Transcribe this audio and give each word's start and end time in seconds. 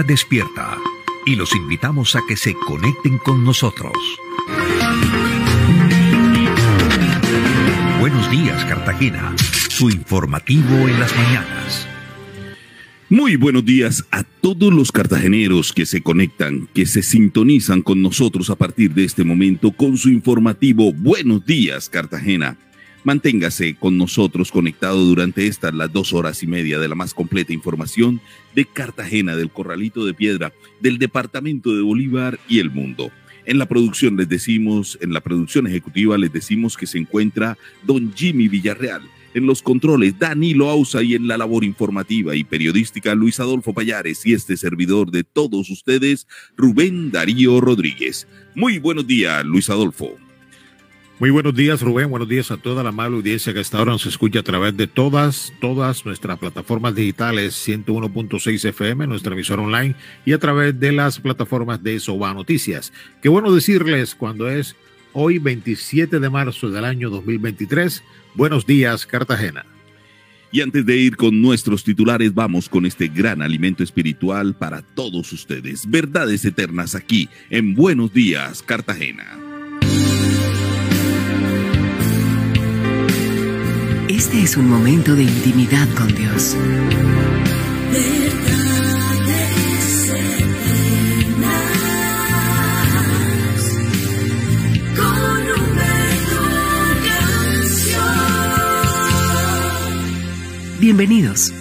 Despierta 0.00 0.78
y 1.26 1.36
los 1.36 1.54
invitamos 1.54 2.16
a 2.16 2.20
que 2.26 2.34
se 2.34 2.54
conecten 2.54 3.18
con 3.18 3.44
nosotros. 3.44 3.92
Buenos 8.00 8.30
días, 8.30 8.64
Cartagena. 8.64 9.34
Su 9.68 9.90
informativo 9.90 10.88
en 10.88 10.98
las 10.98 11.14
mañanas. 11.14 11.86
Muy 13.10 13.36
buenos 13.36 13.66
días 13.66 14.06
a 14.10 14.22
todos 14.22 14.72
los 14.72 14.90
cartageneros 14.90 15.74
que 15.74 15.84
se 15.84 16.02
conectan, 16.02 16.68
que 16.72 16.86
se 16.86 17.02
sintonizan 17.02 17.82
con 17.82 18.00
nosotros 18.00 18.48
a 18.48 18.56
partir 18.56 18.94
de 18.94 19.04
este 19.04 19.24
momento 19.24 19.72
con 19.72 19.98
su 19.98 20.08
informativo 20.08 20.94
Buenos 20.94 21.44
días, 21.44 21.90
Cartagena. 21.90 22.56
Manténgase 23.04 23.74
con 23.74 23.98
nosotros 23.98 24.52
conectado 24.52 25.04
durante 25.04 25.48
estas 25.48 25.74
las 25.74 25.92
dos 25.92 26.12
horas 26.12 26.44
y 26.44 26.46
media 26.46 26.78
de 26.78 26.88
la 26.88 26.94
más 26.94 27.14
completa 27.14 27.52
información 27.52 28.20
de 28.54 28.64
Cartagena, 28.64 29.34
del 29.34 29.50
Corralito 29.50 30.04
de 30.04 30.14
Piedra, 30.14 30.52
del 30.80 30.98
Departamento 30.98 31.74
de 31.74 31.82
Bolívar 31.82 32.38
y 32.48 32.60
el 32.60 32.70
mundo. 32.70 33.10
En 33.44 33.58
la 33.58 33.66
producción 33.66 34.16
les 34.16 34.28
decimos, 34.28 34.98
en 35.00 35.12
la 35.12 35.20
producción 35.20 35.66
ejecutiva 35.66 36.16
les 36.16 36.32
decimos 36.32 36.76
que 36.76 36.86
se 36.86 36.98
encuentra 36.98 37.58
don 37.82 38.14
Jimmy 38.14 38.46
Villarreal. 38.46 39.02
En 39.34 39.46
los 39.46 39.62
controles, 39.62 40.16
Danilo 40.20 40.70
Ausa 40.70 41.02
y 41.02 41.14
en 41.14 41.26
la 41.26 41.38
labor 41.38 41.64
informativa 41.64 42.36
y 42.36 42.44
periodística, 42.44 43.16
Luis 43.16 43.40
Adolfo 43.40 43.74
Payares 43.74 44.24
y 44.26 44.34
este 44.34 44.56
servidor 44.56 45.10
de 45.10 45.24
todos 45.24 45.70
ustedes, 45.70 46.28
Rubén 46.56 47.10
Darío 47.10 47.60
Rodríguez. 47.60 48.28
Muy 48.54 48.78
buenos 48.78 49.08
días, 49.08 49.44
Luis 49.44 49.70
Adolfo. 49.70 50.16
Muy 51.22 51.30
buenos 51.30 51.54
días, 51.54 51.80
Rubén. 51.80 52.10
Buenos 52.10 52.28
días 52.28 52.50
a 52.50 52.56
toda 52.56 52.82
la 52.82 52.90
mala 52.90 53.14
audiencia 53.14 53.54
que 53.54 53.60
hasta 53.60 53.78
ahora 53.78 53.92
nos 53.92 54.06
escucha 54.06 54.40
a 54.40 54.42
través 54.42 54.76
de 54.76 54.88
todas, 54.88 55.52
todas 55.60 56.04
nuestras 56.04 56.36
plataformas 56.36 56.96
digitales, 56.96 57.54
101.6 57.64 58.64
FM, 58.70 59.06
nuestra 59.06 59.32
emisora 59.32 59.62
online 59.62 59.94
y 60.26 60.32
a 60.32 60.40
través 60.40 60.80
de 60.80 60.90
las 60.90 61.20
plataformas 61.20 61.80
de 61.80 62.00
Soba 62.00 62.34
Noticias. 62.34 62.92
Qué 63.22 63.28
bueno 63.28 63.52
decirles 63.52 64.16
cuando 64.16 64.48
es 64.48 64.74
hoy 65.12 65.38
27 65.38 66.18
de 66.18 66.28
marzo 66.28 66.70
del 66.70 66.84
año 66.84 67.08
2023. 67.08 68.02
Buenos 68.34 68.66
días, 68.66 69.06
Cartagena. 69.06 69.64
Y 70.50 70.60
antes 70.60 70.84
de 70.84 70.96
ir 70.96 71.16
con 71.16 71.40
nuestros 71.40 71.84
titulares, 71.84 72.34
vamos 72.34 72.68
con 72.68 72.84
este 72.84 73.06
gran 73.06 73.42
alimento 73.42 73.84
espiritual 73.84 74.56
para 74.56 74.82
todos 74.82 75.32
ustedes. 75.32 75.88
Verdades 75.88 76.44
eternas 76.44 76.96
aquí 76.96 77.28
en 77.48 77.76
Buenos 77.76 78.12
días, 78.12 78.60
Cartagena. 78.60 79.51
Este 84.22 84.40
es 84.40 84.56
un 84.56 84.68
momento 84.68 85.16
de 85.16 85.24
intimidad 85.24 85.88
con 85.96 86.06
Dios. 86.14 86.56
Bienvenidos. 100.78 101.52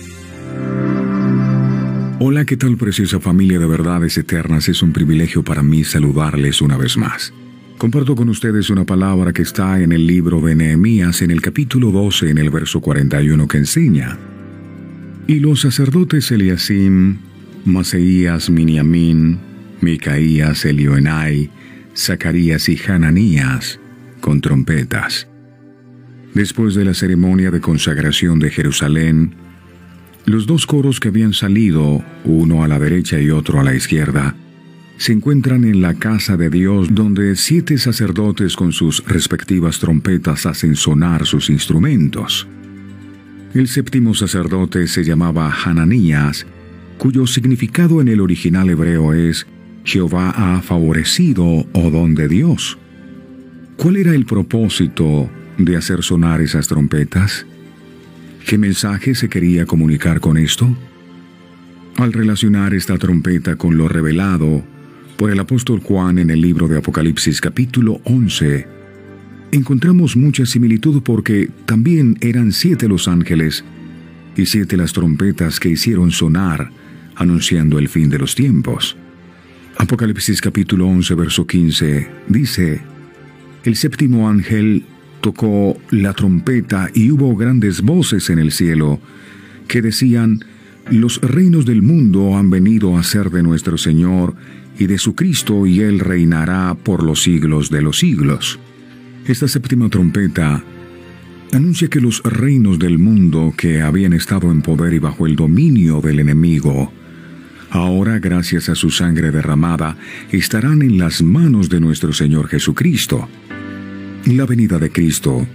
Hola, 2.20 2.46
¿qué 2.46 2.58
tal 2.58 2.78
preciosa 2.78 3.20
familia 3.20 3.58
de 3.58 3.66
verdades 3.66 4.20
eternas? 4.20 4.70
Es 4.70 4.84
un 4.84 4.94
privilegio 4.94 5.44
para 5.44 5.64
mí 5.64 5.84
saludarles 5.84 6.62
una 6.62 6.78
vez 6.78 6.96
más. 6.96 7.34
Comparto 7.82 8.16
con 8.16 8.30
ustedes 8.30 8.70
una 8.70 8.86
palabra 8.86 9.34
que 9.34 9.42
está 9.42 9.82
en 9.82 9.92
el 9.92 10.06
libro 10.06 10.40
de 10.40 10.54
Nehemías 10.54 11.24
en 11.24 11.32
el 11.32 11.42
capítulo 11.42 11.90
12 11.90 12.30
en 12.30 12.38
el 12.38 12.52
verso 12.52 12.80
41 12.80 13.48
que 13.48 13.58
enseña. 13.58 14.20
Y 15.26 15.40
los 15.40 15.62
sacerdotes 15.62 16.32
Eliasim, 16.32 17.18
Maseías, 17.66 18.52
Miniamín, 18.52 19.40
Micaías, 19.82 20.64
Elioenai, 20.64 21.50
Zacarías 21.98 22.70
y 22.70 22.78
Hananías, 22.88 23.80
con 24.20 24.42
trompetas. 24.42 25.28
Después 26.36 26.76
de 26.76 26.86
la 26.86 26.94
ceremonia 26.94 27.50
de 27.50 27.62
consagración 27.62 28.38
de 28.38 28.52
Jerusalén, 28.52 29.34
los 30.26 30.46
dos 30.46 30.68
coros 30.68 31.00
que 31.00 31.08
habían 31.08 31.34
salido, 31.34 32.04
uno 32.26 32.64
a 32.64 32.68
la 32.68 32.78
derecha 32.78 33.20
y 33.20 33.32
otro 33.32 33.60
a 33.60 33.64
la 33.64 33.74
izquierda, 33.74 34.36
se 35.02 35.14
encuentran 35.14 35.64
en 35.64 35.82
la 35.82 35.96
casa 35.96 36.38
de 36.38 36.52
Dios 36.52 36.94
donde 36.94 37.36
siete 37.36 37.80
sacerdotes 37.80 38.56
con 38.56 38.72
sus 38.72 39.04
respectivas 39.08 39.80
trompetas 39.80 40.46
hacen 40.46 40.76
sonar 40.76 41.26
sus 41.26 41.50
instrumentos. 41.50 42.48
El 43.56 43.68
séptimo 43.68 44.14
sacerdote 44.14 44.86
se 44.86 45.04
llamaba 45.04 45.52
Hananías, 45.52 46.46
cuyo 47.00 47.26
significado 47.26 48.00
en 48.00 48.10
el 48.10 48.22
original 48.22 48.70
hebreo 48.70 49.16
es 49.16 49.48
Jehová 49.86 50.36
ha 50.38 50.62
favorecido, 50.62 51.66
o 51.74 51.90
don 51.90 52.14
de 52.14 52.28
Dios. 52.28 52.78
¿Cuál 53.78 53.96
era 53.96 54.14
el 54.14 54.28
propósito 54.28 55.32
de 55.58 55.78
hacer 55.78 56.04
sonar 56.04 56.42
esas 56.42 56.68
trompetas? 56.68 57.48
¿Qué 58.46 58.60
mensaje 58.60 59.16
se 59.16 59.30
quería 59.30 59.66
comunicar 59.66 60.20
con 60.20 60.38
esto? 60.38 60.70
Al 61.98 62.14
relacionar 62.14 62.76
esta 62.76 63.00
trompeta 63.00 63.56
con 63.56 63.78
lo 63.80 63.88
revelado 63.88 64.64
por 65.22 65.30
el 65.30 65.40
apóstol 65.40 65.82
Juan 65.82 66.18
en 66.18 66.32
el 66.32 66.42
libro 66.42 66.68
de 66.68 66.80
Apocalipsis 66.80 67.40
capítulo 67.40 68.02
11, 68.06 68.66
encontramos 69.52 70.18
mucha 70.18 70.48
similitud 70.48 71.04
porque 71.04 71.48
también 71.68 72.18
eran 72.22 72.52
siete 72.52 72.88
los 72.88 73.08
ángeles 73.08 73.64
y 74.36 74.48
siete 74.48 74.78
las 74.78 74.94
trompetas 74.94 75.60
que 75.60 75.70
hicieron 75.70 76.10
sonar 76.10 76.72
anunciando 77.14 77.78
el 77.78 77.88
fin 77.88 78.10
de 78.10 78.18
los 78.18 78.34
tiempos. 78.34 78.98
Apocalipsis 79.78 80.42
capítulo 80.42 80.88
11 80.88 81.14
verso 81.14 81.46
15 81.46 82.10
dice, 82.28 82.82
El 83.64 83.76
séptimo 83.76 84.28
ángel 84.28 84.86
tocó 85.22 85.78
la 85.92 86.14
trompeta 86.14 86.90
y 86.96 87.12
hubo 87.12 87.36
grandes 87.36 87.84
voces 87.84 88.32
en 88.32 88.40
el 88.40 88.52
cielo 88.52 89.00
que 89.68 89.84
decían, 89.84 90.44
Los 90.90 91.22
reinos 91.22 91.68
del 91.68 91.84
mundo 91.84 92.36
han 92.38 92.50
venido 92.50 92.98
a 92.98 93.04
ser 93.04 93.30
de 93.30 93.44
nuestro 93.44 93.78
Señor 93.78 94.34
y 94.78 94.88
de 94.88 94.98
su 94.98 95.16
Cristo 95.16 95.66
y 95.66 95.82
Él 95.82 96.00
reinará 96.00 96.76
por 96.76 97.04
los 97.04 97.22
siglos 97.22 97.70
de 97.70 97.82
los 97.82 98.00
siglos. 98.00 98.60
Esta 99.26 99.48
séptima 99.48 99.90
trompeta 99.90 100.64
anuncia 101.54 101.90
que 101.90 102.02
los 102.02 102.24
reinos 102.24 102.80
del 102.80 102.98
mundo 102.98 103.54
que 103.56 103.82
habían 103.82 104.14
estado 104.14 104.52
en 104.52 104.62
poder 104.62 104.94
y 104.94 105.00
bajo 105.00 105.28
el 105.28 105.36
dominio 105.36 106.02
del 106.02 106.20
enemigo, 106.20 106.92
ahora 107.70 108.20
gracias 108.20 108.70
a 108.70 108.76
su 108.76 108.90
sangre 108.90 109.32
derramada, 109.32 109.98
estarán 110.32 110.82
en 110.82 110.98
las 110.98 111.22
manos 111.22 111.70
de 111.70 111.80
nuestro 111.80 112.14
Señor 112.14 112.48
Jesucristo. 112.48 113.28
La 114.26 114.46
venida 114.46 114.80
de 114.80 114.92
Cristo, 114.92 115.46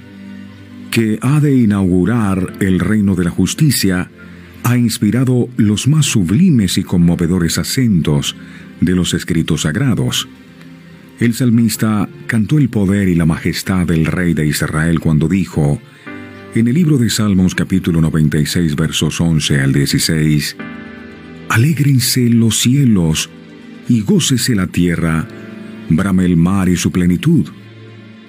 que 0.90 1.18
ha 1.22 1.40
de 1.40 1.56
inaugurar 1.56 2.54
el 2.60 2.78
reino 2.80 3.14
de 3.14 3.24
la 3.24 3.30
justicia, 3.30 4.10
ha 4.64 4.76
inspirado 4.76 5.48
los 5.56 5.86
más 5.86 6.06
sublimes 6.06 6.76
y 6.76 6.82
conmovedores 6.82 7.58
acentos 7.58 8.36
de 8.80 8.94
los 8.94 9.14
escritos 9.14 9.62
sagrados. 9.62 10.28
El 11.18 11.34
salmista 11.34 12.08
cantó 12.26 12.58
el 12.58 12.68
poder 12.68 13.08
y 13.08 13.14
la 13.14 13.26
majestad 13.26 13.86
del 13.86 14.06
rey 14.06 14.34
de 14.34 14.46
Israel 14.46 15.00
cuando 15.00 15.28
dijo, 15.28 15.80
en 16.54 16.68
el 16.68 16.74
libro 16.74 16.98
de 16.98 17.10
Salmos 17.10 17.54
capítulo 17.54 18.00
96 18.00 18.76
versos 18.76 19.20
11 19.20 19.60
al 19.60 19.72
16, 19.72 20.56
Alégrense 21.48 22.28
los 22.28 22.58
cielos 22.58 23.30
y 23.88 24.00
gócese 24.00 24.54
la 24.54 24.66
tierra, 24.66 25.26
brame 25.88 26.24
el 26.24 26.36
mar 26.36 26.68
y 26.68 26.76
su 26.76 26.90
plenitud 26.90 27.46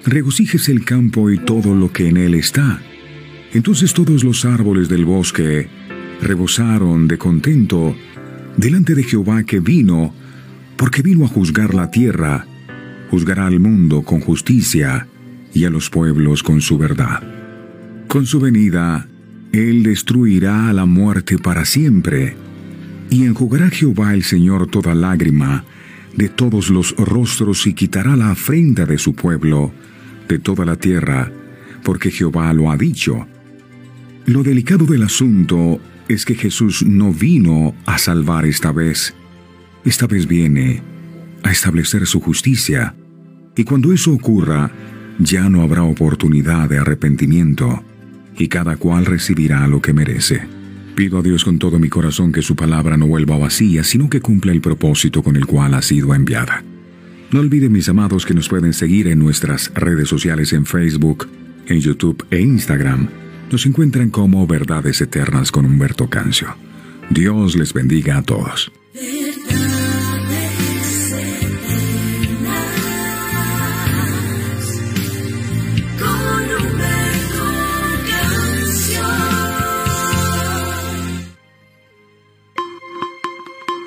regocíjese 0.08 0.72
el 0.72 0.84
campo 0.84 1.30
y 1.30 1.38
todo 1.38 1.74
lo 1.74 1.92
que 1.92 2.08
en 2.08 2.16
él 2.16 2.34
está. 2.34 2.80
Entonces 3.52 3.92
todos 3.92 4.24
los 4.24 4.44
árboles 4.44 4.88
del 4.88 5.04
bosque 5.04 5.68
rebosaron 6.20 7.08
de 7.08 7.18
contento 7.18 7.94
delante 8.56 8.94
de 8.94 9.04
Jehová 9.04 9.44
que 9.44 9.60
vino, 9.60 10.14
porque 10.78 11.02
vino 11.02 11.26
a 11.26 11.28
juzgar 11.28 11.74
la 11.74 11.90
tierra, 11.90 12.46
juzgará 13.10 13.46
al 13.46 13.60
mundo 13.60 14.02
con 14.02 14.20
justicia 14.20 15.06
y 15.52 15.64
a 15.64 15.70
los 15.70 15.90
pueblos 15.90 16.42
con 16.42 16.62
su 16.62 16.78
verdad. 16.78 17.22
Con 18.06 18.24
su 18.24 18.40
venida, 18.40 19.06
Él 19.52 19.82
destruirá 19.82 20.70
a 20.70 20.72
la 20.72 20.86
muerte 20.86 21.36
para 21.36 21.66
siempre, 21.66 22.36
y 23.10 23.24
enjugará 23.24 23.68
Jehová 23.68 24.14
el 24.14 24.22
Señor 24.22 24.68
toda 24.68 24.94
lágrima 24.94 25.64
de 26.18 26.28
todos 26.28 26.70
los 26.70 26.96
rostros 26.96 27.66
y 27.66 27.74
quitará 27.74 28.16
la 28.16 28.30
afrenta 28.30 28.86
de 28.86 28.98
su 28.98 29.14
pueblo, 29.14 29.72
de 30.28 30.38
toda 30.38 30.64
la 30.64 30.76
tierra, 30.76 31.30
porque 31.84 32.10
Jehová 32.10 32.52
lo 32.52 32.70
ha 32.70 32.76
dicho. 32.76 33.26
Lo 34.26 34.42
delicado 34.42 34.84
del 34.84 35.04
asunto 35.04 35.80
es 36.08 36.24
que 36.24 36.34
Jesús 36.34 36.84
no 36.84 37.12
vino 37.12 37.74
a 37.86 37.98
salvar 37.98 38.46
esta 38.46 38.72
vez. 38.72 39.14
Esta 39.84 40.06
vez 40.06 40.26
viene 40.26 40.82
a 41.42 41.50
establecer 41.50 42.06
su 42.06 42.20
justicia. 42.20 42.94
Y 43.56 43.64
cuando 43.64 43.92
eso 43.92 44.12
ocurra, 44.12 44.70
ya 45.18 45.48
no 45.48 45.62
habrá 45.62 45.82
oportunidad 45.82 46.68
de 46.68 46.78
arrepentimiento, 46.78 47.82
y 48.36 48.48
cada 48.48 48.76
cual 48.76 49.06
recibirá 49.06 49.66
lo 49.66 49.82
que 49.82 49.92
merece. 49.92 50.46
Pido 50.94 51.18
a 51.18 51.22
Dios 51.22 51.44
con 51.44 51.58
todo 51.58 51.78
mi 51.78 51.88
corazón 51.88 52.32
que 52.32 52.42
su 52.42 52.56
palabra 52.56 52.96
no 52.96 53.06
vuelva 53.06 53.38
vacía, 53.38 53.84
sino 53.84 54.10
que 54.10 54.20
cumpla 54.20 54.52
el 54.52 54.60
propósito 54.60 55.22
con 55.22 55.36
el 55.36 55.46
cual 55.46 55.74
ha 55.74 55.82
sido 55.82 56.14
enviada. 56.14 56.64
No 57.30 57.40
olviden, 57.40 57.72
mis 57.72 57.88
amados, 57.88 58.24
que 58.24 58.34
nos 58.34 58.48
pueden 58.48 58.72
seguir 58.72 59.06
en 59.08 59.18
nuestras 59.18 59.72
redes 59.74 60.08
sociales 60.08 60.52
en 60.52 60.66
Facebook, 60.66 61.28
en 61.66 61.80
YouTube 61.80 62.24
e 62.30 62.40
Instagram. 62.40 63.08
Nos 63.50 63.66
encuentran 63.66 64.10
como 64.10 64.46
Verdades 64.46 65.00
Eternas 65.00 65.52
con 65.52 65.66
Humberto 65.66 66.08
Cancio. 66.08 66.56
Dios 67.10 67.56
les 67.56 67.72
bendiga 67.72 68.18
a 68.18 68.22
todos. 68.22 68.72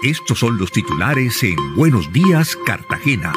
Estos 0.03 0.39
son 0.39 0.57
los 0.57 0.71
titulares 0.71 1.43
en 1.43 1.55
Buenos 1.75 2.11
Días, 2.11 2.57
Cartagena. 2.65 3.33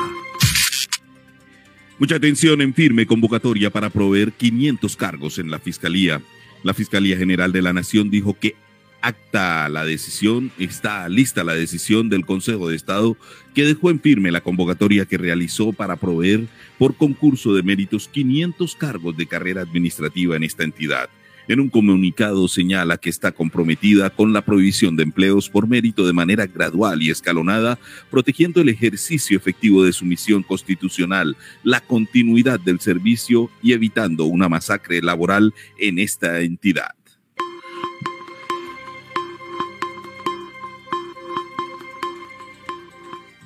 Mucha 1.98 2.16
atención 2.16 2.60
en 2.62 2.72
firme 2.72 3.06
convocatoria 3.06 3.70
para 3.70 3.90
proveer 3.90 4.32
500 4.32 4.96
cargos 4.96 5.38
en 5.38 5.50
la 5.50 5.58
Fiscalía. 5.58 6.22
La 6.62 6.72
Fiscalía 6.72 7.16
General 7.16 7.52
de 7.52 7.62
la 7.62 7.72
Nación 7.72 8.10
dijo 8.10 8.38
que 8.38 8.56
acta 9.04 9.68
la 9.68 9.84
decisión, 9.84 10.50
está 10.58 11.06
lista 11.10 11.44
la 11.44 11.54
decisión 11.54 12.08
del 12.08 12.24
Consejo 12.24 12.70
de 12.70 12.76
Estado 12.76 13.18
que 13.54 13.64
dejó 13.64 13.90
en 13.90 14.00
firme 14.00 14.32
la 14.32 14.40
convocatoria 14.40 15.04
que 15.04 15.18
realizó 15.18 15.74
para 15.74 15.96
proveer 15.96 16.46
por 16.78 16.96
concurso 16.96 17.54
de 17.54 17.62
méritos 17.62 18.08
500 18.08 18.74
cargos 18.76 19.14
de 19.16 19.26
carrera 19.26 19.60
administrativa 19.60 20.36
en 20.36 20.42
esta 20.42 20.64
entidad. 20.64 21.10
En 21.46 21.60
un 21.60 21.68
comunicado 21.68 22.48
señala 22.48 22.96
que 22.96 23.10
está 23.10 23.32
comprometida 23.32 24.08
con 24.08 24.32
la 24.32 24.40
provisión 24.40 24.96
de 24.96 25.02
empleos 25.02 25.50
por 25.50 25.68
mérito 25.68 26.06
de 26.06 26.14
manera 26.14 26.46
gradual 26.46 27.02
y 27.02 27.10
escalonada, 27.10 27.78
protegiendo 28.10 28.62
el 28.62 28.70
ejercicio 28.70 29.36
efectivo 29.36 29.84
de 29.84 29.92
su 29.92 30.06
misión 30.06 30.42
constitucional, 30.42 31.36
la 31.62 31.80
continuidad 31.80 32.58
del 32.58 32.80
servicio 32.80 33.50
y 33.62 33.74
evitando 33.74 34.24
una 34.24 34.48
masacre 34.48 35.02
laboral 35.02 35.52
en 35.78 35.98
esta 35.98 36.40
entidad. 36.40 36.94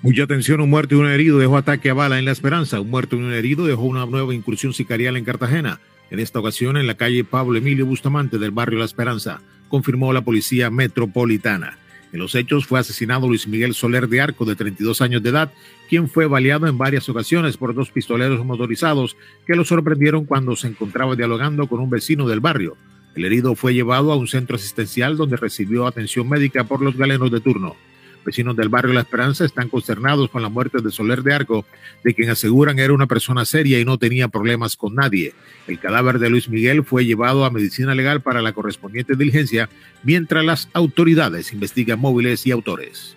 Mucha 0.09 0.23
atención, 0.23 0.63
un 0.63 0.71
muerto 0.71 0.95
y 0.95 0.99
un 0.99 1.07
herido 1.07 1.39
dejó 1.39 1.59
ataque 1.59 1.91
a 1.91 1.95
bala 1.95 2.19
en 2.19 2.25
La 2.25 2.33
Esperanza. 2.33 2.81
Un 2.81 2.89
muerto 2.89 3.15
y 3.15 3.19
un 3.19 3.31
herido 3.31 3.67
dejó 3.67 3.83
una 3.83 4.07
nueva 4.07 4.35
incursión 4.35 4.73
sicarial 4.73 5.19
en 5.19 5.25
Cartagena 5.27 5.81
en 6.11 6.19
esta 6.19 6.39
ocasión 6.39 6.79
en 6.79 6.87
la 6.87 6.95
calle 6.95 7.25
Pablo 7.25 7.59
Emilio 7.59 7.85
Bustamante 7.85 8.39
del 8.39 8.51
barrio 8.51 8.79
La 8.79 8.87
Esperanza, 8.87 9.43
confirmó 9.69 10.15
la 10.15 10.23
policía 10.23 10.71
metropolitana. 10.71 11.77
En 12.11 12.21
los 12.21 12.35
hechos 12.35 12.65
fue 12.65 12.81
asesinado 12.81 13.29
Luis 13.29 13.47
Miguel 13.47 13.75
Soler 13.75 14.09
de 14.09 14.23
Arco, 14.23 14.47
de 14.47 14.57
32 14.57 15.03
años 15.03 15.23
de 15.23 15.29
edad, 15.29 15.53
quien 15.91 16.09
fue 16.09 16.27
baleado 16.27 16.67
en 16.67 16.79
varias 16.79 17.07
ocasiones 17.11 17.59
por 17.59 17.75
dos 17.75 17.91
pistoleros 17.91 18.43
motorizados 18.47 19.15
que 19.47 19.57
lo 19.57 19.65
sorprendieron 19.67 20.25
cuando 20.25 20.57
se 20.57 20.69
encontraba 20.69 21.17
dialogando 21.17 21.67
con 21.67 21.81
un 21.81 21.91
vecino 21.91 22.27
del 22.27 22.41
barrio. 22.41 22.79
El 23.15 23.27
herido 23.27 23.55
fue 23.55 23.75
llevado 23.75 24.11
a 24.11 24.17
un 24.17 24.27
centro 24.27 24.57
asistencial 24.57 25.19
donde 25.19 25.37
recibió 25.37 25.87
atención 25.87 26.27
médica 26.31 26.65
por 26.65 26.81
los 26.81 26.97
galenos 26.97 27.31
de 27.31 27.41
turno. 27.41 27.77
Vecinos 28.25 28.57
del 28.57 28.69
barrio 28.69 28.93
La 28.93 29.01
Esperanza 29.01 29.45
están 29.45 29.69
consternados 29.69 30.29
con 30.31 30.43
la 30.43 30.49
muerte 30.49 30.83
de 30.83 30.91
Soler 30.91 31.23
de 31.23 31.35
Arco, 31.35 31.65
de 32.05 32.15
quien 32.15 32.31
aseguran 32.31 32.79
era 32.79 32.93
una 32.93 33.07
persona 33.07 33.45
seria 33.45 33.81
y 33.81 33.85
no 33.85 33.99
tenía 33.99 34.29
problemas 34.29 34.77
con 34.77 34.95
nadie. 34.95 35.35
El 35.67 35.79
cadáver 35.79 36.19
de 36.19 36.31
Luis 36.31 36.49
Miguel 36.49 36.85
fue 36.85 37.05
llevado 37.05 37.45
a 37.45 37.51
medicina 37.51 37.95
legal 37.95 38.21
para 38.21 38.43
la 38.43 38.53
correspondiente 38.53 39.17
diligencia, 39.17 39.69
mientras 40.03 40.45
las 40.45 40.69
autoridades 40.73 41.53
investigan 41.53 42.01
móviles 42.01 42.47
y 42.47 42.51
autores. 42.51 43.17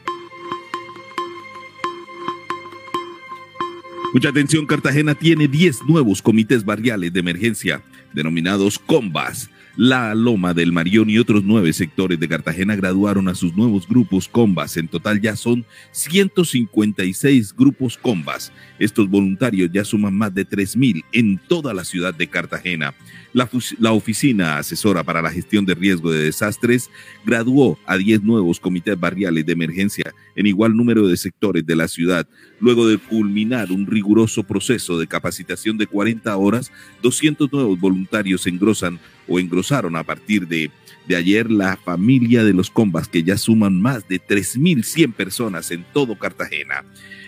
Mucha 4.14 4.30
atención, 4.30 4.66
Cartagena 4.66 5.16
tiene 5.16 5.48
10 5.48 5.84
nuevos 5.88 6.22
comités 6.22 6.66
barriales 6.66 7.14
de 7.14 7.22
emergencia, 7.22 7.82
denominados 8.14 8.78
COMBAS. 8.78 9.50
La 9.78 10.14
Loma 10.16 10.54
del 10.54 10.74
Marión 10.74 11.10
y 11.10 11.18
otros 11.18 11.44
nueve 11.46 11.72
sectores 11.72 12.20
de 12.20 12.28
Cartagena 12.28 12.76
graduaron 12.76 13.30
a 13.30 13.36
sus 13.36 13.56
nuevos 13.56 13.88
grupos 13.88 14.28
combas. 14.28 14.76
En 14.76 14.88
total 14.88 15.22
ya 15.22 15.36
son 15.36 15.66
156 15.92 17.56
grupos 17.56 17.98
combas. 17.98 18.52
Estos 18.80 19.10
voluntarios 19.10 19.70
ya 19.72 19.86
suman 19.86 20.14
más 20.14 20.34
de 20.36 20.46
3.000 20.46 21.04
en 21.14 21.38
toda 21.48 21.74
la 21.74 21.86
ciudad 21.86 22.14
de 22.14 22.28
Cartagena. 22.28 22.94
La, 23.34 23.50
la, 23.80 23.94
Oficina 23.94 24.58
Asesora 24.58 25.04
para 25.06 25.22
la 25.22 25.32
Gestión 25.32 25.66
de 25.66 25.74
Riesgo 25.74 26.12
de 26.12 26.26
Desastres 26.26 26.90
graduó 27.26 27.80
a 27.86 27.96
10 27.96 28.24
nuevos 28.24 28.60
comités 28.60 29.00
barriales 29.00 29.46
de 29.46 29.54
emergencia 29.54 30.14
en 30.36 30.48
igual 30.48 30.76
número 30.76 31.08
de 31.08 31.16
sectores 31.16 31.66
de 31.66 31.76
la 31.78 31.88
ciudad. 31.88 32.28
Luego 32.60 32.88
de 32.88 32.98
culminar 32.98 33.72
un 33.72 33.88
riguroso 33.88 34.44
proceso 34.44 35.00
de 35.00 35.08
capacitación 35.08 35.78
de 35.78 35.88
40 35.88 36.36
horas, 36.36 36.72
200 37.02 37.52
nuevos 37.54 37.80
voluntarios 37.80 38.46
engrosan 38.48 39.00
o 39.32 39.40
engrosaron 39.40 39.96
a 39.96 40.04
partir 40.04 40.48
de, 40.48 40.70
de 41.08 41.16
ayer 41.16 41.50
la 41.50 41.78
familia 41.78 42.44
de 42.44 42.54
los 42.54 42.70
combas 42.70 43.08
que 43.08 43.24
ya 43.24 43.38
suman 43.38 43.82
más 43.82 44.08
de 44.08 44.22
3.100 44.22 45.14
personas 45.14 45.72
en 45.72 45.86
todo 45.94 46.18
Cartagena. 46.18 46.84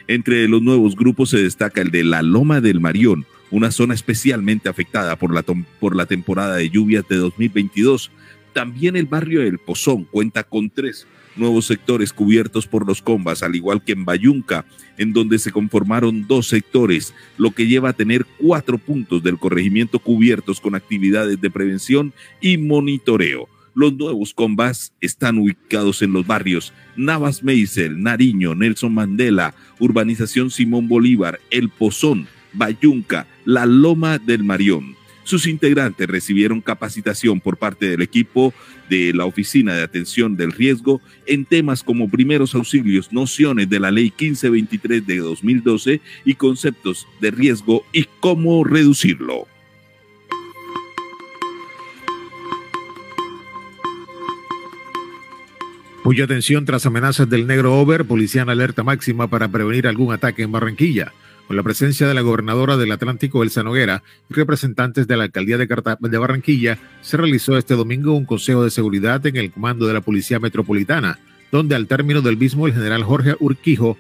Entre 0.08 0.48
los 0.48 0.62
nuevos 0.62 0.96
grupos 0.96 1.30
se 1.30 1.42
destaca 1.42 1.82
el 1.82 1.92
de 1.92 2.04
la 2.04 2.22
Loma 2.22 2.60
del 2.60 2.82
Marión, 2.82 3.26
una 3.52 3.72
zona 3.72 3.94
especialmente 3.94 4.68
afectada 4.68 5.16
por 5.16 5.34
la, 5.34 5.44
por 5.44 5.96
la 5.96 6.06
temporada 6.06 6.58
de 6.58 6.70
lluvias 6.70 7.08
de 7.08 7.16
2022. 7.16 8.12
También 8.52 8.96
el 8.96 9.06
barrio 9.06 9.42
del 9.42 9.60
Pozón 9.60 10.04
cuenta 10.04 10.44
con 10.44 10.70
tres 10.70 11.08
nuevos 11.36 11.66
sectores 11.66 12.14
cubiertos 12.14 12.68
por 12.68 12.88
los 12.88 13.02
combas, 13.02 13.44
al 13.44 13.56
igual 13.56 13.84
que 13.84 13.94
en 13.94 14.06
Bayunca, 14.06 14.66
en 14.98 15.14
donde 15.14 15.40
se 15.40 15.52
conformaron 15.52 16.28
dos 16.28 16.48
sectores, 16.48 17.14
lo 17.38 17.52
que 17.52 17.68
lleva 17.68 17.90
a 17.90 17.94
tener 17.94 18.26
cuatro 18.40 18.78
puntos 18.78 19.24
del 19.24 19.38
corregimiento 19.38 20.00
cubiertos 20.00 20.62
con 20.62 20.76
actividades 20.76 21.40
de 21.42 21.50
prevención 21.50 22.14
y 22.42 22.58
monitoreo. 22.58 23.48
Los 23.76 23.94
nuevos 23.96 24.34
combas 24.36 24.94
están 25.02 25.40
ubicados 25.40 26.04
en 26.04 26.14
los 26.14 26.28
barrios 26.28 26.74
Navas 26.96 27.44
Meisel, 27.44 28.04
Nariño, 28.04 28.54
Nelson 28.54 28.94
Mandela, 28.94 29.56
Urbanización 29.80 30.52
Simón 30.52 30.88
Bolívar, 30.88 31.40
El 31.50 31.70
Pozón, 31.70 32.28
Bayunca, 32.54 33.26
La 33.46 33.66
Loma 33.66 34.20
del 34.20 34.44
Marión. 34.44 34.96
Sus 35.24 35.48
integrantes 35.48 36.08
recibieron 36.08 36.62
capacitación 36.62 37.40
por 37.40 37.58
parte 37.58 37.90
del 37.90 38.02
equipo 38.02 38.54
de 38.90 39.14
la 39.14 39.26
Oficina 39.26 39.74
de 39.74 39.84
Atención 39.84 40.36
del 40.36 40.52
Riesgo 40.52 41.02
en 41.26 41.46
temas 41.46 41.82
como 41.84 42.10
primeros 42.10 42.54
auxilios, 42.56 43.14
nociones 43.14 43.70
de 43.70 43.80
la 43.80 43.92
Ley 43.92 44.06
1523 44.06 45.08
de 45.08 45.18
2012 45.20 46.02
y 46.26 46.36
conceptos 46.36 47.08
de 47.22 47.32
riesgo 47.32 47.86
y 47.94 48.06
cómo 48.20 48.64
reducirlo. 48.64 49.48
Mucha 56.04 56.26
atención 56.26 56.66
tras 56.66 56.86
amenazas 56.86 57.30
del 57.30 57.48
negro 57.48 57.80
over, 57.80 58.04
policía 58.04 58.42
en 58.42 58.50
alerta 58.50 58.84
máxima 58.84 59.30
para 59.30 59.48
prevenir 59.48 59.88
algún 59.88 60.14
ataque 60.14 60.44
en 60.44 60.52
Barranquilla 60.52 61.14
con 61.48 61.56
la 61.56 61.64
presencia 61.64 62.08
de 62.08 62.14
la 62.14 62.22
gobernadora 62.22 62.78
del 62.78 62.92
Atlántico, 62.92 63.44
Elsa 63.44 63.64
Noguera, 63.64 64.04
y 64.30 64.34
representantes 64.34 65.08
de 65.08 65.18
la 65.18 65.26
alcaldía 65.26 65.58
de, 65.58 65.68
de 65.68 66.18
Barranquilla, 66.18 66.80
se 67.02 67.18
realizó 67.18 67.58
este 67.58 67.76
domingo 67.76 68.14
un 68.14 68.26
consejo 68.26 68.64
de 68.64 68.72
seguridad 68.72 69.26
en 69.26 69.36
el 69.36 69.52
comando 69.52 69.88
de 69.88 69.94
la 69.94 70.02
Policía 70.02 70.40
Metropolitana, 70.40 71.20
donde 71.52 71.76
al 71.76 71.88
término 71.88 72.22
del 72.22 72.38
mismo 72.38 72.68
el 72.68 72.74
general 72.74 73.04
Jorge 73.04 73.36
Urquijo, 73.40 73.98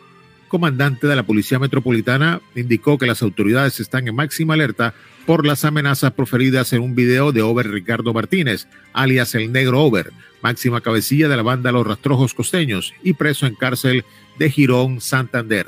comandante 0.48 1.08
de 1.08 1.16
la 1.16 1.24
Policía 1.24 1.60
Metropolitana, 1.60 2.42
indicó 2.56 2.98
que 2.98 3.08
las 3.08 3.22
autoridades 3.22 3.80
están 3.80 4.08
en 4.08 4.16
máxima 4.16 4.54
alerta 4.54 4.94
por 5.26 5.46
las 5.46 5.66
amenazas 5.66 6.14
proferidas 6.14 6.74
en 6.74 6.82
un 6.82 6.96
video 6.96 7.32
de 7.32 7.42
Over 7.42 7.70
Ricardo 7.70 8.14
Martínez, 8.14 8.68
alias 8.94 9.36
el 9.36 9.52
Negro 9.52 9.82
Over, 9.82 10.12
máxima 10.42 10.82
cabecilla 10.82 11.28
de 11.28 11.38
la 11.38 11.44
banda 11.44 11.72
Los 11.72 11.88
Rastrojos 11.88 12.34
Costeños 12.34 12.94
y 13.04 13.14
preso 13.14 13.48
en 13.48 13.56
cárcel 13.56 14.04
de 14.38 14.50
Girón, 14.50 15.02
Santander. 15.02 15.68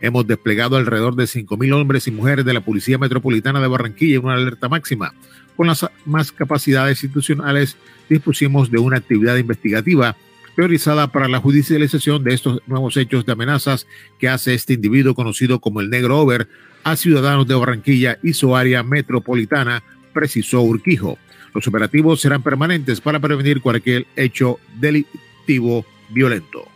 Hemos 0.00 0.26
desplegado 0.26 0.76
alrededor 0.76 1.16
de 1.16 1.24
5.000 1.24 1.74
hombres 1.74 2.06
y 2.06 2.10
mujeres 2.10 2.44
de 2.44 2.54
la 2.54 2.60
Policía 2.60 2.98
Metropolitana 2.98 3.60
de 3.60 3.68
Barranquilla 3.68 4.16
en 4.16 4.24
una 4.24 4.34
alerta 4.34 4.68
máxima. 4.68 5.12
Con 5.56 5.66
las 5.66 5.86
más 6.04 6.30
capacidades 6.30 7.02
institucionales 7.02 7.76
dispusimos 8.08 8.70
de 8.70 8.78
una 8.78 8.98
actividad 8.98 9.36
investigativa 9.36 10.16
priorizada 10.54 11.08
para 11.12 11.28
la 11.28 11.38
judicialización 11.40 12.24
de 12.24 12.34
estos 12.34 12.60
nuevos 12.66 12.96
hechos 12.96 13.24
de 13.26 13.32
amenazas 13.32 13.86
que 14.18 14.28
hace 14.28 14.54
este 14.54 14.74
individuo 14.74 15.14
conocido 15.14 15.60
como 15.60 15.80
el 15.80 15.90
Negro 15.90 16.18
Over 16.18 16.48
a 16.84 16.96
ciudadanos 16.96 17.46
de 17.46 17.54
Barranquilla 17.54 18.18
y 18.22 18.32
su 18.32 18.56
área 18.56 18.82
metropolitana, 18.82 19.82
precisó 20.12 20.62
Urquijo. 20.62 21.18
Los 21.54 21.66
operativos 21.66 22.20
serán 22.20 22.42
permanentes 22.42 23.00
para 23.00 23.20
prevenir 23.20 23.60
cualquier 23.60 24.06
hecho 24.16 24.58
delictivo 24.80 25.84
violento. 26.08 26.66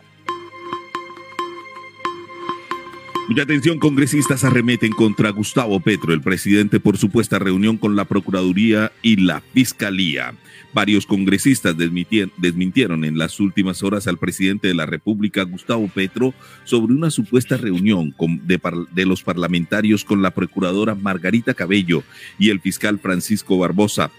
Mucha 3.29 3.43
atención, 3.43 3.79
congresistas 3.79 4.43
arremeten 4.43 4.91
contra 4.91 5.29
Gustavo 5.29 5.79
Petro, 5.79 6.13
el 6.13 6.21
presidente, 6.21 6.81
por 6.81 6.97
supuesta 6.97 7.39
reunión 7.39 7.77
con 7.77 7.95
la 7.95 8.03
Procuraduría 8.03 8.91
y 9.01 9.15
la 9.15 9.39
Fiscalía. 9.53 10.33
Varios 10.73 11.05
congresistas 11.05 11.75
desmintieron 11.77 13.05
en 13.05 13.17
las 13.17 13.39
últimas 13.39 13.81
horas 13.81 14.07
al 14.07 14.17
presidente 14.17 14.67
de 14.67 14.73
la 14.73 14.85
República, 14.85 15.43
Gustavo 15.43 15.87
Petro, 15.87 16.33
sobre 16.65 16.93
una 16.93 17.11
supuesta 17.11 17.55
reunión 17.55 18.13
de, 18.43 18.59
de 18.91 19.05
los 19.05 19.23
parlamentarios 19.23 20.03
con 20.03 20.21
la 20.21 20.31
procuradora 20.31 20.93
Margarita 20.93 21.53
Cabello 21.53 22.03
y 22.37 22.49
el 22.49 22.59
fiscal 22.59 22.99
Francisco 22.99 23.57
Barbosa 23.57 24.11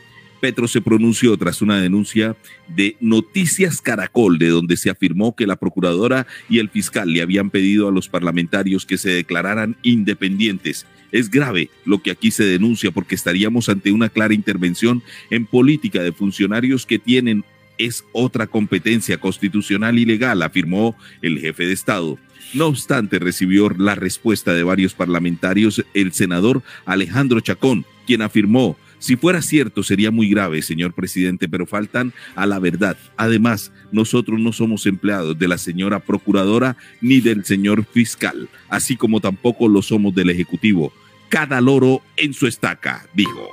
Petro 0.45 0.69
se 0.69 0.83
pronunció 0.83 1.35
tras 1.39 1.63
una 1.63 1.81
denuncia 1.81 2.37
de 2.69 2.99
Noticias 3.01 3.81
Caracol, 3.81 4.39
de 4.39 4.51
donde 4.51 4.77
se 4.77 4.91
afirmó 4.91 5.35
que 5.35 5.47
la 5.47 5.57
procuradora 5.57 6.27
y 6.51 6.59
el 6.59 6.69
fiscal 6.69 7.11
le 7.11 7.23
habían 7.23 7.49
pedido 7.49 7.89
a 7.89 7.91
los 7.91 8.11
parlamentarios 8.11 8.85
que 8.85 8.99
se 8.99 9.09
declararan 9.09 9.79
independientes. 9.83 10.85
Es 11.13 11.31
grave 11.31 11.71
lo 11.87 12.03
que 12.03 12.11
aquí 12.11 12.31
se 12.31 12.45
denuncia 12.45 12.91
porque 12.91 13.15
estaríamos 13.15 13.71
ante 13.71 13.91
una 13.91 14.11
clara 14.11 14.35
intervención 14.35 15.03
en 15.31 15.47
política 15.47 16.03
de 16.03 16.13
funcionarios 16.13 16.85
que 16.85 16.99
tienen 16.99 17.43
es 17.79 18.05
otra 18.13 18.47
competencia 18.47 19.17
constitucional 19.17 19.99
y 19.99 20.05
legal, 20.05 20.43
afirmó 20.43 20.95
el 21.23 21.41
jefe 21.41 21.65
de 21.65 21.73
Estado. 21.73 22.19
No 22.53 22.67
obstante, 22.67 23.19
recibió 23.19 23.71
la 23.71 23.95
respuesta 23.95 24.53
de 24.53 24.63
varios 24.63 24.93
parlamentarios 24.93 25.83
el 25.95 26.13
senador 26.13 26.63
Alejandro 26.85 27.41
Chacón, 27.41 27.87
quien 28.07 28.21
afirmó 28.21 28.77
si 29.05 29.17
fuera 29.17 29.43
cierto, 29.43 29.83
sería 29.83 30.11
muy 30.11 30.31
grave, 30.31 30.63
señor 30.63 30.95
presidente, 30.95 31.47
pero 31.47 31.67
faltan 31.67 32.15
a 32.37 32.47
la 32.47 32.59
verdad. 32.59 32.97
Además, 33.19 33.71
nosotros 33.93 34.41
no 34.41 34.51
somos 34.51 34.87
empleados 34.87 35.39
de 35.39 35.47
la 35.47 35.59
señora 35.59 36.01
procuradora 36.01 36.79
ni 37.03 37.21
del 37.21 37.45
señor 37.45 37.85
fiscal, 37.85 38.49
así 38.71 38.97
como 38.97 39.21
tampoco 39.21 39.69
lo 39.69 39.83
somos 39.83 40.15
del 40.15 40.31
Ejecutivo. 40.31 40.91
Cada 41.29 41.61
loro 41.61 42.01
en 42.17 42.33
su 42.33 42.47
estaca, 42.47 43.07
dijo. 43.13 43.47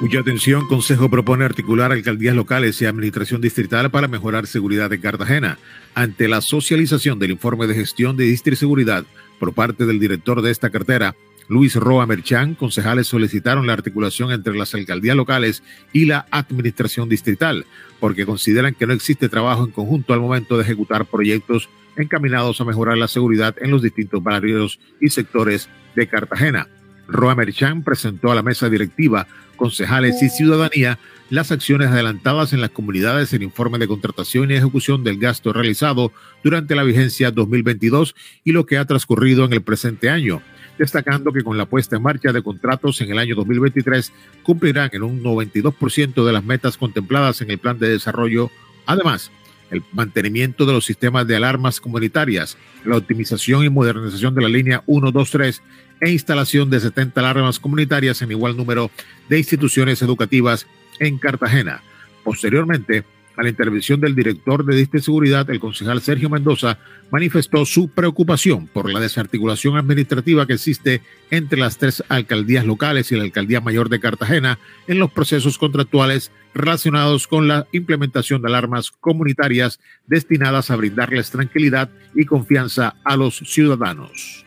Mucha 0.00 0.20
atención, 0.20 0.66
Consejo 0.68 1.10
propone 1.10 1.44
articular 1.44 1.92
alcaldías 1.92 2.34
locales 2.34 2.80
y 2.80 2.86
administración 2.86 3.42
distrital 3.42 3.90
para 3.90 4.08
mejorar 4.08 4.46
seguridad 4.46 4.90
en 4.94 5.02
Cartagena. 5.02 5.58
Ante 5.94 6.26
la 6.26 6.40
socialización 6.40 7.18
del 7.18 7.32
informe 7.32 7.66
de 7.66 7.74
gestión 7.74 8.16
de 8.16 8.24
distriseguridad 8.24 9.04
por 9.38 9.52
parte 9.52 9.84
del 9.84 10.00
director 10.00 10.40
de 10.40 10.52
esta 10.52 10.70
cartera, 10.70 11.14
Luis 11.48 11.76
Roa 11.76 12.06
Merchán, 12.06 12.54
concejales 12.54 13.06
solicitaron 13.06 13.66
la 13.66 13.72
articulación 13.72 14.32
entre 14.32 14.56
las 14.56 14.74
alcaldías 14.74 15.16
locales 15.16 15.62
y 15.92 16.06
la 16.06 16.26
administración 16.30 17.08
distrital, 17.08 17.66
porque 18.00 18.26
consideran 18.26 18.74
que 18.74 18.86
no 18.86 18.92
existe 18.92 19.28
trabajo 19.28 19.64
en 19.64 19.70
conjunto 19.70 20.12
al 20.12 20.20
momento 20.20 20.56
de 20.56 20.64
ejecutar 20.64 21.06
proyectos 21.06 21.68
encaminados 21.96 22.60
a 22.60 22.64
mejorar 22.64 22.98
la 22.98 23.08
seguridad 23.08 23.54
en 23.60 23.70
los 23.70 23.82
distintos 23.82 24.22
barrios 24.22 24.80
y 25.00 25.08
sectores 25.08 25.68
de 25.94 26.08
Cartagena. 26.08 26.68
Roa 27.08 27.36
Merchán 27.36 27.84
presentó 27.84 28.32
a 28.32 28.34
la 28.34 28.42
mesa 28.42 28.68
directiva, 28.68 29.28
concejales 29.54 30.20
y 30.22 30.28
ciudadanía 30.28 30.98
las 31.30 31.52
acciones 31.52 31.88
adelantadas 31.88 32.52
en 32.52 32.60
las 32.60 32.70
comunidades 32.70 33.32
en 33.32 33.42
informe 33.42 33.78
de 33.78 33.86
contratación 33.86 34.50
y 34.50 34.54
ejecución 34.54 35.04
del 35.04 35.18
gasto 35.18 35.52
realizado 35.52 36.12
durante 36.42 36.74
la 36.74 36.82
vigencia 36.82 37.30
2022 37.30 38.16
y 38.44 38.52
lo 38.52 38.66
que 38.66 38.78
ha 38.78 38.84
transcurrido 38.84 39.44
en 39.44 39.52
el 39.52 39.62
presente 39.62 40.10
año 40.10 40.42
destacando 40.78 41.32
que 41.32 41.42
con 41.42 41.56
la 41.56 41.66
puesta 41.66 41.96
en 41.96 42.02
marcha 42.02 42.32
de 42.32 42.42
contratos 42.42 43.00
en 43.00 43.10
el 43.10 43.18
año 43.18 43.34
2023 43.34 44.12
cumplirán 44.42 44.90
en 44.92 45.02
un 45.02 45.22
92% 45.22 46.24
de 46.24 46.32
las 46.32 46.44
metas 46.44 46.76
contempladas 46.76 47.40
en 47.40 47.50
el 47.50 47.58
plan 47.58 47.78
de 47.78 47.88
desarrollo 47.88 48.50
Además, 48.86 49.32
el 49.70 49.82
mantenimiento 49.92 50.64
de 50.64 50.72
los 50.72 50.84
sistemas 50.84 51.26
de 51.26 51.36
alarmas 51.36 51.80
comunitarias, 51.80 52.56
la 52.84 52.96
optimización 52.96 53.64
y 53.64 53.68
modernización 53.68 54.34
de 54.34 54.42
la 54.42 54.48
línea 54.48 54.82
123 54.86 55.60
e 56.00 56.10
instalación 56.10 56.70
de 56.70 56.78
70 56.78 57.20
alarmas 57.20 57.58
comunitarias 57.58 58.22
en 58.22 58.30
igual 58.30 58.56
número 58.56 58.90
de 59.28 59.38
instituciones 59.38 60.00
educativas 60.02 60.66
en 61.00 61.18
Cartagena. 61.18 61.82
Posteriormente, 62.22 63.04
a 63.36 63.42
la 63.42 63.48
intervención 63.48 64.00
del 64.00 64.14
director 64.14 64.64
de 64.64 64.76
Diste 64.76 65.00
Seguridad, 65.00 65.48
el 65.50 65.60
concejal 65.60 66.00
Sergio 66.00 66.30
Mendoza 66.30 66.78
manifestó 67.10 67.64
su 67.66 67.88
preocupación 67.88 68.66
por 68.66 68.90
la 68.90 69.00
desarticulación 69.00 69.76
administrativa 69.76 70.46
que 70.46 70.54
existe 70.54 71.02
entre 71.30 71.60
las 71.60 71.78
tres 71.78 72.02
alcaldías 72.08 72.64
locales 72.64 73.12
y 73.12 73.16
la 73.16 73.24
alcaldía 73.24 73.60
mayor 73.60 73.88
de 73.88 74.00
Cartagena 74.00 74.58
en 74.86 74.98
los 74.98 75.10
procesos 75.12 75.58
contractuales 75.58 76.32
relacionados 76.54 77.26
con 77.26 77.46
la 77.46 77.66
implementación 77.72 78.40
de 78.40 78.48
alarmas 78.48 78.90
comunitarias 78.90 79.80
destinadas 80.06 80.70
a 80.70 80.76
brindarles 80.76 81.30
tranquilidad 81.30 81.90
y 82.14 82.24
confianza 82.24 82.96
a 83.04 83.16
los 83.16 83.36
ciudadanos. 83.36 84.46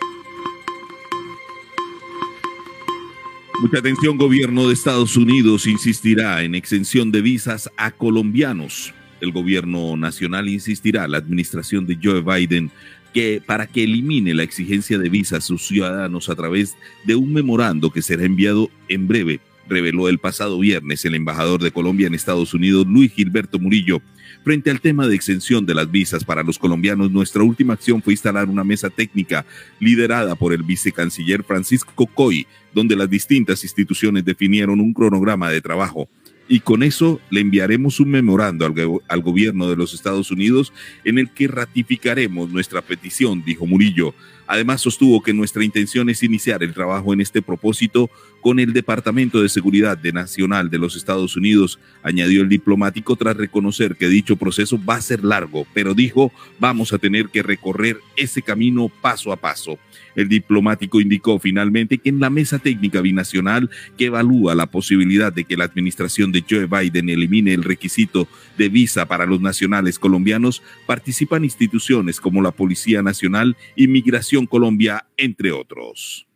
Mucha 3.62 3.80
atención, 3.80 4.18
gobierno 4.18 4.70
de 4.70 4.74
Estados 4.74 5.18
Unidos 5.18 5.68
insistirá 5.68 6.44
en 6.44 6.56
exención 6.56 7.12
de 7.12 7.22
visas 7.22 7.70
a 7.76 7.92
colombianos. 7.92 8.94
El 9.20 9.34
gobierno 9.34 9.98
nacional 9.98 10.48
insistirá, 10.48 11.10
la 11.10 11.18
administración 11.18 11.86
de 11.86 12.00
Joe 12.02 12.22
Biden, 12.22 12.72
que 13.14 13.42
para 13.46 13.68
que 13.68 13.84
elimine 13.84 14.34
la 14.34 14.44
exigencia 14.44 14.98
de 14.98 15.10
visas 15.10 15.40
a 15.40 15.48
sus 15.48 15.68
ciudadanos 15.68 16.30
a 16.30 16.36
través 16.36 16.78
de 17.04 17.16
un 17.16 17.34
memorando 17.34 17.92
que 17.92 18.02
será 18.02 18.24
enviado 18.24 18.70
en 18.88 19.10
breve, 19.10 19.42
reveló 19.68 20.08
el 20.08 20.20
pasado 20.20 20.58
viernes 20.58 21.04
el 21.04 21.16
embajador 21.16 21.62
de 21.62 21.72
Colombia 21.72 22.08
en 22.08 22.16
Estados 22.16 22.54
Unidos, 22.54 22.88
Luis 22.88 23.12
Gilberto 23.12 23.60
Murillo. 23.60 24.02
Frente 24.44 24.72
al 24.72 24.82
tema 24.82 25.08
de 25.08 25.16
exención 25.16 25.66
de 25.66 25.76
las 25.76 25.92
visas 25.92 26.24
para 26.24 26.44
los 26.44 26.58
colombianos, 26.58 27.12
nuestra 27.12 27.44
última 27.44 27.74
acción 27.74 28.02
fue 28.02 28.14
instalar 28.14 28.48
una 28.48 28.64
mesa 28.64 28.90
técnica 28.90 29.46
liderada 29.80 30.36
por 30.36 30.54
el 30.54 30.64
vicecanciller 30.64 31.44
Francisco 31.44 32.08
Coy, 32.08 32.48
donde 32.74 32.96
las 32.96 33.10
distintas 33.10 33.64
instituciones 33.64 34.24
definieron 34.24 34.80
un 34.80 34.94
cronograma 34.94 35.50
de 35.50 35.62
trabajo 35.62 36.10
y 36.50 36.62
con 36.62 36.82
eso 36.82 37.22
le 37.30 37.42
enviaremos 37.42 38.00
un 38.00 38.10
memorando 38.10 38.66
al, 38.66 38.74
al, 39.08 39.22
gobierno 39.22 39.70
de 39.70 39.76
los 39.76 39.94
Estados 39.94 40.32
Unidos 40.32 40.74
en 41.06 41.20
el 41.20 41.30
que 41.30 41.48
ratificaremos 41.48 42.50
nuestra 42.50 42.82
petición, 42.82 43.44
dijo 43.46 43.68
Murillo. 43.68 44.16
Además, 44.52 44.82
sostuvo 44.82 45.22
que 45.22 45.32
nuestra 45.32 45.64
intención 45.64 46.10
es 46.10 46.24
iniciar 46.24 46.64
el 46.64 46.74
trabajo 46.74 47.14
en 47.14 47.22
este 47.22 47.40
propósito 47.40 48.10
con 48.42 48.60
el 48.60 48.74
Departamento 48.74 49.44
de 49.44 49.50
Seguridad 49.50 50.02
Nacional 50.12 50.72
de 50.72 50.80
los 50.80 50.96
Estados 50.96 51.38
Unidos, 51.38 51.78
añadió 52.02 52.42
el 52.42 52.50
diplomático 52.50 53.16
tras 53.16 53.38
reconocer 53.38 53.96
que 53.96 54.08
dicho 54.08 54.38
proceso 54.38 54.84
va 54.84 54.96
a 54.96 55.02
ser 55.02 55.24
largo, 55.24 55.68
pero 55.76 55.94
dijo, 55.94 56.32
vamos 56.58 56.94
a 56.94 56.98
tener 56.98 57.30
que 57.30 57.44
recorrer 57.44 58.00
ese 58.16 58.42
camino 58.42 58.90
paso 58.90 59.32
a 59.32 59.36
paso. 59.36 59.78
El 60.16 60.28
diplomático 60.28 61.00
indicó 61.00 61.38
finalmente 61.38 62.00
que 62.00 62.10
en 62.10 62.20
la 62.20 62.32
mesa 62.32 62.58
técnica 62.58 63.02
binacional 63.02 63.70
que 63.98 64.06
evalúa 64.06 64.56
la 64.56 64.66
posibilidad 64.66 65.32
de 65.32 65.44
que 65.44 65.58
la 65.58 65.66
administración 65.66 66.32
de 66.32 66.44
Joe 66.50 66.66
Biden 66.66 67.10
elimine 67.10 67.54
el 67.54 67.64
requisito 67.64 68.28
de 68.58 68.70
visa 68.70 69.06
para 69.06 69.26
los 69.26 69.42
nacionales 69.42 70.00
colombianos, 70.00 70.64
participan 70.88 71.44
instituciones 71.44 72.20
como 72.20 72.42
la 72.42 72.52
Policía 72.52 73.04
Nacional, 73.04 73.56
Inmigración 73.76 74.39
Colombia, 74.46 75.06
entre 75.18 75.52
otros. 75.52 76.28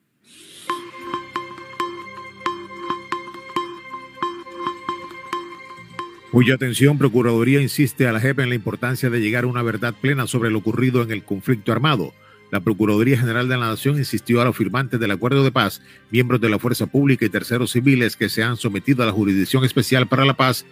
Cuya 6.34 6.56
atención, 6.56 6.98
Procuraduría 6.98 7.62
insiste 7.62 8.08
a 8.08 8.12
la 8.12 8.20
JEP 8.20 8.40
en 8.40 8.50
la 8.50 8.56
importancia 8.56 9.12
de 9.12 9.22
llegar 9.22 9.44
a 9.44 9.48
una 9.48 9.62
verdad 9.62 9.94
plena 9.94 10.26
sobre 10.26 10.50
lo 10.50 10.58
ocurrido 10.58 11.04
en 11.04 11.12
el 11.12 11.24
conflicto 11.24 11.72
armado. 11.72 12.12
La 12.50 12.60
Procuraduría 12.60 13.20
General 13.20 13.48
de 13.48 13.56
la 13.56 13.68
Nación 13.68 13.98
insistió 13.98 14.42
a 14.42 14.46
los 14.46 14.58
firmantes 14.58 15.00
del 15.00 15.12
acuerdo 15.12 15.44
de 15.44 15.52
paz, 15.52 15.84
miembros 16.10 16.42
de 16.42 16.50
la 16.50 16.58
Fuerza 16.58 16.88
Pública 16.88 17.24
y 17.24 17.30
terceros 17.30 17.72
civiles 17.72 18.16
que 18.16 18.30
se 18.30 18.42
han 18.42 18.58
sometido 18.58 19.04
a 19.04 19.06
la 19.06 19.12
Jurisdicción 19.12 19.64
Especial 19.64 20.08
para 20.08 20.26
la 20.26 20.34
Paz, 20.34 20.66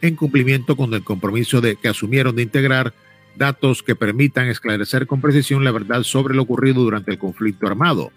en 0.00 0.16
cumplimiento 0.16 0.76
con 0.76 0.92
el 0.94 1.04
compromiso 1.04 1.60
de 1.60 1.76
que 1.76 1.86
asumieron 1.86 2.34
de 2.34 2.42
integrar 2.42 2.92
datos 3.36 3.82
que 3.82 3.96
permitan 3.96 4.48
esclarecer 4.48 5.06
con 5.06 5.20
precisión 5.20 5.64
la 5.64 5.72
verdad 5.72 6.02
sobre 6.02 6.34
lo 6.34 6.42
ocurrido 6.42 6.82
durante 6.82 7.10
el 7.10 7.18
conflicto 7.18 7.66
armado. 7.66 8.12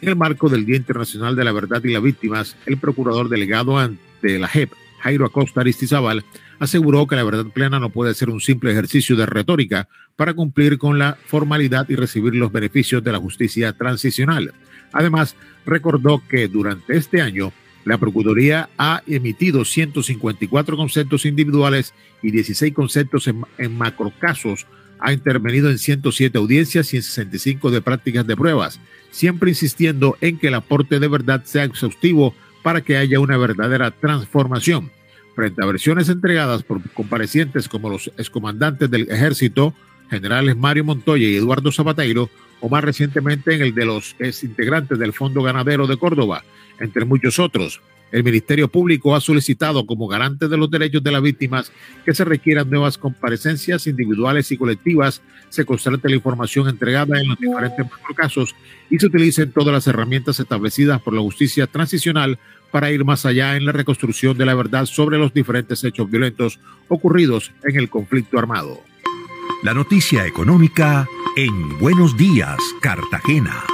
En 0.00 0.08
el 0.08 0.16
marco 0.16 0.48
del 0.48 0.66
Día 0.66 0.76
Internacional 0.76 1.36
de 1.36 1.44
la 1.44 1.52
Verdad 1.52 1.82
y 1.84 1.92
las 1.92 2.02
Víctimas, 2.02 2.56
el 2.66 2.76
procurador 2.76 3.28
delegado 3.28 3.78
ante 3.78 4.38
la 4.38 4.48
JEP, 4.48 4.72
Jairo 5.00 5.26
Acosta 5.26 5.60
Aristizabal, 5.60 6.24
aseguró 6.58 7.06
que 7.06 7.16
la 7.16 7.24
verdad 7.24 7.46
plena 7.46 7.78
no 7.78 7.90
puede 7.90 8.14
ser 8.14 8.30
un 8.30 8.40
simple 8.40 8.72
ejercicio 8.72 9.16
de 9.16 9.26
retórica 9.26 9.88
para 10.16 10.34
cumplir 10.34 10.78
con 10.78 10.98
la 10.98 11.16
formalidad 11.26 11.88
y 11.88 11.96
recibir 11.96 12.34
los 12.34 12.52
beneficios 12.52 13.02
de 13.02 13.12
la 13.12 13.18
justicia 13.18 13.72
transicional. 13.72 14.52
Además, 14.92 15.36
recordó 15.64 16.22
que 16.28 16.48
durante 16.48 16.96
este 16.96 17.20
año 17.20 17.52
la 17.84 17.98
Procuraduría 17.98 18.70
ha 18.78 19.02
emitido 19.06 19.64
154 19.64 20.76
conceptos 20.76 21.26
individuales 21.26 21.94
y 22.22 22.30
16 22.30 22.72
conceptos 22.72 23.28
en, 23.28 23.76
macrocasos, 23.76 24.66
ha 25.00 25.12
intervenido 25.12 25.68
en 25.68 25.78
107 25.78 26.38
audiencias 26.38 26.92
y 26.94 26.98
en 26.98 27.02
65 27.02 27.70
de 27.70 27.82
prácticas 27.82 28.26
de 28.26 28.36
pruebas, 28.36 28.78
siempre 29.10 29.50
insistiendo 29.50 30.16
en 30.20 30.38
que 30.38 30.48
el 30.48 30.54
aporte 30.54 31.00
de 31.00 31.08
verdad 31.08 31.42
sea 31.44 31.64
exhaustivo 31.64 32.34
para 32.62 32.82
que 32.82 32.96
haya 32.96 33.18
una 33.18 33.36
verdadera 33.36 33.90
transformación. 33.90 34.90
Frente 35.34 35.62
a 35.62 35.66
versiones 35.66 36.08
entregadas 36.08 36.62
por 36.62 36.80
comparecientes 36.90 37.68
como 37.68 37.88
los 37.88 38.12
excomandantes 38.16 38.90
del 38.90 39.10
ejército, 39.10 39.74
generales 40.08 40.56
Mario 40.56 40.84
Montoya 40.84 41.26
y 41.26 41.36
Eduardo 41.36 41.72
Zapateiro, 41.72 42.30
o 42.60 42.68
más 42.68 42.84
recientemente 42.84 43.54
en 43.54 43.62
el 43.62 43.74
de 43.74 43.86
los 43.86 44.14
integrantes 44.42 44.98
del 44.98 45.12
Fondo 45.12 45.42
Ganadero 45.42 45.88
de 45.88 45.96
Córdoba, 45.96 46.44
entre 46.82 47.04
muchos 47.04 47.38
otros. 47.38 47.80
El 48.12 48.24
Ministerio 48.24 48.68
Público 48.68 49.16
ha 49.16 49.20
solicitado 49.22 49.86
como 49.86 50.06
garante 50.06 50.46
de 50.46 50.58
los 50.58 50.70
derechos 50.70 51.02
de 51.02 51.10
las 51.10 51.22
víctimas 51.22 51.72
que 52.04 52.14
se 52.14 52.26
requieran 52.26 52.68
nuevas 52.68 52.98
comparecencias 52.98 53.86
individuales 53.86 54.52
y 54.52 54.58
colectivas, 54.58 55.22
se 55.48 55.64
constante 55.64 56.10
la 56.10 56.16
información 56.16 56.68
entregada 56.68 57.18
en 57.18 57.28
los 57.28 57.38
diferentes 57.38 57.86
casos 58.14 58.54
y 58.90 58.98
se 58.98 59.06
utilicen 59.06 59.50
todas 59.52 59.72
las 59.72 59.86
herramientas 59.86 60.38
establecidas 60.38 61.00
por 61.00 61.14
la 61.14 61.22
justicia 61.22 61.66
transicional 61.66 62.38
para 62.70 62.90
ir 62.90 63.04
más 63.04 63.24
allá 63.24 63.56
en 63.56 63.64
la 63.64 63.72
reconstrucción 63.72 64.36
de 64.36 64.44
la 64.44 64.54
verdad 64.54 64.84
sobre 64.84 65.18
los 65.18 65.32
diferentes 65.32 65.82
hechos 65.82 66.10
violentos 66.10 66.58
ocurridos 66.88 67.50
en 67.64 67.78
el 67.78 67.88
conflicto 67.88 68.38
armado. 68.38 68.80
La 69.62 69.72
noticia 69.72 70.26
económica 70.26 71.06
en 71.36 71.78
Buenos 71.78 72.16
Días, 72.16 72.58
Cartagena. 72.80 73.64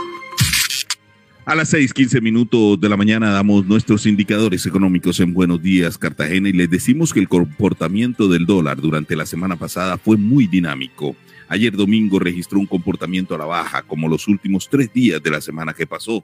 A 1.49 1.55
las 1.55 1.73
6:15 1.73 2.21
minutos 2.21 2.79
de 2.79 2.91
la 2.91 2.99
mañana 2.99 3.31
damos 3.31 3.65
nuestros 3.65 4.05
indicadores 4.05 4.67
económicos 4.67 5.19
en 5.19 5.33
Buenos 5.33 5.63
Días, 5.63 5.97
Cartagena, 5.97 6.51
y 6.51 6.53
les 6.53 6.69
decimos 6.69 7.15
que 7.15 7.21
el 7.21 7.29
comportamiento 7.31 8.29
del 8.29 8.45
dólar 8.45 8.83
durante 8.83 9.17
la 9.17 9.25
semana 9.25 9.57
pasada 9.57 9.97
fue 9.97 10.19
muy 10.19 10.47
dinámico. 10.47 11.17
Ayer 11.49 11.75
domingo 11.75 12.19
registró 12.19 12.59
un 12.59 12.67
comportamiento 12.67 13.35
a 13.35 13.39
la 13.39 13.47
baja, 13.47 13.81
como 13.81 14.09
los 14.09 14.29
últimos 14.29 14.69
tres 14.69 14.93
días 14.93 15.23
de 15.23 15.31
la 15.31 15.41
semana 15.41 15.73
que 15.73 15.87
pasó. 15.87 16.23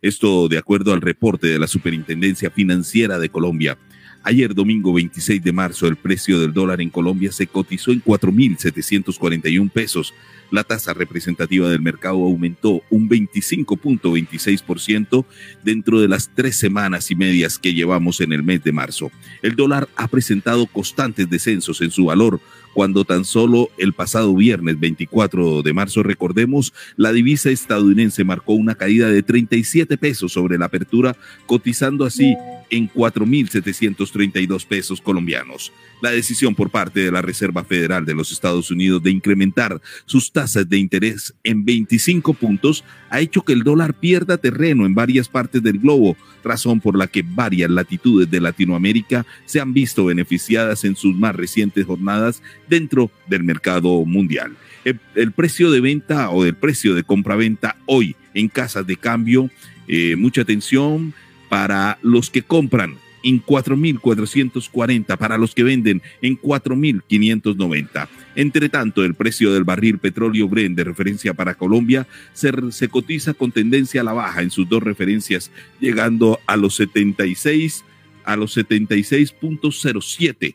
Esto 0.00 0.48
de 0.48 0.56
acuerdo 0.56 0.94
al 0.94 1.02
reporte 1.02 1.48
de 1.48 1.58
la 1.58 1.66
Superintendencia 1.66 2.50
Financiera 2.50 3.18
de 3.18 3.28
Colombia. 3.28 3.76
Ayer 4.22 4.54
domingo 4.54 4.94
26 4.94 5.44
de 5.44 5.52
marzo 5.52 5.86
el 5.86 5.96
precio 5.96 6.40
del 6.40 6.54
dólar 6.54 6.80
en 6.80 6.88
Colombia 6.88 7.30
se 7.30 7.46
cotizó 7.46 7.92
en 7.92 8.02
4.741 8.02 9.70
pesos. 9.70 10.14
La 10.52 10.62
tasa 10.64 10.94
representativa 10.94 11.70
del 11.70 11.80
mercado 11.80 12.16
aumentó 12.16 12.82
un 12.90 13.08
25.26% 13.08 15.24
dentro 15.64 16.00
de 16.00 16.08
las 16.08 16.28
tres 16.34 16.58
semanas 16.58 17.10
y 17.10 17.16
medias 17.16 17.58
que 17.58 17.72
llevamos 17.72 18.20
en 18.20 18.34
el 18.34 18.42
mes 18.42 18.62
de 18.62 18.72
marzo. 18.72 19.10
El 19.40 19.56
dólar 19.56 19.88
ha 19.96 20.08
presentado 20.08 20.66
constantes 20.66 21.30
descensos 21.30 21.80
en 21.80 21.90
su 21.90 22.04
valor 22.04 22.38
cuando 22.74 23.04
tan 23.04 23.24
solo 23.24 23.68
el 23.78 23.92
pasado 23.92 24.34
viernes 24.34 24.78
24 24.78 25.62
de 25.62 25.72
marzo, 25.72 26.02
recordemos, 26.02 26.72
la 26.96 27.12
divisa 27.12 27.50
estadounidense 27.50 28.24
marcó 28.24 28.54
una 28.54 28.74
caída 28.74 29.08
de 29.08 29.22
37 29.22 29.96
pesos 29.98 30.32
sobre 30.32 30.58
la 30.58 30.66
apertura, 30.66 31.16
cotizando 31.46 32.04
así 32.04 32.34
en 32.72 32.90
4.732 32.90 34.66
pesos 34.66 35.00
colombianos. 35.00 35.72
La 36.00 36.10
decisión 36.10 36.54
por 36.54 36.70
parte 36.70 37.00
de 37.00 37.12
la 37.12 37.22
Reserva 37.22 37.62
Federal 37.64 38.06
de 38.06 38.14
los 38.14 38.32
Estados 38.32 38.70
Unidos 38.70 39.02
de 39.02 39.10
incrementar 39.10 39.80
sus 40.06 40.32
tasas 40.32 40.68
de 40.68 40.78
interés 40.78 41.34
en 41.44 41.64
25 41.64 42.32
puntos 42.34 42.82
ha 43.10 43.20
hecho 43.20 43.42
que 43.42 43.52
el 43.52 43.62
dólar 43.62 43.92
pierda 43.94 44.38
terreno 44.38 44.86
en 44.86 44.94
varias 44.94 45.28
partes 45.28 45.62
del 45.62 45.78
globo, 45.78 46.16
razón 46.42 46.80
por 46.80 46.96
la 46.96 47.06
que 47.06 47.22
varias 47.22 47.70
latitudes 47.70 48.30
de 48.30 48.40
Latinoamérica 48.40 49.26
se 49.44 49.60
han 49.60 49.74
visto 49.74 50.06
beneficiadas 50.06 50.84
en 50.84 50.96
sus 50.96 51.14
más 51.14 51.36
recientes 51.36 51.84
jornadas 51.84 52.42
dentro 52.68 53.10
del 53.28 53.44
mercado 53.44 54.04
mundial. 54.06 54.56
El, 54.84 55.32
precio 55.32 55.70
de 55.70 55.80
venta 55.80 56.30
o 56.30 56.44
el 56.44 56.54
precio 56.54 56.94
de 56.94 57.04
compra-venta 57.04 57.76
hoy 57.86 58.16
en 58.34 58.48
casas 58.48 58.86
de 58.86 58.96
cambio, 58.96 59.50
eh, 59.86 60.16
mucha 60.16 60.40
atención 60.40 61.14
para 61.52 61.98
los 62.00 62.30
que 62.30 62.40
compran 62.40 62.96
en 63.22 63.44
4.440 63.44 65.18
para 65.18 65.36
los 65.36 65.54
que 65.54 65.62
venden 65.62 66.00
en 66.22 66.40
4.590. 66.40 68.08
Entre 68.36 68.70
tanto, 68.70 69.04
el 69.04 69.12
precio 69.12 69.52
del 69.52 69.64
barril 69.64 69.98
petróleo 69.98 70.48
Brent 70.48 70.78
de 70.78 70.84
referencia 70.84 71.34
para 71.34 71.52
Colombia 71.52 72.06
se, 72.32 72.88
cotiza 72.88 73.34
con 73.34 73.52
tendencia 73.52 74.00
a 74.00 74.04
la 74.04 74.14
baja 74.14 74.40
en 74.40 74.50
sus 74.50 74.66
dos 74.66 74.82
referencias, 74.82 75.50
llegando 75.78 76.40
a 76.46 76.56
los 76.56 76.74
76 76.76 77.84
a 78.24 78.36
los 78.36 78.56
76.07 78.56 80.54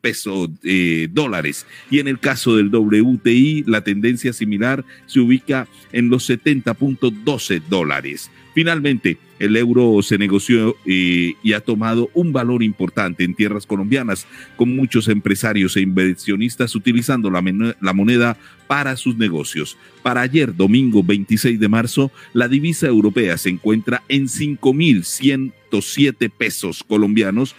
pesos 0.00 0.48
eh, 0.64 1.08
dólares. 1.10 1.66
Y 1.90 1.98
en 1.98 2.08
el 2.08 2.20
caso 2.20 2.56
del 2.56 2.74
WTI, 2.74 3.64
la 3.66 3.84
tendencia 3.84 4.32
similar 4.32 4.82
se 5.04 5.20
ubica 5.20 5.68
en 5.92 6.08
los 6.08 6.30
70.12 6.30 7.60
dólares. 7.68 8.30
Finalmente, 8.54 9.18
el 9.38 9.56
euro 9.56 10.02
se 10.02 10.18
negoció 10.18 10.76
eh, 10.84 11.34
y 11.42 11.52
ha 11.52 11.60
tomado 11.60 12.10
un 12.14 12.32
valor 12.32 12.62
importante 12.62 13.24
en 13.24 13.34
tierras 13.34 13.66
colombianas, 13.66 14.26
con 14.56 14.74
muchos 14.74 15.08
empresarios 15.08 15.76
e 15.76 15.80
inversionistas 15.80 16.74
utilizando 16.74 17.30
la, 17.30 17.42
la, 17.80 17.92
moneda 17.92 18.36
para 18.66 18.96
sus 18.96 19.16
negocios. 19.16 19.76
Para 20.02 20.22
ayer, 20.22 20.54
domingo 20.54 21.02
26 21.02 21.60
de 21.60 21.68
marzo, 21.68 22.10
la 22.32 22.48
divisa 22.48 22.86
europea 22.86 23.36
se 23.38 23.50
encuentra 23.50 24.02
en 24.08 24.26
5.107 24.26 26.30
pesos 26.30 26.82
colombianos, 26.82 27.54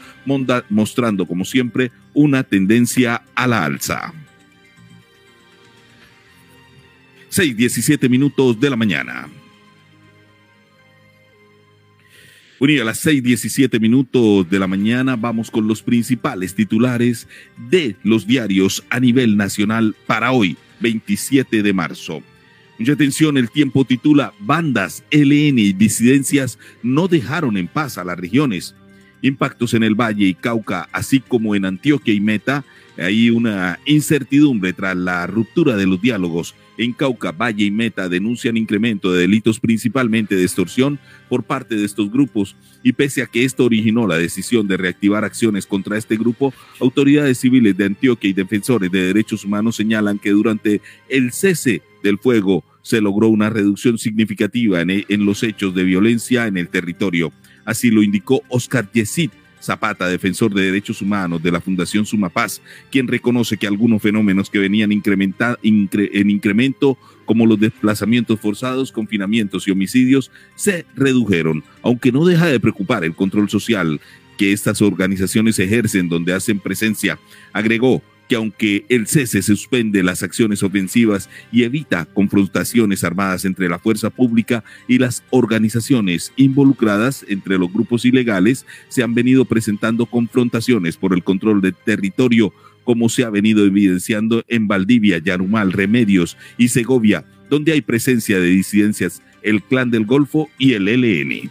mostrando, 0.70 1.26
como 1.26 1.46
siempre, 1.46 1.92
una 2.14 2.44
tendencia 2.44 3.24
a 3.36 3.48
la 3.48 3.66
alza. 3.66 4.14
6.17 7.32 8.10
minutos 8.10 8.60
de 8.60 8.70
la 8.70 8.76
mañana. 8.76 9.30
Bueno, 12.60 12.74
y 12.74 12.80
a 12.80 12.84
las 12.84 13.06
6:17 13.06 13.80
minutos 13.80 14.50
de 14.50 14.60
la 14.60 14.68
mañana 14.68 15.16
vamos 15.16 15.50
con 15.50 15.66
los 15.66 15.82
principales 15.82 16.54
titulares 16.54 17.26
de 17.70 17.96
los 18.04 18.28
diarios 18.28 18.84
a 18.90 19.00
nivel 19.00 19.38
nacional 19.38 19.96
para 20.06 20.34
hoy, 20.34 20.58
27 20.82 21.64
de 21.64 21.74
marzo. 21.74 22.22
Mucha 22.78 22.94
atención, 22.94 23.38
el 23.38 23.50
tiempo 23.50 23.86
titula 23.86 24.34
Bandas, 24.42 25.04
LN 25.10 25.58
y 25.58 25.72
disidencias 25.72 26.60
no 26.84 27.08
dejaron 27.08 27.56
en 27.56 27.68
paz 27.68 27.98
a 27.98 28.04
las 28.04 28.20
regiones. 28.20 28.76
Impactos 29.22 29.74
en 29.74 29.84
el 29.84 29.96
Valle 29.96 30.26
y 30.26 30.34
Cauca, 30.34 30.90
así 30.92 31.22
como 31.22 31.56
en 31.56 31.64
Antioquia 31.64 32.14
y 32.14 32.20
Meta, 32.20 32.66
hay 32.98 33.30
una 33.30 33.80
incertidumbre 33.86 34.74
tras 34.74 34.98
la 34.98 35.28
ruptura 35.28 35.78
de 35.78 35.88
los 35.88 36.02
diálogos 36.02 36.56
en 36.80 36.94
Cauca, 36.94 37.34
Valle 37.34 37.66
y 37.66 37.72
Meta 37.72 38.08
denuncian 38.08 38.56
incremento 38.56 39.12
de 39.12 39.22
delitos 39.22 39.60
principalmente 39.60 40.36
de 40.36 40.44
extorsión 40.44 40.98
por 41.28 41.44
parte 41.44 41.76
de 41.76 41.84
estos 41.84 42.10
grupos 42.10 42.56
y 42.84 42.94
pese 42.94 43.22
a 43.22 43.26
que 43.26 43.44
esto 43.44 43.66
originó 43.66 44.08
la 44.08 44.18
decisión 44.18 44.66
de 44.66 44.78
reactivar 44.78 45.26
acciones 45.26 45.68
contra 45.68 45.98
este 45.98 46.16
grupo, 46.16 46.54
autoridades 46.80 47.38
civiles 47.38 47.76
de 47.76 47.86
Antioquia 47.86 48.30
y 48.30 48.34
defensores 48.34 48.90
de 48.92 49.08
derechos 49.08 49.44
humanos 49.44 49.76
señalan 49.76 50.20
que 50.20 50.30
durante 50.30 50.82
el 51.10 51.34
cese 51.34 51.82
del 52.02 52.18
fuego 52.18 52.64
se 52.82 53.02
logró 53.02 53.28
una 53.28 53.50
reducción 53.50 53.98
significativa 53.98 54.80
en, 54.82 55.26
los 55.26 55.44
hechos 55.44 55.76
de 55.76 55.84
violencia 55.84 56.48
en 56.48 56.56
el 56.56 56.70
territorio. 56.70 57.34
Así 57.66 57.92
lo 57.92 58.02
indicó 58.02 58.42
Oscar 58.48 58.90
Yesid, 58.94 59.32
Zapata, 59.62 60.08
defensor 60.08 60.54
de 60.54 60.64
derechos 60.64 61.02
humanos 61.02 61.42
de 61.44 61.52
la 61.52 61.62
Fundación 61.62 62.06
Sumapaz, 62.06 62.62
quien 62.92 63.08
reconoce 63.08 63.58
que 63.58 63.68
algunos 63.68 64.02
fenómenos 64.02 64.50
que 64.50 64.60
venían 64.60 64.92
en 64.92 66.30
incremento, 66.30 66.98
como 67.26 67.46
los 67.46 67.60
desplazamientos 67.60 68.40
forzados, 68.40 68.92
confinamientos 68.92 69.68
y 69.68 69.72
homicidios, 69.72 70.32
se 70.56 70.86
redujeron, 70.96 71.64
aunque 71.82 72.12
no 72.12 72.26
deja 72.26 72.48
de 72.48 72.60
preocupar 72.60 73.04
el 73.04 73.16
control 73.16 73.50
social 73.50 74.00
que 74.38 74.54
estas 74.54 74.82
organizaciones 74.82 75.60
ejercen 75.60 76.08
donde 76.08 76.34
hacen 76.34 76.60
presencia. 76.60 77.20
Agregó 77.52 78.02
que 78.30 78.36
aunque 78.36 78.86
el 78.90 79.08
cese 79.08 79.42
suspende 79.42 80.04
las 80.04 80.22
acciones 80.22 80.62
ofensivas 80.62 81.30
y 81.52 81.64
evita 81.64 82.06
confrontaciones 82.06 83.04
armadas 83.04 83.44
entre 83.44 83.68
la 83.68 83.80
fuerza 83.80 84.12
pública 84.12 84.64
y 84.88 85.00
las 85.00 85.24
organizaciones 85.32 86.32
involucradas 86.38 87.26
entre 87.28 87.58
los 87.58 87.74
grupos 87.74 88.06
ilegales, 88.06 88.68
se 88.88 89.02
han 89.02 89.16
venido 89.16 89.46
presentando 89.46 90.06
confrontaciones 90.06 90.96
por 90.96 91.14
el 91.14 91.24
control 91.24 91.60
del 91.60 91.74
territorio, 91.74 92.54
como 92.84 93.10
se 93.10 93.24
ha 93.24 93.32
venido 93.32 93.66
evidenciando 93.66 94.44
en 94.48 94.68
Valdivia, 94.68 95.18
Yarumal, 95.18 95.74
Remedios 95.74 96.38
y 96.56 96.68
Segovia, 96.68 97.26
donde 97.50 97.72
hay 97.72 97.82
presencia 97.82 98.40
de 98.40 98.48
disidencias, 98.48 99.24
el 99.42 99.64
Clan 99.64 99.90
del 99.90 100.06
Golfo 100.06 100.50
y 100.60 100.74
el 100.74 100.86
LN. 100.86 101.50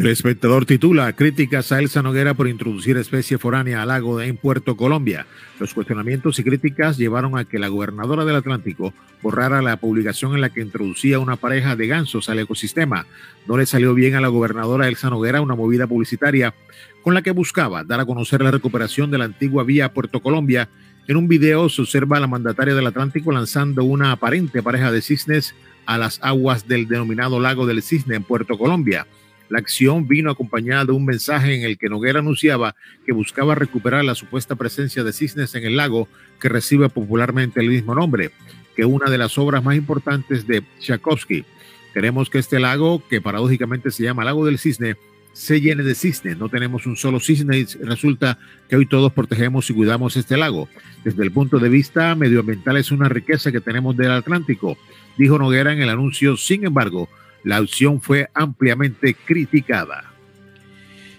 El 0.00 0.06
espectador 0.06 0.64
titula 0.64 1.12
Críticas 1.12 1.72
a 1.72 1.78
Elsa 1.78 2.00
Noguera 2.00 2.32
por 2.32 2.48
introducir 2.48 2.96
especie 2.96 3.36
foránea 3.36 3.82
al 3.82 3.88
lago 3.88 4.22
en 4.22 4.38
Puerto 4.38 4.74
Colombia. 4.74 5.26
Los 5.58 5.74
cuestionamientos 5.74 6.38
y 6.38 6.42
críticas 6.42 6.96
llevaron 6.96 7.36
a 7.36 7.44
que 7.44 7.58
la 7.58 7.68
gobernadora 7.68 8.24
del 8.24 8.36
Atlántico 8.36 8.94
borrara 9.20 9.60
la 9.60 9.76
publicación 9.76 10.34
en 10.34 10.40
la 10.40 10.48
que 10.48 10.62
introducía 10.62 11.18
una 11.18 11.36
pareja 11.36 11.76
de 11.76 11.86
gansos 11.86 12.30
al 12.30 12.38
ecosistema. 12.38 13.04
No 13.46 13.58
le 13.58 13.66
salió 13.66 13.92
bien 13.92 14.14
a 14.14 14.22
la 14.22 14.28
gobernadora 14.28 14.88
Elsa 14.88 15.10
Noguera 15.10 15.42
una 15.42 15.54
movida 15.54 15.86
publicitaria 15.86 16.54
con 17.02 17.12
la 17.12 17.20
que 17.20 17.32
buscaba 17.32 17.84
dar 17.84 18.00
a 18.00 18.06
conocer 18.06 18.40
la 18.40 18.50
recuperación 18.50 19.10
de 19.10 19.18
la 19.18 19.26
antigua 19.26 19.64
vía 19.64 19.92
Puerto 19.92 20.20
Colombia. 20.20 20.70
En 21.08 21.18
un 21.18 21.28
video 21.28 21.68
se 21.68 21.82
observa 21.82 22.16
a 22.16 22.20
la 22.20 22.26
mandataria 22.26 22.74
del 22.74 22.86
Atlántico 22.86 23.32
lanzando 23.32 23.84
una 23.84 24.12
aparente 24.12 24.62
pareja 24.62 24.92
de 24.92 25.02
cisnes 25.02 25.54
a 25.84 25.98
las 25.98 26.20
aguas 26.22 26.66
del 26.66 26.88
denominado 26.88 27.38
lago 27.38 27.66
del 27.66 27.82
cisne 27.82 28.16
en 28.16 28.22
Puerto 28.22 28.56
Colombia. 28.56 29.06
La 29.50 29.58
acción 29.58 30.06
vino 30.06 30.30
acompañada 30.30 30.84
de 30.86 30.92
un 30.92 31.04
mensaje 31.04 31.56
en 31.56 31.64
el 31.64 31.76
que 31.76 31.88
Noguera 31.88 32.20
anunciaba 32.20 32.76
que 33.04 33.12
buscaba 33.12 33.56
recuperar 33.56 34.04
la 34.04 34.14
supuesta 34.14 34.54
presencia 34.54 35.02
de 35.02 35.12
cisnes 35.12 35.54
en 35.56 35.64
el 35.64 35.76
lago 35.76 36.08
que 36.40 36.48
recibe 36.48 36.88
popularmente 36.88 37.60
el 37.60 37.68
mismo 37.68 37.96
nombre, 37.96 38.30
que 38.76 38.84
una 38.84 39.10
de 39.10 39.18
las 39.18 39.36
obras 39.38 39.64
más 39.64 39.74
importantes 39.74 40.46
de 40.46 40.62
Tchaikovsky. 40.78 41.44
Queremos 41.92 42.30
que 42.30 42.38
este 42.38 42.60
lago, 42.60 43.02
que 43.08 43.20
paradójicamente 43.20 43.90
se 43.90 44.04
llama 44.04 44.24
Lago 44.24 44.46
del 44.46 44.60
Cisne, 44.60 44.96
se 45.32 45.60
llene 45.60 45.82
de 45.82 45.96
cisnes. 45.96 46.38
No 46.38 46.48
tenemos 46.48 46.86
un 46.86 46.96
solo 46.96 47.18
cisne 47.18 47.58
y 47.58 47.64
resulta 47.82 48.38
que 48.68 48.76
hoy 48.76 48.86
todos 48.86 49.12
protegemos 49.12 49.68
y 49.68 49.74
cuidamos 49.74 50.16
este 50.16 50.36
lago. 50.36 50.68
Desde 51.02 51.24
el 51.24 51.32
punto 51.32 51.58
de 51.58 51.68
vista 51.68 52.14
medioambiental 52.14 52.76
es 52.76 52.92
una 52.92 53.08
riqueza 53.08 53.50
que 53.50 53.60
tenemos 53.60 53.96
del 53.96 54.12
Atlántico, 54.12 54.78
dijo 55.18 55.38
Noguera 55.38 55.72
en 55.72 55.82
el 55.82 55.88
anuncio. 55.88 56.36
Sin 56.36 56.64
embargo, 56.64 57.08
la 57.44 57.60
opción 57.60 58.00
fue 58.00 58.28
ampliamente 58.34 59.14
criticada. 59.14 60.12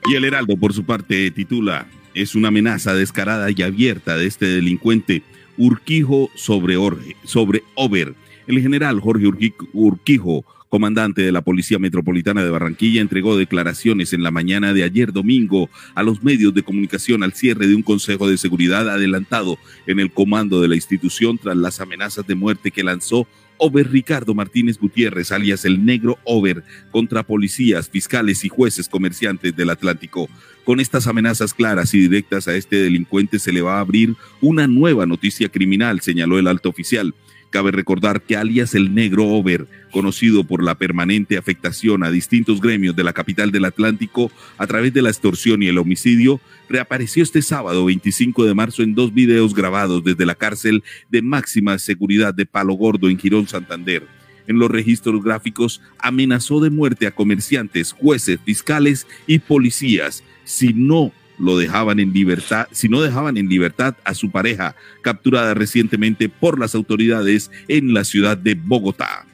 Y 0.09 0.15
el 0.15 0.25
Heraldo, 0.25 0.57
por 0.57 0.73
su 0.73 0.83
parte, 0.83 1.29
titula, 1.31 1.87
es 2.13 2.35
una 2.35 2.49
amenaza 2.49 2.93
descarada 2.93 3.49
y 3.51 3.61
abierta 3.61 4.17
de 4.17 4.25
este 4.25 4.47
delincuente 4.47 5.23
Urquijo 5.57 6.29
sobre, 6.35 6.75
sobre 7.23 7.63
Over. 7.75 8.15
El 8.47 8.61
general 8.61 8.99
Jorge 8.99 9.27
Urquijo, 9.73 10.43
comandante 10.69 11.21
de 11.21 11.31
la 11.31 11.41
Policía 11.41 11.77
Metropolitana 11.77 12.43
de 12.43 12.49
Barranquilla, 12.49 13.01
entregó 13.01 13.37
declaraciones 13.37 14.13
en 14.13 14.23
la 14.23 14.31
mañana 14.31 14.73
de 14.73 14.83
ayer 14.83 15.13
domingo 15.13 15.69
a 15.93 16.01
los 16.01 16.23
medios 16.23 16.53
de 16.53 16.63
comunicación 16.63 17.23
al 17.23 17.33
cierre 17.33 17.67
de 17.67 17.75
un 17.75 17.83
Consejo 17.83 18.27
de 18.27 18.37
Seguridad 18.37 18.89
adelantado 18.89 19.57
en 19.85 19.99
el 19.99 20.11
comando 20.11 20.61
de 20.61 20.69
la 20.69 20.75
institución 20.75 21.37
tras 21.37 21.57
las 21.57 21.79
amenazas 21.79 22.25
de 22.25 22.35
muerte 22.35 22.71
que 22.71 22.83
lanzó 22.83 23.27
Over 23.63 23.91
Ricardo 23.91 24.33
Martínez 24.33 24.79
Gutiérrez, 24.79 25.31
alias 25.31 25.65
el 25.65 25.85
negro 25.85 26.17
Over, 26.23 26.63
contra 26.89 27.21
policías, 27.21 27.87
fiscales 27.87 28.43
y 28.43 28.49
jueces 28.49 28.89
comerciantes 28.89 29.55
del 29.55 29.69
Atlántico. 29.69 30.27
Con 30.63 30.79
estas 30.79 31.05
amenazas 31.05 31.53
claras 31.53 31.93
y 31.93 31.99
directas 31.99 32.47
a 32.47 32.55
este 32.55 32.77
delincuente 32.77 33.37
se 33.37 33.51
le 33.51 33.61
va 33.61 33.77
a 33.77 33.81
abrir 33.81 34.15
una 34.41 34.65
nueva 34.65 35.05
noticia 35.05 35.47
criminal, 35.47 36.01
señaló 36.01 36.39
el 36.39 36.47
alto 36.47 36.69
oficial. 36.69 37.13
Cabe 37.51 37.71
recordar 37.71 38.21
que 38.21 38.37
alias 38.37 38.75
el 38.75 38.95
negro 38.95 39.27
Over, 39.27 39.67
conocido 39.91 40.45
por 40.45 40.63
la 40.63 40.75
permanente 40.75 41.37
afectación 41.37 42.01
a 42.01 42.09
distintos 42.09 42.61
gremios 42.61 42.95
de 42.95 43.03
la 43.03 43.11
capital 43.11 43.51
del 43.51 43.65
Atlántico 43.65 44.31
a 44.57 44.65
través 44.67 44.93
de 44.93 45.01
la 45.01 45.09
extorsión 45.09 45.61
y 45.61 45.67
el 45.67 45.77
homicidio, 45.77 46.39
reapareció 46.69 47.21
este 47.23 47.41
sábado 47.41 47.83
25 47.83 48.45
de 48.45 48.53
marzo 48.53 48.83
en 48.83 48.95
dos 48.95 49.13
videos 49.13 49.53
grabados 49.53 50.01
desde 50.01 50.25
la 50.25 50.35
cárcel 50.35 50.81
de 51.09 51.21
máxima 51.21 51.77
seguridad 51.77 52.33
de 52.33 52.45
Palo 52.45 52.73
Gordo 52.75 53.09
en 53.09 53.19
Girón, 53.19 53.49
Santander. 53.49 54.07
En 54.47 54.57
los 54.57 54.71
registros 54.71 55.21
gráficos 55.21 55.81
amenazó 55.99 56.61
de 56.61 56.69
muerte 56.69 57.05
a 57.05 57.11
comerciantes, 57.11 57.91
jueces, 57.91 58.39
fiscales 58.45 59.07
y 59.27 59.39
policías 59.39 60.23
si 60.45 60.73
no 60.73 61.11
lo 61.41 61.57
dejaban 61.57 61.99
en 61.99 62.13
libertad, 62.13 62.67
si 62.71 62.87
no 62.87 63.01
dejaban 63.01 63.37
en 63.37 63.49
libertad 63.49 63.95
a 64.03 64.13
su 64.13 64.31
pareja, 64.31 64.75
capturada 65.01 65.53
recientemente 65.53 66.29
por 66.29 66.59
las 66.59 66.75
autoridades 66.75 67.51
en 67.67 67.93
la 67.93 68.03
ciudad 68.03 68.37
de 68.37 68.55
Bogotá. 68.55 69.25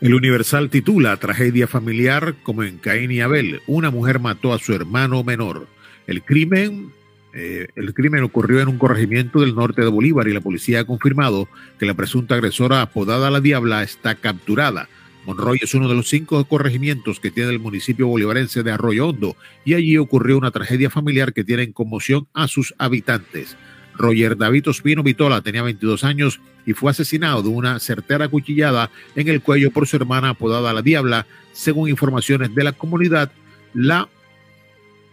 El 0.00 0.14
Universal 0.14 0.70
titula 0.70 1.16
Tragedia 1.18 1.66
familiar 1.66 2.34
como 2.42 2.62
en 2.62 2.78
Caín 2.78 3.10
y 3.10 3.20
Abel. 3.20 3.60
Una 3.66 3.90
mujer 3.90 4.18
mató 4.18 4.54
a 4.54 4.58
su 4.58 4.72
hermano 4.72 5.22
menor. 5.22 5.66
El 6.06 6.22
crimen, 6.22 6.90
eh, 7.34 7.68
el 7.76 7.92
crimen 7.92 8.22
ocurrió 8.22 8.60
en 8.60 8.68
un 8.68 8.78
corregimiento 8.78 9.40
del 9.40 9.54
norte 9.54 9.82
de 9.82 9.88
Bolívar 9.88 10.26
y 10.26 10.32
la 10.32 10.40
policía 10.40 10.80
ha 10.80 10.84
confirmado 10.84 11.48
que 11.78 11.84
la 11.84 11.92
presunta 11.92 12.34
agresora 12.34 12.80
apodada 12.80 13.30
La 13.30 13.40
Diabla 13.40 13.82
está 13.82 14.14
capturada. 14.14 14.88
Monroy 15.26 15.58
es 15.62 15.74
uno 15.74 15.88
de 15.88 15.94
los 15.94 16.08
cinco 16.08 16.42
corregimientos 16.44 17.20
que 17.20 17.30
tiene 17.30 17.50
el 17.50 17.58
municipio 17.58 18.06
bolivarense 18.06 18.62
de 18.62 18.72
Arroyo 18.72 19.08
Hondo 19.08 19.36
y 19.64 19.74
allí 19.74 19.98
ocurrió 19.98 20.38
una 20.38 20.50
tragedia 20.50 20.90
familiar 20.90 21.32
que 21.32 21.44
tiene 21.44 21.62
en 21.62 21.72
conmoción 21.72 22.26
a 22.32 22.48
sus 22.48 22.74
habitantes. 22.78 23.56
Roger 23.94 24.36
David 24.36 24.68
Ospino 24.68 25.02
Vitola 25.02 25.42
tenía 25.42 25.62
22 25.62 26.04
años 26.04 26.40
y 26.64 26.72
fue 26.72 26.90
asesinado 26.90 27.42
de 27.42 27.50
una 27.50 27.78
certera 27.80 28.28
cuchillada 28.28 28.90
en 29.14 29.28
el 29.28 29.42
cuello 29.42 29.70
por 29.70 29.86
su 29.86 29.96
hermana 29.96 30.30
apodada 30.30 30.72
La 30.72 30.82
Diabla. 30.82 31.26
Según 31.52 31.90
informaciones 31.90 32.54
de 32.54 32.64
la 32.64 32.72
comunidad, 32.72 33.30
la 33.74 34.08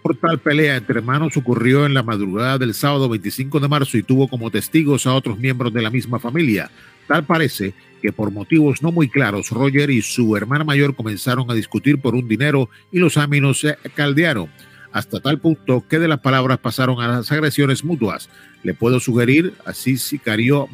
mortal 0.04 0.40
pelea 0.40 0.78
entre 0.78 1.00
hermanos 1.00 1.36
ocurrió 1.36 1.86
en 1.86 1.94
la 1.94 2.04
madrugada 2.04 2.58
del 2.58 2.74
sábado 2.74 3.10
25 3.10 3.60
de 3.60 3.68
marzo 3.68 3.98
y 3.98 4.04
tuvo 4.04 4.30
como 4.30 4.52
testigos 4.52 5.06
a 5.06 5.14
otros 5.14 5.38
miembros 5.38 5.74
de 5.74 5.82
la 5.82 5.90
misma 5.90 6.18
familia. 6.18 6.72
Tal 7.08 7.26
parece 7.26 7.74
que 8.02 8.12
por 8.12 8.32
motivos 8.32 8.84
no 8.84 8.92
muy 8.92 9.10
claros, 9.10 9.50
Roger 9.50 9.90
y 9.90 10.02
su 10.02 10.36
hermana 10.36 10.64
mayor 10.64 10.96
comenzaron 10.96 11.50
a 11.50 11.54
discutir 11.54 12.00
por 12.00 12.16
un 12.16 12.28
dinero 12.28 12.70
y 12.92 13.00
los 13.00 13.18
áminos 13.18 13.62
se 13.62 13.78
caldearon 13.96 14.50
hasta 14.92 15.20
tal 15.20 15.40
punto 15.40 15.86
que 15.88 16.00
de 16.00 16.08
las 16.08 16.20
palabras 16.20 16.60
pasaron 16.60 17.00
a 17.02 17.08
las 17.08 17.32
agresiones 17.32 17.84
mutuas. 17.84 18.30
Le 18.64 18.74
puedo 18.74 19.00
sugerir, 19.00 19.54
así 19.66 19.98
sicario, 19.98 20.68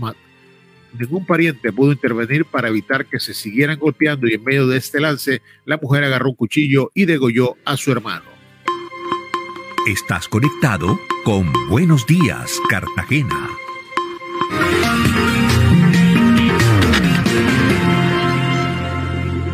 ningún 0.97 1.25
pariente 1.25 1.71
pudo 1.71 1.91
intervenir 1.91 2.45
para 2.45 2.69
evitar 2.69 3.05
que 3.05 3.19
se 3.19 3.33
siguieran 3.33 3.79
golpeando 3.79 4.27
y 4.27 4.33
en 4.33 4.43
medio 4.43 4.67
de 4.67 4.77
este 4.77 4.99
lance 4.99 5.41
la 5.65 5.77
mujer 5.77 6.03
agarró 6.03 6.29
un 6.29 6.35
cuchillo 6.35 6.91
y 6.93 7.05
degolló 7.05 7.57
a 7.65 7.77
su 7.77 7.91
hermano. 7.91 8.25
Estás 9.87 10.29
conectado 10.29 10.97
con 11.25 11.51
Buenos 11.69 12.07
Días, 12.07 12.57
Cartagena. 12.69 13.49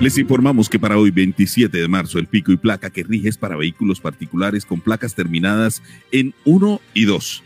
Les 0.01 0.17
informamos 0.17 0.69
que 0.69 0.79
para 0.79 0.97
hoy, 0.97 1.11
27 1.11 1.77
de 1.77 1.87
marzo, 1.89 2.19
el 2.19 2.27
pico 2.27 2.53
y 2.53 2.57
placa 2.57 2.89
que 2.89 3.03
rige 3.03 3.27
es 3.27 3.37
para 3.37 3.57
vehículos 3.57 3.99
particulares 3.99 4.65
con 4.65 4.79
placas 4.79 5.13
terminadas 5.13 5.83
en 6.13 6.33
1 6.45 6.79
y 6.93 7.03
2. 7.03 7.43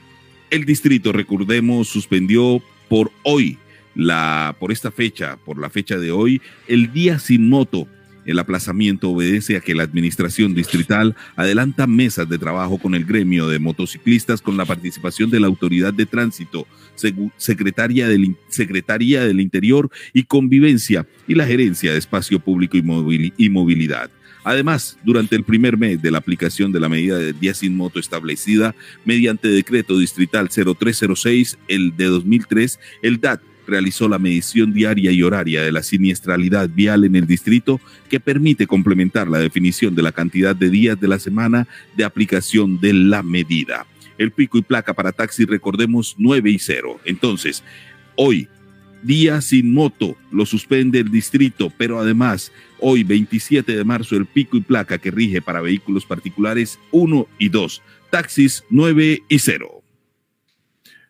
El 0.51 0.63
distrito, 0.65 1.11
recordemos, 1.11 1.87
suspendió 1.87 2.61
por 2.89 3.11
hoy, 3.23 3.57
la, 3.95 4.55
por 4.59 4.71
esta 4.71 4.91
fecha, 4.91 5.37
por 5.43 5.57
la 5.57 5.71
fecha 5.71 5.97
de 5.97 6.11
hoy, 6.11 6.43
el 6.67 6.93
día 6.93 7.17
sin 7.17 7.49
moto 7.49 7.87
el 8.25 8.39
aplazamiento 8.39 9.09
obedece 9.09 9.57
a 9.57 9.61
que 9.61 9.75
la 9.75 9.83
Administración 9.83 10.53
Distrital 10.53 11.15
adelanta 11.35 11.87
mesas 11.87 12.27
de 12.29 12.37
trabajo 12.37 12.77
con 12.77 12.95
el 12.95 13.05
gremio 13.05 13.47
de 13.47 13.59
motociclistas 13.59 14.41
con 14.41 14.57
la 14.57 14.65
participación 14.65 15.29
de 15.29 15.39
la 15.39 15.47
Autoridad 15.47 15.93
de 15.93 16.05
Tránsito, 16.05 16.67
Secretaría 17.37 18.07
del, 18.07 18.35
Secretaría 18.49 19.23
del 19.23 19.41
Interior 19.41 19.89
y 20.13 20.23
Convivencia 20.23 21.07
y 21.27 21.35
la 21.35 21.45
Gerencia 21.45 21.91
de 21.91 21.97
Espacio 21.97 22.39
Público 22.39 22.77
y 22.77 23.49
Movilidad. 23.49 24.09
Además, 24.43 24.97
durante 25.03 25.35
el 25.35 25.43
primer 25.43 25.77
mes 25.77 26.01
de 26.01 26.11
la 26.11 26.17
aplicación 26.17 26.71
de 26.71 26.79
la 26.79 26.89
medida 26.89 27.17
de 27.17 27.33
día 27.33 27.53
sin 27.53 27.77
moto 27.77 27.99
establecida 27.99 28.75
mediante 29.05 29.47
decreto 29.47 29.97
distrital 29.97 30.49
0306, 30.49 31.57
el 31.67 31.95
de 31.95 32.05
2003, 32.05 32.79
el 33.01 33.21
DAT 33.21 33.41
realizó 33.67 34.07
la 34.07 34.19
medición 34.19 34.73
diaria 34.73 35.11
y 35.11 35.23
horaria 35.23 35.61
de 35.61 35.71
la 35.71 35.83
siniestralidad 35.83 36.69
vial 36.69 37.03
en 37.05 37.15
el 37.15 37.27
distrito 37.27 37.79
que 38.09 38.19
permite 38.19 38.67
complementar 38.67 39.27
la 39.27 39.39
definición 39.39 39.95
de 39.95 40.03
la 40.03 40.11
cantidad 40.11 40.55
de 40.55 40.69
días 40.69 40.99
de 40.99 41.07
la 41.07 41.19
semana 41.19 41.67
de 41.95 42.03
aplicación 42.03 42.79
de 42.79 42.93
la 42.93 43.23
medida. 43.23 43.85
El 44.17 44.31
pico 44.31 44.57
y 44.57 44.61
placa 44.61 44.93
para 44.93 45.11
taxi, 45.11 45.45
recordemos, 45.45 46.15
9 46.17 46.49
y 46.51 46.59
0. 46.59 46.99
Entonces, 47.05 47.63
hoy, 48.15 48.47
día 49.01 49.41
sin 49.41 49.73
moto, 49.73 50.15
lo 50.31 50.45
suspende 50.45 50.99
el 50.99 51.11
distrito, 51.11 51.71
pero 51.77 51.99
además, 51.99 52.51
hoy, 52.79 53.03
27 53.03 53.75
de 53.75 53.83
marzo, 53.83 54.15
el 54.15 54.25
pico 54.25 54.57
y 54.57 54.61
placa 54.61 54.97
que 54.97 55.11
rige 55.11 55.41
para 55.41 55.61
vehículos 55.61 56.05
particulares 56.05 56.79
1 56.91 57.27
y 57.39 57.49
2, 57.49 57.81
taxis 58.09 58.63
9 58.69 59.23
y 59.27 59.39
0. 59.39 59.82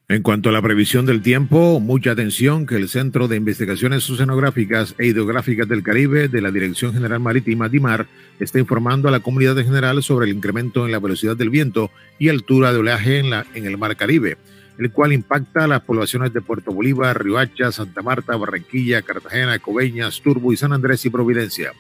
En 0.10 0.22
cuanto 0.22 0.50
a 0.50 0.52
la 0.52 0.62
previsión 0.62 1.06
del 1.06 1.22
tiempo, 1.22 1.80
mucha 1.80 2.12
atención 2.12 2.66
que 2.66 2.76
el 2.76 2.90
Centro 2.90 3.30
de 3.30 3.38
Investigaciones 3.38 4.10
Oceanográficas 4.10 4.96
e 4.98 5.08
Hidrográficas 5.08 5.66
del 5.70 5.82
Caribe 5.82 6.28
de 6.28 6.42
la 6.42 6.52
Dirección 6.52 6.94
General 6.94 7.22
Marítima 7.22 7.70
DIMAR 7.70 8.08
está 8.38 8.60
informando 8.60 9.08
a 9.08 9.12
la 9.12 9.22
comunidad 9.22 9.58
en 9.60 9.68
general 9.68 10.04
sobre 10.04 10.26
el 10.30 10.36
incremento 10.36 10.86
en 10.86 10.92
la 10.92 11.00
velocidad 11.00 11.38
del 11.38 11.50
viento 11.50 11.90
y 12.20 12.28
altura 12.28 12.74
de 12.74 12.80
oleaje 12.80 13.20
en, 13.20 13.30
la, 13.30 13.46
en 13.54 13.66
el 13.66 13.78
Mar 13.78 13.96
Caribe, 13.96 14.38
el 14.78 14.92
cual 14.92 15.14
impacta 15.14 15.64
a 15.64 15.68
las 15.68 15.82
poblaciones 15.84 16.34
de 16.34 16.42
Puerto 16.42 16.74
Bolívar, 16.74 17.24
Riohacha, 17.24 17.72
Santa 17.72 18.02
Marta, 18.02 18.36
Barranquilla, 18.36 19.04
Cartagena, 19.04 19.58
Coveñas, 19.60 20.20
Turbo 20.22 20.52
y 20.52 20.58
San 20.58 20.74
Andrés 20.74 21.06
y 21.06 21.12
Providencia. 21.12 21.72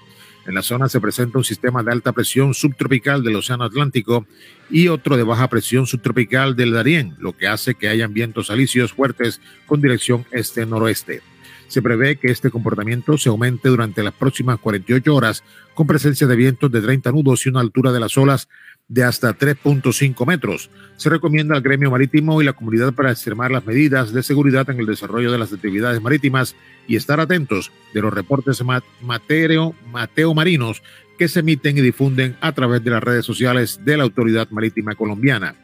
En 0.46 0.56
la 0.56 0.62
zona 0.62 0.90
se 0.90 1.00
presenta 1.00 1.38
un 1.38 1.44
sistema 1.44 1.84
de 1.84 1.92
alta 1.92 2.12
presión 2.12 2.54
subtropical 2.54 3.24
del 3.24 3.38
Océano 3.38 3.64
Atlántico 3.64 4.26
y 4.70 4.90
otro 4.90 5.16
de 5.16 5.24
baja 5.24 5.48
presión 5.48 5.88
subtropical 5.88 6.56
del 6.56 6.74
Darién, 6.74 7.16
lo 7.20 7.32
que 7.36 7.48
hace 7.48 7.76
que 7.76 7.88
hayan 7.88 8.14
vientos 8.14 8.50
alisios 8.50 8.92
fuertes 8.92 9.40
con 9.66 9.82
dirección 9.82 10.26
este-noroeste. 10.32 11.22
Se 11.70 11.82
prevé 11.82 12.18
que 12.18 12.30
este 12.30 12.52
comportamiento 12.52 13.18
se 13.18 13.30
aumente 13.30 13.70
durante 13.70 14.04
las 14.04 14.14
próximas 14.14 14.60
48 14.60 15.16
horas 15.16 15.44
con 15.74 15.88
presencia 15.88 16.28
de 16.28 16.36
vientos 16.36 16.72
de 16.72 16.82
30 16.82 17.12
nudos 17.12 17.46
y 17.46 17.50
una 17.50 17.62
altura 17.62 17.92
de 17.92 18.00
las 18.00 18.18
olas 18.18 18.50
de 18.94 19.04
hasta 19.04 19.36
3.5 19.36 20.28
metros. 20.28 20.70
Se 20.98 21.10
recomienda 21.10 21.56
al 21.56 21.64
gremio 21.64 21.90
marítimo 21.90 22.40
y 22.42 22.46
la 22.46 22.54
comunidad 22.54 22.94
para 22.94 23.10
extremar 23.10 23.50
las 23.50 23.66
medidas 23.66 24.14
de 24.14 24.22
seguridad 24.22 24.70
en 24.70 24.80
el 24.80 24.86
desarrollo 24.86 25.32
de 25.32 25.40
las 25.40 25.52
actividades 25.52 26.00
marítimas 26.00 26.56
y 26.88 26.96
estar 26.96 27.20
atentos 27.20 27.72
de 27.92 28.02
los 28.02 28.14
reportes 28.14 28.64
mateo, 29.02 29.74
mateo 29.92 30.34
marinos 30.36 30.84
que 31.18 31.28
se 31.28 31.40
emiten 31.40 31.76
y 31.76 31.82
difunden 31.82 32.38
a 32.40 32.52
través 32.52 32.84
de 32.84 32.92
las 32.92 33.04
redes 33.04 33.26
sociales 33.26 33.80
de 33.84 33.98
la 33.98 34.04
Autoridad 34.04 34.48
Marítima 34.52 34.94
Colombiana. 34.94 35.56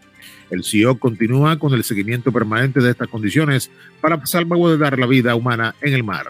El 0.50 0.64
CEO 0.64 0.98
continúa 0.98 1.60
con 1.60 1.74
el 1.76 1.84
seguimiento 1.84 2.32
permanente 2.32 2.82
de 2.82 2.90
estas 2.90 3.10
condiciones 3.10 3.70
para 4.02 4.26
salvaguardar 4.26 4.98
la 4.98 5.06
vida 5.06 5.36
humana 5.36 5.76
en 5.82 5.94
el 5.94 6.04
mar. 6.04 6.26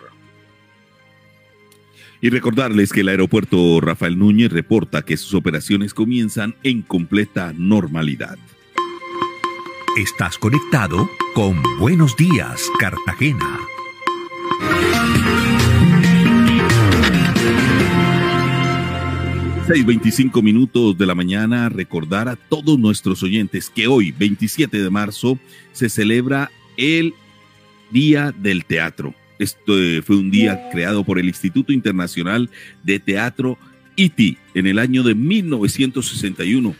Y 2.22 2.30
recordarles 2.30 2.92
que 2.92 3.02
el 3.02 3.10
aeropuerto 3.10 3.80
Rafael 3.80 4.20
Núñez 4.20 4.52
reporta 4.52 5.04
que 5.04 5.16
sus 5.16 5.34
operaciones 5.34 5.94
comienzan 5.94 6.56
en 6.64 6.82
completa 6.82 7.54
normalidad. 7.56 8.38
Estás 9.98 10.38
conectado 10.38 11.10
con 11.34 11.62
Buenos 11.80 12.18
Días, 12.18 12.70
Cartagena. 12.78 13.60
Seis 19.66 19.86
veinticinco 19.86 20.42
minutos 20.42 20.98
de 20.98 21.06
la 21.06 21.16
mañana, 21.16 21.70
recordar 21.70 22.28
a 22.28 22.36
todos 22.36 22.78
nuestros 22.78 23.24
oyentes 23.24 23.70
que 23.70 23.88
hoy, 23.88 24.12
27 24.12 24.82
de 24.82 24.90
marzo, 24.90 25.38
se 25.72 25.90
celebra 25.90 26.52
el 26.76 27.14
Día 27.92 28.34
del 28.36 28.66
Teatro. 28.66 29.14
Esto 29.40 29.74
fue 30.06 30.18
un 30.18 30.30
día 30.30 30.70
creado 30.70 31.06
por 31.06 31.18
el 31.18 31.28
Instituto 31.28 31.72
Internacional 31.72 32.50
de 32.84 33.00
Teatro 33.00 33.58
ITI 33.96 34.38
en 34.54 34.68
el 34.68 34.80
año 34.80 35.02
de 35.02 35.16
1961. 35.16 36.76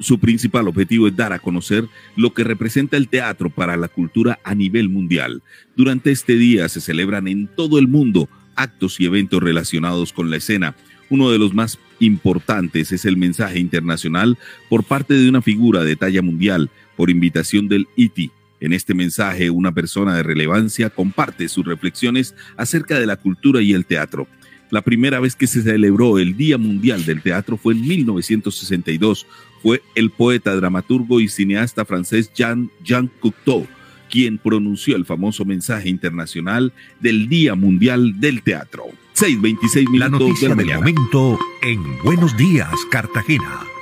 Su 0.00 0.18
principal 0.18 0.68
objetivo 0.68 1.08
es 1.08 1.16
dar 1.16 1.32
a 1.32 1.38
conocer 1.38 1.86
lo 2.16 2.34
que 2.34 2.44
representa 2.44 2.98
el 2.98 3.08
teatro 3.08 3.48
para 3.48 3.78
la 3.78 3.88
cultura 3.88 4.38
a 4.44 4.54
nivel 4.54 4.90
mundial. 4.90 5.42
Durante 5.74 6.10
este 6.10 6.34
día 6.34 6.68
se 6.68 6.82
celebran 6.82 7.28
en 7.28 7.46
todo 7.46 7.78
el 7.78 7.88
mundo 7.88 8.28
actos 8.56 9.00
y 9.00 9.06
eventos 9.06 9.42
relacionados 9.42 10.12
con 10.12 10.30
la 10.30 10.36
escena. 10.36 10.76
Uno 11.08 11.30
de 11.30 11.38
los 11.38 11.54
más 11.54 11.78
importantes 11.98 12.92
es 12.92 13.06
el 13.06 13.16
mensaje 13.16 13.58
internacional 13.58 14.38
por 14.68 14.84
parte 14.84 15.14
de 15.14 15.28
una 15.28 15.42
figura 15.42 15.82
de 15.82 15.96
talla 15.96 16.20
mundial 16.20 16.70
por 16.96 17.08
invitación 17.08 17.68
del 17.68 17.88
ITI 17.96 18.30
en 18.60 18.72
este 18.72 18.94
mensaje, 18.94 19.50
una 19.50 19.72
persona 19.72 20.14
de 20.14 20.22
relevancia 20.22 20.90
comparte 20.90 21.48
sus 21.48 21.64
reflexiones 21.64 22.34
acerca 22.56 23.00
de 23.00 23.06
la 23.06 23.16
cultura 23.16 23.62
y 23.62 23.72
el 23.72 23.86
teatro. 23.86 24.28
La 24.70 24.82
primera 24.82 25.18
vez 25.18 25.34
que 25.34 25.46
se 25.46 25.62
celebró 25.62 26.18
el 26.18 26.36
Día 26.36 26.56
Mundial 26.56 27.04
del 27.04 27.22
Teatro 27.22 27.56
fue 27.56 27.74
en 27.74 27.80
1962. 27.80 29.26
Fue 29.62 29.82
el 29.94 30.10
poeta, 30.10 30.54
dramaturgo 30.54 31.20
y 31.20 31.28
cineasta 31.28 31.84
francés 31.84 32.30
Jean, 32.34 32.70
Jean 32.84 33.10
Cocteau 33.20 33.66
quien 34.10 34.38
pronunció 34.38 34.96
el 34.96 35.06
famoso 35.06 35.44
mensaje 35.44 35.88
internacional 35.88 36.72
del 36.98 37.28
Día 37.28 37.54
Mundial 37.54 38.20
del 38.20 38.42
Teatro. 38.42 38.86
6.26 39.14 39.88
minutos 39.88 39.98
la 39.98 40.08
noticia 40.08 40.48
de 40.48 40.54
la 40.56 40.62
del 40.62 40.74
momento 40.76 41.38
en 41.62 41.82
Buenos 42.02 42.36
Días, 42.36 42.74
Cartagena. 42.90 43.79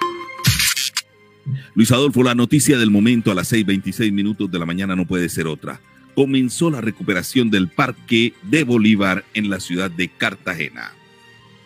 Luis 1.74 1.92
Adolfo, 1.92 2.22
la 2.22 2.34
noticia 2.34 2.78
del 2.78 2.90
momento 2.90 3.30
a 3.30 3.34
las 3.34 3.52
6.26 3.52 4.12
minutos 4.12 4.50
de 4.50 4.58
la 4.58 4.66
mañana 4.66 4.96
no 4.96 5.06
puede 5.06 5.28
ser 5.28 5.46
otra. 5.46 5.80
Comenzó 6.14 6.70
la 6.70 6.80
recuperación 6.80 7.50
del 7.50 7.68
Parque 7.68 8.34
de 8.42 8.64
Bolívar 8.64 9.24
en 9.34 9.50
la 9.50 9.60
ciudad 9.60 9.90
de 9.90 10.08
Cartagena. 10.08 10.92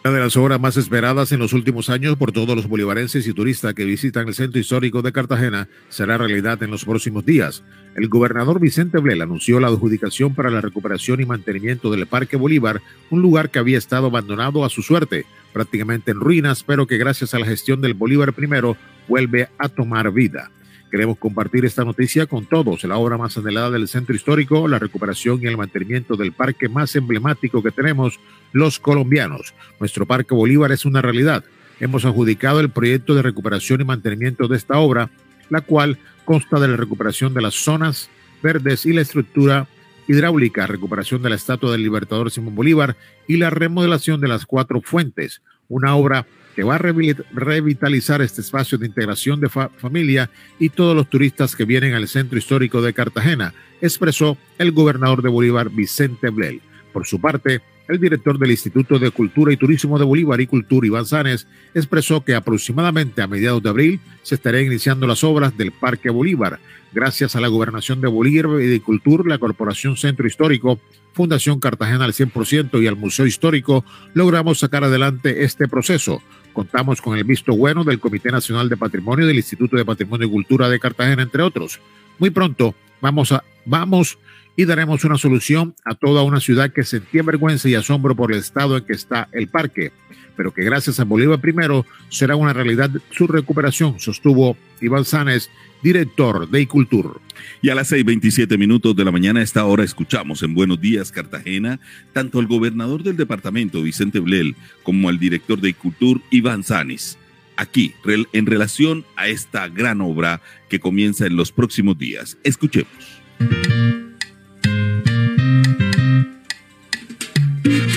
Una 0.04 0.14
de 0.14 0.20
las 0.20 0.36
obras 0.36 0.60
más 0.60 0.76
esperadas 0.76 1.30
en 1.30 1.38
los 1.38 1.52
últimos 1.52 1.88
años 1.88 2.16
por 2.16 2.32
todos 2.32 2.56
los 2.56 2.66
bolivarenses 2.66 3.24
y 3.28 3.32
turistas 3.32 3.72
que 3.72 3.84
visitan 3.84 4.26
el 4.26 4.34
centro 4.34 4.58
histórico 4.60 5.00
de 5.00 5.12
Cartagena 5.12 5.68
será 5.90 6.18
realidad 6.18 6.60
en 6.64 6.72
los 6.72 6.84
próximos 6.84 7.24
días. 7.24 7.62
El 7.94 8.08
gobernador 8.08 8.58
Vicente 8.58 8.98
Blel 8.98 9.22
anunció 9.22 9.60
la 9.60 9.68
adjudicación 9.68 10.34
para 10.34 10.50
la 10.50 10.60
recuperación 10.60 11.20
y 11.20 11.24
mantenimiento 11.24 11.88
del 11.92 12.08
Parque 12.08 12.36
Bolívar, 12.36 12.82
un 13.10 13.22
lugar 13.22 13.50
que 13.50 13.60
había 13.60 13.78
estado 13.78 14.06
abandonado 14.06 14.64
a 14.64 14.70
su 14.70 14.82
suerte, 14.82 15.24
prácticamente 15.52 16.10
en 16.10 16.18
ruinas, 16.18 16.64
pero 16.64 16.88
que 16.88 16.98
gracias 16.98 17.32
a 17.34 17.38
la 17.38 17.46
gestión 17.46 17.80
del 17.80 17.94
Bolívar 17.94 18.34
I 18.36 18.74
vuelve 19.12 19.50
a 19.58 19.68
tomar 19.68 20.10
vida. 20.10 20.50
Queremos 20.90 21.18
compartir 21.18 21.66
esta 21.66 21.84
noticia 21.84 22.24
con 22.24 22.46
todos. 22.46 22.82
La 22.84 22.96
obra 22.96 23.18
más 23.18 23.36
anhelada 23.36 23.70
del 23.70 23.86
centro 23.86 24.14
histórico, 24.14 24.66
la 24.68 24.78
recuperación 24.78 25.38
y 25.42 25.46
el 25.46 25.58
mantenimiento 25.58 26.16
del 26.16 26.32
parque 26.32 26.70
más 26.70 26.96
emblemático 26.96 27.62
que 27.62 27.72
tenemos 27.72 28.18
los 28.52 28.78
colombianos. 28.78 29.52
Nuestro 29.78 30.06
Parque 30.06 30.34
Bolívar 30.34 30.72
es 30.72 30.86
una 30.86 31.02
realidad. 31.02 31.44
Hemos 31.78 32.06
adjudicado 32.06 32.60
el 32.60 32.70
proyecto 32.70 33.14
de 33.14 33.20
recuperación 33.20 33.82
y 33.82 33.84
mantenimiento 33.84 34.48
de 34.48 34.56
esta 34.56 34.78
obra, 34.78 35.10
la 35.50 35.60
cual 35.60 35.98
consta 36.24 36.58
de 36.58 36.68
la 36.68 36.78
recuperación 36.78 37.34
de 37.34 37.42
las 37.42 37.54
zonas 37.54 38.08
verdes 38.42 38.86
y 38.86 38.94
la 38.94 39.02
estructura 39.02 39.68
hidráulica, 40.08 40.66
recuperación 40.66 41.20
de 41.20 41.28
la 41.28 41.36
estatua 41.36 41.72
del 41.72 41.82
Libertador 41.82 42.30
Simón 42.30 42.54
Bolívar 42.54 42.96
y 43.28 43.36
la 43.36 43.50
remodelación 43.50 44.22
de 44.22 44.28
las 44.28 44.46
cuatro 44.46 44.80
fuentes. 44.80 45.42
Una 45.68 45.96
obra 45.96 46.26
que 46.54 46.64
va 46.64 46.76
a 46.76 46.78
revitalizar 46.78 48.22
este 48.22 48.40
espacio 48.40 48.78
de 48.78 48.86
integración 48.86 49.40
de 49.40 49.48
familia 49.48 50.30
y 50.58 50.68
todos 50.68 50.94
los 50.94 51.08
turistas 51.08 51.56
que 51.56 51.64
vienen 51.64 51.94
al 51.94 52.08
centro 52.08 52.38
histórico 52.38 52.82
de 52.82 52.92
Cartagena, 52.92 53.54
expresó 53.80 54.36
el 54.58 54.72
gobernador 54.72 55.22
de 55.22 55.28
Bolívar, 55.28 55.70
Vicente 55.70 56.30
Blel. 56.30 56.60
Por 56.92 57.06
su 57.06 57.20
parte, 57.20 57.62
el 57.88 57.98
director 57.98 58.38
del 58.38 58.50
Instituto 58.50 58.98
de 58.98 59.10
Cultura 59.10 59.52
y 59.52 59.56
Turismo 59.56 59.98
de 59.98 60.04
Bolívar 60.04 60.40
y 60.40 60.46
Cultura, 60.46 60.86
Iván 60.86 61.06
Sanes, 61.06 61.46
expresó 61.74 62.24
que 62.24 62.34
aproximadamente 62.34 63.22
a 63.22 63.26
mediados 63.26 63.62
de 63.62 63.70
abril 63.70 64.00
se 64.22 64.36
estarían 64.36 64.66
iniciando 64.66 65.06
las 65.06 65.24
obras 65.24 65.56
del 65.56 65.72
Parque 65.72 66.10
Bolívar. 66.10 66.60
Gracias 66.92 67.34
a 67.34 67.40
la 67.40 67.48
Gobernación 67.48 68.00
de 68.00 68.08
Bolívar 68.08 68.60
y 68.60 68.66
de 68.66 68.80
Cultura, 68.80 69.24
la 69.26 69.38
Corporación 69.38 69.96
Centro 69.96 70.26
Histórico, 70.26 70.78
Fundación 71.12 71.58
Cartagena 71.58 72.04
al 72.04 72.12
100% 72.12 72.82
y 72.82 72.86
al 72.86 72.96
Museo 72.96 73.26
Histórico, 73.26 73.84
logramos 74.14 74.60
sacar 74.60 74.84
adelante 74.84 75.44
este 75.44 75.68
proceso. 75.68 76.22
Contamos 76.52 77.00
con 77.00 77.16
el 77.16 77.24
visto 77.24 77.56
bueno 77.56 77.84
del 77.84 78.00
Comité 78.00 78.30
Nacional 78.30 78.68
de 78.68 78.76
Patrimonio 78.76 79.26
del 79.26 79.36
Instituto 79.36 79.76
de 79.76 79.84
Patrimonio 79.84 80.26
y 80.26 80.30
Cultura 80.30 80.68
de 80.68 80.78
Cartagena, 80.78 81.22
entre 81.22 81.42
otros. 81.42 81.80
Muy 82.18 82.30
pronto 82.30 82.74
vamos 83.00 83.32
a 83.32 83.42
vamos 83.64 84.18
y 84.56 84.64
daremos 84.64 85.04
una 85.04 85.16
solución 85.16 85.74
a 85.84 85.94
toda 85.94 86.22
una 86.22 86.40
ciudad 86.40 86.72
que 86.72 86.84
sentía 86.84 87.22
vergüenza 87.22 87.68
y 87.68 87.74
asombro 87.74 88.14
por 88.14 88.32
el 88.32 88.38
estado 88.38 88.76
en 88.76 88.84
que 88.84 88.92
está 88.92 89.28
el 89.32 89.48
parque, 89.48 89.92
pero 90.36 90.52
que 90.52 90.62
gracias 90.62 91.00
a 91.00 91.04
Bolívar 91.04 91.40
primero 91.40 91.86
será 92.10 92.36
una 92.36 92.52
realidad 92.52 92.90
su 93.10 93.26
recuperación, 93.26 93.98
sostuvo 93.98 94.56
Iván 94.80 95.04
Sánes, 95.04 95.50
director 95.82 96.48
de 96.48 96.60
Icultur. 96.62 97.20
Y 97.60 97.70
a 97.70 97.74
las 97.74 97.92
6:27 97.92 98.56
minutos 98.58 98.94
de 98.96 99.04
la 99.04 99.12
mañana, 99.12 99.40
a 99.40 99.42
esta 99.42 99.64
hora, 99.64 99.84
escuchamos 99.84 100.42
en 100.42 100.54
Buenos 100.54 100.80
Días 100.80 101.12
Cartagena 101.12 101.80
tanto 102.12 102.38
al 102.38 102.46
gobernador 102.46 103.02
del 103.02 103.16
departamento, 103.16 103.82
Vicente 103.82 104.20
Blel, 104.20 104.54
como 104.82 105.08
al 105.08 105.18
director 105.18 105.60
de 105.60 105.70
Icultur, 105.70 106.20
Iván 106.30 106.62
Sánes. 106.62 107.18
Aquí, 107.56 107.94
en 108.32 108.46
relación 108.46 109.04
a 109.16 109.28
esta 109.28 109.68
gran 109.68 110.00
obra 110.00 110.40
que 110.68 110.80
comienza 110.80 111.26
en 111.26 111.36
los 111.36 111.52
próximos 111.52 111.98
días. 111.98 112.38
Escuchemos. 112.44 112.88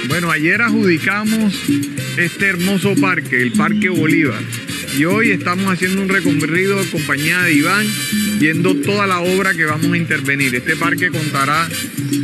Bueno, 0.09 0.31
ayer 0.31 0.61
adjudicamos 0.61 1.53
este 2.17 2.47
hermoso 2.47 2.95
parque, 2.95 3.41
el 3.41 3.51
Parque 3.53 3.89
Bolívar. 3.89 4.41
Y 4.97 5.03
hoy 5.03 5.31
estamos 5.31 5.65
haciendo 5.65 6.01
un 6.01 6.07
recorrido 6.07 6.79
en 6.79 6.87
compañía 6.87 7.41
de 7.41 7.53
Iván, 7.53 7.85
viendo 8.39 8.75
toda 8.75 9.05
la 9.05 9.19
obra 9.19 9.53
que 9.53 9.65
vamos 9.65 9.91
a 9.91 9.97
intervenir. 9.97 10.55
Este 10.55 10.77
parque 10.77 11.09
contará 11.09 11.67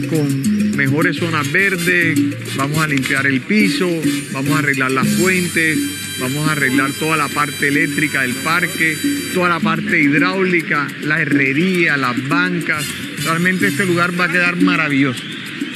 con 0.09 0.77
mejores 0.77 1.17
zonas 1.17 1.51
verdes, 1.51 2.17
vamos 2.55 2.77
a 2.77 2.87
limpiar 2.87 3.27
el 3.27 3.41
piso, 3.41 3.89
vamos 4.31 4.51
a 4.51 4.59
arreglar 4.59 4.91
las 4.91 5.05
fuentes, 5.05 5.79
vamos 6.17 6.47
a 6.47 6.53
arreglar 6.53 6.91
toda 6.93 7.17
la 7.17 7.27
parte 7.27 7.67
eléctrica 7.67 8.21
del 8.21 8.35
parque, 8.35 8.97
toda 9.33 9.49
la 9.49 9.59
parte 9.59 10.01
hidráulica, 10.01 10.87
la 11.01 11.21
herrería, 11.21 11.97
las 11.97 12.25
bancas. 12.29 12.85
Realmente 13.25 13.67
este 13.67 13.85
lugar 13.85 14.17
va 14.17 14.25
a 14.25 14.31
quedar 14.31 14.55
maravilloso. 14.61 15.21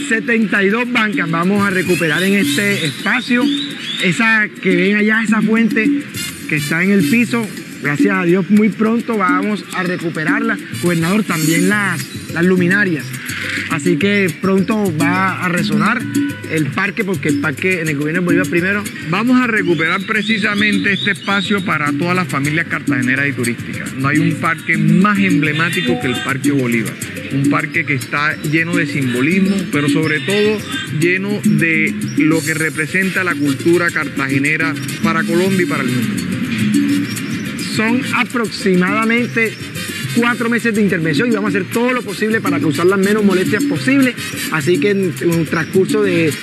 72 0.07 0.89
bancas 0.93 1.29
vamos 1.29 1.61
a 1.61 1.71
recuperar 1.71 2.23
en 2.23 2.35
este 2.35 2.85
espacio. 2.85 3.43
Esa 4.01 4.47
que 4.61 4.75
ven 4.75 4.95
allá, 4.95 5.23
esa 5.23 5.41
fuente 5.41 5.89
que 6.47 6.57
está 6.57 6.83
en 6.83 6.91
el 6.91 7.09
piso, 7.09 7.45
gracias 7.81 8.15
a 8.15 8.23
Dios 8.23 8.49
muy 8.49 8.69
pronto 8.69 9.17
vamos 9.17 9.63
a 9.73 9.83
recuperarla. 9.83 10.57
Gobernador, 10.81 11.23
también 11.23 11.69
las, 11.69 12.01
las 12.33 12.45
luminarias. 12.45 13.05
Así 13.71 13.97
que 13.97 14.33
pronto 14.41 14.93
va 14.97 15.43
a 15.43 15.49
resonar 15.49 16.01
el 16.51 16.67
parque, 16.67 17.03
porque 17.03 17.29
el 17.29 17.39
parque 17.39 17.81
en 17.81 17.89
el 17.89 17.97
gobierno 17.97 18.21
de 18.21 18.25
Bolívar 18.25 18.47
primero. 18.47 18.83
Vamos 19.09 19.41
a 19.41 19.47
recuperar 19.47 20.01
precisamente 20.05 20.93
este 20.93 21.11
espacio 21.11 21.63
para 21.65 21.91
todas 21.91 22.15
las 22.15 22.27
familias 22.27 22.67
cartageneras 22.67 23.27
y 23.27 23.33
turísticas. 23.33 23.93
No 23.93 24.07
hay 24.07 24.19
un 24.19 24.35
parque 24.35 24.77
más 24.77 25.17
emblemático 25.19 25.99
que 26.01 26.07
el 26.07 26.15
Parque 26.23 26.51
Bolívar. 26.51 26.93
Un 27.33 27.49
parque 27.49 27.85
que 27.85 27.95
está 27.95 28.35
lleno 28.43 28.75
de 28.75 28.85
simbolismo, 28.85 29.55
pero 29.71 29.89
sobre 29.89 30.19
todo 30.21 30.59
lleno 30.99 31.39
de 31.43 31.93
lo 32.17 32.43
que 32.43 32.53
representa 32.53 33.23
la 33.23 33.35
cultura 33.35 33.89
cartagenera 33.89 34.73
para 35.03 35.23
Colombia 35.23 35.63
y 35.63 35.65
para 35.65 35.83
el 35.83 35.89
mundo. 35.89 36.23
Son 37.75 38.01
aproximadamente 38.15 39.53
cuatro 40.15 40.49
meses 40.49 40.73
de 40.73 40.81
intervención 40.81 41.29
y 41.29 41.35
vamos 41.35 41.53
a 41.53 41.57
hacer 41.57 41.69
todo 41.71 41.93
lo 41.93 42.01
posible 42.01 42.41
para 42.41 42.59
causar 42.59 42.85
las 42.85 42.99
menos 42.99 43.23
molestias 43.23 43.63
posible. 43.65 44.13
Así 44.51 44.79
que 44.79 44.91
en, 44.91 45.13
un 45.25 45.45
transcurso 45.45 46.01
de, 46.01 46.33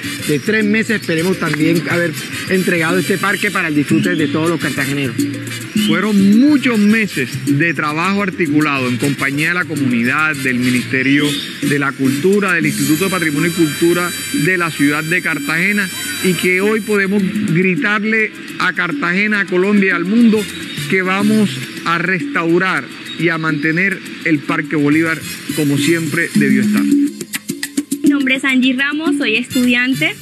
tres 0.44 0.64
meses 0.64 1.00
esperemos 1.00 1.38
también 1.38 1.82
haber 1.90 2.12
entregado 2.50 2.98
este 2.98 3.18
parque 3.18 3.50
para 3.50 3.68
el 3.68 3.74
disfrute 3.74 4.14
de 4.14 4.28
todos 4.28 4.50
los 4.50 4.61
cartageneros. 4.61 5.16
Fueron 5.87 6.38
muchos 6.38 6.78
meses 6.78 7.30
de 7.46 7.74
trabajo 7.74 8.22
articulado 8.22 8.88
en 8.88 8.98
compañía 8.98 9.48
de 9.48 9.54
la 9.54 9.64
comunidad, 9.64 10.37
del 10.37 10.58
Ministerio 10.58 11.24
de 11.62 11.78
la 11.78 11.92
Cultura, 11.92 12.52
del 12.52 12.66
Instituto 12.66 13.04
de 13.04 13.11
Patrimonio 13.11 13.50
y 13.50 13.52
Cultura 13.52 14.11
de 14.32 14.58
la 14.58 14.70
ciudad 14.70 15.02
de 15.02 15.22
Cartagena 15.22 15.88
y 16.24 16.35
que 16.35 16.61
hoy 16.61 16.80
podemos 16.80 17.22
gritarle 17.48 18.32
a 18.58 18.72
Cartagena, 18.72 19.40
a 19.40 19.44
Colombia 19.46 19.88
y 19.88 19.90
al 19.90 20.04
mundo 20.04 20.40
que 20.88 21.02
vamos 21.02 21.50
a 21.84 21.98
restaurar 21.98 22.84
y 23.18 23.28
a 23.28 23.38
mantener 23.38 23.98
el 24.24 24.38
Parque 24.40 24.76
Bolívar 24.76 25.18
como 25.56 25.78
siempre 25.78 26.28
debió 26.34 26.62
estar. 26.62 26.82
Mi 26.82 28.08
nombre 28.08 28.36
es 28.36 28.44
Angie 28.44 28.74
Ramos, 28.74 29.16
soy 29.16 29.36
estudiante 29.36 30.14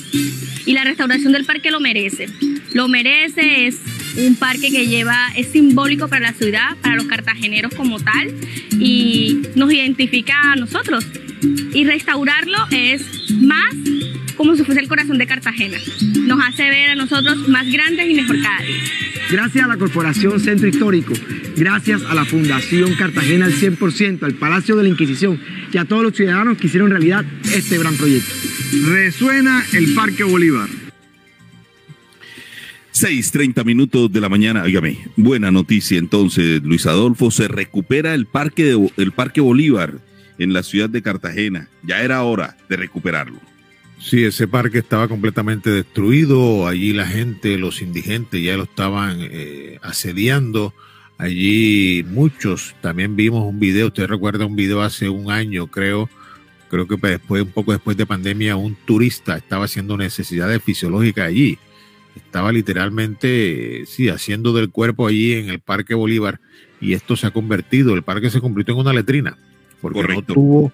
y 0.66 0.72
la 0.72 0.84
restauración 0.84 1.32
del 1.32 1.44
parque 1.44 1.70
lo 1.70 1.80
merece. 1.80 2.28
Lo 2.72 2.88
merece, 2.88 3.66
es 3.66 3.78
un 4.16 4.36
parque 4.36 4.70
que 4.70 4.86
lleva, 4.86 5.32
es 5.36 5.48
simbólico 5.48 6.08
para 6.08 6.30
la 6.30 6.32
ciudad, 6.32 6.76
para 6.82 6.96
los 6.96 7.06
cartageneros 7.06 7.74
como 7.74 7.98
tal 8.00 8.34
y 8.78 9.40
nos 9.54 9.72
identifica 9.72 10.52
a 10.52 10.56
nosotros. 10.56 11.06
Y 11.72 11.84
restaurarlo 11.84 12.58
es 12.70 13.02
más 13.40 13.74
como 14.40 14.57
si 14.57 14.64
fuese 14.64 14.81
el 14.81 14.88
corazón 14.88 15.18
de 15.18 15.26
Cartagena. 15.26 15.76
Nos 16.26 16.42
hace 16.42 16.62
ver 16.62 16.92
a 16.92 16.94
nosotros 16.94 17.46
más 17.50 17.70
grandes 17.70 18.09
y 18.09 18.14
mejor 18.14 18.40
cada 18.40 18.64
día. 18.64 18.81
Gracias 19.31 19.64
a 19.66 19.68
la 19.68 19.76
Corporación 19.76 20.40
Centro 20.40 20.66
Histórico, 20.66 21.12
gracias 21.59 22.03
a 22.05 22.14
la 22.14 22.24
Fundación 22.24 22.94
Cartagena 22.94 23.44
al 23.44 23.53
100%, 23.53 24.22
al 24.22 24.33
Palacio 24.37 24.76
de 24.76 24.85
la 24.85 24.88
Inquisición 24.88 25.38
y 25.70 25.76
a 25.76 25.85
todos 25.85 26.03
los 26.03 26.16
ciudadanos 26.16 26.57
que 26.57 26.68
hicieron 26.68 26.88
realidad 26.88 27.22
este 27.55 27.76
gran 27.76 27.94
proyecto. 27.96 28.33
Resuena 28.88 29.62
el 29.74 29.92
Parque 29.92 30.24
Bolívar. 30.24 30.70
6:30 32.92 33.62
minutos 33.62 34.11
de 34.11 34.22
la 34.22 34.31
mañana. 34.31 34.62
Óigame, 34.62 34.96
buena 35.16 35.50
noticia 35.50 35.98
entonces, 35.98 36.62
Luis 36.62 36.87
Adolfo. 36.87 37.31
Se 37.31 37.46
recupera 37.46 38.14
el 38.14 38.24
Parque, 38.24 38.64
de, 38.64 38.90
el 38.96 39.12
Parque 39.12 39.42
Bolívar 39.42 39.98
en 40.38 40.55
la 40.55 40.62
ciudad 40.62 40.88
de 40.88 41.03
Cartagena. 41.03 41.68
Ya 41.83 42.00
era 42.00 42.22
hora 42.22 42.57
de 42.70 42.76
recuperarlo. 42.79 43.49
Sí, 44.00 44.24
ese 44.24 44.48
parque 44.48 44.78
estaba 44.78 45.08
completamente 45.08 45.70
destruido. 45.70 46.66
Allí 46.66 46.92
la 46.92 47.06
gente, 47.06 47.58
los 47.58 47.82
indigentes 47.82 48.42
ya 48.42 48.56
lo 48.56 48.64
estaban 48.64 49.18
eh, 49.20 49.78
asediando. 49.82 50.74
Allí 51.18 52.02
muchos, 52.08 52.74
también 52.80 53.14
vimos 53.14 53.46
un 53.46 53.60
video, 53.60 53.88
usted 53.88 54.06
recuerda 54.06 54.46
un 54.46 54.56
video 54.56 54.80
hace 54.80 55.10
un 55.10 55.30
año, 55.30 55.66
creo, 55.66 56.08
creo 56.70 56.88
que 56.88 56.96
después, 56.96 57.42
un 57.42 57.52
poco 57.52 57.72
después 57.72 57.98
de 57.98 58.06
pandemia, 58.06 58.56
un 58.56 58.74
turista 58.86 59.36
estaba 59.36 59.66
haciendo 59.66 59.98
necesidades 59.98 60.62
fisiológicas 60.62 61.28
allí. 61.28 61.58
Estaba 62.16 62.53
literalmente, 62.53 63.84
sí, 63.86 64.09
haciendo 64.09 64.55
del 64.55 64.70
cuerpo 64.70 65.07
allí 65.07 65.34
en 65.34 65.51
el 65.51 65.61
Parque 65.61 65.94
Bolívar 65.94 66.40
y 66.80 66.94
esto 66.94 67.16
se 67.16 67.26
ha 67.26 67.32
convertido, 67.32 67.94
el 67.94 68.03
parque 68.03 68.30
se 68.30 68.40
convirtió 68.40 68.72
en 68.72 68.80
una 68.80 68.94
letrina, 68.94 69.36
porque 69.82 70.03
no 70.03 70.22
tuvo 70.22 70.72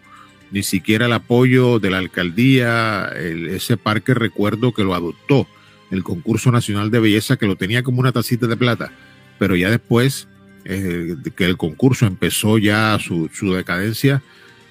ni 0.50 0.62
siquiera 0.62 1.06
el 1.06 1.12
apoyo 1.12 1.78
de 1.78 1.90
la 1.90 1.98
alcaldía, 1.98 3.10
ese 3.16 3.76
parque 3.76 4.14
recuerdo 4.14 4.72
que 4.72 4.84
lo 4.84 4.94
adoptó. 4.94 5.46
el 5.90 6.02
concurso 6.02 6.50
nacional 6.50 6.90
de 6.90 6.98
belleza 6.98 7.36
que 7.36 7.46
lo 7.46 7.54
tenía 7.54 7.84
como 7.84 8.00
una 8.00 8.10
tacita 8.10 8.48
de 8.48 8.56
plata, 8.56 8.92
pero 9.38 9.54
ya 9.54 9.70
después 9.70 10.26
eh, 10.64 11.14
que 11.36 11.44
el 11.44 11.56
concurso 11.56 12.06
empezó 12.06 12.58
ya 12.58 12.98
su, 12.98 13.30
su 13.32 13.52
decadencia, 13.52 14.20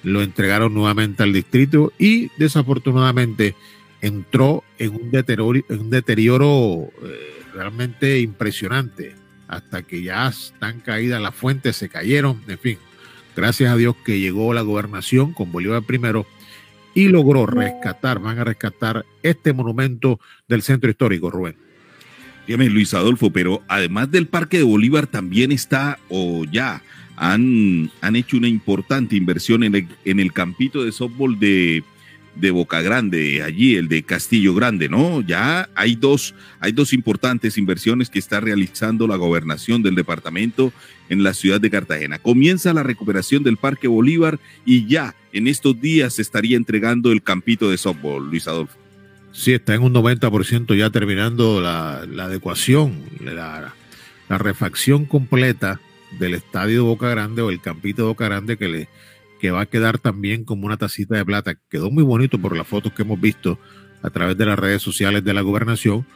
lo 0.02 0.22
entregaron 0.22 0.74
nuevamente 0.74 1.22
al 1.22 1.32
distrito 1.32 1.92
y 1.98 2.30
desafortunadamente 2.36 3.54
entró 4.02 4.62
en 4.78 4.94
un 4.94 5.10
deterioro, 5.10 5.64
en 5.68 5.80
un 5.80 5.90
deterioro 5.90 6.90
eh, 7.02 7.42
realmente 7.54 8.20
impresionante 8.20 9.16
hasta 9.48 9.82
que 9.82 10.02
ya 10.02 10.28
están 10.28 10.80
caídas 10.80 11.20
las 11.20 11.34
fuentes, 11.34 11.76
se 11.76 11.88
cayeron, 11.88 12.42
en 12.46 12.58
fin. 12.58 12.78
Gracias 13.36 13.70
a 13.70 13.76
Dios 13.76 13.94
que 14.02 14.18
llegó 14.18 14.54
la 14.54 14.62
gobernación 14.62 15.34
con 15.34 15.52
Bolívar 15.52 15.82
primero 15.82 16.26
y 16.94 17.08
logró 17.08 17.44
rescatar, 17.44 18.18
van 18.18 18.38
a 18.38 18.44
rescatar 18.44 19.04
este 19.22 19.52
monumento 19.52 20.18
del 20.48 20.62
centro 20.62 20.88
histórico, 20.88 21.30
Rubén. 21.30 21.56
Dígame, 22.46 22.70
Luis 22.70 22.94
Adolfo, 22.94 23.30
pero 23.30 23.62
además 23.68 24.10
del 24.10 24.26
Parque 24.26 24.56
de 24.56 24.62
Bolívar 24.62 25.06
también 25.06 25.52
está, 25.52 25.98
o 26.08 26.44
ya 26.44 26.82
han, 27.16 27.90
han 28.00 28.16
hecho 28.16 28.38
una 28.38 28.48
importante 28.48 29.16
inversión 29.16 29.62
en 29.64 29.74
el, 29.74 29.88
en 30.06 30.20
el 30.20 30.32
campito 30.32 30.82
de 30.82 30.92
softball 30.92 31.38
de, 31.38 31.84
de 32.36 32.50
Boca 32.50 32.82
Grande, 32.82 33.42
allí 33.42 33.76
el 33.76 33.88
de 33.88 34.02
Castillo 34.02 34.54
Grande, 34.54 34.88
¿no? 34.88 35.20
Ya 35.22 35.68
hay 35.74 35.96
dos, 35.96 36.34
hay 36.60 36.72
dos 36.72 36.92
importantes 36.92 37.58
inversiones 37.58 38.10
que 38.10 38.18
está 38.18 38.40
realizando 38.40 39.06
la 39.06 39.16
gobernación 39.16 39.82
del 39.82 39.94
departamento 39.94 40.72
en 41.08 41.22
la 41.22 41.34
ciudad 41.34 41.60
de 41.60 41.70
Cartagena. 41.70 42.18
Comienza 42.18 42.74
la 42.74 42.82
recuperación 42.82 43.42
del 43.42 43.56
Parque 43.56 43.88
Bolívar 43.88 44.38
y 44.64 44.86
ya 44.86 45.14
en 45.32 45.48
estos 45.48 45.80
días 45.80 46.14
se 46.14 46.22
estaría 46.22 46.56
entregando 46.56 47.10
el 47.10 47.22
campito 47.22 47.70
de 47.70 47.78
softball, 47.78 48.28
Luis 48.28 48.46
Adolfo. 48.46 48.76
Sí, 49.32 49.52
está 49.52 49.74
en 49.74 49.82
un 49.82 49.94
90% 49.94 50.76
ya 50.76 50.90
terminando 50.90 51.60
la, 51.60 52.06
la 52.10 52.24
adecuación, 52.24 53.02
la, 53.20 53.74
la 54.28 54.38
refacción 54.38 55.04
completa 55.04 55.80
del 56.18 56.34
estadio 56.34 56.84
Boca 56.84 57.08
Grande 57.08 57.42
o 57.42 57.50
el 57.50 57.60
campito 57.60 58.02
de 58.02 58.08
Boca 58.08 58.24
Grande 58.26 58.56
que 58.56 58.68
le 58.68 58.88
que 59.40 59.50
va 59.50 59.62
a 59.62 59.66
quedar 59.66 59.98
también 59.98 60.44
como 60.44 60.66
una 60.66 60.76
tacita 60.76 61.16
de 61.16 61.24
plata. 61.24 61.56
Quedó 61.70 61.90
muy 61.90 62.04
bonito 62.04 62.38
por 62.38 62.56
las 62.56 62.66
fotos 62.66 62.92
que 62.92 63.02
hemos 63.02 63.20
visto 63.20 63.58
a 64.02 64.10
través 64.10 64.36
de 64.36 64.46
las 64.46 64.58
redes 64.58 64.82
sociales 64.82 65.24
de 65.24 65.34
la 65.34 65.42
gobernación. 65.42 66.06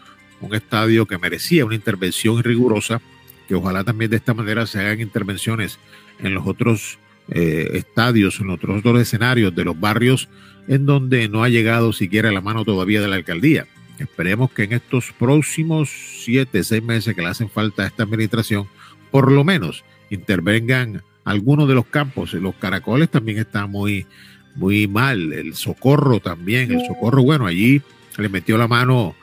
Un 0.40 0.54
estadio 0.54 1.06
que 1.06 1.18
merecía 1.18 1.64
una 1.64 1.74
intervención 1.74 2.42
rigurosa, 2.42 3.00
que 3.48 3.54
ojalá 3.54 3.84
también 3.84 4.10
de 4.10 4.16
esta 4.16 4.32
manera 4.32 4.66
se 4.66 4.80
hagan 4.80 5.00
intervenciones 5.00 5.78
en 6.18 6.34
los 6.34 6.46
otros 6.46 6.98
eh, 7.28 7.70
estadios, 7.74 8.40
en 8.40 8.48
los 8.48 8.58
otros 8.58 9.00
escenarios 9.00 9.54
de 9.54 9.64
los 9.64 9.78
barrios 9.78 10.28
en 10.68 10.86
donde 10.86 11.28
no 11.28 11.42
ha 11.42 11.48
llegado 11.48 11.92
siquiera 11.92 12.30
la 12.30 12.40
mano 12.40 12.64
todavía 12.64 13.00
de 13.00 13.08
la 13.08 13.16
alcaldía. 13.16 13.66
Esperemos 13.98 14.50
que 14.52 14.64
en 14.64 14.72
estos 14.72 15.12
próximos 15.12 15.90
siete, 16.24 16.64
seis 16.64 16.82
meses 16.82 17.14
que 17.14 17.22
le 17.22 17.28
hacen 17.28 17.50
falta 17.50 17.82
a 17.82 17.86
esta 17.86 18.04
administración, 18.04 18.66
por 19.10 19.30
lo 19.30 19.44
menos 19.44 19.84
intervengan 20.10 21.02
algunos 21.24 21.68
de 21.68 21.74
los 21.74 21.86
campos. 21.86 22.34
Los 22.34 22.54
caracoles 22.56 23.10
también 23.10 23.38
están 23.38 23.70
muy, 23.70 24.06
muy 24.54 24.86
mal. 24.86 25.32
El 25.32 25.54
socorro 25.54 26.20
también. 26.20 26.72
El 26.72 26.86
socorro, 26.86 27.22
bueno, 27.22 27.46
allí 27.46 27.82
le 28.18 28.28
metió 28.28 28.58
la 28.58 28.68
mano, 28.68 29.14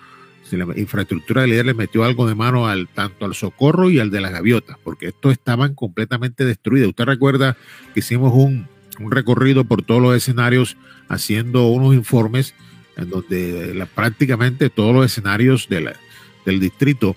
la 0.52 0.66
infraestructura 0.78 1.42
de 1.42 1.48
líder 1.48 1.66
le 1.66 1.74
metió 1.74 2.04
algo 2.04 2.28
de 2.28 2.36
mano 2.36 2.68
al 2.68 2.88
tanto 2.88 3.26
al 3.26 3.36
socorro 3.36 3.90
y 3.90 4.00
al 4.00 4.12
de 4.12 4.22
las 4.22 4.32
gaviotas, 4.32 4.78
porque 4.84 5.08
estos 5.08 5.34
estaban 5.34 5.76
completamente 5.76 6.46
destruidos. 6.46 6.90
Usted 6.90 7.06
recuerda 7.06 7.58
que 7.94 8.00
hicimos 8.00 8.34
un, 8.34 8.68
un 9.00 9.12
recorrido 9.12 9.66
por 9.66 9.84
todos 9.84 10.02
los 10.02 10.16
escenarios 10.16 10.78
haciendo 11.10 11.68
unos 11.68 11.94
informes 11.94 12.54
en 12.96 13.10
donde 13.10 13.74
la, 13.76 13.86
prácticamente 13.86 14.70
todos 14.70 14.94
los 14.94 15.06
escenarios 15.06 15.70
del 15.70 16.60
distrito 16.60 17.16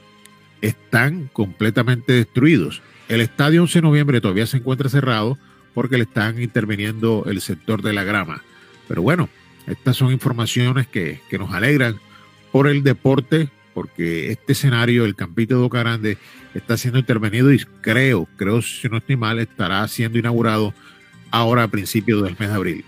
están 0.60 1.30
completamente 1.32 2.12
destruidos. 2.12 2.82
El 3.10 3.20
estadio 3.20 3.62
11 3.62 3.78
de 3.78 3.82
noviembre 3.82 4.20
todavía 4.20 4.46
se 4.46 4.58
encuentra 4.58 4.88
cerrado 4.88 5.36
porque 5.74 5.96
le 5.96 6.04
están 6.04 6.40
interviniendo 6.40 7.24
el 7.26 7.40
sector 7.40 7.82
de 7.82 7.92
la 7.92 8.04
grama. 8.04 8.40
Pero 8.86 9.02
bueno, 9.02 9.28
estas 9.66 9.96
son 9.96 10.12
informaciones 10.12 10.86
que, 10.86 11.20
nos 11.36 11.52
alegran 11.52 11.96
por 12.52 12.68
el 12.68 12.84
deporte, 12.84 13.48
porque 13.74 14.30
este 14.30 14.52
escenario, 14.52 15.04
el 15.04 15.16
Campito 15.16 15.56
de 15.56 15.60
Boca 15.60 15.80
Grande, 15.80 16.18
está 16.54 16.76
siendo 16.76 17.00
intervenido 17.00 17.52
y 17.52 17.58
creo, 17.80 18.28
creo 18.36 18.62
si 18.62 18.88
no 18.88 18.98
estoy 18.98 19.16
mal, 19.16 19.40
estará 19.40 19.88
siendo 19.88 20.16
inaugurado 20.16 20.72
ahora 21.32 21.64
a 21.64 21.68
principios 21.68 22.22
del 22.22 22.36
mes 22.38 22.48
de 22.48 22.54
abril. 22.54 22.84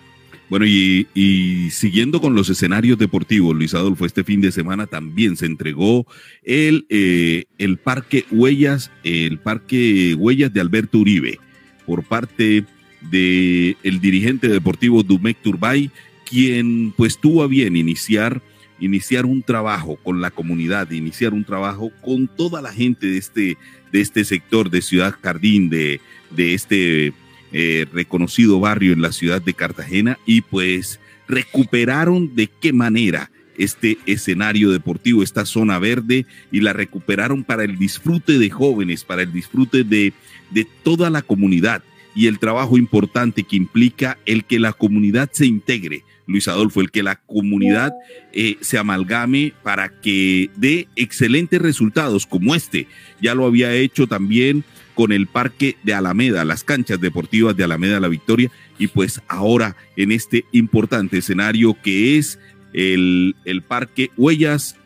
Bueno, 0.48 0.66
y, 0.66 1.70
siguiendo 1.70 2.20
con 2.20 2.34
los 2.34 2.50
escenarios 2.50 2.98
deportivos, 2.98 3.56
Luis 3.56 3.74
Adolfo, 3.74 4.04
este 4.04 4.22
fin 4.22 4.40
de 4.40 4.52
semana 4.52 4.86
también 4.86 5.36
se 5.36 5.46
entregó 5.46 6.06
el, 6.42 6.84
eh, 6.90 7.44
el 7.58 7.78
Parque 7.78 8.26
Huellas, 8.30 8.90
el 9.02 9.38
Parque 9.38 10.14
Huellas 10.14 10.52
de 10.52 10.60
Alberto 10.60 10.98
Uribe, 10.98 11.38
por 11.86 12.04
parte 12.04 12.64
del 13.10 13.76
el 13.82 14.00
dirigente 14.00 14.48
deportivo 14.48 15.02
Dumec 15.02 15.40
Turbay, 15.40 15.90
quien 16.28 16.92
pues 16.96 17.18
tuvo 17.18 17.42
a 17.42 17.46
bien 17.46 17.76
iniciar, 17.76 18.42
iniciar 18.78 19.26
un 19.26 19.42
trabajo 19.42 19.96
con 19.96 20.20
la 20.20 20.30
comunidad, 20.30 20.90
iniciar 20.90 21.32
un 21.32 21.44
trabajo 21.44 21.90
con 22.02 22.28
toda 22.28 22.60
la 22.60 22.72
gente 22.72 23.06
de 23.06 23.18
este, 23.18 23.56
de 23.90 24.00
este 24.00 24.24
sector 24.24 24.70
de 24.70 24.82
Ciudad 24.82 25.14
Jardín, 25.22 25.70
de, 25.70 26.00
de 26.30 26.54
este 26.54 27.12
eh, 27.52 27.86
reconocido 27.92 28.60
barrio 28.60 28.92
en 28.92 29.02
la 29.02 29.12
ciudad 29.12 29.42
de 29.42 29.54
Cartagena 29.54 30.18
y 30.26 30.40
pues 30.40 31.00
recuperaron 31.28 32.34
de 32.34 32.48
qué 32.48 32.72
manera 32.72 33.30
este 33.58 33.98
escenario 34.06 34.70
deportivo, 34.70 35.22
esta 35.22 35.44
zona 35.44 35.78
verde 35.78 36.26
y 36.50 36.60
la 36.60 36.72
recuperaron 36.72 37.44
para 37.44 37.64
el 37.64 37.78
disfrute 37.78 38.38
de 38.38 38.50
jóvenes, 38.50 39.04
para 39.04 39.22
el 39.22 39.32
disfrute 39.32 39.84
de, 39.84 40.12
de 40.50 40.66
toda 40.82 41.10
la 41.10 41.22
comunidad 41.22 41.82
y 42.14 42.26
el 42.26 42.38
trabajo 42.38 42.76
importante 42.76 43.44
que 43.44 43.56
implica 43.56 44.18
el 44.26 44.44
que 44.44 44.58
la 44.58 44.72
comunidad 44.72 45.30
se 45.32 45.46
integre, 45.46 46.04
Luis 46.26 46.48
Adolfo, 46.48 46.80
el 46.80 46.90
que 46.90 47.02
la 47.02 47.16
comunidad 47.16 47.92
eh, 48.32 48.56
se 48.60 48.78
amalgame 48.78 49.52
para 49.62 50.00
que 50.00 50.50
dé 50.56 50.88
excelentes 50.96 51.60
resultados 51.60 52.26
como 52.26 52.54
este. 52.54 52.86
Ya 53.20 53.34
lo 53.34 53.46
había 53.46 53.74
hecho 53.74 54.06
también 54.06 54.64
con 54.94 55.12
el 55.12 55.26
Parque 55.26 55.76
de 55.82 55.94
Alameda, 55.94 56.44
las 56.44 56.64
canchas 56.64 57.00
deportivas 57.00 57.56
de 57.56 57.64
Alameda 57.64 58.00
La 58.00 58.08
Victoria, 58.08 58.50
y 58.78 58.88
pues 58.88 59.20
ahora 59.28 59.76
en 59.96 60.12
este 60.12 60.44
importante 60.52 61.18
escenario 61.18 61.76
que 61.82 62.18
es 62.18 62.38
el, 62.72 63.36
el 63.44 63.62
Parque 63.62 64.10
Huellas, 64.16 64.76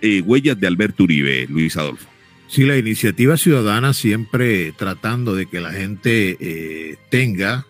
eh, 0.00 0.22
Huellas 0.24 0.58
de 0.58 0.66
Alberto 0.66 1.04
Uribe, 1.04 1.46
Luis 1.48 1.76
Adolfo. 1.76 2.08
Sí, 2.48 2.64
la 2.64 2.76
iniciativa 2.76 3.36
ciudadana 3.36 3.94
siempre 3.94 4.72
tratando 4.72 5.34
de 5.34 5.46
que 5.46 5.60
la 5.60 5.72
gente 5.72 6.36
eh, 6.38 6.96
tenga, 7.10 7.66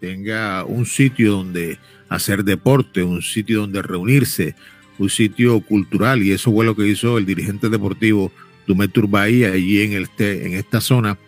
tenga 0.00 0.64
un 0.64 0.86
sitio 0.86 1.32
donde 1.32 1.78
hacer 2.08 2.44
deporte, 2.44 3.02
un 3.02 3.22
sitio 3.22 3.60
donde 3.60 3.82
reunirse, 3.82 4.54
un 4.98 5.10
sitio 5.10 5.60
cultural, 5.60 6.22
y 6.22 6.32
eso 6.32 6.52
fue 6.52 6.64
lo 6.64 6.76
que 6.76 6.86
hizo 6.86 7.18
el 7.18 7.26
dirigente 7.26 7.68
deportivo 7.68 8.32
Dumet 8.68 8.92
Turbay 8.92 9.44
allí 9.44 9.80
en, 9.80 9.94
este, 9.94 10.46
en 10.46 10.52
esta 10.52 10.82
zona, 10.82 11.18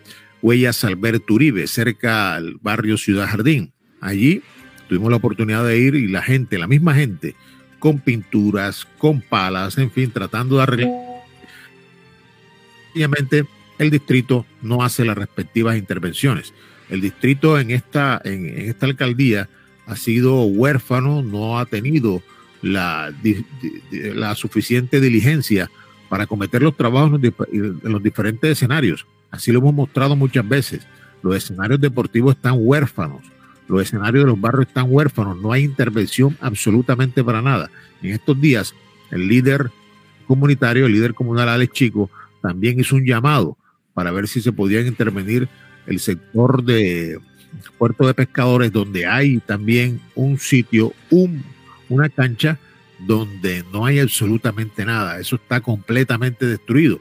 Huellas 0.43 0.83
Alberto 0.85 1.33
Uribe, 1.33 1.65
cerca 1.65 2.35
al 2.35 2.57
barrio 2.61 2.97
Ciudad 2.97 3.27
Jardín. 3.27 3.73
Allí 3.99 4.43
tuvimos 4.87 5.09
la 5.09 5.17
oportunidad 5.17 5.65
de 5.65 5.77
ir 5.79 5.95
y 5.95 6.07
la 6.07 6.21
gente, 6.21 6.59
la 6.59 6.67
misma 6.67 6.93
gente, 6.93 7.35
con 7.79 7.99
pinturas, 7.99 8.87
con 8.99 9.21
palas, 9.21 9.77
en 9.79 9.91
fin, 9.91 10.11
tratando 10.11 10.57
de 10.57 10.63
arreglar. 10.63 10.91
Obviamente, 12.93 13.45
el 13.79 13.89
distrito 13.89 14.45
no 14.61 14.83
hace 14.83 15.03
las 15.03 15.17
respectivas 15.17 15.77
intervenciones. 15.77 16.53
El 16.89 17.01
distrito 17.01 17.59
en 17.59 17.71
esta, 17.71 18.21
en, 18.23 18.69
esta 18.69 18.85
alcaldía 18.85 19.49
ha 19.87 19.95
sido 19.95 20.43
huérfano, 20.43 21.23
no 21.23 21.57
ha 21.57 21.65
tenido 21.65 22.21
la 22.61 23.11
suficiente 24.35 25.01
diligencia 25.01 25.71
para 26.11 26.27
cometer 26.27 26.61
los 26.61 26.75
trabajos 26.75 27.21
en 27.23 27.79
los 27.83 28.03
diferentes 28.03 28.51
escenarios. 28.51 29.07
Así 29.29 29.49
lo 29.49 29.59
hemos 29.59 29.73
mostrado 29.73 30.13
muchas 30.13 30.45
veces. 30.45 30.85
Los 31.23 31.37
escenarios 31.37 31.79
deportivos 31.79 32.35
están 32.35 32.55
huérfanos. 32.57 33.21
Los 33.69 33.83
escenarios 33.83 34.25
de 34.25 34.31
los 34.31 34.41
barrios 34.41 34.67
están 34.67 34.87
huérfanos. 34.89 35.37
No 35.37 35.53
hay 35.53 35.63
intervención 35.63 36.37
absolutamente 36.41 37.23
para 37.23 37.41
nada. 37.41 37.71
En 38.01 38.09
estos 38.09 38.41
días, 38.41 38.75
el 39.09 39.29
líder 39.29 39.71
comunitario, 40.27 40.85
el 40.85 40.91
líder 40.91 41.13
comunal 41.13 41.47
Alex 41.47 41.71
Chico, 41.71 42.09
también 42.41 42.77
hizo 42.81 42.97
un 42.97 43.05
llamado 43.05 43.57
para 43.93 44.11
ver 44.11 44.27
si 44.27 44.41
se 44.41 44.51
podían 44.51 44.87
intervenir 44.87 45.47
el 45.87 46.01
sector 46.01 46.61
de 46.61 47.21
puerto 47.77 48.05
de 48.05 48.13
pescadores, 48.13 48.73
donde 48.73 49.05
hay 49.05 49.37
también 49.37 50.01
un 50.15 50.37
sitio, 50.39 50.91
un, 51.09 51.41
una 51.87 52.09
cancha 52.09 52.59
donde 53.05 53.63
no 53.71 53.85
hay 53.85 53.99
absolutamente 53.99 54.85
nada. 54.85 55.19
Eso 55.19 55.35
está 55.35 55.61
completamente 55.61 56.45
destruido. 56.45 56.99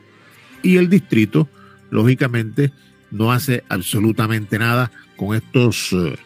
Y 0.63 0.77
el 0.77 0.89
distrito, 0.89 1.49
lógicamente, 1.91 2.73
no 3.11 3.33
hace 3.33 3.65
absolutamente 3.69 4.59
nada 4.59 4.91
con 5.17 5.35
estos, 5.35 5.93
eh, 5.93 6.17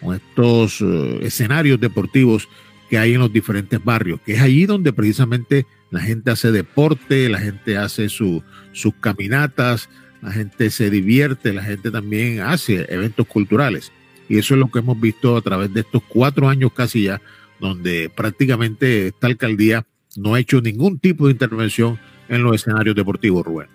con 0.00 0.14
estos 0.14 0.80
eh, 0.80 1.20
escenarios 1.22 1.80
deportivos 1.80 2.48
que 2.88 2.98
hay 2.98 3.14
en 3.14 3.20
los 3.20 3.32
diferentes 3.32 3.82
barrios, 3.82 4.20
que 4.20 4.34
es 4.34 4.40
allí 4.40 4.66
donde 4.66 4.92
precisamente 4.92 5.66
la 5.90 6.00
gente 6.00 6.30
hace 6.30 6.52
deporte, 6.52 7.28
la 7.28 7.38
gente 7.38 7.76
hace 7.76 8.08
su, 8.08 8.42
sus 8.72 8.94
caminatas, 8.94 9.88
la 10.20 10.30
gente 10.30 10.70
se 10.70 10.90
divierte, 10.90 11.52
la 11.52 11.62
gente 11.62 11.90
también 11.90 12.40
hace 12.40 12.86
eventos 12.88 13.26
culturales. 13.26 13.92
Y 14.28 14.38
eso 14.38 14.54
es 14.54 14.60
lo 14.60 14.70
que 14.70 14.78
hemos 14.78 14.98
visto 15.00 15.36
a 15.36 15.42
través 15.42 15.72
de 15.74 15.80
estos 15.80 16.02
cuatro 16.08 16.48
años 16.48 16.72
casi 16.72 17.04
ya, 17.04 17.20
donde 17.62 18.10
prácticamente 18.14 19.06
esta 19.06 19.28
alcaldía 19.28 19.86
no 20.16 20.34
ha 20.34 20.40
hecho 20.40 20.60
ningún 20.60 20.98
tipo 20.98 21.26
de 21.26 21.32
intervención 21.32 21.98
en 22.28 22.42
los 22.42 22.56
escenarios 22.56 22.96
deportivos, 22.96 23.46
Rubén. 23.46 23.68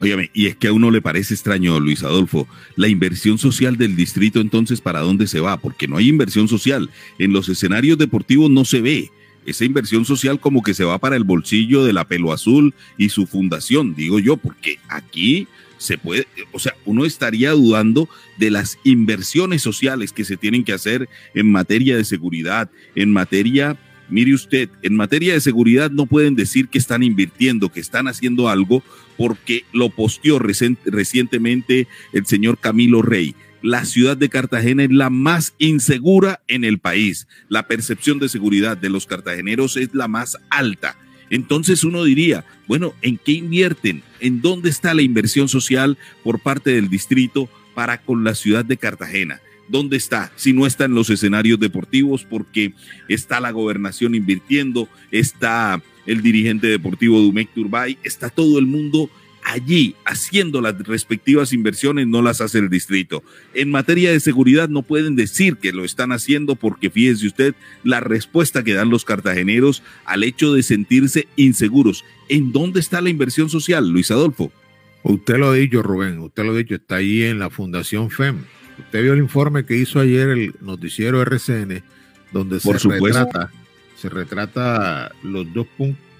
Óyame, 0.00 0.30
y 0.34 0.46
es 0.46 0.56
que 0.56 0.68
a 0.68 0.72
uno 0.72 0.90
le 0.90 1.02
parece 1.02 1.34
extraño, 1.34 1.78
Luis 1.78 2.02
Adolfo, 2.02 2.48
la 2.74 2.88
inversión 2.88 3.38
social 3.38 3.76
del 3.76 3.96
distrito 3.96 4.40
entonces, 4.40 4.80
¿para 4.80 5.00
dónde 5.00 5.26
se 5.26 5.40
va? 5.40 5.58
Porque 5.58 5.86
no 5.86 5.98
hay 5.98 6.08
inversión 6.08 6.48
social. 6.48 6.90
En 7.18 7.32
los 7.32 7.48
escenarios 7.48 7.98
deportivos 7.98 8.50
no 8.50 8.64
se 8.64 8.80
ve. 8.80 9.10
Esa 9.46 9.66
inversión 9.66 10.06
social 10.06 10.40
como 10.40 10.62
que 10.62 10.74
se 10.74 10.84
va 10.84 10.98
para 10.98 11.16
el 11.16 11.24
bolsillo 11.24 11.84
de 11.84 11.92
la 11.92 12.06
Pelo 12.06 12.32
Azul 12.32 12.74
y 12.96 13.10
su 13.10 13.26
fundación, 13.26 13.94
digo 13.94 14.18
yo, 14.18 14.38
porque 14.38 14.78
aquí 14.88 15.46
se 15.78 15.98
puede, 15.98 16.26
o 16.52 16.58
sea, 16.58 16.74
uno 16.84 17.04
estaría 17.04 17.50
dudando 17.52 18.08
de 18.38 18.50
las 18.50 18.78
inversiones 18.84 19.62
sociales 19.62 20.12
que 20.12 20.24
se 20.24 20.36
tienen 20.36 20.64
que 20.64 20.72
hacer 20.72 21.08
en 21.34 21.50
materia 21.50 21.96
de 21.96 22.04
seguridad, 22.04 22.70
en 22.94 23.12
materia 23.12 23.78
Mire 24.08 24.34
usted, 24.34 24.68
en 24.82 24.96
materia 24.96 25.32
de 25.32 25.40
seguridad 25.40 25.90
no 25.90 26.06
pueden 26.06 26.36
decir 26.36 26.68
que 26.68 26.78
están 26.78 27.02
invirtiendo, 27.02 27.70
que 27.70 27.80
están 27.80 28.06
haciendo 28.06 28.48
algo, 28.48 28.82
porque 29.16 29.64
lo 29.72 29.88
posteó 29.88 30.38
recientemente 30.38 31.88
el 32.12 32.26
señor 32.26 32.58
Camilo 32.58 33.00
Rey. 33.00 33.34
La 33.62 33.86
ciudad 33.86 34.16
de 34.16 34.28
Cartagena 34.28 34.84
es 34.84 34.90
la 34.90 35.08
más 35.08 35.54
insegura 35.58 36.42
en 36.48 36.64
el 36.64 36.78
país. 36.78 37.26
La 37.48 37.66
percepción 37.66 38.18
de 38.18 38.28
seguridad 38.28 38.76
de 38.76 38.90
los 38.90 39.06
cartageneros 39.06 39.78
es 39.78 39.94
la 39.94 40.06
más 40.06 40.36
alta. 40.50 40.98
Entonces 41.34 41.82
uno 41.82 42.04
diría, 42.04 42.44
bueno, 42.68 42.94
¿en 43.02 43.18
qué 43.18 43.32
invierten? 43.32 44.04
¿En 44.20 44.40
dónde 44.40 44.70
está 44.70 44.94
la 44.94 45.02
inversión 45.02 45.48
social 45.48 45.98
por 46.22 46.38
parte 46.38 46.70
del 46.70 46.88
distrito 46.88 47.48
para 47.74 48.00
con 48.00 48.22
la 48.22 48.36
ciudad 48.36 48.64
de 48.64 48.76
Cartagena? 48.76 49.40
¿Dónde 49.66 49.96
está? 49.96 50.30
Si 50.36 50.52
no 50.52 50.64
está 50.64 50.84
en 50.84 50.94
los 50.94 51.10
escenarios 51.10 51.58
deportivos, 51.58 52.22
porque 52.22 52.72
está 53.08 53.40
la 53.40 53.50
gobernación 53.50 54.14
invirtiendo, 54.14 54.88
está 55.10 55.82
el 56.06 56.22
dirigente 56.22 56.68
deportivo 56.68 57.18
Dumec 57.18 57.52
Turbay, 57.52 57.98
está 58.04 58.30
todo 58.30 58.60
el 58.60 58.66
mundo 58.66 59.10
allí 59.44 59.94
haciendo 60.04 60.60
las 60.60 60.76
respectivas 60.78 61.52
inversiones, 61.52 62.06
no 62.06 62.22
las 62.22 62.40
hace 62.40 62.58
el 62.58 62.70
distrito. 62.70 63.22
En 63.52 63.70
materia 63.70 64.10
de 64.10 64.20
seguridad 64.20 64.68
no 64.68 64.82
pueden 64.82 65.14
decir 65.14 65.56
que 65.58 65.72
lo 65.72 65.84
están 65.84 66.12
haciendo 66.12 66.56
porque 66.56 66.90
fíjese 66.90 67.26
usted 67.26 67.54
la 67.84 68.00
respuesta 68.00 68.64
que 68.64 68.74
dan 68.74 68.90
los 68.90 69.04
cartageneros 69.04 69.82
al 70.04 70.24
hecho 70.24 70.52
de 70.52 70.62
sentirse 70.62 71.28
inseguros. 71.36 72.04
¿En 72.28 72.52
dónde 72.52 72.80
está 72.80 73.00
la 73.00 73.10
inversión 73.10 73.50
social, 73.50 73.88
Luis 73.88 74.10
Adolfo? 74.10 74.50
Usted 75.02 75.36
lo 75.36 75.50
ha 75.50 75.54
dicho, 75.54 75.82
Rubén, 75.82 76.18
usted 76.20 76.44
lo 76.44 76.52
ha 76.52 76.56
dicho, 76.56 76.74
está 76.74 76.96
ahí 76.96 77.22
en 77.22 77.38
la 77.38 77.50
Fundación 77.50 78.10
FEM 78.10 78.38
Usted 78.78 79.02
vio 79.02 79.12
el 79.12 79.20
informe 79.20 79.64
que 79.64 79.76
hizo 79.76 80.00
ayer 80.00 80.28
el 80.30 80.54
noticiero 80.60 81.22
RCN, 81.22 81.82
donde 82.32 82.58
se 82.60 82.72
retrata, 82.72 83.50
se 83.96 84.08
retrata 84.08 85.12
los 85.22 85.52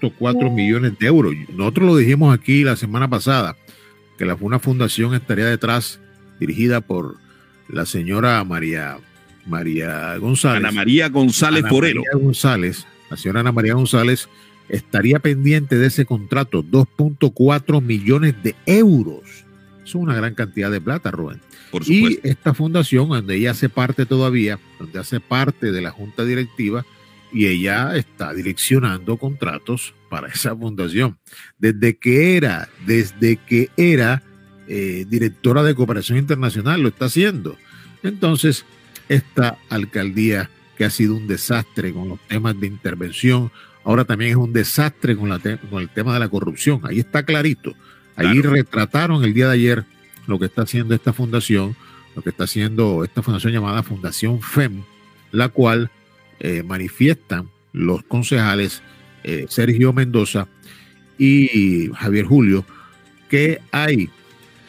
2.4 0.01 0.53
millones 0.53 0.97
de 0.99 1.07
euros. 1.07 1.33
Nosotros 1.55 1.87
lo 1.87 1.97
dijimos 1.97 2.37
aquí 2.37 2.63
la 2.63 2.75
semana 2.75 3.09
pasada, 3.09 3.55
que 4.17 4.25
la, 4.25 4.35
una 4.39 4.59
fundación 4.59 5.13
estaría 5.13 5.45
detrás, 5.45 5.99
dirigida 6.39 6.81
por 6.81 7.17
la 7.67 7.85
señora 7.85 8.43
María, 8.43 8.97
María 9.45 10.17
González. 10.17 10.63
Ana 10.63 10.71
María 10.71 11.09
González 11.09 11.63
Ana 11.63 11.73
María 11.73 12.11
González, 12.13 12.87
la 13.09 13.17
señora 13.17 13.39
Ana 13.41 13.51
María 13.51 13.73
González 13.73 14.29
estaría 14.69 15.19
pendiente 15.19 15.77
de 15.77 15.87
ese 15.87 16.05
contrato, 16.05 16.63
2.4 16.63 17.81
millones 17.81 18.35
de 18.43 18.55
euros. 18.65 19.45
Es 19.83 19.93
una 19.93 20.15
gran 20.15 20.33
cantidad 20.33 20.71
de 20.71 20.81
plata, 20.81 21.11
Rubén 21.11 21.39
y 21.85 22.19
esta 22.23 22.53
fundación, 22.53 23.09
donde 23.09 23.35
ella 23.35 23.51
hace 23.51 23.69
parte 23.69 24.05
todavía, 24.05 24.59
donde 24.79 24.99
hace 24.99 25.19
parte 25.19 25.71
de 25.71 25.81
la 25.81 25.91
junta 25.91 26.23
directiva, 26.23 26.85
y 27.31 27.47
ella 27.47 27.95
está 27.95 28.33
direccionando 28.33 29.17
contratos 29.17 29.93
para 30.09 30.27
esa 30.27 30.55
fundación. 30.55 31.17
Desde 31.57 31.97
que 31.97 32.37
era, 32.37 32.69
desde 32.85 33.37
que 33.37 33.69
era 33.77 34.23
eh, 34.67 35.05
directora 35.07 35.63
de 35.63 35.75
cooperación 35.75 36.17
internacional, 36.17 36.81
lo 36.81 36.89
está 36.89 37.05
haciendo. 37.05 37.57
Entonces, 38.03 38.65
esta 39.09 39.57
alcaldía 39.69 40.49
que 40.77 40.85
ha 40.85 40.89
sido 40.89 41.15
un 41.15 41.27
desastre 41.27 41.93
con 41.93 42.09
los 42.09 42.19
temas 42.27 42.59
de 42.59 42.67
intervención, 42.67 43.51
ahora 43.83 44.05
también 44.05 44.31
es 44.31 44.37
un 44.37 44.53
desastre 44.53 45.15
con, 45.15 45.29
la 45.29 45.39
con 45.39 45.81
el 45.81 45.89
tema 45.89 46.13
de 46.13 46.19
la 46.19 46.29
corrupción. 46.29 46.81
Ahí 46.83 46.99
está 46.99 47.23
clarito. 47.23 47.73
Ahí 48.15 48.41
retrataron 48.41 49.23
el 49.23 49.33
día 49.33 49.47
de 49.47 49.53
ayer 49.53 49.85
lo 50.27 50.39
que 50.39 50.45
está 50.45 50.63
haciendo 50.63 50.95
esta 50.95 51.13
fundación, 51.13 51.75
lo 52.15 52.21
que 52.21 52.29
está 52.29 52.45
haciendo 52.45 53.03
esta 53.03 53.21
fundación 53.21 53.53
llamada 53.53 53.83
Fundación 53.83 54.41
FEM, 54.41 54.83
la 55.31 55.49
cual 55.49 55.91
eh, 56.39 56.63
manifiestan 56.63 57.49
los 57.73 58.03
concejales 58.03 58.81
eh, 59.23 59.45
Sergio 59.49 59.93
Mendoza 59.93 60.47
y 61.17 61.89
Javier 61.93 62.25
Julio 62.25 62.65
que 63.29 63.59
hay 63.71 64.09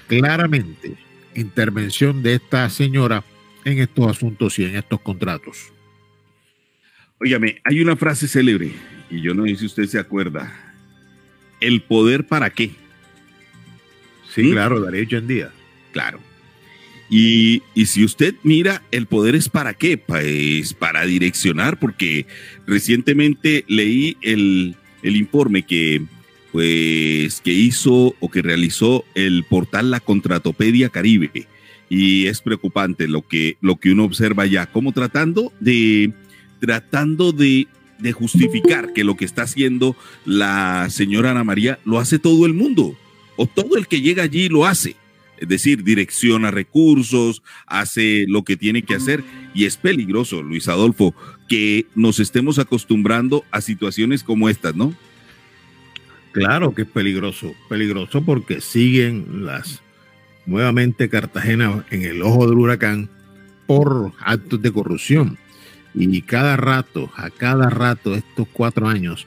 claramente 0.07 0.97
intervención 1.35 2.23
de 2.23 2.35
esta 2.35 2.69
señora 2.71 3.23
en 3.65 3.79
estos 3.79 4.09
asuntos 4.09 4.59
y 4.59 4.65
en 4.65 4.77
estos 4.77 5.01
contratos. 5.01 5.73
Óigame, 7.19 7.61
hay 7.65 7.81
una 7.81 7.97
frase 7.97 8.29
célebre, 8.29 8.73
y 9.11 9.21
yo 9.23 9.35
no 9.35 9.45
sé 9.47 9.57
si 9.57 9.67
usted 9.67 9.87
se 9.87 9.99
acuerda. 9.99 10.53
¿El 11.61 11.83
poder 11.83 12.27
para 12.27 12.51
qué? 12.51 12.71
Sí, 14.35 14.45
¿Mm? 14.45 14.53
claro, 14.53 14.89
en 14.91 15.27
día. 15.27 15.51
Claro. 15.93 16.21
Y, 17.09 17.63
si 17.85 18.05
usted 18.05 18.35
mira, 18.43 18.83
el 18.91 19.07
poder 19.07 19.37
es 19.37 19.49
para 19.49 19.75
qué? 19.75 19.97
Pues 19.97 20.75
para 20.75 21.07
direccionar, 21.07 21.79
porque 21.79 22.27
recientemente 22.67 23.65
leí 23.69 24.17
el, 24.23 24.77
informe 25.03 25.63
que, 25.65 26.03
pues, 26.51 27.41
que 27.41 27.53
hizo 27.53 28.17
o 28.19 28.31
que 28.31 28.43
realizó 28.43 29.05
el 29.15 29.45
portal 29.45 29.91
La 29.91 30.01
Contratopedia 30.01 30.89
Caribe. 30.89 31.47
Y 31.89 32.27
es 32.27 32.41
preocupante 32.41 33.07
lo 33.07 33.27
que, 33.27 33.57
lo 33.61 33.77
que 33.77 33.93
uno 33.93 34.05
observa 34.05 34.45
ya, 34.47 34.67
como 34.67 34.91
tratando 34.91 35.53
de, 35.61 36.13
tratando 36.59 37.31
de, 37.31 37.69
de 38.01 38.11
justificar 38.11 38.93
que 38.93 39.05
lo 39.05 39.17
que 39.17 39.25
está 39.25 39.43
haciendo 39.43 39.97
la 40.25 40.89
señora 40.91 41.31
Ana 41.31 41.45
María 41.45 41.79
lo 41.85 42.01
hace 42.01 42.19
todo 42.19 42.45
el 42.47 42.55
mundo, 42.55 42.97
o 43.37 43.47
todo 43.47 43.77
el 43.77 43.87
que 43.87 44.01
llega 44.01 44.25
allí 44.25 44.49
lo 44.49 44.67
hace 44.67 44.97
es 45.39 45.49
decir, 45.49 45.85
direcciona 45.85 46.51
recursos, 46.51 47.43
hace 47.67 48.25
lo 48.29 48.45
que 48.45 48.57
tiene 48.57 48.83
que 48.83 48.95
hacer 48.95 49.23
y 49.55 49.65
es 49.65 49.77
peligroso, 49.77 50.43
Luis 50.43 50.69
Adolfo, 50.69 51.15
que 51.49 51.87
nos 51.95 52.21
estemos 52.21 52.59
acostumbrando 52.59 53.45
a 53.51 53.61
situaciones 53.61 54.23
como 54.23 54.49
estas, 54.49 54.75
¿no? 54.75 54.95
Claro 56.33 56.75
que 56.75 56.83
es 56.83 56.89
peligroso, 56.89 57.55
peligroso 57.69 58.23
porque 58.23 58.61
siguen 58.61 59.47
las 59.47 59.83
nuevamente 60.45 61.09
Cartagena 61.09 61.85
en 61.91 62.03
el 62.03 62.23
ojo 62.23 62.47
del 62.47 62.59
huracán 62.59 63.09
por 63.67 64.13
actos 64.21 64.61
de 64.63 64.73
corrupción. 64.73 65.39
Y 65.95 66.21
cada 66.23 66.57
rato, 66.57 67.11
a 67.17 67.31
cada 67.31 67.71
rato, 67.71 68.15
estos 68.15 68.47
cuatro 68.53 68.87
años, 68.87 69.27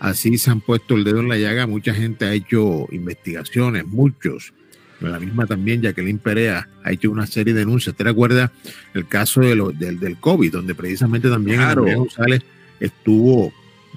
así 0.00 0.36
se 0.36 0.50
han 0.50 0.60
puesto 0.60 0.96
el 0.96 1.04
dedo 1.04 1.20
en 1.20 1.28
la 1.28 1.38
llaga. 1.38 1.68
Mucha 1.68 1.94
gente 1.94 2.24
ha 2.24 2.34
hecho 2.34 2.88
investigaciones, 2.90 3.86
muchos 3.86 4.52
la 5.00 5.20
misma 5.20 5.46
también 5.46 5.80
Jacqueline 5.80 6.18
Perea 6.18 6.68
ha 6.82 6.92
hecho 6.92 7.10
una 7.10 7.26
serie 7.26 7.54
de 7.54 7.60
denuncias. 7.60 7.94
¿Te 7.94 8.04
recuerda 8.04 8.50
el 8.94 9.06
caso 9.06 9.40
de 9.40 9.54
del, 9.78 10.00
del 10.00 10.16
COVID, 10.18 10.52
donde 10.52 10.74
precisamente 10.74 11.28
también 11.28 11.58
claro. 11.58 11.84
González 11.84 12.42
estuvo, 12.80 13.52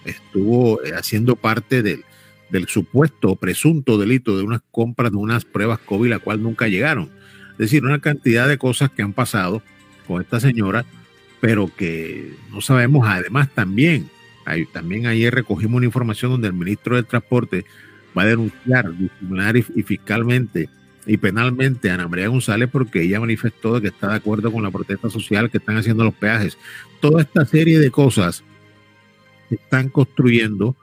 estuvo 0.06 0.84
eh, 0.84 0.94
haciendo 0.96 1.36
parte 1.36 1.82
del, 1.82 2.04
del 2.50 2.68
supuesto 2.68 3.36
presunto 3.36 3.98
delito 3.98 4.38
de 4.38 4.44
unas 4.44 4.62
compras 4.72 5.12
de 5.12 5.18
unas 5.18 5.44
pruebas 5.46 5.80
COVID, 5.80 6.10
la 6.10 6.20
cual 6.20 6.44
nunca 6.44 6.68
llegaron? 6.68 7.10
Es 7.54 7.58
decir, 7.58 7.84
una 7.84 8.00
cantidad 8.00 8.48
de 8.48 8.58
cosas 8.58 8.92
que 8.92 9.02
han 9.02 9.14
pasado 9.14 9.64
con 10.08 10.22
esta 10.22 10.40
señora, 10.40 10.86
pero 11.40 11.72
que 11.76 12.34
no 12.52 12.62
sabemos. 12.62 13.08
Además, 13.08 13.50
también, 13.54 14.10
también 14.72 15.08
ayer 15.08 15.34
recogimos 15.34 15.78
una 15.78 15.86
información 15.86 16.32
donde 16.32 16.48
el 16.48 16.54
ministro 16.54 16.96
del 16.96 17.06
Transporte 17.06 17.66
va 18.16 18.24
a 18.24 18.28
denunciar 18.28 18.96
disciplinar 18.98 19.58
y 19.58 19.84
fiscalmente 19.84 20.70
y 21.06 21.18
penalmente 21.18 21.90
a 21.90 21.96
Ana 21.96 22.08
María 22.08 22.28
González 22.28 22.70
porque 22.72 23.02
ella 23.02 23.20
manifestó 23.20 23.82
que 23.82 23.88
está 23.88 24.10
de 24.10 24.16
acuerdo 24.16 24.52
con 24.52 24.64
la 24.64 24.72
protesta 24.72 25.10
social 25.10 25.50
que 25.50 25.58
están 25.58 25.78
haciendo 25.78 26.04
los 26.04 26.14
peajes. 26.14 26.58
Toda 27.00 27.22
esta 27.22 27.46
serie 27.46 27.80
de 27.80 27.92
cosas 27.92 28.44
están 29.50 29.90
construyendo 29.90 30.76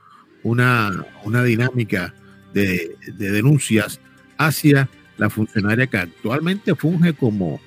una, 0.42 1.06
una 1.24 1.42
dinámica 1.42 2.14
de, 2.52 2.96
denuncias 3.16 4.00
hacia 4.36 4.88
la 5.16 5.30
funcionaria 5.30 5.86
que 5.86 5.98
actualmente 5.98 6.74
funge 6.74 7.12
como, 7.12 7.60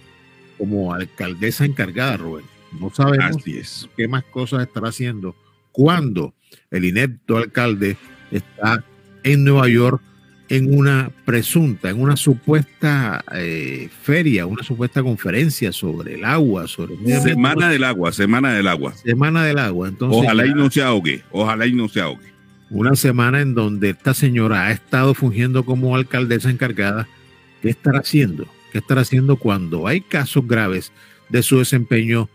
como 0.57 0.93
alcaldesa 0.93 1.65
encargada, 1.65 2.17
Rubén. 2.17 2.45
No 2.79 2.89
sabemos 2.89 3.43
qué 3.97 4.07
más 4.07 4.23
cosas 4.25 4.61
estará 4.61 4.89
haciendo 4.89 5.35
cuando 5.71 6.33
el 6.69 6.85
inepto 6.85 7.37
alcalde 7.37 7.97
está 8.31 8.83
en 9.23 9.43
Nueva 9.43 9.67
York 9.67 10.01
en 10.51 10.77
una 10.77 11.09
presunta, 11.23 11.89
en 11.89 12.01
una 12.01 12.17
supuesta 12.17 13.23
eh, 13.33 13.87
feria, 14.01 14.45
una 14.45 14.63
supuesta 14.63 15.01
conferencia 15.01 15.71
sobre 15.71 16.15
el 16.15 16.25
agua, 16.25 16.67
sobre 16.67 16.97
Semana 17.21 17.69
del 17.69 17.85
agua, 17.85 18.11
semana 18.11 18.51
del 18.51 18.67
agua. 18.67 18.93
Semana 18.93 19.45
del 19.45 19.57
agua. 19.59 19.87
Entonces, 19.87 20.21
ojalá 20.21 20.45
y 20.45 20.53
no 20.53 20.69
se 20.69 20.81
ahogue, 20.81 21.23
ojalá 21.31 21.67
y 21.67 21.71
no 21.71 21.87
se 21.87 22.01
ahogue. 22.01 22.33
Una 22.69 22.95
semana 22.95 23.39
en 23.39 23.55
donde 23.55 23.91
esta 23.91 24.13
señora 24.13 24.67
ha 24.67 24.71
estado 24.73 25.13
fungiendo 25.13 25.63
como 25.63 25.95
alcaldesa 25.95 26.49
encargada. 26.49 27.07
¿Qué 27.61 27.69
estará 27.69 27.99
haciendo? 27.99 28.45
¿Qué 28.73 28.79
estará 28.79 29.01
haciendo 29.01 29.37
cuando 29.37 29.87
hay 29.87 30.01
casos 30.01 30.45
graves 30.45 30.91
de 31.29 31.43
su 31.43 31.59
desempeño 31.59 32.27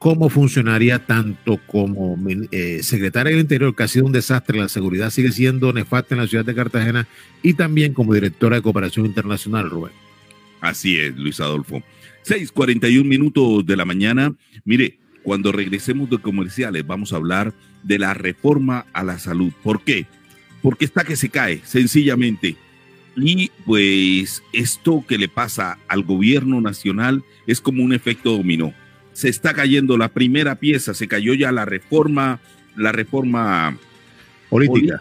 cómo 0.00 0.30
funcionaría 0.30 1.04
tanto 1.04 1.60
como 1.66 2.16
eh, 2.50 2.82
secretaria 2.82 3.32
del 3.32 3.42
Interior, 3.42 3.76
que 3.76 3.82
ha 3.82 3.88
sido 3.88 4.06
un 4.06 4.12
desastre, 4.12 4.58
la 4.58 4.70
seguridad 4.70 5.10
sigue 5.10 5.30
siendo 5.30 5.74
nefasta 5.74 6.14
en 6.14 6.22
la 6.22 6.26
ciudad 6.26 6.42
de 6.42 6.54
Cartagena, 6.54 7.06
y 7.42 7.52
también 7.52 7.92
como 7.92 8.14
directora 8.14 8.56
de 8.56 8.62
cooperación 8.62 9.04
internacional, 9.04 9.68
Rubén. 9.68 9.92
Así 10.62 10.96
es, 10.96 11.14
Luis 11.16 11.38
Adolfo. 11.38 11.82
6:41 12.24 13.04
minutos 13.04 13.66
de 13.66 13.76
la 13.76 13.84
mañana. 13.84 14.34
Mire, 14.64 14.96
cuando 15.22 15.52
regresemos 15.52 16.08
de 16.08 16.16
comerciales, 16.16 16.86
vamos 16.86 17.12
a 17.12 17.16
hablar 17.16 17.52
de 17.82 17.98
la 17.98 18.14
reforma 18.14 18.86
a 18.94 19.04
la 19.04 19.18
salud. 19.18 19.52
¿Por 19.62 19.84
qué? 19.84 20.06
Porque 20.62 20.86
está 20.86 21.04
que 21.04 21.16
se 21.16 21.28
cae, 21.28 21.60
sencillamente. 21.64 22.56
Y 23.16 23.50
pues 23.66 24.42
esto 24.54 25.04
que 25.06 25.18
le 25.18 25.28
pasa 25.28 25.76
al 25.88 26.04
gobierno 26.04 26.62
nacional 26.62 27.22
es 27.46 27.60
como 27.60 27.84
un 27.84 27.92
efecto 27.92 28.34
dominó 28.34 28.72
se 29.20 29.28
está 29.28 29.52
cayendo 29.52 29.98
la 29.98 30.08
primera 30.08 30.54
pieza, 30.54 30.94
se 30.94 31.06
cayó 31.06 31.34
ya 31.34 31.52
la 31.52 31.66
reforma, 31.66 32.40
la 32.74 32.90
reforma 32.90 33.76
política, 34.48 34.98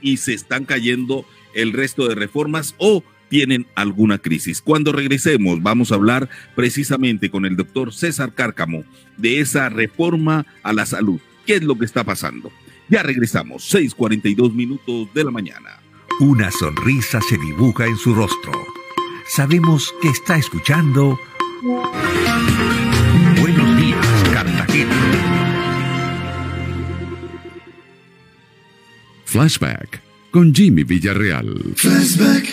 y 0.00 0.16
se 0.16 0.32
están 0.32 0.64
cayendo 0.64 1.26
el 1.54 1.74
resto 1.74 2.08
de 2.08 2.14
reformas 2.14 2.74
o 2.78 3.04
tienen 3.28 3.66
alguna 3.74 4.16
crisis. 4.16 4.62
Cuando 4.62 4.90
regresemos 4.90 5.62
vamos 5.62 5.92
a 5.92 5.96
hablar 5.96 6.30
precisamente 6.56 7.28
con 7.28 7.44
el 7.44 7.56
doctor 7.56 7.92
César 7.92 8.32
Cárcamo 8.32 8.84
de 9.18 9.40
esa 9.40 9.68
reforma 9.68 10.46
a 10.62 10.72
la 10.72 10.86
salud. 10.86 11.20
¿Qué 11.44 11.56
es 11.56 11.62
lo 11.62 11.78
que 11.78 11.84
está 11.84 12.04
pasando? 12.04 12.50
Ya 12.88 13.02
regresamos, 13.02 13.70
6:42 13.70 14.54
minutos 14.54 15.12
de 15.12 15.24
la 15.24 15.30
mañana. 15.30 15.78
Una 16.20 16.50
sonrisa 16.50 17.20
se 17.20 17.36
dibuja 17.36 17.84
en 17.84 17.98
su 17.98 18.14
rostro. 18.14 18.52
Sabemos 19.26 19.94
que 20.00 20.08
está 20.08 20.38
escuchando 20.38 21.18
Flashback 29.28 30.00
con 30.30 30.54
Jimmy 30.54 30.84
Villarreal. 30.84 31.54
Flashback. 31.76 32.48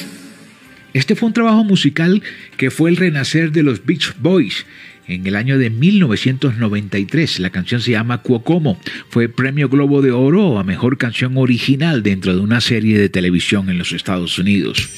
Este 0.94 1.16
fue 1.16 1.28
un 1.28 1.34
trabajo 1.34 1.64
musical 1.64 2.22
que 2.58 2.70
fue 2.70 2.90
el 2.90 2.98
renacer 2.98 3.54
de 3.54 3.64
los 3.64 3.86
Beach 3.86 4.14
Boys 4.20 4.66
en 5.08 5.26
el 5.26 5.38
año 5.38 5.58
de 5.58 5.70
1993. 5.70 7.40
La 7.40 7.50
canción 7.50 7.80
se 7.80 7.92
llama 7.92 8.22
Cuocomo. 8.22 8.78
Fue 9.08 9.30
premio 9.30 9.70
Globo 9.70 10.02
de 10.02 10.12
Oro 10.12 10.60
a 10.60 10.66
mejor 10.66 10.98
canción 10.98 11.38
original 11.38 12.04
dentro 12.04 12.36
de 12.36 12.42
una 12.42 12.60
serie 12.60 13.00
de 13.00 13.08
televisión 13.08 13.70
en 13.70 13.78
los 13.78 13.94
Estados 13.94 14.38
Unidos. 14.38 14.90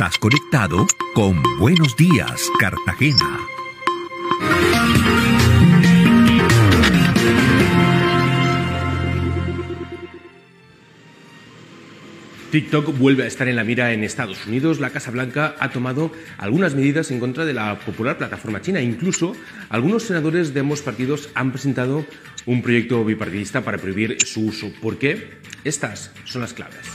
Estás 0.00 0.16
conectado 0.16 0.86
con 1.12 1.42
Buenos 1.58 1.94
Días, 1.94 2.50
Cartagena. 2.58 3.38
TikTok 12.50 12.96
vuelve 12.96 13.24
a 13.24 13.26
estar 13.26 13.46
en 13.46 13.56
la 13.56 13.62
mira 13.62 13.92
en 13.92 14.02
Estados 14.02 14.46
Unidos. 14.46 14.80
La 14.80 14.88
Casa 14.88 15.10
Blanca 15.10 15.54
ha 15.60 15.68
tomado 15.70 16.10
algunas 16.38 16.74
medidas 16.74 17.10
en 17.10 17.20
contra 17.20 17.44
de 17.44 17.52
la 17.52 17.78
popular 17.80 18.16
plataforma 18.16 18.62
china. 18.62 18.80
Incluso 18.80 19.36
algunos 19.68 20.04
senadores 20.04 20.54
de 20.54 20.60
ambos 20.60 20.80
partidos 20.80 21.28
han 21.34 21.52
presentado 21.52 22.06
un 22.46 22.62
proyecto 22.62 23.04
bipartidista 23.04 23.60
para 23.60 23.76
prohibir 23.76 24.16
su 24.24 24.46
uso. 24.46 24.72
¿Por 24.80 24.98
qué? 24.98 25.40
Estas 25.62 26.10
son 26.24 26.40
las 26.40 26.54
claves. 26.54 26.86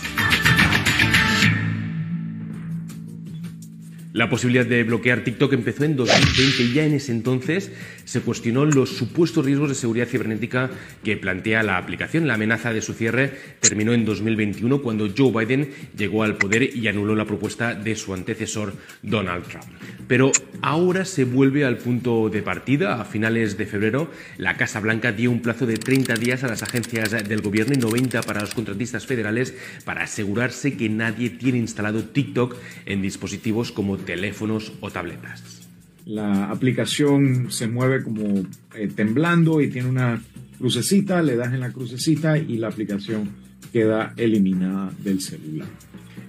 La 4.16 4.30
posibilidad 4.30 4.66
de 4.66 4.86
bloquear 4.86 5.26
TikTok 5.26 5.52
empezó 5.52 5.84
en 5.84 5.98
2020 5.98 6.64
y 6.64 6.72
ya 6.72 6.86
en 6.86 6.94
ese 6.94 7.12
entonces 7.12 7.70
se 8.06 8.22
cuestionó 8.22 8.64
los 8.64 8.92
supuestos 8.92 9.44
riesgos 9.44 9.68
de 9.68 9.76
seguridad 9.76 10.08
cibernética 10.08 10.70
que 11.04 11.18
plantea 11.18 11.64
la 11.64 11.76
aplicación. 11.76 12.26
La 12.26 12.36
amenaza 12.36 12.72
de 12.72 12.82
su 12.82 12.94
cierre 12.94 13.34
terminó 13.60 13.92
en 13.92 14.06
2021 14.06 14.82
cuando 14.82 15.10
Joe 15.16 15.46
Biden 15.46 15.70
llegó 15.98 16.24
al 16.24 16.38
poder 16.38 16.78
y 16.78 16.88
anuló 16.88 17.14
la 17.14 17.26
propuesta 17.26 17.74
de 17.74 17.98
su 17.98 18.14
antecesor 18.14 18.76
Donald 19.02 19.48
Trump. 19.50 19.66
Pero 20.08 20.32
ahora 20.62 21.04
se 21.04 21.26
vuelve 21.26 21.66
al 21.66 21.78
punto 21.78 22.30
de 22.30 22.42
partida. 22.42 23.02
A 23.02 23.04
finales 23.04 23.58
de 23.58 23.66
febrero, 23.66 24.10
la 24.38 24.56
Casa 24.56 24.80
Blanca 24.80 25.12
dio 25.12 25.30
un 25.30 25.42
plazo 25.42 25.66
de 25.66 25.76
30 25.76 26.14
días 26.14 26.46
a 26.46 26.48
las 26.48 26.64
agencias 26.64 27.12
del 27.12 27.42
gobierno 27.42 27.74
y 27.74 27.80
90 27.80 28.22
para 28.22 28.40
los 28.40 28.54
contratistas 28.54 29.06
federales 29.06 29.54
para 29.84 30.04
asegurarse 30.04 30.78
que 30.78 30.88
nadie 30.88 31.32
tiene 31.32 31.58
instalado 31.58 32.06
TikTok 32.06 32.56
en 32.86 33.02
dispositivos 33.02 33.74
como 33.74 34.05
teléfonos 34.06 34.74
o 34.80 34.90
tabletas. 34.90 35.68
La 36.06 36.52
aplicación 36.52 37.52
se 37.52 37.68
mueve 37.68 38.04
como 38.04 38.46
eh, 38.76 38.88
temblando 38.96 39.60
y 39.62 39.70
tiene 39.70 39.90
una 39.90 40.22
crucecita, 40.58 41.22
le 41.22 41.36
das 41.36 41.54
en 41.54 41.60
la 41.60 41.72
crucecita 41.72 42.38
y 42.38 42.58
la 42.58 42.68
aplicación 42.68 43.30
queda 43.74 44.14
eliminada 44.16 44.92
del 45.04 45.20
celular. 45.20 45.68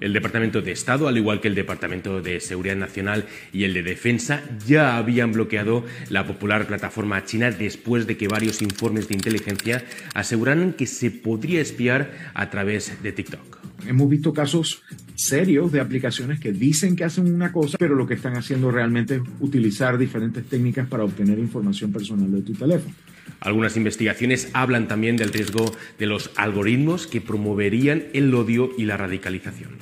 El 0.01 0.13
Departamento 0.13 0.63
de 0.63 0.73
Estado, 0.73 1.09
al 1.09 1.17
igual 1.17 1.41
que 1.41 1.49
el 1.49 1.55
Departamento 1.55 2.21
de 2.21 2.41
Seguridad 2.41 2.77
Nacional 2.77 3.25
y 3.53 3.65
el 3.65 3.75
de 3.75 3.83
Defensa, 3.83 4.43
ya 4.67 4.97
habían 4.97 5.33
bloqueado 5.33 5.85
la 6.11 6.27
popular 6.27 6.67
plataforma 6.67 7.25
china 7.25 7.51
después 7.51 8.07
de 8.07 8.17
que 8.17 8.29
varios 8.29 8.63
informes 8.63 9.09
de 9.09 9.15
inteligencia 9.15 9.85
aseguraran 10.15 10.73
que 10.73 10.87
se 10.87 11.11
podría 11.11 11.61
espiar 11.61 12.13
a 12.35 12.51
través 12.51 13.03
de 13.03 13.13
TikTok. 13.13 13.59
Hemos 13.87 14.09
visto 14.09 14.33
casos 14.33 14.83
serios 15.15 15.73
de 15.73 15.81
aplicaciones 15.81 16.41
que 16.41 16.53
dicen 16.53 16.97
que 16.97 17.05
hacen 17.05 17.33
una 17.33 17.53
cosa, 17.53 17.79
pero 17.79 17.95
lo 17.95 18.07
que 18.07 18.15
están 18.15 18.37
haciendo 18.37 18.71
realmente 18.71 19.17
es 19.17 19.23
utilizar 19.41 19.97
diferentes 19.97 20.45
técnicas 20.47 20.89
para 20.89 21.05
obtener 21.05 21.39
información 21.39 21.93
personal 21.93 22.31
de 22.31 22.43
tu 22.43 22.53
teléfono. 22.53 22.95
Algunas 23.41 23.77
investigaciones 23.77 24.49
hablan 24.53 24.89
también 24.89 25.17
del 25.17 25.33
riesgo 25.33 25.75
de 25.99 26.07
los 26.07 26.31
algoritmos 26.37 27.07
que 27.07 27.21
promoverían 27.21 28.05
el 28.13 28.35
odio 28.35 28.71
y 28.77 28.85
la 28.85 28.97
radicalización. 28.97 29.77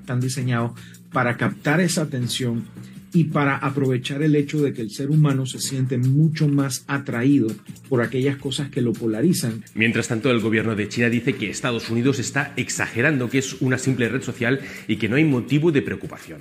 Están 0.00 0.20
diseñados 0.20 0.72
para 1.12 1.36
captar 1.36 1.80
esa 1.80 2.02
atención 2.02 2.64
y 3.12 3.24
para 3.24 3.56
aprovechar 3.56 4.22
el 4.22 4.36
hecho 4.36 4.60
de 4.60 4.74
que 4.74 4.82
el 4.82 4.90
ser 4.90 5.10
humano 5.10 5.46
se 5.46 5.58
siente 5.58 5.96
mucho 5.96 6.48
más 6.48 6.84
atraído 6.86 7.48
por 7.88 8.02
aquellas 8.02 8.36
cosas 8.36 8.68
que 8.68 8.82
lo 8.82 8.92
polarizan. 8.92 9.64
Mientras 9.74 10.08
tanto, 10.08 10.30
el 10.30 10.40
gobierno 10.40 10.76
de 10.76 10.88
China 10.88 11.08
dice 11.08 11.32
que 11.32 11.48
Estados 11.48 11.88
Unidos 11.88 12.18
está 12.18 12.52
exagerando 12.56 13.30
que 13.30 13.38
es 13.38 13.54
una 13.62 13.78
simple 13.78 14.08
red 14.10 14.22
social 14.22 14.60
y 14.86 14.96
que 14.96 15.08
no 15.08 15.16
hay 15.16 15.24
motivo 15.24 15.72
de 15.72 15.80
preocupación. 15.82 16.40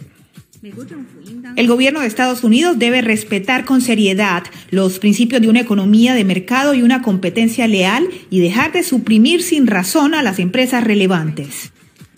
El 1.56 1.68
gobierno 1.68 2.00
de 2.00 2.08
Estados 2.08 2.44
Unidos 2.44 2.80
debe 2.80 3.02
respetar 3.02 3.66
con 3.66 3.82
seriedad 3.82 4.44
los 4.72 4.98
principios 4.98 5.42
de 5.42 5.48
una 5.48 5.60
economía 5.60 6.16
de 6.16 6.24
mercado 6.24 6.74
y 6.74 6.82
una 6.82 7.04
competencia 7.04 7.68
leal 7.68 8.08
y 8.32 8.40
dejar 8.40 8.72
de 8.72 8.82
suprimir 8.82 9.44
sin 9.44 9.68
razón 9.68 10.16
a 10.16 10.24
las 10.24 10.40
empresas 10.40 10.84
relevantes. 10.84 11.72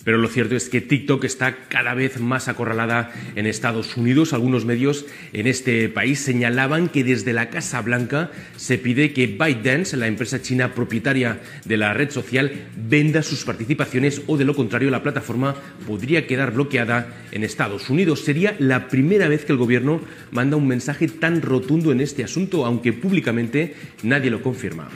Pero 0.08 0.20
lo 0.20 0.30
cierto 0.30 0.56
es 0.56 0.70
que 0.70 0.80
TikTok 0.80 1.26
está 1.26 1.68
cada 1.68 1.94
vez 1.94 2.22
más 2.22 2.48
acorralada 2.48 3.12
en 3.36 3.46
Estados 3.46 3.98
Unidos. 3.98 4.32
Algunos 4.32 4.64
medios 4.64 5.06
en 5.34 5.48
este 5.48 5.90
país 5.90 6.22
señalaban 6.22 6.88
que 6.88 7.04
desde 7.04 7.34
la 7.34 7.50
Casa 7.50 7.82
Blanca 7.82 8.32
se 8.56 8.78
pide 8.78 9.12
que 9.12 9.28
ByteDance, 9.28 9.98
la 9.98 10.08
empresa 10.08 10.42
china 10.42 10.74
propietaria 10.74 11.42
de 11.66 11.76
la 11.76 11.94
red 11.94 12.10
social, 12.10 12.54
venda 12.78 13.22
sus 13.22 13.44
participaciones 13.44 14.22
o 14.28 14.38
de 14.38 14.46
lo 14.46 14.56
contrario 14.56 14.92
la 14.92 15.04
plataforma 15.04 15.58
podría 15.86 16.26
quedar 16.26 16.54
bloqueada 16.54 17.14
en 17.34 17.44
Estados 17.44 17.90
Unidos. 17.90 18.22
Sería 18.22 18.56
la 18.60 18.88
primera 18.88 19.28
vez 19.28 19.44
que 19.44 19.52
el 19.52 19.58
gobierno 19.58 20.00
manda 20.32 20.56
un 20.56 20.70
mensaje 20.70 21.10
tan 21.10 21.42
rotundo 21.42 21.92
en 21.92 22.00
este 22.00 22.24
asunto, 22.24 22.66
aunque 22.66 22.94
públicamente 22.94 23.76
nadie 24.04 24.32
lo 24.32 24.42
confirma. 24.42 24.88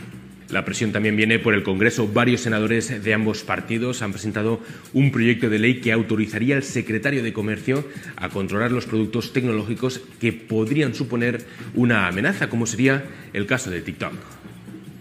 La 0.52 0.66
presión 0.66 0.92
también 0.92 1.16
viene 1.16 1.40
por 1.40 1.54
el 1.54 1.64
Congreso. 1.64 2.08
Varios 2.08 2.42
senadores 2.42 3.04
de 3.04 3.14
ambos 3.14 3.44
partidos 3.44 4.02
han 4.02 4.12
presentado 4.12 4.60
un 4.94 5.12
proyecto 5.12 5.50
de 5.50 5.60
ley 5.60 5.80
que 5.80 5.94
autorizaría 5.94 6.58
al 6.58 6.64
secretario 6.64 7.24
de 7.24 7.32
Comercio 7.32 7.86
a 8.18 8.28
controlar 8.30 8.72
los 8.72 8.86
productos 8.86 9.32
tecnológicos 9.32 10.02
que 10.20 10.34
podrían 10.34 10.94
suponer 10.94 11.46
una 11.74 12.08
amenaza, 12.08 12.50
como 12.50 12.66
sería 12.66 13.06
el 13.32 13.46
caso 13.46 13.70
de 13.70 13.82
TikTok. 13.82 14.41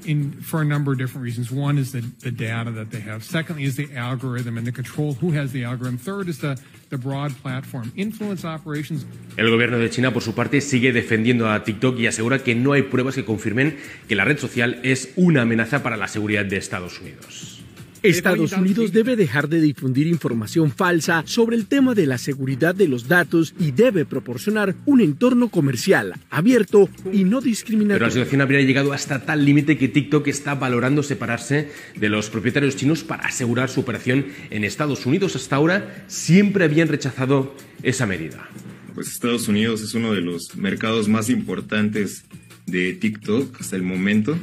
In 0.06 0.40
for 0.40 0.60
a 0.60 0.64
number 0.64 0.92
of 0.92 0.98
different 0.98 1.24
reasons. 1.24 1.50
One 1.50 1.78
is 1.78 1.92
the, 1.92 2.02
the 2.20 2.30
data 2.30 2.70
that 2.72 2.90
they 2.90 3.00
have. 3.00 3.22
Secondly 3.24 3.64
is 3.64 3.76
the 3.76 3.88
algorithm 3.96 4.58
and 4.58 4.66
the 4.66 4.72
control 4.72 5.14
who 5.14 5.32
has 5.32 5.52
the 5.52 5.64
algorithm. 5.64 5.98
Third 5.98 6.28
is 6.28 6.38
the, 6.38 6.58
the 6.90 6.98
broad 6.98 7.32
platform. 7.42 7.92
Influence 7.96 8.44
operations. 8.44 9.06
El 9.36 9.50
gobierno 9.50 9.78
de 9.78 9.90
China, 9.90 10.12
por 10.12 10.22
su 10.22 10.34
parte, 10.34 10.60
sigue 10.60 10.92
defendiendo 10.92 11.50
a 11.50 11.64
TikTok 11.64 11.98
y 11.98 12.06
asegura 12.06 12.38
que 12.40 12.54
no 12.54 12.72
hay 12.72 12.82
pruebas 12.82 13.14
que 13.14 13.24
confirmen 13.24 13.76
que 14.08 14.14
la 14.14 14.24
red 14.24 14.38
social 14.38 14.80
es 14.82 15.12
una 15.16 15.42
amenaza 15.42 15.82
para 15.82 15.96
la 15.96 16.08
seguridad 16.08 16.44
de 16.44 16.56
Estados 16.56 17.00
Unidos. 17.00 17.59
Estados 18.02 18.52
Unidos 18.52 18.92
debe 18.92 19.16
dejar 19.16 19.48
de 19.48 19.60
difundir 19.60 20.06
información 20.06 20.70
falsa 20.70 21.22
sobre 21.26 21.56
el 21.56 21.66
tema 21.66 21.94
de 21.94 22.06
la 22.06 22.18
seguridad 22.18 22.74
de 22.74 22.88
los 22.88 23.08
datos 23.08 23.54
y 23.58 23.72
debe 23.72 24.04
proporcionar 24.04 24.74
un 24.86 25.00
entorno 25.00 25.50
comercial 25.50 26.14
abierto 26.30 26.88
y 27.12 27.24
no 27.24 27.30
Pero 27.30 27.40
la 27.40 27.44
discriminatorio. 27.44 28.10
situación 28.10 28.40
habría 28.40 28.60
llegado 28.62 28.92
hasta 28.92 29.24
tal 29.24 29.44
límite 29.44 29.76
que 29.76 29.88
TikTok 29.88 30.26
está 30.28 30.54
valorando 30.54 31.02
separarse 31.02 31.70
de 31.96 32.08
los 32.08 32.30
propietarios 32.30 32.76
chinos 32.76 33.04
para 33.04 33.24
asegurar 33.24 33.68
su 33.68 33.80
operación 33.80 34.26
en 34.50 34.64
Estados 34.64 35.04
Unidos. 35.04 35.36
Hasta 35.36 35.56
ahora 35.56 36.04
siempre 36.06 36.64
habían 36.64 36.88
rechazado 36.88 37.54
esa 37.82 38.06
medida. 38.06 38.48
Pues 38.94 39.08
Estados 39.08 39.48
Unidos 39.48 39.82
es 39.82 39.94
uno 39.94 40.12
de 40.12 40.20
los 40.20 40.56
mercados 40.56 41.08
más 41.08 41.28
importantes 41.28 42.24
de 42.66 42.92
TikTok 42.94 43.60
hasta 43.60 43.76
el 43.76 43.82
momento 43.82 44.36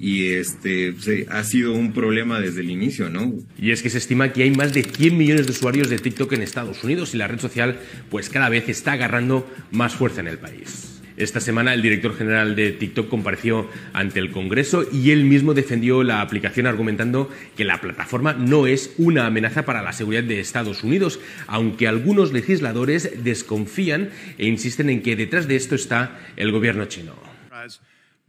y 0.00 0.28
este 0.32 0.94
ha 1.28 1.44
sido 1.44 1.74
un 1.74 1.92
problema 1.92 2.40
desde 2.40 2.62
el 2.62 2.70
inicio, 2.70 3.10
¿no? 3.10 3.34
Y 3.58 3.70
es 3.70 3.82
que 3.82 3.90
se 3.90 3.98
estima 3.98 4.32
que 4.32 4.42
hay 4.42 4.50
más 4.50 4.72
de 4.72 4.82
100 4.82 5.16
millones 5.16 5.46
de 5.46 5.52
usuarios 5.52 5.90
de 5.90 5.98
TikTok 5.98 6.32
en 6.32 6.42
Estados 6.42 6.82
Unidos 6.82 7.14
y 7.14 7.18
la 7.18 7.28
red 7.28 7.38
social 7.38 7.78
pues 8.08 8.30
cada 8.30 8.48
vez 8.48 8.66
está 8.70 8.92
agarrando 8.92 9.46
más 9.70 9.94
fuerza 9.94 10.22
en 10.22 10.28
el 10.28 10.38
país. 10.38 10.96
Esta 11.18 11.38
semana 11.38 11.74
el 11.74 11.82
director 11.82 12.16
general 12.16 12.56
de 12.56 12.72
TikTok 12.72 13.10
compareció 13.10 13.68
ante 13.92 14.20
el 14.20 14.30
Congreso 14.30 14.86
y 14.90 15.10
él 15.10 15.24
mismo 15.24 15.52
defendió 15.52 16.02
la 16.02 16.22
aplicación 16.22 16.66
argumentando 16.66 17.28
que 17.54 17.66
la 17.66 17.82
plataforma 17.82 18.32
no 18.32 18.66
es 18.66 18.94
una 18.96 19.26
amenaza 19.26 19.66
para 19.66 19.82
la 19.82 19.92
seguridad 19.92 20.24
de 20.24 20.40
Estados 20.40 20.82
Unidos, 20.82 21.20
aunque 21.46 21.88
algunos 21.88 22.32
legisladores 22.32 23.22
desconfían 23.22 24.08
e 24.38 24.46
insisten 24.46 24.88
en 24.88 25.02
que 25.02 25.14
detrás 25.14 25.46
de 25.46 25.56
esto 25.56 25.74
está 25.74 26.18
el 26.36 26.52
gobierno 26.52 26.86
chino. 26.86 27.29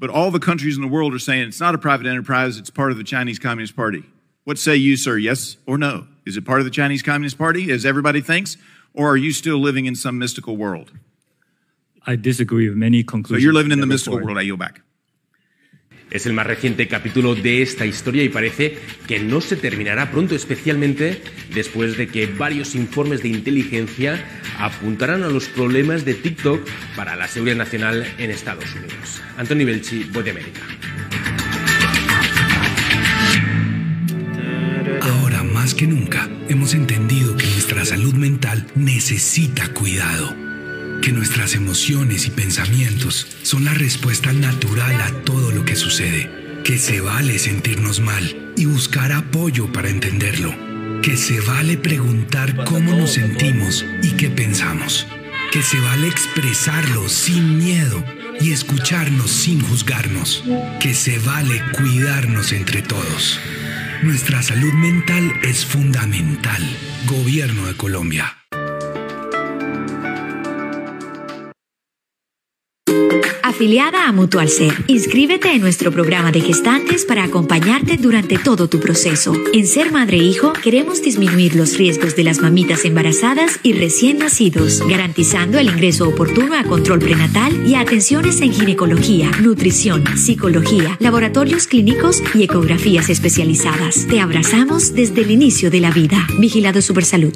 But 0.01 0.09
all 0.09 0.31
the 0.31 0.39
countries 0.39 0.77
in 0.77 0.81
the 0.81 0.87
world 0.87 1.13
are 1.13 1.19
saying 1.19 1.47
it's 1.47 1.59
not 1.59 1.75
a 1.75 1.77
private 1.77 2.07
enterprise, 2.07 2.57
it's 2.57 2.71
part 2.71 2.91
of 2.91 2.97
the 2.97 3.03
Chinese 3.03 3.37
Communist 3.37 3.75
Party. 3.75 4.03
What 4.45 4.57
say 4.57 4.75
you, 4.75 4.97
sir? 4.97 5.15
Yes 5.15 5.57
or 5.67 5.77
no? 5.77 6.07
Is 6.25 6.35
it 6.35 6.43
part 6.43 6.59
of 6.59 6.65
the 6.65 6.71
Chinese 6.71 7.03
Communist 7.03 7.37
Party, 7.37 7.71
as 7.71 7.85
everybody 7.85 8.19
thinks? 8.19 8.57
Or 8.95 9.11
are 9.11 9.15
you 9.15 9.31
still 9.31 9.59
living 9.59 9.85
in 9.85 9.95
some 9.95 10.17
mystical 10.17 10.57
world? 10.57 10.91
I 12.07 12.15
disagree 12.15 12.67
with 12.67 12.79
many 12.79 13.03
conclusions. 13.03 13.43
So 13.43 13.45
you're 13.45 13.53
living 13.53 13.71
in 13.71 13.79
the 13.79 13.85
mystical 13.85 14.17
report. 14.17 14.29
world. 14.29 14.37
I 14.39 14.41
yield 14.41 14.57
back. 14.57 14.81
Es 16.12 16.26
el 16.26 16.34
más 16.34 16.45
reciente 16.45 16.89
capítulo 16.89 17.36
de 17.36 17.62
esta 17.62 17.86
historia 17.86 18.22
y 18.22 18.28
parece 18.28 18.78
que 19.07 19.20
no 19.20 19.39
se 19.39 19.55
terminará 19.55 20.12
pronto, 20.12 20.36
especialmente 20.36 21.22
después 21.53 21.95
de 21.95 22.07
que 22.07 22.28
varios 22.28 22.76
informes 22.76 23.24
de 23.24 23.30
inteligencia 23.30 24.22
apuntaran 24.57 25.24
a 25.24 25.30
los 25.30 25.47
problemas 25.47 26.03
de 26.03 26.16
TikTok 26.16 26.68
para 26.97 27.16
la 27.16 27.30
seguridad 27.30 27.55
nacional 27.55 28.05
en 28.18 28.30
Estados 28.30 28.76
Unidos. 28.76 29.22
Anthony 29.38 29.66
Belchi, 29.66 30.03
Voz 30.12 30.26
de 30.26 30.32
América. 30.32 30.62
Ahora 34.99 35.43
más 35.43 35.74
que 35.74 35.88
nunca 35.88 36.30
hemos 36.49 36.74
entendido 36.74 37.38
que 37.38 37.45
nuestra 37.47 37.86
salud 37.86 38.16
mental 38.16 38.68
necesita 38.76 39.70
cuidado, 39.70 40.36
que 41.01 41.11
nuestras 41.11 41.55
emociones 41.55 42.27
y 42.27 42.29
pensamientos 42.29 43.27
son 43.41 43.65
la 43.65 43.73
respuesta 43.73 44.31
natural 44.33 45.01
a 45.01 45.11
todo 45.23 45.51
lo 45.51 45.65
que 45.65 45.75
sucede, 45.75 46.29
que 46.63 46.77
se 46.77 47.01
vale 47.01 47.39
sentirnos 47.39 47.99
mal 47.99 48.53
y 48.55 48.65
buscar 48.65 49.11
apoyo 49.11 49.71
para 49.73 49.89
entenderlo, 49.89 50.53
que 51.01 51.17
se 51.17 51.41
vale 51.41 51.77
preguntar 51.77 52.63
cómo 52.65 52.93
nos 52.93 53.13
sentimos 53.13 53.83
y 54.03 54.11
qué 54.11 54.29
pensamos, 54.29 55.07
que 55.51 55.63
se 55.63 55.79
vale 55.79 56.07
expresarlo 56.07 57.09
sin 57.09 57.57
miedo 57.57 58.03
y 58.39 58.51
escucharnos 58.51 59.31
sin 59.31 59.61
juzgarnos, 59.61 60.43
que 60.79 60.93
se 60.93 61.17
vale 61.19 61.61
cuidarnos 61.73 62.51
entre 62.53 62.81
todos. 62.81 63.39
Nuestra 64.03 64.41
salud 64.41 64.73
mental 64.73 65.31
es 65.43 65.65
fundamental. 65.65 66.61
Gobierno 67.07 67.67
de 67.67 67.75
Colombia. 67.75 68.40
Afiliada 73.61 74.07
a 74.07 74.11
Mutual 74.11 74.49
Ser, 74.49 74.73
inscríbete 74.87 75.51
en 75.51 75.61
nuestro 75.61 75.91
programa 75.91 76.31
de 76.31 76.41
gestantes 76.41 77.05
para 77.05 77.23
acompañarte 77.23 77.97
durante 77.97 78.37
todo 78.37 78.67
tu 78.67 78.79
proceso. 78.79 79.33
En 79.53 79.67
Ser 79.67 79.91
Madre 79.91 80.17
e 80.17 80.23
Hijo 80.23 80.53
queremos 80.53 81.01
disminuir 81.01 81.55
los 81.55 81.77
riesgos 81.77 82.15
de 82.15 82.23
las 82.23 82.39
mamitas 82.39 82.85
embarazadas 82.85 83.59
y 83.61 83.73
recién 83.73 84.19
nacidos, 84.19 84.81
garantizando 84.87 85.59
el 85.59 85.67
ingreso 85.67 86.07
oportuno 86.07 86.55
a 86.55 86.63
control 86.63 86.99
prenatal 86.99 87.67
y 87.67 87.75
a 87.75 87.81
atenciones 87.81 88.41
en 88.41 88.53
ginecología, 88.53 89.29
nutrición, 89.41 90.05
psicología, 90.17 90.97
laboratorios 90.99 91.67
clínicos 91.67 92.23
y 92.33 92.43
ecografías 92.43 93.09
especializadas. 93.09 94.07
Te 94.07 94.21
abrazamos 94.21 94.95
desde 94.95 95.21
el 95.21 95.31
inicio 95.31 95.69
de 95.69 95.81
la 95.81 95.91
vida. 95.91 96.25
Vigilado 96.39 96.81
Supersalud. 96.81 97.33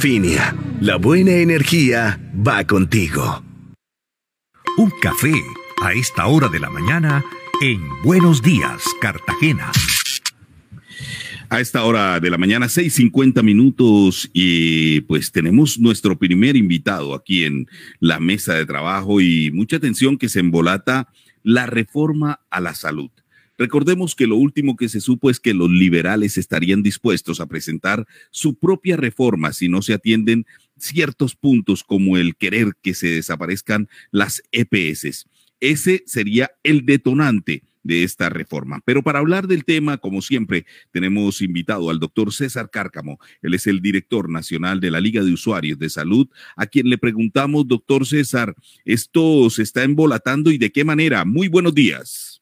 Afinia, 0.00 0.56
la 0.80 0.96
buena 0.96 1.32
energía 1.32 2.18
va 2.34 2.66
contigo. 2.66 3.44
Un 4.78 4.90
café 4.98 5.34
a 5.82 5.92
esta 5.92 6.26
hora 6.26 6.48
de 6.48 6.58
la 6.58 6.70
mañana 6.70 7.22
en 7.60 7.82
Buenos 8.02 8.40
Días, 8.40 8.82
Cartagena. 9.02 9.70
A 11.50 11.60
esta 11.60 11.84
hora 11.84 12.18
de 12.18 12.30
la 12.30 12.38
mañana, 12.38 12.70
6:50 12.70 13.42
minutos, 13.42 14.30
y 14.32 15.02
pues 15.02 15.32
tenemos 15.32 15.78
nuestro 15.78 16.18
primer 16.18 16.56
invitado 16.56 17.14
aquí 17.14 17.44
en 17.44 17.66
la 17.98 18.20
mesa 18.20 18.54
de 18.54 18.64
trabajo 18.64 19.20
y 19.20 19.50
mucha 19.52 19.76
atención 19.76 20.16
que 20.16 20.30
se 20.30 20.40
embolata 20.40 21.12
la 21.42 21.66
reforma 21.66 22.40
a 22.48 22.60
la 22.62 22.74
salud. 22.74 23.10
Recordemos 23.60 24.14
que 24.14 24.26
lo 24.26 24.36
último 24.36 24.74
que 24.74 24.88
se 24.88 25.02
supo 25.02 25.28
es 25.28 25.38
que 25.38 25.52
los 25.52 25.68
liberales 25.68 26.38
estarían 26.38 26.82
dispuestos 26.82 27.40
a 27.40 27.46
presentar 27.46 28.06
su 28.30 28.58
propia 28.58 28.96
reforma 28.96 29.52
si 29.52 29.68
no 29.68 29.82
se 29.82 29.92
atienden 29.92 30.46
ciertos 30.78 31.36
puntos 31.36 31.84
como 31.84 32.16
el 32.16 32.36
querer 32.36 32.68
que 32.80 32.94
se 32.94 33.08
desaparezcan 33.08 33.90
las 34.12 34.42
EPS. 34.50 35.26
Ese 35.60 36.02
sería 36.06 36.52
el 36.62 36.86
detonante 36.86 37.62
de 37.82 38.02
esta 38.02 38.30
reforma. 38.30 38.80
Pero 38.86 39.02
para 39.02 39.18
hablar 39.18 39.46
del 39.46 39.66
tema, 39.66 39.98
como 39.98 40.22
siempre, 40.22 40.64
tenemos 40.90 41.42
invitado 41.42 41.90
al 41.90 41.98
doctor 41.98 42.32
César 42.32 42.70
Cárcamo. 42.70 43.18
Él 43.42 43.52
es 43.52 43.66
el 43.66 43.82
director 43.82 44.30
nacional 44.30 44.80
de 44.80 44.90
la 44.90 45.02
Liga 45.02 45.22
de 45.22 45.34
Usuarios 45.34 45.78
de 45.78 45.90
Salud, 45.90 46.30
a 46.56 46.66
quien 46.66 46.88
le 46.88 46.96
preguntamos, 46.96 47.68
doctor 47.68 48.06
César, 48.06 48.54
¿esto 48.86 49.50
se 49.50 49.64
está 49.64 49.82
embolatando 49.82 50.50
y 50.50 50.56
de 50.56 50.72
qué 50.72 50.82
manera? 50.82 51.26
Muy 51.26 51.48
buenos 51.48 51.74
días. 51.74 52.39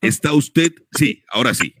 ¿Está 0.00 0.32
usted? 0.32 0.72
Sí, 0.92 1.24
ahora 1.28 1.54
sí. 1.54 1.74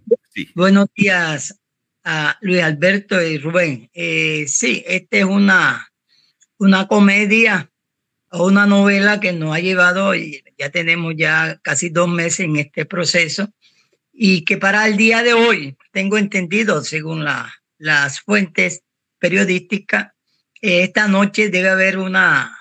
Buenos 0.54 0.88
días 0.94 1.60
a 2.02 2.36
Luis 2.40 2.62
Alberto 2.62 3.22
y 3.22 3.38
Rubén. 3.38 3.90
Eh, 3.94 4.44
sí, 4.48 4.82
esta 4.86 5.18
es 5.18 5.24
una, 5.24 5.88
una 6.58 6.88
comedia 6.88 7.70
o 8.30 8.46
una 8.46 8.66
novela 8.66 9.20
que 9.20 9.32
nos 9.32 9.54
ha 9.54 9.60
llevado, 9.60 10.16
y 10.16 10.42
ya 10.58 10.70
tenemos 10.70 11.14
ya 11.16 11.60
casi 11.62 11.90
dos 11.90 12.08
meses 12.08 12.40
en 12.40 12.56
este 12.56 12.86
proceso, 12.86 13.52
y 14.12 14.44
que 14.44 14.58
para 14.58 14.86
el 14.88 14.96
día 14.96 15.22
de 15.22 15.34
hoy, 15.34 15.76
tengo 15.92 16.18
entendido, 16.18 16.82
según 16.82 17.24
la, 17.24 17.54
las 17.78 18.20
fuentes 18.20 18.82
periodísticas, 19.20 20.08
esta 20.60 21.06
noche 21.06 21.50
debe 21.50 21.68
haber 21.68 21.98
una, 21.98 22.58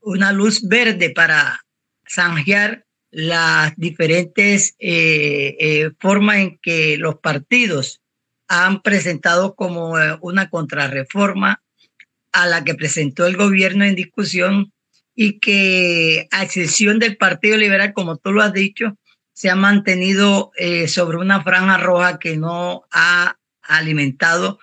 una 0.00 0.32
luz 0.32 0.66
verde 0.66 1.10
para 1.10 1.64
zanjear 2.08 2.85
las 3.10 3.74
diferentes 3.76 4.74
eh, 4.78 5.56
eh, 5.58 5.90
formas 5.98 6.36
en 6.38 6.58
que 6.58 6.98
los 6.98 7.16
partidos 7.16 8.02
han 8.48 8.82
presentado 8.82 9.54
como 9.54 9.98
eh, 9.98 10.18
una 10.20 10.50
contrarreforma 10.50 11.62
a 12.32 12.46
la 12.46 12.64
que 12.64 12.74
presentó 12.74 13.26
el 13.26 13.36
gobierno 13.36 13.84
en 13.84 13.94
discusión 13.94 14.72
y 15.14 15.38
que 15.38 16.28
a 16.30 16.42
excepción 16.42 16.98
del 16.98 17.16
Partido 17.16 17.56
Liberal, 17.56 17.94
como 17.94 18.18
tú 18.18 18.32
lo 18.32 18.42
has 18.42 18.52
dicho, 18.52 18.98
se 19.32 19.48
ha 19.48 19.56
mantenido 19.56 20.50
sobre 20.86 21.16
una 21.16 21.42
franja 21.42 21.78
roja 21.78 22.18
que 22.18 22.36
no 22.36 22.84
ha 22.90 23.38
alimentado 23.62 24.58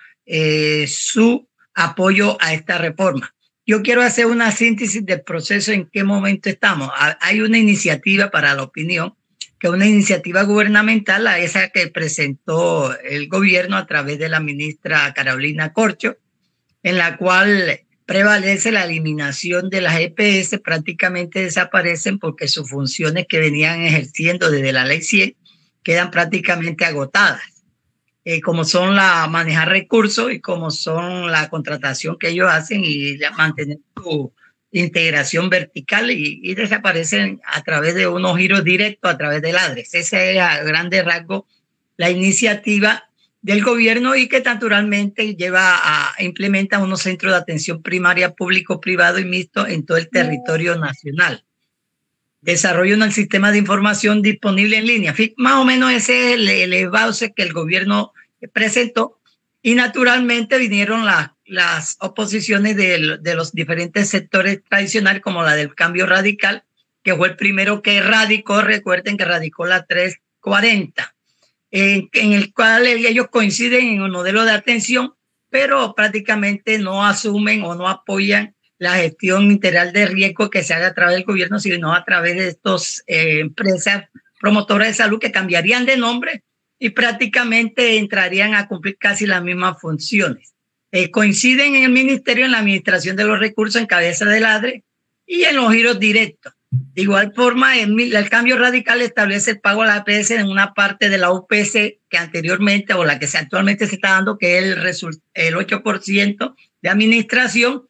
su 0.87 1.47
apoyo 1.73 2.37
a 2.39 2.53
esta 2.53 2.77
reforma. 2.77 3.33
Yo 3.66 3.82
quiero 3.82 4.01
hacer 4.01 4.26
una 4.26 4.51
síntesis 4.51 5.05
del 5.05 5.22
proceso 5.22 5.72
en 5.72 5.88
qué 5.91 6.03
momento 6.03 6.49
estamos. 6.49 6.89
Ha- 6.95 7.18
Hay 7.22 7.41
una 7.41 7.57
iniciativa 7.57 8.30
para 8.30 8.53
la 8.55 8.64
opinión, 8.64 9.14
que 9.59 9.68
es 9.68 9.74
una 9.74 9.86
iniciativa 9.86 10.43
gubernamental, 10.43 11.26
a 11.28 11.39
esa 11.39 11.70
que 11.70 11.88
presentó 11.88 12.97
el 12.99 13.30
gobierno 13.30 13.78
a 13.78 13.86
través 13.88 14.20
de 14.20 14.28
la 14.28 14.41
ministra 14.41 15.14
Carolina 15.14 15.72
Corcho, 15.72 16.18
en 16.84 16.97
la 16.97 17.16
cual 17.18 17.80
prevalece 18.05 18.74
la 18.74 18.84
eliminación 18.84 19.70
de 19.70 19.80
las 19.80 19.97
EPS, 19.97 20.59
prácticamente 20.59 21.41
desaparecen 21.43 22.20
porque 22.20 22.49
sus 22.49 22.70
funciones 22.70 23.26
que 23.30 23.39
venían 23.39 23.82
ejerciendo 23.82 24.51
desde 24.51 24.74
la 24.74 24.84
ley 24.84 25.01
100 25.01 25.38
quedan 25.84 26.11
prácticamente 26.11 26.84
agotadas 26.84 27.41
eh, 28.26 28.41
como 28.41 28.63
son 28.63 28.95
la 28.95 29.28
manejar 29.28 29.69
recursos 29.69 30.32
y 30.32 30.39
como 30.39 30.71
son 30.71 31.32
la 31.32 31.49
contratación 31.49 32.17
que 32.17 32.30
ellos 32.30 32.49
hacen 32.49 32.82
y 32.84 33.17
la- 33.17 33.32
mantener 33.32 33.80
su 33.95 34.34
integración 34.71 35.49
vertical 35.49 36.09
y, 36.09 36.39
y 36.41 36.55
desaparecen 36.55 37.41
a 37.45 37.61
través 37.63 37.95
de 37.95 38.07
unos 38.07 38.38
giros 38.38 38.63
directos 38.63 39.11
a 39.11 39.17
través 39.17 39.41
del 39.41 39.57
ADRES. 39.57 39.93
Esa 39.93 40.24
es 40.24 40.39
a 40.39 40.63
grandes 40.63 41.05
rasgos 41.05 41.43
la 41.97 42.09
iniciativa 42.09 43.09
del 43.41 43.61
gobierno 43.63 44.15
y 44.15 44.28
que 44.30 44.41
naturalmente 44.41 45.36
lleva 45.36 45.76
a 45.84 46.24
implementa 46.24 46.80
unos 46.80 47.01
centros 47.01 47.34
de 47.34 47.38
atención 47.39 47.84
primaria 47.84 48.34
público, 48.34 48.80
privado 48.80 49.19
y 49.19 49.26
mixto 49.26 49.67
en 49.67 49.86
todo 49.86 49.97
el 49.97 50.09
territorio 50.09 50.76
nacional 50.78 51.43
desarrollo 52.43 52.97
del 52.97 53.11
sistema 53.13 53.51
de 53.51 53.57
información 53.57 54.21
disponible 54.21 54.77
en 54.77 54.85
línea. 54.87 55.15
Más 55.37 55.55
o 55.55 55.65
menos 55.65 55.91
ese 55.91 56.33
es 56.33 56.33
el, 56.35 56.49
el 56.49 56.91
que 57.35 57.43
el 57.43 57.53
gobierno 57.53 58.13
presentó 58.51 59.19
y 59.61 59.75
naturalmente 59.75 60.57
vinieron 60.57 61.05
la- 61.05 61.35
las 61.45 61.97
oposiciones 61.99 62.75
de, 62.77 63.17
de 63.21 63.35
los 63.35 63.51
diferentes 63.53 64.09
sectores 64.09 64.61
tradicionales 64.69 65.21
como 65.21 65.43
la 65.43 65.55
del 65.55 65.75
cambio 65.75 66.05
radical, 66.05 66.63
que 67.03 67.15
fue 67.15 67.29
el 67.29 67.35
primero 67.35 67.81
que 67.81 68.01
radicó, 68.01 68.61
recuerden 68.61 69.17
que 69.17 69.25
radicó 69.25 69.65
la 69.65 69.85
340, 69.85 71.15
en, 71.71 72.09
en 72.13 72.33
el 72.33 72.53
cual 72.53 72.85
ellos 72.87 73.27
coinciden 73.29 73.87
en 73.87 74.01
un 74.01 74.11
modelo 74.11 74.45
de 74.45 74.51
atención, 74.51 75.13
pero 75.49 75.93
prácticamente 75.95 76.77
no 76.79 77.05
asumen 77.05 77.63
o 77.63 77.75
no 77.75 77.87
apoyan 77.89 78.55
la 78.84 78.95
gestión 78.95 79.49
integral 79.49 79.93
de 79.93 80.05
riesgo 80.05 80.49
que 80.49 80.61
se 80.61 80.73
haga 80.73 80.88
a 80.88 80.93
través 80.93 81.15
del 81.15 81.23
gobierno, 81.23 81.57
sino 81.57 81.93
a 81.93 82.03
través 82.03 82.36
de 82.36 82.49
estas 82.49 83.03
empresas 83.07 84.09
promotoras 84.41 84.89
de 84.89 84.93
salud 84.93 85.19
que 85.19 85.31
cambiarían 85.31 85.86
de 85.86 85.95
nombre 85.95 86.43
y 86.77 86.89
prácticamente 86.89 87.97
entrarían 87.97 88.55
a 88.55 88.67
cumplir 88.67 88.97
casi 88.97 89.25
las 89.25 89.41
mismas 89.41 89.79
funciones. 89.79 90.53
Eh, 90.91 91.11
coinciden 91.11 91.75
en 91.75 91.84
el 91.86 91.91
ministerio 91.91 92.43
en 92.43 92.51
la 92.51 92.59
administración 92.59 93.15
de 93.15 93.23
los 93.23 93.39
recursos 93.39 93.79
en 93.79 93.88
cabeza 93.88 94.25
del 94.25 94.45
ADRE 94.45 94.84
y 95.25 95.45
en 95.45 95.55
los 95.55 95.73
giros 95.73 95.97
directos. 95.97 96.53
De 96.69 97.03
igual 97.03 97.31
forma, 97.34 97.77
el, 97.77 98.29
cambio 98.29 98.57
radical 98.57 99.01
establece 99.01 99.51
el 99.51 99.59
pago 99.61 99.84
a 99.84 99.86
la 99.86 99.95
APS 99.95 100.31
en 100.31 100.49
una 100.49 100.73
parte 100.73 101.07
de 101.07 101.17
la 101.17 101.31
UPS 101.31 101.71
que 102.09 102.17
anteriormente 102.17 102.93
o 102.95 103.05
la 103.05 103.17
que 103.17 103.29
actualmente 103.34 103.88
se 103.88 103.95
está 103.95 104.11
dando, 104.11 104.38
que 104.38 104.57
es 104.57 104.63
el, 104.65 105.21
el 105.36 105.55
8% 105.55 106.55
de 106.81 106.89
administración, 106.89 107.88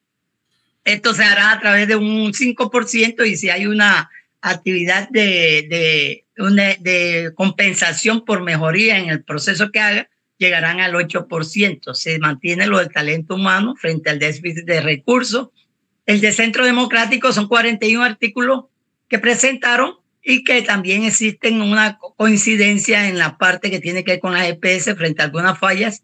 esto 0.86 1.14
se 1.14 1.24
hará 1.24 1.52
a 1.54 1.60
través 1.60 1.88
de 1.88 1.96
un 1.96 2.34
5% 2.34 3.26
y 3.26 3.38
si 3.38 3.50
hay 3.50 3.66
una 3.66 4.10
actividad 4.42 5.10
de, 5.10 5.66
de, 5.70 6.26
una- 6.38 6.76
de 6.80 7.32
compensación 7.36 8.26
por 8.26 8.42
mejoría 8.44 8.98
en 9.00 9.10
el 9.10 9.24
proceso 9.24 9.72
que 9.72 9.80
haga, 9.80 10.10
llegarán 10.38 10.82
al 10.82 10.94
8%. 10.94 11.94
Se 11.94 12.20
mantiene 12.20 12.68
lo 12.68 12.80
del 12.80 12.90
talento 12.92 13.36
humano 13.36 13.76
frente 13.78 14.10
al 14.10 14.20
déficit 14.20 14.66
de 14.66 14.82
recursos. 14.82 15.50
El 16.06 16.20
de 16.20 16.34
Centro 16.34 16.66
Democrático 16.66 17.32
son 17.32 17.48
41 17.48 18.04
artículos 18.04 18.66
que 19.08 19.20
presentaron 19.20 19.96
y 20.22 20.44
que 20.44 20.62
también 20.62 21.04
existen 21.04 21.62
una 21.62 21.98
co- 21.98 22.14
coincidencia 22.16 23.08
en 23.08 23.18
la 23.18 23.38
parte 23.38 23.72
que 23.72 23.80
tiene 23.80 24.04
que 24.04 24.14
ver 24.14 24.20
con 24.20 24.34
las 24.34 24.48
EPS 24.50 24.96
frente 24.98 25.22
a 25.22 25.26
algunas 25.26 25.58
fallas 25.60 26.04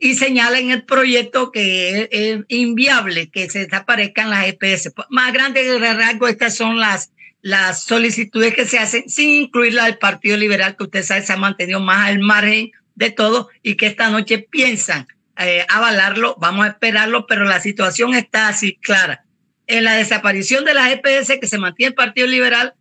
y 0.00 0.14
señala 0.14 0.58
en 0.58 0.70
el 0.70 0.84
proyecto 0.84 1.52
que 1.52 2.08
es, 2.10 2.40
inviable 2.48 3.30
que 3.30 3.50
se 3.50 3.66
desaparezcan 3.66 4.30
las 4.30 4.46
EPS. 4.48 4.92
Más 5.10 5.32
grande 5.32 5.62
de 5.62 5.94
rasgo, 5.94 6.26
estas 6.26 6.56
son 6.56 6.80
las, 6.80 7.12
las 7.42 7.84
solicitudes 7.84 8.54
que 8.54 8.64
se 8.64 8.78
hacen 8.78 9.08
sin 9.08 9.28
incluir 9.28 9.74
la 9.74 9.84
del 9.84 9.98
Partido 9.98 10.38
Liberal, 10.38 10.74
que 10.76 10.84
usted 10.84 11.04
sabe 11.04 11.22
se 11.22 11.34
ha 11.34 11.36
mantenido 11.36 11.80
más 11.80 12.08
al 12.08 12.18
margen 12.18 12.70
de 12.94 13.10
todo 13.10 13.50
y 13.62 13.74
que 13.74 13.86
esta 13.86 14.08
noche 14.08 14.38
piensan 14.38 15.06
eh, 15.38 15.66
avalarlo. 15.68 16.34
Vamos 16.40 16.64
a 16.64 16.70
esperarlo, 16.70 17.26
pero 17.26 17.44
la 17.44 17.60
situación 17.60 18.14
está 18.14 18.48
así 18.48 18.76
clara. 18.76 19.24
En 19.66 19.84
la 19.84 19.94
desaparición 19.94 20.64
de 20.64 20.74
las 20.74 20.90
EPS 20.92 21.38
que 21.38 21.46
se 21.46 21.58
mantiene 21.58 21.90
el 21.90 21.94
Partido 21.94 22.26
Liberal 22.26 22.74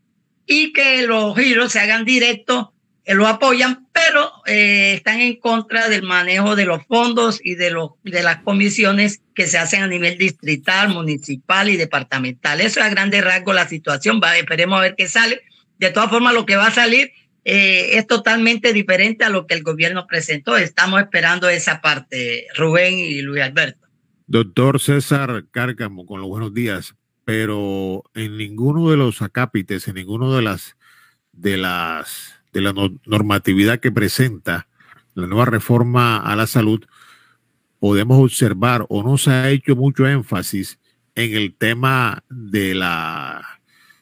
y 0.45 0.71
que 0.71 1.05
los 1.05 1.37
giros 1.37 1.73
se 1.73 1.81
hagan 1.81 2.05
directos 2.05 2.69
eh, 3.09 3.15
lo 3.15 3.25
apoyan, 3.25 3.87
pero 3.91 4.31
eh, 4.45 4.93
están 4.93 5.19
en 5.19 5.39
contra 5.39 5.89
del 5.89 6.03
manejo 6.03 6.55
de 6.55 6.65
los 6.65 6.85
fondos 6.85 7.39
y 7.43 7.55
de, 7.55 7.71
los, 7.71 7.93
de 8.03 8.21
las 8.21 8.43
comisiones 8.43 9.23
que 9.33 9.47
se 9.47 9.57
hacen 9.57 9.81
a 9.81 9.87
nivel 9.87 10.15
distrital, 10.19 10.89
municipal 10.89 11.69
y 11.69 11.75
departamental. 11.75 12.61
Eso 12.61 12.79
es 12.79 12.85
a 12.85 12.89
grandes 12.89 13.23
rasgos 13.23 13.55
la 13.55 13.67
situación. 13.67 14.21
Va, 14.23 14.37
esperemos 14.37 14.77
a 14.77 14.83
ver 14.83 14.95
qué 14.95 15.07
sale. 15.07 15.41
De 15.79 15.89
todas 15.89 16.11
formas, 16.11 16.35
lo 16.35 16.45
que 16.45 16.55
va 16.55 16.67
a 16.67 16.71
salir 16.71 17.11
eh, 17.45 17.97
es 17.97 18.05
totalmente 18.05 18.73
diferente 18.73 19.25
a 19.25 19.29
lo 19.29 19.47
que 19.47 19.55
el 19.55 19.63
gobierno 19.63 20.05
presentó. 20.05 20.55
Estamos 20.55 21.01
esperando 21.01 21.49
esa 21.49 21.81
parte, 21.81 22.45
Rubén 22.55 22.93
y 22.93 23.21
Luis 23.21 23.41
Alberto. 23.41 23.87
Doctor 24.27 24.79
César 24.79 25.45
Cárcamo, 25.49 26.05
con 26.05 26.21
los 26.21 26.29
buenos 26.29 26.53
días, 26.53 26.93
pero 27.25 28.03
en 28.13 28.37
ninguno 28.37 28.91
de 28.91 28.97
los 28.97 29.23
acápites, 29.23 29.87
en 29.87 29.95
ninguno 29.95 30.35
de 30.35 30.43
las 30.43 30.75
de 31.31 31.57
las 31.57 32.38
de 32.53 32.61
la 32.61 32.73
no- 32.73 32.99
normatividad 33.05 33.79
que 33.79 33.91
presenta 33.91 34.67
la 35.15 35.27
nueva 35.27 35.45
reforma 35.45 36.17
a 36.17 36.35
la 36.35 36.47
salud, 36.47 36.85
podemos 37.79 38.19
observar 38.19 38.85
o 38.89 39.03
no 39.03 39.17
se 39.17 39.31
ha 39.31 39.49
hecho 39.49 39.75
mucho 39.75 40.07
énfasis 40.07 40.79
en 41.15 41.35
el 41.35 41.53
tema 41.53 42.23
de 42.29 42.75
la 42.75 43.41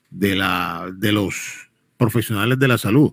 de 0.10 0.36
la 0.36 0.90
de 0.96 1.12
los 1.12 1.70
profesionales 1.98 2.60
de 2.60 2.68
la 2.68 2.78
salud 2.78 3.12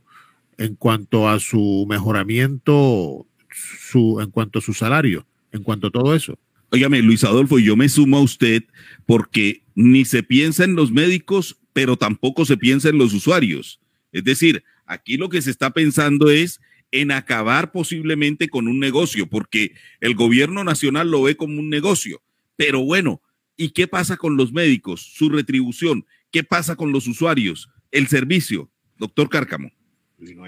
en 0.59 0.77
cuanto 0.77 1.29
a 1.29 1.41
su 1.41 1.87
mejoramiento, 1.89 3.27
su 3.51 4.21
en 4.21 4.31
cuanto 4.31 4.59
a 4.59 4.63
su 4.63 4.73
salario, 4.75 5.27
en 5.53 5.63
cuanto 5.63 5.89
a 5.89 5.91
todo 5.91 6.15
eso. 6.15 6.39
Óigame, 6.71 7.03
Luis 7.03 7.25
Adolfo, 7.25 7.59
yo 7.59 7.77
me 7.77 7.89
sumo 7.89 8.19
a 8.19 8.23
usted 8.23 8.65
porque 9.07 9.63
ni 9.75 10.05
se 10.05 10.23
piensa 10.23 10.65
en 10.65 10.75
los 10.77 10.93
médicos, 10.93 11.57
pero 11.73 11.97
tampoco 11.97 12.45
se 12.45 12.57
piensa 12.57 12.89
en 12.89 12.99
los 12.99 13.13
usuarios. 13.13 13.81
Es 14.13 14.25
decir, 14.25 14.65
aquí 14.87 15.17
lo 15.17 15.29
que 15.29 15.43
se 15.43 15.51
está 15.51 15.71
pensando 15.71 16.31
es 16.31 16.61
en 16.91 17.11
acabar 17.11 17.73
posiblemente 17.73 18.49
con 18.49 18.69
un 18.69 18.79
negocio, 18.79 19.27
porque 19.29 19.75
el 20.01 20.15
gobierno 20.15 20.63
nacional 20.63 21.11
lo 21.11 21.23
ve 21.23 21.37
como 21.37 21.59
un 21.59 21.69
negocio. 21.69 22.23
Pero 22.57 22.85
bueno, 22.85 23.21
¿y 23.57 23.71
qué 23.71 23.89
pasa 23.89 24.17
con 24.17 24.37
los 24.37 24.53
médicos? 24.53 25.01
Su 25.03 25.29
retribución. 25.29 26.07
¿Qué 26.31 26.45
pasa 26.45 26.77
con 26.77 26.93
los 26.93 27.07
usuarios? 27.09 27.69
El 27.91 28.07
servicio. 28.07 28.71
Doctor 28.97 29.29
Cárcamo. 29.29 29.73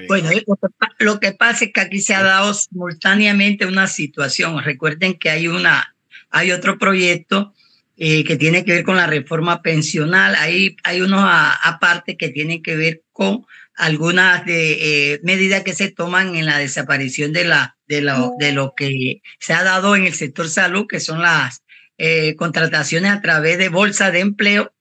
Bueno, 0.08 0.30
eh, 0.30 0.44
lo 0.46 0.54
que, 0.56 0.68
pa- 0.78 0.94
lo 1.00 1.20
que 1.20 1.32
pasa 1.32 1.64
es 1.64 1.72
que 1.72 1.80
aquí 1.80 2.00
se 2.00 2.14
ha 2.14 2.22
dado 2.22 2.54
simultáneamente 2.54 3.66
una 3.66 3.88
situación. 3.88 4.62
Recuerden 4.62 5.14
que 5.14 5.30
hay 5.30 5.48
una, 5.48 5.96
hay 6.30 6.52
otro 6.52 6.78
proyecto 6.78 7.52
eh, 7.96 8.22
que 8.24 8.36
tiene 8.36 8.64
que 8.64 8.72
ver 8.72 8.84
con 8.84 8.96
la 8.96 9.06
reforma 9.08 9.62
pensional. 9.62 10.36
Ahí 10.36 10.76
hay 10.84 11.00
unos 11.00 11.20
aparte 11.24 12.16
que 12.16 12.28
tienen 12.28 12.62
que 12.62 12.76
ver 12.76 13.02
con 13.12 13.44
algunas 13.76 14.44
de, 14.46 15.12
eh, 15.14 15.20
medidas 15.22 15.62
que 15.62 15.74
se 15.74 15.90
toman 15.90 16.34
en 16.36 16.46
la 16.46 16.58
desaparición 16.58 17.32
de, 17.32 17.44
la, 17.44 17.76
de, 17.86 18.00
lo, 18.00 18.32
de 18.38 18.52
lo 18.52 18.74
que 18.76 19.20
se 19.38 19.52
ha 19.52 19.62
dado 19.62 19.94
en 19.96 20.04
el 20.06 20.14
sector 20.14 20.48
salud, 20.48 20.86
que 20.88 21.00
son 21.00 21.20
las 21.22 21.62
eh, 21.98 22.34
contrataciones 22.36 23.12
a 23.12 23.20
través 23.20 23.58
de 23.58 23.68
bolsa 23.68 24.10
de 24.10 24.20
empleo 24.20 24.72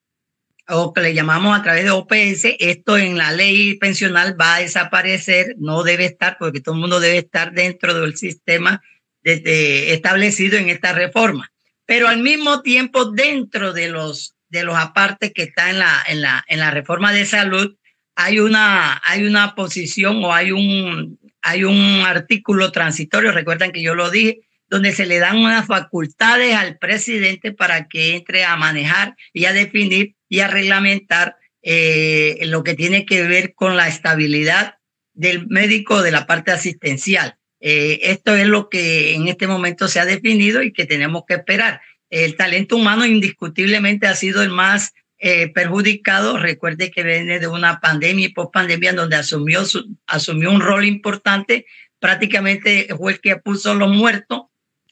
o 0.68 0.94
que 0.94 1.02
le 1.02 1.14
llamamos 1.14 1.58
a 1.58 1.62
través 1.62 1.84
de 1.84 1.92
OPS. 1.92 2.56
Esto 2.60 2.98
en 2.98 3.18
la 3.18 3.32
ley 3.32 3.76
pensional 3.78 4.40
va 4.40 4.56
a 4.56 4.60
desaparecer, 4.60 5.56
no 5.60 5.84
debe 5.84 6.06
estar 6.06 6.38
porque 6.40 6.62
todo 6.62 6.76
el 6.76 6.82
mundo 6.82 7.00
debe 7.00 7.20
estar 7.20 7.52
dentro 7.54 7.94
del 8.00 8.18
sistema 8.18 8.82
de- 9.24 9.40
de- 9.42 9.94
establecido 9.94 10.58
en 10.58 10.70
esta 10.70 10.94
reforma. 10.94 11.52
Pero 11.86 12.08
al 12.08 12.20
mismo 12.22 12.62
tiempo, 12.62 13.12
dentro 13.12 13.74
de 13.74 13.90
los, 13.90 14.36
de 14.50 14.64
los 14.64 14.76
apartes 14.76 15.32
que 15.36 15.44
está 15.44 15.70
en 15.70 15.80
la, 15.80 16.04
en, 16.08 16.22
la, 16.22 16.44
en 16.48 16.60
la 16.60 16.72
reforma 16.72 17.12
de 17.14 17.26
salud, 17.26 17.76
hay 18.16 18.40
una, 18.40 19.02
hay 19.04 19.26
una 19.26 19.56
posición 19.56 20.24
o 20.24 20.34
hay 20.34 20.52
un, 20.52 21.20
hay 21.42 21.64
un 21.64 22.02
artículo 22.06 22.72
transitorio, 22.72 23.32
recuerdan 23.32 23.72
que 23.72 23.82
yo 23.82 23.94
lo 23.94 24.10
dije, 24.10 24.42
donde 24.68 24.94
se 24.94 25.06
le 25.06 25.20
dan 25.20 25.38
unas 25.38 25.68
facultades 25.68 26.56
al 26.56 26.78
presidente 26.78 27.52
para 27.52 27.88
que 27.88 28.16
entre 28.16 28.46
a 28.46 28.56
manejar 28.56 29.16
y 29.32 29.46
a 29.46 29.54
definir 29.54 30.16
y 30.28 30.40
a 30.40 30.48
reglamentar 30.48 31.36
eh, 31.62 32.40
lo 32.44 32.64
que 32.64 32.74
tiene 32.74 33.06
que 33.06 33.24
ver 33.24 33.54
con 33.54 33.78
la 33.78 33.88
estabilidad 33.88 34.76
del 35.14 35.48
médico 35.48 36.02
de 36.02 36.12
la 36.12 36.26
parte 36.26 36.52
asistencial. 36.52 37.38
Eh, 37.60 38.00
esto 38.04 38.36
es 38.36 38.48
lo 38.48 38.70
que 38.70 39.14
en 39.16 39.28
este 39.28 39.48
momento 39.48 39.88
se 39.88 40.00
ha 40.00 40.06
definido 40.06 40.62
y 40.62 40.74
que 40.74 40.86
tenemos 40.86 41.24
que 41.28 41.36
esperar. 41.36 41.82
El 42.10 42.36
talento 42.36 42.76
humano 42.76 43.06
indiscutiblemente 43.06 44.08
ha 44.08 44.16
sido 44.16 44.44
el 44.44 44.50
más 44.50 44.94
eh, 45.18 45.50
perjudicado. 45.54 46.38
Recuerde 46.38 46.92
que 46.92 47.04
viene 47.04 47.40
de 47.40 47.48
una 47.48 47.80
pandemia 47.80 48.28
y 48.28 48.34
post-pandemia 48.34 48.94
donde 48.94 49.16
asumió, 49.16 49.66
su- 49.66 49.98
asumió 50.08 50.52
un 50.52 50.62
rol 50.62 50.86
importante. 50.86 51.66
Prácticamente 52.00 52.88
fue 52.98 53.14
el 53.14 53.22
que 53.22 53.38
puso 53.38 53.74
los 53.74 53.90
muertos 53.90 54.44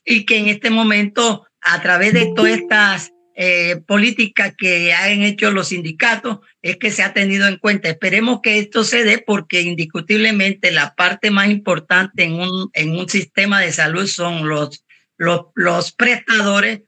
y 0.04 0.24
que 0.26 0.38
en 0.38 0.48
este 0.48 0.70
momento, 0.70 1.46
a 1.60 1.80
través 1.82 2.12
de 2.12 2.32
todas 2.34 2.52
estas 2.52 3.10
eh, 3.36 3.80
políticas 3.86 4.54
que 4.56 4.92
han 4.92 5.22
hecho 5.22 5.50
los 5.50 5.68
sindicatos, 5.68 6.38
es 6.62 6.76
que 6.76 6.90
se 6.90 7.02
ha 7.02 7.12
tenido 7.12 7.48
en 7.48 7.56
cuenta. 7.58 7.88
Esperemos 7.88 8.40
que 8.42 8.58
esto 8.58 8.84
se 8.84 9.04
dé 9.04 9.18
porque 9.18 9.62
indiscutiblemente 9.62 10.70
la 10.70 10.94
parte 10.94 11.30
más 11.30 11.48
importante 11.48 12.24
en 12.24 12.34
un, 12.34 12.70
en 12.74 12.96
un 12.96 13.08
sistema 13.08 13.60
de 13.60 13.72
salud 13.72 14.06
son 14.06 14.48
los, 14.48 14.84
los, 15.16 15.46
los 15.54 15.92
prestadores, 15.92 16.82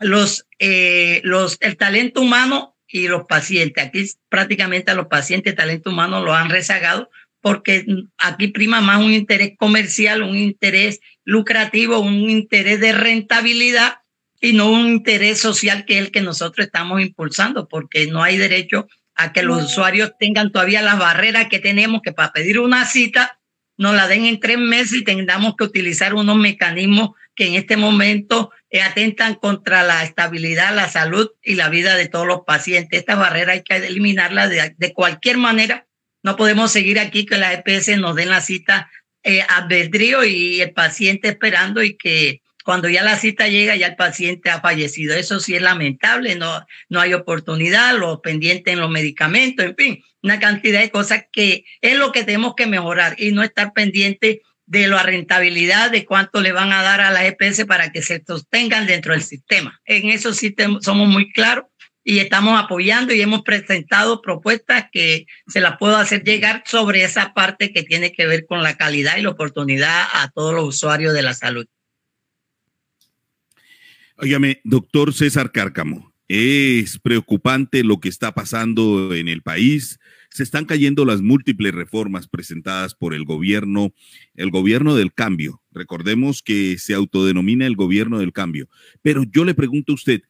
los, 0.00 0.46
eh, 0.58 1.20
los, 1.24 1.56
el 1.60 1.76
talento 1.76 2.20
humano 2.20 2.71
y 2.92 3.08
los 3.08 3.24
pacientes. 3.24 3.84
Aquí 3.84 4.10
prácticamente 4.28 4.90
a 4.90 4.94
los 4.94 5.06
pacientes 5.06 5.52
el 5.52 5.56
talento 5.56 5.90
humano 5.90 6.22
lo 6.22 6.34
han 6.34 6.50
rezagado 6.50 7.10
porque 7.40 7.84
aquí 8.18 8.48
prima 8.48 8.80
más 8.80 9.00
un 9.00 9.12
interés 9.12 9.54
comercial, 9.58 10.22
un 10.22 10.36
interés 10.36 11.00
lucrativo, 11.24 11.98
un 11.98 12.30
interés 12.30 12.80
de 12.80 12.92
rentabilidad 12.92 13.96
y 14.40 14.52
no 14.52 14.70
un 14.70 14.86
interés 14.86 15.40
social 15.40 15.84
que 15.84 15.98
es 15.98 16.04
el 16.06 16.10
que 16.12 16.20
nosotros 16.20 16.66
estamos 16.66 17.00
impulsando, 17.00 17.68
porque 17.68 18.06
no 18.06 18.22
hay 18.22 18.36
derecho 18.36 18.86
a 19.14 19.32
que 19.32 19.42
los 19.42 19.64
usuarios 19.64 20.12
tengan 20.18 20.52
todavía 20.52 20.82
las 20.82 20.98
barreras 20.98 21.48
que 21.48 21.58
tenemos, 21.58 22.00
que 22.02 22.12
para 22.12 22.32
pedir 22.32 22.60
una 22.60 22.84
cita 22.84 23.40
nos 23.76 23.94
la 23.94 24.06
den 24.06 24.26
en 24.26 24.38
tres 24.38 24.58
meses 24.58 24.92
y 24.92 25.04
tengamos 25.04 25.54
que 25.56 25.64
utilizar 25.64 26.14
unos 26.14 26.36
mecanismos 26.36 27.10
que 27.34 27.46
en 27.46 27.54
este 27.54 27.76
momento 27.76 28.50
eh, 28.70 28.82
atentan 28.82 29.34
contra 29.34 29.82
la 29.82 30.04
estabilidad, 30.04 30.74
la 30.74 30.88
salud 30.88 31.30
y 31.42 31.54
la 31.54 31.68
vida 31.68 31.96
de 31.96 32.08
todos 32.08 32.26
los 32.26 32.42
pacientes. 32.46 33.00
Esta 33.00 33.14
barrera 33.14 33.52
hay 33.52 33.62
que 33.62 33.76
eliminarla 33.76 34.48
de, 34.48 34.74
de 34.76 34.92
cualquier 34.92 35.38
manera. 35.38 35.86
No 36.22 36.36
podemos 36.36 36.70
seguir 36.70 36.98
aquí 36.98 37.26
que 37.26 37.38
la 37.38 37.52
EPS 37.52 37.98
nos 37.98 38.16
den 38.16 38.30
la 38.30 38.40
cita 38.40 38.90
eh, 39.24 39.42
albedrío 39.42 40.24
y 40.24 40.60
el 40.60 40.72
paciente 40.72 41.28
esperando 41.28 41.82
y 41.82 41.96
que 41.96 42.42
cuando 42.64 42.88
ya 42.88 43.02
la 43.02 43.16
cita 43.16 43.48
llega 43.48 43.76
ya 43.76 43.88
el 43.88 43.96
paciente 43.96 44.50
ha 44.50 44.60
fallecido. 44.60 45.14
Eso 45.14 45.40
sí 45.40 45.54
es 45.54 45.62
lamentable, 45.62 46.34
no, 46.34 46.66
no 46.88 47.00
hay 47.00 47.14
oportunidad, 47.14 47.96
los 47.96 48.20
pendientes 48.20 48.72
en 48.72 48.80
los 48.80 48.90
medicamentos, 48.90 49.64
en 49.64 49.76
fin, 49.76 50.04
una 50.22 50.38
cantidad 50.38 50.80
de 50.80 50.90
cosas 50.90 51.24
que 51.32 51.64
es 51.80 51.96
lo 51.96 52.12
que 52.12 52.24
tenemos 52.24 52.54
que 52.56 52.66
mejorar 52.66 53.14
y 53.18 53.32
no 53.32 53.42
estar 53.42 53.72
pendiente 53.72 54.42
de 54.72 54.88
la 54.88 55.02
rentabilidad, 55.02 55.90
de 55.90 56.06
cuánto 56.06 56.40
le 56.40 56.50
van 56.50 56.72
a 56.72 56.80
dar 56.82 57.02
a 57.02 57.10
la 57.10 57.26
EPS 57.26 57.66
para 57.66 57.92
que 57.92 58.00
se 58.00 58.24
sostengan 58.26 58.86
dentro 58.86 59.12
del 59.12 59.22
sistema. 59.22 59.78
En 59.84 60.08
eso 60.08 60.32
sí 60.32 60.54
somos 60.80 61.08
muy 61.08 61.30
claros 61.30 61.66
y 62.02 62.20
estamos 62.20 62.58
apoyando 62.58 63.12
y 63.12 63.20
hemos 63.20 63.42
presentado 63.42 64.22
propuestas 64.22 64.86
que 64.90 65.26
se 65.46 65.60
las 65.60 65.76
puedo 65.76 65.98
hacer 65.98 66.24
llegar 66.24 66.64
sobre 66.64 67.04
esa 67.04 67.34
parte 67.34 67.70
que 67.74 67.82
tiene 67.82 68.12
que 68.12 68.26
ver 68.26 68.46
con 68.46 68.62
la 68.62 68.78
calidad 68.78 69.18
y 69.18 69.22
la 69.22 69.28
oportunidad 69.28 70.06
a 70.10 70.30
todos 70.30 70.54
los 70.54 70.64
usuarios 70.64 71.12
de 71.12 71.22
la 71.22 71.34
salud. 71.34 71.66
Óigame, 74.16 74.62
doctor 74.64 75.12
César 75.12 75.52
Cárcamo, 75.52 76.14
es 76.28 76.98
preocupante 76.98 77.84
lo 77.84 78.00
que 78.00 78.08
está 78.08 78.32
pasando 78.32 79.14
en 79.14 79.28
el 79.28 79.42
país. 79.42 79.98
Se 80.32 80.42
están 80.42 80.64
cayendo 80.64 81.04
las 81.04 81.20
múltiples 81.20 81.74
reformas 81.74 82.26
presentadas 82.26 82.94
por 82.94 83.12
el 83.12 83.24
gobierno, 83.24 83.92
el 84.34 84.50
gobierno 84.50 84.96
del 84.96 85.12
cambio. 85.12 85.62
Recordemos 85.70 86.42
que 86.42 86.78
se 86.78 86.94
autodenomina 86.94 87.66
el 87.66 87.76
gobierno 87.76 88.18
del 88.18 88.32
cambio. 88.32 88.68
Pero 89.02 89.24
yo 89.24 89.44
le 89.44 89.54
pregunto 89.54 89.92
a 89.92 89.96
usted, 89.96 90.22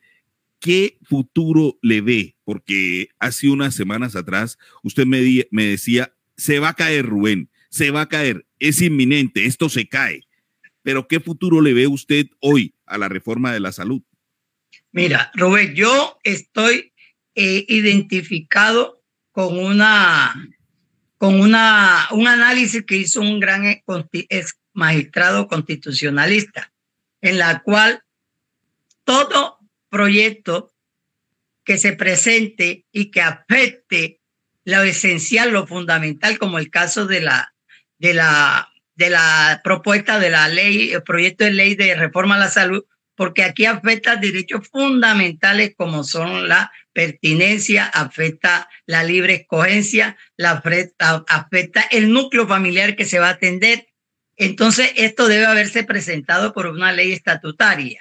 ¿qué 0.58 0.98
futuro 1.02 1.78
le 1.82 2.00
ve? 2.00 2.36
Porque 2.44 3.10
hace 3.20 3.48
unas 3.48 3.76
semanas 3.76 4.16
atrás 4.16 4.58
usted 4.82 5.06
me, 5.06 5.20
decía, 5.52 6.12
se 6.36 6.58
va 6.58 6.70
a 6.70 6.74
caer 6.74 7.06
Rubén, 7.06 7.50
se 7.70 7.92
va 7.92 8.02
a 8.02 8.08
caer, 8.08 8.46
es 8.58 8.82
inminente, 8.82 9.46
esto 9.46 9.68
se 9.68 9.88
cae. 9.88 10.22
Pero 10.82 11.06
¿qué 11.06 11.20
futuro 11.20 11.60
le 11.60 11.74
ve 11.74 11.86
usted 11.86 12.26
hoy 12.40 12.74
a 12.86 12.98
la 12.98 13.08
reforma 13.08 13.52
de 13.52 13.60
la 13.60 13.70
salud? 13.70 14.02
Mira, 14.90 15.30
Rubén, 15.34 15.74
yo 15.74 16.18
estoy 16.24 16.92
eh, 17.36 17.64
identificado 17.68 19.01
con 19.32 19.58
una 19.58 20.34
con 21.16 21.40
una 21.40 22.08
un 22.10 22.28
análisis 22.28 22.84
que 22.84 22.96
hizo 22.96 23.20
un 23.20 23.40
gran 23.40 23.64
consti- 23.86 24.26
ex 24.28 24.58
magistrado 24.72 25.48
constitucionalista, 25.48 26.72
en 27.20 27.38
la 27.38 27.62
cual 27.62 28.02
todo 29.04 29.58
proyecto 29.88 30.72
que 31.64 31.78
se 31.78 31.92
presente 31.92 32.86
y 32.92 33.10
que 33.10 33.20
afecte 33.22 34.20
lo 34.64 34.82
esencial, 34.82 35.50
lo 35.50 35.66
fundamental, 35.66 36.38
como 36.38 36.58
el 36.58 36.70
caso 36.70 37.06
de 37.06 37.20
la 37.20 37.54
de 37.98 38.14
la 38.14 38.68
de 38.94 39.10
la 39.10 39.60
propuesta 39.64 40.18
de 40.18 40.30
la 40.30 40.48
ley, 40.48 40.92
el 40.92 41.02
proyecto 41.02 41.44
de 41.44 41.52
ley 41.52 41.74
de 41.74 41.94
reforma 41.94 42.34
a 42.34 42.40
la 42.40 42.50
salud, 42.50 42.84
porque 43.14 43.42
aquí 43.44 43.64
afecta 43.64 44.16
derechos 44.16 44.68
fundamentales 44.68 45.74
como 45.76 46.04
son 46.04 46.48
la 46.48 46.70
pertinencia, 46.92 47.86
afecta 47.86 48.68
la 48.86 49.04
libre 49.04 49.34
escogencia, 49.34 50.16
la 50.36 50.52
afecta, 50.52 51.24
afecta 51.28 51.82
el 51.90 52.12
núcleo 52.12 52.46
familiar 52.46 52.96
que 52.96 53.04
se 53.04 53.18
va 53.18 53.28
a 53.28 53.32
atender. 53.32 53.88
Entonces, 54.36 54.92
esto 54.96 55.28
debe 55.28 55.46
haberse 55.46 55.84
presentado 55.84 56.52
por 56.52 56.66
una 56.66 56.92
ley 56.92 57.12
estatutaria. 57.12 58.00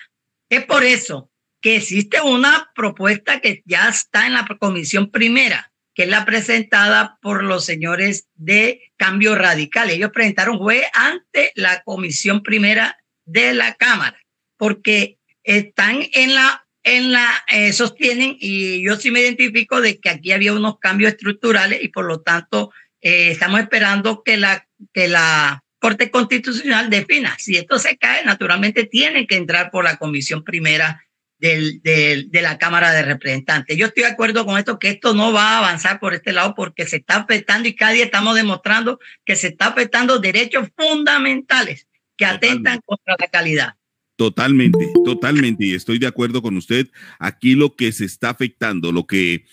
Es 0.49 0.65
por 0.65 0.83
eso 0.83 1.31
que 1.61 1.77
existe 1.77 2.21
una 2.21 2.71
propuesta 2.75 3.39
que 3.39 3.61
ya 3.65 3.87
está 3.87 4.25
en 4.25 4.33
la 4.33 4.45
comisión 4.59 5.11
primera, 5.11 5.71
que 5.93 6.03
es 6.03 6.09
la 6.09 6.25
presentada 6.25 7.17
por 7.21 7.43
los 7.43 7.65
señores 7.65 8.27
de 8.35 8.91
Cambio 8.97 9.35
Radical. 9.35 9.89
Ellos 9.89 10.11
presentaron 10.11 10.57
fue 10.57 10.87
ante 10.93 11.51
la 11.55 11.83
comisión 11.83 12.41
primera 12.41 12.97
de 13.25 13.53
la 13.53 13.75
Cámara, 13.75 14.19
porque 14.57 15.19
están 15.43 16.01
en 16.13 16.35
la, 16.35 16.60
en 16.83 17.11
la, 17.11 17.43
eh, 17.47 17.73
sostienen, 17.73 18.37
y 18.39 18.83
yo 18.83 18.95
sí 18.95 19.11
me 19.11 19.21
identifico 19.21 19.81
de 19.81 19.99
que 19.99 20.09
aquí 20.09 20.31
había 20.31 20.53
unos 20.53 20.79
cambios 20.79 21.11
estructurales 21.11 21.83
y 21.83 21.89
por 21.89 22.05
lo 22.05 22.21
tanto 22.21 22.71
eh, 23.01 23.31
estamos 23.31 23.59
esperando 23.59 24.23
que 24.23 24.37
la, 24.37 24.67
que 24.93 25.07
la 25.07 25.63
Corte 25.79 26.11
Constitucional 26.11 26.89
defina. 26.89 27.35
Si 27.39 27.57
esto 27.57 27.79
se 27.79 27.97
cae, 27.97 28.23
naturalmente 28.23 28.85
tiene 28.85 29.25
que 29.25 29.35
entrar 29.35 29.71
por 29.71 29.83
la 29.83 29.97
comisión 29.97 30.43
primera 30.43 31.03
del, 31.39 31.81
del, 31.81 32.29
de 32.29 32.41
la 32.43 32.59
Cámara 32.59 32.91
de 32.91 33.01
Representantes. 33.01 33.75
Yo 33.75 33.87
estoy 33.87 34.03
de 34.03 34.09
acuerdo 34.09 34.45
con 34.45 34.59
esto, 34.59 34.77
que 34.77 34.89
esto 34.89 35.15
no 35.15 35.33
va 35.33 35.53
a 35.53 35.57
avanzar 35.57 35.99
por 35.99 36.13
este 36.13 36.33
lado 36.33 36.53
porque 36.55 36.85
se 36.85 36.97
está 36.97 37.15
afectando 37.17 37.67
y 37.67 37.75
cada 37.75 37.93
día 37.93 38.05
estamos 38.05 38.35
demostrando 38.35 38.99
que 39.25 39.35
se 39.35 39.47
está 39.47 39.67
afectando 39.67 40.19
derechos 40.19 40.69
fundamentales 40.77 41.87
que 42.15 42.25
atentan 42.25 42.79
contra 42.85 43.15
la 43.17 43.27
calidad. 43.27 43.73
Totalmente, 44.21 44.93
totalmente, 45.03 45.65
y 45.65 45.73
estoy 45.73 45.97
de 45.97 46.05
acuerdo 46.05 46.43
con 46.43 46.55
usted. 46.55 46.87
Aquí 47.17 47.55
lo 47.55 47.75
que 47.75 47.91
se 47.91 48.05
está 48.05 48.29
afectando, 48.29 48.91
lo 48.91 49.07
que 49.07 49.45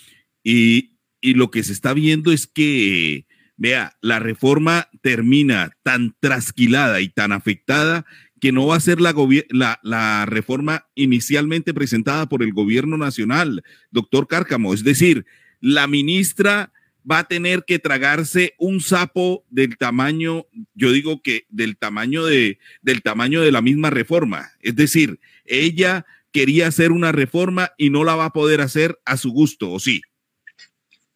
y, 0.45 0.99
y 1.23 1.33
lo 1.33 1.51
que 1.51 1.62
se 1.62 1.73
está 1.73 1.95
viendo 1.95 2.33
es 2.33 2.47
que, 2.47 3.27
vea, 3.57 3.97
la 4.03 4.19
reforma 4.19 4.91
termina 5.01 5.71
tan 5.83 6.14
trasquilada 6.21 7.01
y 7.01 7.09
tan 7.09 7.33
afectada 7.33 8.05
que 8.43 8.53
no 8.53 8.66
va 8.66 8.77
a 8.77 8.81
ser 8.81 9.01
la, 9.01 9.14
la, 9.49 9.81
la, 9.83 10.27
reforma 10.27 10.87
inicialmente 10.95 11.73
presentada 11.73 12.29
por 12.29 12.43
el 12.43 12.53
gobierno 12.53 12.99
nacional, 12.99 13.62
doctor 13.91 14.29
Cárcamo. 14.29 14.75
Es 14.75 14.85
decir, 14.85 15.25
la 15.62 15.87
ministra 15.87 16.75
va 17.11 17.20
a 17.20 17.28
tener 17.28 17.64
que 17.64 17.78
tragarse 17.78 18.54
un 18.59 18.80
sapo 18.80 19.44
del 19.48 19.76
tamaño, 19.76 20.46
yo 20.74 20.92
digo 20.92 21.22
que 21.22 21.46
del 21.48 21.76
tamaño 21.76 22.24
de, 22.24 22.59
del 22.82 23.02
tamaño 23.02 23.40
de 23.40 23.52
la 23.52 23.62
misma 23.62 23.90
reforma. 23.90 24.50
Es 24.61 24.76
decir, 24.76 25.20
ella 25.44 26.06
quería 26.32 26.66
hacer 26.66 26.92
una 26.92 27.12
reforma 27.12 27.72
y 27.78 27.90
no 27.90 28.04
la 28.04 28.14
va 28.14 28.26
a 28.26 28.32
poder 28.32 28.61
hacer 28.61 28.98
a 29.04 29.16
su 29.16 29.30
gusto, 29.30 29.70
¿o 29.70 29.80
sí? 29.80 30.02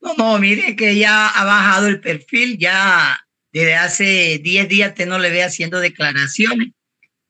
No, 0.01 0.15
no, 0.15 0.39
mire 0.39 0.75
que 0.75 0.97
ya 0.97 1.29
ha 1.29 1.45
bajado 1.45 1.87
el 1.87 2.01
perfil, 2.01 2.59
ya 2.59 3.21
desde 3.53 3.75
hace 3.75 4.41
10 4.43 4.69
días 4.69 4.91
usted 4.91 5.07
no 5.07 5.19
le 5.19 5.31
ve 5.31 5.45
haciendo 5.45 5.79
declaraciones. 5.79 6.71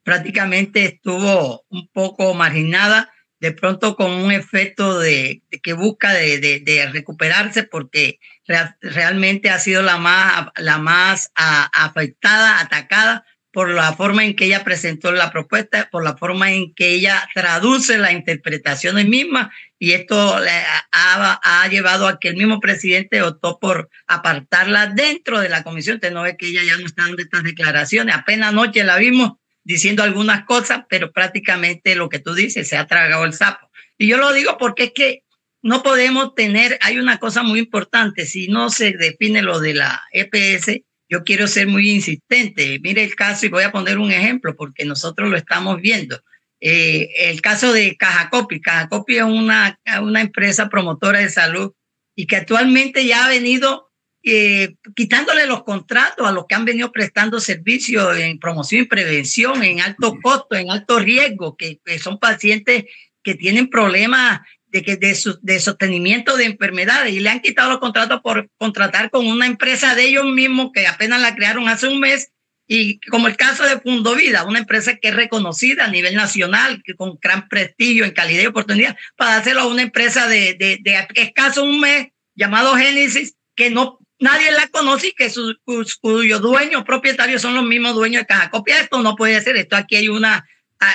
Prácticamente 0.04 0.84
estuvo 0.84 1.64
un 1.68 1.88
poco 1.88 2.32
marginada, 2.34 3.12
de 3.40 3.52
pronto 3.52 3.96
con 3.96 4.10
un 4.12 4.32
efecto 4.32 5.00
de, 5.00 5.42
de 5.50 5.58
que 5.60 5.72
busca 5.72 6.12
de, 6.14 6.38
de, 6.38 6.60
de, 6.60 6.86
recuperarse 6.86 7.64
porque 7.64 8.20
real, 8.47 8.76
realmente 8.80 9.51
ha 9.51 9.59
sido 9.59 9.82
la 9.82 9.99
más, 9.99 10.49
la 10.57 10.78
más 10.78 11.30
a, 11.34 11.64
afectada, 11.84 12.61
atacada 12.61 13.24
por 13.53 13.68
la 13.68 13.93
forma 13.93 14.24
en 14.24 14.34
que 14.34 14.47
ella 14.47 14.64
presentó 14.64 15.12
la 15.12 15.30
propuesta, 15.30 15.88
por 15.90 16.03
la 16.03 16.16
forma 16.16 16.53
en 16.53 16.74
que 16.74 16.88
ella 16.88 17.28
traduce 17.34 17.99
la 17.99 18.12
interpretación 18.12 18.97
misma, 19.09 19.53
y 19.78 19.93
esto 19.93 20.36
ha, 20.36 21.40
ha, 21.43 21.68
llevado 21.68 22.09
a 22.09 22.18
que 22.18 22.28
el 22.28 22.36
mismo 22.36 22.61
presidente 22.61 23.20
optó 23.20 23.59
por 23.59 23.90
apartarla 24.07 24.86
dentro 24.86 25.40
de 25.40 25.51
la 25.51 25.64
comisión. 25.64 25.97
Usted 25.97 26.12
no 26.12 26.22
ve 26.22 26.36
que 26.38 26.47
ella 26.47 26.62
ya 26.64 26.78
no 26.78 26.86
está 26.86 27.03
dando 27.03 27.20
estas 27.20 27.43
declaraciones, 27.43 28.14
apenas 28.14 28.51
anoche 28.51 28.84
la 28.84 28.97
vimos 28.97 29.32
diciendo 29.64 30.03
algunas 30.03 30.45
cosas, 30.45 30.84
pero 30.88 31.12
prácticamente 31.12 31.95
lo 31.95 32.09
que 32.09 32.18
tú 32.18 32.34
dices, 32.34 32.68
se 32.68 32.76
ha 32.76 32.86
tragado 32.86 33.24
el 33.24 33.34
sapo. 33.34 33.70
Y 33.99 34.07
yo 34.07 34.16
lo 34.16 34.32
digo 34.32 34.57
porque 34.59 34.84
es 34.84 34.93
que 34.95 35.24
no 35.62 35.82
podemos 35.82 36.34
tener, 36.34 36.78
hay 36.82 36.98
una 36.98 37.18
cosa 37.18 37.42
muy 37.42 37.60
importante, 37.60 38.26
si 38.26 38.48
no 38.48 38.68
se 38.68 38.92
define 38.92 39.42
lo 39.42 39.60
de 39.60 39.74
la 39.74 40.02
EPS, 40.12 40.82
yo 41.08 41.24
quiero 41.24 41.46
ser 41.46 41.66
muy 41.66 41.90
insistente. 41.90 42.80
Mire 42.82 43.04
el 43.04 43.14
caso 43.14 43.44
y 43.44 43.50
voy 43.50 43.64
a 43.64 43.70
poner 43.70 43.98
un 43.98 44.10
ejemplo 44.10 44.56
porque 44.56 44.84
nosotros 44.84 45.28
lo 45.28 45.36
estamos 45.36 45.80
viendo. 45.80 46.18
Eh, 46.58 47.10
el 47.30 47.42
caso 47.42 47.72
de 47.72 47.96
Cajacopi. 47.96 48.60
Cajacopi 48.60 49.18
es 49.18 49.22
una, 49.22 49.78
una 50.00 50.20
empresa 50.22 50.68
promotora 50.70 51.18
de 51.18 51.28
salud 51.28 51.72
y 52.16 52.26
que 52.26 52.36
actualmente 52.36 53.04
ya 53.04 53.26
ha 53.26 53.28
venido 53.28 53.90
eh, 54.22 54.76
quitándole 54.94 55.46
los 55.46 55.64
contratos 55.64 56.26
a 56.26 56.32
los 56.32 56.46
que 56.46 56.54
han 56.54 56.64
venido 56.64 56.92
prestando 56.92 57.40
servicios 57.40 58.16
en 58.16 58.38
promoción 58.38 58.82
y 58.82 58.86
prevención, 58.86 59.62
en 59.62 59.80
alto 59.80 60.14
costo, 60.22 60.56
en 60.56 60.70
alto 60.70 60.98
riesgo, 60.98 61.56
que, 61.56 61.78
que 61.84 61.98
son 61.98 62.18
pacientes 62.18 62.84
que 63.22 63.34
tienen 63.34 63.68
problemas 63.68 64.40
de, 64.73 64.83
que 64.83 64.97
de, 64.97 65.14
su, 65.14 65.39
de 65.43 65.61
sostenimiento 65.61 66.37
de 66.37 66.47
enfermedades 66.47 67.14
y 67.14 67.20
le 67.20 67.31
han 67.31 67.41
quitado 67.41 67.70
los 67.70 67.79
contratos 67.79 68.20
por 68.23 68.51
contratar 68.57 69.11
con 69.11 69.27
una 69.27 69.47
empresa 69.47 69.95
de 69.95 70.05
ellos 70.05 70.25
mismos 70.25 70.70
que 70.75 70.87
apenas 70.87 71.20
la 71.20 71.37
crearon 71.37 71.68
hace 71.68 71.87
un 71.89 72.01
mes 72.01 72.33
y 72.66 73.01
como 73.01 73.29
el 73.29 73.37
caso 73.37 73.64
de 73.64 73.81
Fundovida, 73.81 74.45
una 74.45 74.61
empresa 74.61 74.97
que 74.97 75.09
es 75.09 75.14
reconocida 75.14 75.85
a 75.85 75.91
nivel 75.91 76.14
nacional, 76.14 76.83
con 76.97 77.18
gran 77.20 77.49
prestigio 77.49 78.05
en 78.05 78.12
calidad 78.12 78.45
y 78.45 78.47
oportunidad, 78.47 78.97
para 79.16 79.37
hacerlo 79.37 79.62
a 79.62 79.66
una 79.66 79.83
empresa 79.83 80.27
de, 80.27 80.55
de, 80.55 80.79
de 80.81 81.07
escaso 81.16 81.64
un 81.64 81.81
mes 81.81 82.09
llamado 82.35 82.75
Génesis, 82.77 83.35
que 83.55 83.68
no 83.68 83.99
nadie 84.20 84.53
la 84.53 84.68
conoce 84.68 85.09
y 85.09 85.12
que 85.12 85.29
su, 85.29 85.55
cuyo 86.01 86.39
dueño 86.39 86.85
propietario 86.85 87.39
son 87.39 87.55
los 87.55 87.64
mismos 87.64 87.95
dueños 87.95 88.23
de 88.23 88.27
Caja 88.27 88.51
Copia. 88.51 88.81
Esto 88.81 89.03
no 89.03 89.16
puede 89.16 89.39
ser, 89.43 89.57
esto 89.57 89.77
aquí 89.77 89.97
hay 89.97 90.09
una 90.09 90.49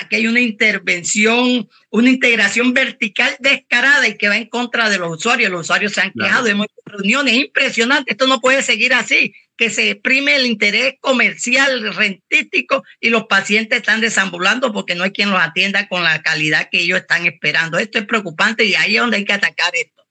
que 0.10 0.18
hay 0.18 0.28
una 0.28 0.42
intervención, 0.42 1.68
una 1.90 2.10
integración 2.10 2.74
vertical 2.74 3.36
descarada 3.40 4.08
y 4.08 4.18
que 4.18 4.30
va 4.30 4.38
en 4.38 4.48
contra 4.48 4.90
de 4.90 4.98
los 4.98 5.18
usuarios. 5.18 5.52
Los 5.52 5.62
usuarios 5.62 5.94
se 5.94 6.02
han 6.02 6.12
quejado, 6.12 6.44
claro. 6.44 6.48
hemos 6.48 6.66
hecho 6.66 6.98
reuniones 6.98 7.34
impresionantes. 7.36 8.14
Esto 8.14 8.28
no 8.28 8.40
puede 8.40 8.62
seguir 8.64 8.94
así, 8.94 9.34
que 9.58 9.70
se 9.70 9.92
exprime 9.92 10.36
el 10.36 10.46
interés 10.46 10.96
comercial, 11.02 11.94
rentístico 11.94 12.84
y 13.00 13.10
los 13.10 13.26
pacientes 13.26 13.80
están 13.80 14.02
desambulando 14.02 14.72
porque 14.72 14.96
no 14.96 15.04
hay 15.04 15.12
quien 15.12 15.32
los 15.32 15.40
atienda 15.40 15.88
con 15.88 16.04
la 16.04 16.22
calidad 16.22 16.70
que 16.72 16.82
ellos 16.82 17.00
están 17.00 17.26
esperando. 17.26 17.78
Esto 17.78 18.00
es 18.00 18.06
preocupante 18.06 18.66
y 18.66 18.76
ahí 18.76 18.96
es 18.96 19.02
donde 19.02 19.18
hay 19.18 19.26
que 19.26 19.34
atacar 19.34 19.72
esto. 19.74 20.04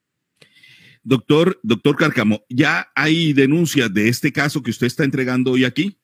Doctor, 1.03 1.61
doctor 1.63 1.97
Carcamo, 1.97 2.45
¿ya 2.49 2.91
hay 2.97 3.33
denuncias 3.33 3.95
de 3.95 4.09
este 4.09 4.33
caso 4.33 4.61
que 4.61 4.71
usted 4.71 4.89
está 4.89 5.05
entregando 5.05 5.53
hoy 5.53 5.65
aquí? 5.65 5.97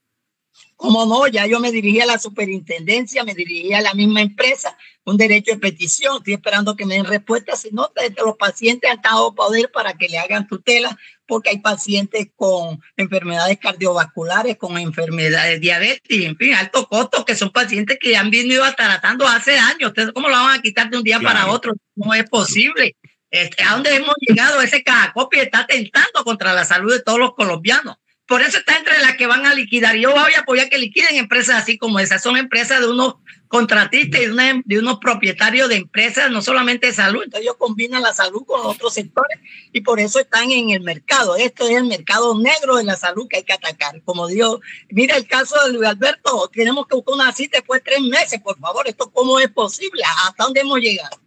¿Cómo 0.76 1.06
no? 1.06 1.26
Ya 1.28 1.46
yo 1.46 1.60
me 1.60 1.70
dirigí 1.70 2.00
a 2.00 2.06
la 2.06 2.18
superintendencia, 2.18 3.22
me 3.24 3.34
dirigí 3.34 3.72
a 3.72 3.80
la 3.80 3.94
misma 3.94 4.20
empresa, 4.20 4.76
un 5.04 5.16
derecho 5.16 5.52
de 5.52 5.58
petición. 5.58 6.16
Estoy 6.16 6.34
esperando 6.34 6.74
que 6.74 6.84
me 6.84 6.94
den 6.94 7.04
respuesta. 7.04 7.56
Si 7.56 7.70
no, 7.70 7.90
los 8.24 8.36
pacientes 8.36 8.90
han 8.90 9.00
dado 9.00 9.34
poder 9.34 9.70
para 9.70 9.94
que 9.94 10.08
le 10.08 10.18
hagan 10.18 10.48
tutela, 10.48 10.98
porque 11.26 11.50
hay 11.50 11.58
pacientes 11.58 12.28
con 12.34 12.80
enfermedades 12.96 13.58
cardiovasculares, 13.58 14.56
con 14.56 14.76
enfermedades 14.76 15.60
diabetes, 15.60 16.02
en 16.08 16.36
fin, 16.36 16.54
alto 16.54 16.88
costo, 16.88 17.24
que 17.24 17.36
son 17.36 17.50
pacientes 17.50 17.98
que 18.00 18.16
han 18.16 18.30
venido 18.30 18.64
tratando 18.76 19.26
hace 19.26 19.58
años. 19.58 19.90
¿Ustedes 19.90 20.12
cómo 20.12 20.28
lo 20.28 20.34
van 20.34 20.58
a 20.58 20.62
quitar 20.62 20.90
de 20.90 20.98
un 20.98 21.04
día 21.04 21.18
claro. 21.20 21.38
para 21.38 21.52
otro? 21.52 21.72
No 21.94 22.12
es 22.12 22.28
posible. 22.28 22.96
Este, 23.30 23.62
¿A 23.62 23.72
dónde 23.72 23.94
hemos 23.94 24.14
llegado? 24.20 24.60
Ese 24.60 24.82
cajacopia 24.82 25.42
está 25.42 25.60
atentando 25.60 26.22
contra 26.22 26.52
la 26.52 26.64
salud 26.64 26.92
de 26.92 27.02
todos 27.02 27.18
los 27.18 27.34
colombianos. 27.34 27.96
Por 28.26 28.40
eso 28.40 28.58
está 28.58 28.76
entre 28.76 28.98
las 29.00 29.16
que 29.16 29.26
van 29.26 29.44
a 29.46 29.54
liquidar. 29.54 29.96
Yo 29.96 30.12
voy 30.12 30.32
a 30.34 30.40
apoyar 30.40 30.68
que 30.68 30.78
liquiden 30.78 31.16
empresas 31.16 31.62
así 31.62 31.76
como 31.76 31.98
esas. 31.98 32.22
Son 32.22 32.36
empresas 32.36 32.80
de 32.80 32.88
unos 32.88 33.16
contratistas 33.48 34.22
y 34.22 34.26
de, 34.26 34.62
de 34.64 34.78
unos 34.78 34.98
propietarios 34.98 35.68
de 35.68 35.76
empresas, 35.76 36.30
no 36.30 36.40
solamente 36.40 36.86
de 36.86 36.94
salud. 36.94 37.24
Entonces 37.24 37.42
ellos 37.42 37.56
combinan 37.58 38.02
la 38.02 38.14
salud 38.14 38.44
con 38.46 38.64
otros 38.64 38.94
sectores 38.94 39.38
y 39.72 39.82
por 39.82 40.00
eso 40.00 40.20
están 40.20 40.50
en 40.50 40.70
el 40.70 40.80
mercado. 40.80 41.36
Esto 41.36 41.68
es 41.68 41.76
el 41.76 41.84
mercado 41.84 42.38
negro 42.38 42.76
de 42.76 42.84
la 42.84 42.96
salud 42.96 43.26
que 43.28 43.38
hay 43.38 43.44
que 43.44 43.52
atacar. 43.52 44.00
Como 44.04 44.28
digo, 44.28 44.60
mira 44.88 45.16
el 45.16 45.26
caso 45.26 45.54
de 45.66 45.74
Luis 45.74 45.88
Alberto, 45.88 46.48
tenemos 46.52 46.86
que 46.86 46.94
buscar 46.94 47.14
una 47.14 47.32
cita 47.32 47.58
después 47.58 47.82
de 47.82 47.90
tres 47.90 48.00
meses, 48.00 48.40
por 48.40 48.58
favor. 48.58 48.88
¿Esto 48.88 49.10
cómo 49.10 49.38
es 49.40 49.50
posible? 49.50 50.02
¿Hasta 50.24 50.44
dónde 50.44 50.60
hemos 50.60 50.78
llegado? 50.78 51.21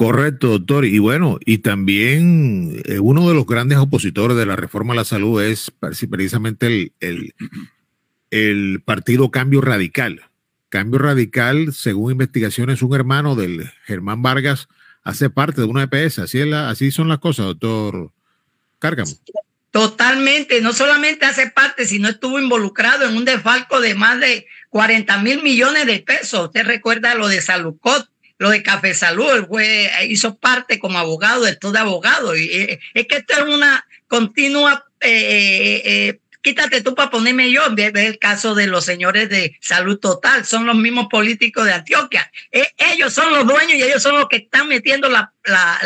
Correcto, 0.00 0.48
doctor. 0.48 0.86
Y 0.86 0.98
bueno, 0.98 1.38
y 1.44 1.58
también 1.58 2.80
eh, 2.86 3.00
uno 3.00 3.28
de 3.28 3.34
los 3.34 3.44
grandes 3.44 3.76
opositores 3.76 4.34
de 4.34 4.46
la 4.46 4.56
reforma 4.56 4.94
a 4.94 4.96
la 4.96 5.04
salud 5.04 5.42
es 5.42 5.70
precisamente 6.08 6.90
el, 7.00 7.34
el, 8.30 8.80
partido 8.82 9.30
Cambio 9.30 9.60
Radical. 9.60 10.22
Cambio 10.70 11.00
Radical, 11.00 11.74
según 11.74 12.12
investigaciones, 12.12 12.80
un 12.80 12.94
hermano 12.94 13.34
del 13.34 13.70
Germán 13.84 14.22
Vargas 14.22 14.68
hace 15.02 15.28
parte 15.28 15.60
de 15.60 15.66
una 15.66 15.82
EPS. 15.82 16.20
Así, 16.20 16.38
es 16.38 16.46
la, 16.46 16.70
así 16.70 16.90
son 16.90 17.08
las 17.08 17.18
cosas, 17.18 17.44
doctor 17.44 18.10
Cárgamo. 18.78 19.12
Totalmente, 19.70 20.62
no 20.62 20.72
solamente 20.72 21.26
hace 21.26 21.50
parte, 21.50 21.84
sino 21.84 22.08
estuvo 22.08 22.40
involucrado 22.40 23.06
en 23.06 23.18
un 23.18 23.26
desfalco 23.26 23.82
de 23.82 23.94
más 23.94 24.18
de 24.18 24.46
40 24.70 25.18
mil 25.18 25.42
millones 25.42 25.84
de 25.84 25.98
pesos. 25.98 26.46
Usted 26.46 26.64
recuerda 26.64 27.14
lo 27.16 27.28
de 27.28 27.42
Salucot, 27.42 28.08
lo 28.40 28.48
de 28.48 28.62
Café 28.62 28.94
Salud, 28.94 29.46
juez 29.48 29.90
hizo 30.08 30.34
parte 30.38 30.78
como 30.78 30.98
abogado 30.98 31.44
de 31.44 31.56
todo 31.56 31.76
abogado. 31.78 32.34
Y 32.34 32.44
eh, 32.46 32.80
es 32.94 33.06
que 33.06 33.16
esto 33.18 33.34
es 33.34 33.54
una 33.54 33.86
continua, 34.08 34.86
eh, 34.98 35.82
eh, 35.84 36.20
quítate 36.40 36.80
tú 36.80 36.94
para 36.94 37.10
ponerme 37.10 37.50
yo, 37.50 37.60
ve, 37.72 37.90
ve, 37.90 38.06
el 38.06 38.18
caso 38.18 38.54
de 38.54 38.66
los 38.66 38.86
señores 38.86 39.28
de 39.28 39.58
Salud 39.60 39.98
Total, 39.98 40.46
son 40.46 40.64
los 40.64 40.74
mismos 40.74 41.08
políticos 41.10 41.66
de 41.66 41.74
Antioquia. 41.74 42.32
Eh, 42.50 42.66
ellos 42.78 43.12
son 43.12 43.30
los 43.30 43.46
dueños 43.46 43.74
y 43.74 43.82
ellos 43.82 44.02
son 44.02 44.16
los 44.16 44.26
que 44.26 44.36
están 44.36 44.68
metiendo 44.68 45.10
la, 45.10 45.34
la, 45.44 45.78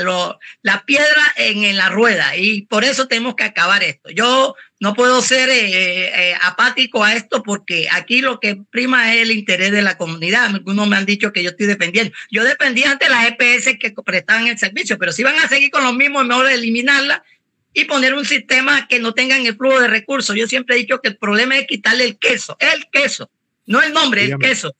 la 0.62 0.84
piedra 0.84 1.32
en, 1.34 1.64
en, 1.64 1.76
la 1.76 1.88
rueda 1.88 2.36
y 2.36 2.62
por 2.62 2.84
eso 2.84 3.08
tenemos 3.08 3.34
que 3.34 3.42
acabar 3.42 3.82
esto. 3.82 4.10
Yo 4.10 4.54
no 4.84 4.92
puedo 4.92 5.22
ser 5.22 5.48
eh, 5.48 6.08
eh, 6.08 6.34
apático 6.42 7.02
a 7.02 7.14
esto 7.14 7.42
porque 7.42 7.88
aquí 7.90 8.20
lo 8.20 8.38
que 8.38 8.60
prima 8.70 9.14
es 9.14 9.22
el 9.22 9.30
interés 9.30 9.72
de 9.72 9.80
la 9.80 9.96
comunidad. 9.96 10.44
Algunos 10.44 10.86
me 10.86 10.96
han 10.96 11.06
dicho 11.06 11.32
que 11.32 11.42
yo 11.42 11.48
estoy 11.48 11.64
defendiendo. 11.64 12.12
Yo 12.30 12.44
defendía 12.44 12.90
ante 12.90 13.08
las 13.08 13.26
EPS 13.26 13.78
que 13.80 13.94
prestaban 14.04 14.46
el 14.46 14.58
servicio, 14.58 14.98
pero 14.98 15.10
si 15.10 15.22
van 15.22 15.36
a 15.36 15.48
seguir 15.48 15.70
con 15.70 15.84
los 15.84 15.94
mismos, 15.94 16.24
es 16.24 16.28
mejor 16.28 16.50
eliminarla 16.50 17.24
y 17.72 17.86
poner 17.86 18.12
un 18.12 18.26
sistema 18.26 18.86
que 18.86 18.98
no 18.98 19.14
tengan 19.14 19.46
el 19.46 19.56
flujo 19.56 19.80
de 19.80 19.88
recursos. 19.88 20.36
Yo 20.36 20.46
siempre 20.46 20.76
he 20.76 20.80
dicho 20.80 21.00
que 21.00 21.08
el 21.08 21.16
problema 21.16 21.56
es 21.56 21.66
quitarle 21.66 22.04
el 22.04 22.18
queso, 22.18 22.54
el 22.60 22.84
queso, 22.92 23.30
no 23.64 23.80
el 23.80 23.90
nombre, 23.90 24.24
dígame, 24.24 24.44
el 24.44 24.50
queso. 24.50 24.76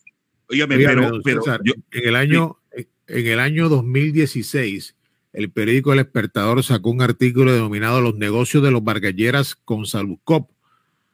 Dígame, 0.51 0.77
pero, 0.77 1.23
pero 1.25 1.43
César, 1.43 1.61
yo, 1.65 1.73
en 1.93 2.09
el 2.09 2.17
año 2.17 2.59
en 3.07 3.27
el 3.27 3.41
año 3.41 3.71
2016 3.71 4.97
el 5.35 5.51
periódico 5.51 5.93
El 5.93 5.99
Despertador 5.99 6.63
sacó 6.63 6.91
un 6.91 7.03
artículo 7.03 7.53
denominado 7.53 8.01
Los 8.01 8.15
negocios 8.15 8.63
de 8.63 8.71
los 8.71 8.85
Vargalleras 8.85 9.57
con 9.57 9.85
Salucop. 9.85 10.51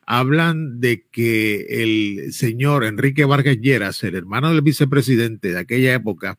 Hablan 0.06 0.80
de 0.80 1.06
que 1.10 1.82
el 1.82 2.32
señor 2.32 2.84
Enrique 2.84 3.24
Vargas 3.24 3.56
Lleras, 3.58 4.02
el 4.04 4.14
hermano 4.14 4.50
del 4.50 4.60
vicepresidente 4.60 5.52
de 5.52 5.58
aquella 5.58 5.94
época, 5.94 6.38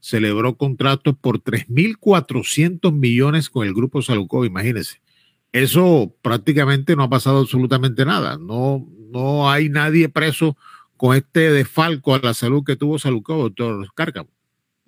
celebró 0.00 0.56
contratos 0.56 1.14
por 1.20 1.40
3.400 1.42 2.92
millones 2.92 3.48
con 3.48 3.66
el 3.66 3.74
grupo 3.74 4.02
Salucop, 4.02 4.44
imagínense. 4.44 5.00
Eso 5.52 6.14
prácticamente 6.22 6.96
no 6.96 7.04
ha 7.04 7.10
pasado 7.10 7.40
absolutamente 7.40 8.04
nada. 8.04 8.38
No, 8.38 8.88
no 9.10 9.50
hay 9.50 9.68
nadie 9.68 10.08
preso 10.08 10.56
con 10.96 11.16
este 11.16 11.50
desfalco 11.50 12.14
a 12.14 12.20
la 12.20 12.34
salud 12.34 12.64
que 12.64 12.76
tuvo 12.76 12.98
Salucó, 12.98 13.36
doctor 13.36 13.86
Cárcamo. 13.94 14.30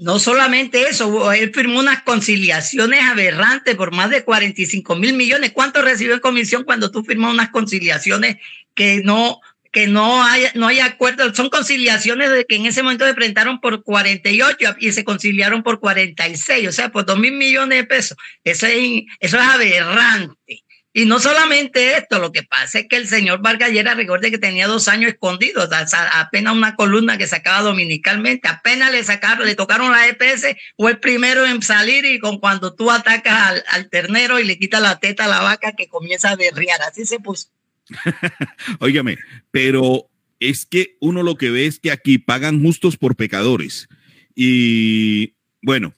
No 0.03 0.19
solamente 0.19 0.83
eso, 0.89 1.33
él 1.33 1.53
firmó 1.55 1.79
unas 1.79 2.03
conciliaciones 2.03 3.05
aberrantes 3.05 3.77
por 3.77 3.93
más 3.93 4.11
de 4.11 4.25
45 4.25 4.97
mil 4.97 5.13
millones. 5.13 5.53
¿Cuánto 5.53 5.81
recibió 5.81 6.15
en 6.15 6.21
comisión 6.21 6.65
cuando 6.65 6.91
tú 6.91 7.05
firmas 7.05 7.33
unas 7.33 7.51
conciliaciones 7.51 8.39
que 8.75 9.03
no, 9.05 9.41
que 9.71 9.87
no 9.87 10.25
hay, 10.25 10.47
no 10.55 10.67
hay 10.67 10.81
acuerdo? 10.81 11.33
Son 11.33 11.51
conciliaciones 11.51 12.31
de 12.33 12.45
que 12.47 12.57
en 12.57 12.67
ese 12.67 12.83
momento 12.83 13.07
se 13.07 13.15
presentaron 13.15 13.61
por 13.61 13.85
48 13.85 14.75
y 14.81 14.91
se 14.91 15.05
conciliaron 15.05 15.63
por 15.63 15.79
46, 15.79 16.67
o 16.67 16.73
sea, 16.73 16.91
por 16.91 17.07
2 17.07 17.21
mil 17.21 17.35
millones 17.35 17.79
de 17.79 17.85
pesos. 17.85 18.19
Eso 18.43 18.67
es, 18.67 19.05
eso 19.21 19.37
es 19.37 19.43
aberrante. 19.43 20.65
Y 20.95 21.07
no 21.07 21.21
solamente 21.21 21.97
esto, 21.97 22.19
lo 22.19 22.33
que 22.33 22.43
pasa 22.43 22.81
es 22.81 22.87
que 22.87 22.97
el 22.97 23.09
señor 23.09 23.41
Vargallera, 23.41 23.95
recuerde 23.95 24.31
que 24.31 24.37
tenía 24.37 24.67
dos 24.67 24.89
años 24.89 25.13
escondidos, 25.13 25.71
apenas 26.13 26.55
una 26.55 26.77
columna 26.77 27.17
que 27.17 27.27
sacaba 27.27 27.63
dominicalmente, 27.63 28.47
apenas 28.49 28.93
le 28.93 29.03
sacaron, 29.03 29.47
le 29.47 29.55
tocaron 29.55 29.91
la 29.91 30.07
EPS, 30.09 30.55
o 30.77 30.91
el 30.91 30.99
primero 30.99 31.47
en 31.47 31.63
salir 31.63 32.05
y 32.05 32.19
con 32.19 32.39
cuando 32.39 32.75
tú 32.75 32.91
atacas 32.91 33.51
al, 33.51 33.65
al 33.69 33.89
ternero 33.89 34.39
y 34.39 34.45
le 34.45 34.59
quitas 34.59 34.83
la 34.83 35.01
teta 35.01 35.25
a 35.25 35.29
la 35.29 35.41
vaca 35.41 35.73
que 35.73 35.89
comienza 35.89 36.31
a 36.31 36.37
berrear, 36.37 36.83
así 36.83 37.07
se 37.07 37.19
puso. 37.19 37.49
Óigame, 38.79 39.17
pero 39.51 40.11
es 40.41 40.67
que 40.67 40.97
uno 41.01 41.23
lo 41.23 41.37
que 41.37 41.51
ve 41.51 41.67
es 41.67 41.79
que 41.79 41.91
aquí 41.91 42.19
pagan 42.19 42.63
justos 42.63 42.99
por 42.99 43.17
pecadores. 43.17 43.89
Y 44.35 45.35
bueno, 45.63 45.95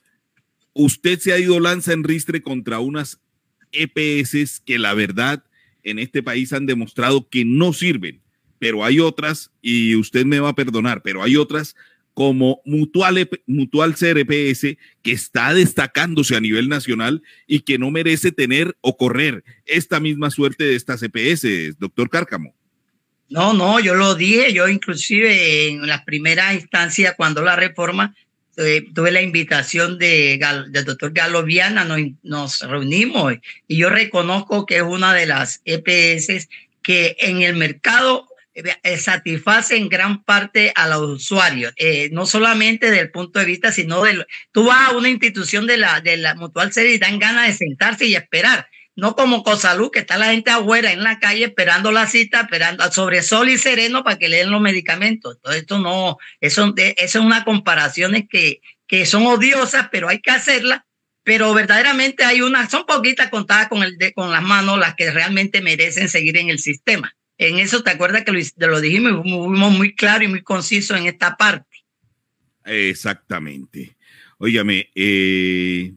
usted 0.72 1.18
se 1.18 1.32
ha 1.32 1.38
ido 1.38 1.58
lanza 1.60 1.92
en 1.92 2.04
ristre 2.04 2.42
contra 2.42 2.78
unas 2.78 3.20
EPS 3.74 4.60
que 4.60 4.78
la 4.78 4.94
verdad 4.94 5.44
en 5.82 5.98
este 5.98 6.22
país 6.22 6.52
han 6.52 6.66
demostrado 6.66 7.28
que 7.28 7.44
no 7.44 7.72
sirven, 7.72 8.22
pero 8.58 8.84
hay 8.84 9.00
otras, 9.00 9.50
y 9.60 9.96
usted 9.96 10.24
me 10.24 10.40
va 10.40 10.50
a 10.50 10.54
perdonar, 10.54 11.02
pero 11.02 11.22
hay 11.22 11.36
otras 11.36 11.76
como 12.14 12.62
Mutual, 12.64 13.18
EP 13.18 13.42
Mutual 13.46 13.96
Ser 13.96 14.18
EPS 14.18 14.78
que 15.02 15.12
está 15.12 15.52
destacándose 15.52 16.36
a 16.36 16.40
nivel 16.40 16.68
nacional 16.68 17.22
y 17.46 17.60
que 17.60 17.76
no 17.76 17.90
merece 17.90 18.30
tener 18.30 18.76
o 18.80 18.96
correr 18.96 19.44
esta 19.66 20.00
misma 20.00 20.30
suerte 20.30 20.64
de 20.64 20.76
estas 20.76 21.02
EPS, 21.02 21.78
doctor 21.78 22.08
Cárcamo. 22.08 22.54
No, 23.28 23.52
no, 23.52 23.80
yo 23.80 23.94
lo 23.94 24.14
dije, 24.14 24.52
yo 24.52 24.68
inclusive 24.68 25.68
en 25.68 25.86
las 25.86 26.04
primeras 26.04 26.54
instancias 26.54 27.14
cuando 27.16 27.42
la 27.42 27.56
reforma 27.56 28.14
eh, 28.56 28.86
tuve 28.94 29.10
la 29.10 29.22
invitación 29.22 29.98
de 29.98 30.38
del 30.68 30.84
doctor 30.84 31.12
Galo 31.12 31.42
Viana, 31.42 31.84
nos, 31.84 32.00
nos, 32.22 32.60
reunimos 32.60 33.34
y 33.66 33.76
yo 33.76 33.90
reconozco 33.90 34.66
que 34.66 34.76
es 34.76 34.82
una 34.82 35.12
de 35.12 35.26
las 35.26 35.60
EPS 35.64 36.48
que 36.82 37.16
en 37.18 37.42
el 37.42 37.56
mercado 37.56 38.28
eh, 38.54 38.98
satisface 38.98 39.76
en 39.76 39.88
gran 39.88 40.22
parte 40.22 40.72
a 40.76 40.86
los 40.86 41.00
usuarios, 41.02 41.72
eh, 41.76 42.08
no 42.12 42.24
solamente 42.24 42.86
desde 42.86 43.02
el 43.02 43.10
punto 43.10 43.40
de 43.40 43.46
vista, 43.46 43.72
sino 43.72 44.04
de 44.04 44.24
tú 44.52 44.66
vas 44.66 44.90
a 44.90 44.96
una 44.96 45.08
institución 45.08 45.66
de 45.66 45.76
la, 45.76 46.00
de 46.00 46.16
la 46.16 46.36
Mutual 46.36 46.72
Serie 46.72 46.94
y 46.94 46.98
dan 46.98 47.18
ganas 47.18 47.48
de 47.48 47.54
sentarse 47.54 48.06
y 48.06 48.14
esperar 48.14 48.68
no 48.96 49.16
como 49.16 49.42
Cosalud, 49.42 49.90
que 49.90 50.00
está 50.00 50.16
la 50.18 50.30
gente 50.30 50.50
afuera 50.50 50.92
en 50.92 51.02
la 51.02 51.18
calle 51.18 51.46
esperando 51.46 51.90
la 51.90 52.06
cita, 52.06 52.42
esperando 52.42 52.90
sobre 52.92 53.22
sol 53.22 53.48
y 53.48 53.58
sereno 53.58 54.04
para 54.04 54.18
que 54.18 54.28
le 54.28 54.38
den 54.38 54.50
los 54.50 54.60
medicamentos. 54.60 55.40
Todo 55.40 55.52
esto 55.52 55.78
no, 55.78 56.18
eso, 56.40 56.72
eso 56.76 57.18
es 57.18 57.24
una 57.24 57.44
comparaciones 57.44 58.24
que, 58.28 58.60
que 58.86 59.06
son 59.06 59.26
odiosas, 59.26 59.88
pero 59.90 60.08
hay 60.08 60.20
que 60.20 60.30
hacerlas. 60.30 60.82
Pero 61.24 61.54
verdaderamente 61.54 62.22
hay 62.24 62.42
unas, 62.42 62.70
son 62.70 62.84
poquitas 62.84 63.30
contadas 63.30 63.68
con, 63.68 63.82
el 63.82 63.96
de, 63.96 64.12
con 64.12 64.30
las 64.30 64.42
manos 64.42 64.78
las 64.78 64.94
que 64.94 65.10
realmente 65.10 65.62
merecen 65.62 66.08
seguir 66.08 66.36
en 66.36 66.50
el 66.50 66.58
sistema. 66.58 67.16
En 67.38 67.58
eso 67.58 67.82
te 67.82 67.90
acuerdas 67.90 68.24
que 68.24 68.32
lo, 68.32 68.68
lo 68.68 68.80
dijimos, 68.80 69.22
fuimos 69.22 69.72
muy 69.72 69.94
claro 69.94 70.24
y 70.24 70.28
muy 70.28 70.42
conciso 70.42 70.94
en 70.94 71.06
esta 71.06 71.36
parte. 71.36 71.84
Exactamente. 72.64 73.96
Óigame, 74.38 74.90
eh, 74.94 75.94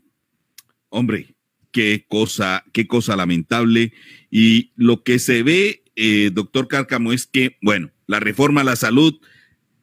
hombre, 0.90 1.36
qué 1.78 2.06
cosa, 2.08 2.66
qué 2.74 2.88
cosa 2.88 3.16
lamentable. 3.16 3.94
Y 4.32 4.72
lo 4.78 5.04
que 5.04 5.20
se 5.20 5.44
ve, 5.44 5.84
eh, 5.96 6.32
doctor 6.34 6.68
Cárcamo, 6.68 7.14
es 7.14 7.28
que, 7.28 7.58
bueno, 7.62 7.92
la 8.08 8.20
reforma 8.20 8.62
a 8.62 8.64
la 8.64 8.76
salud, 8.76 9.20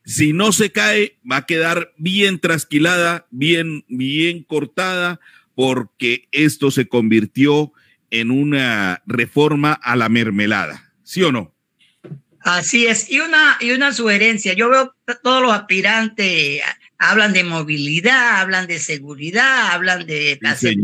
si 0.05 0.33
no 0.33 0.51
se 0.51 0.73
cae, 0.73 1.19
va 1.31 1.37
a 1.37 1.47
quedar 1.47 1.93
bien 1.97 2.41
trasquilada, 2.41 3.29
bien, 3.31 3.85
bien 3.87 4.43
cortada, 4.43 5.21
porque 5.55 6.27
esto 6.33 6.73
se 6.73 6.89
convirtió 6.89 7.73
en 8.11 8.33
una 8.33 9.05
reforma 9.07 9.73
a 9.73 9.95
la 9.95 10.09
mermelada, 10.09 10.93
¿sí 11.05 11.23
o 11.23 11.31
no? 11.31 11.55
Así 12.41 12.87
es, 12.87 13.09
y 13.09 13.21
una, 13.21 13.57
y 13.61 13.71
una 13.71 13.93
sugerencia, 13.93 14.53
yo 14.55 14.69
veo 14.69 14.97
todos 15.23 15.41
los 15.41 15.53
aspirantes 15.53 16.61
hablan 16.99 17.33
de 17.33 17.45
movilidad, 17.45 18.41
hablan 18.41 18.67
de 18.67 18.79
seguridad, 18.79 19.73
hablan 19.73 20.07
de 20.07 20.39
sí, 20.57 20.77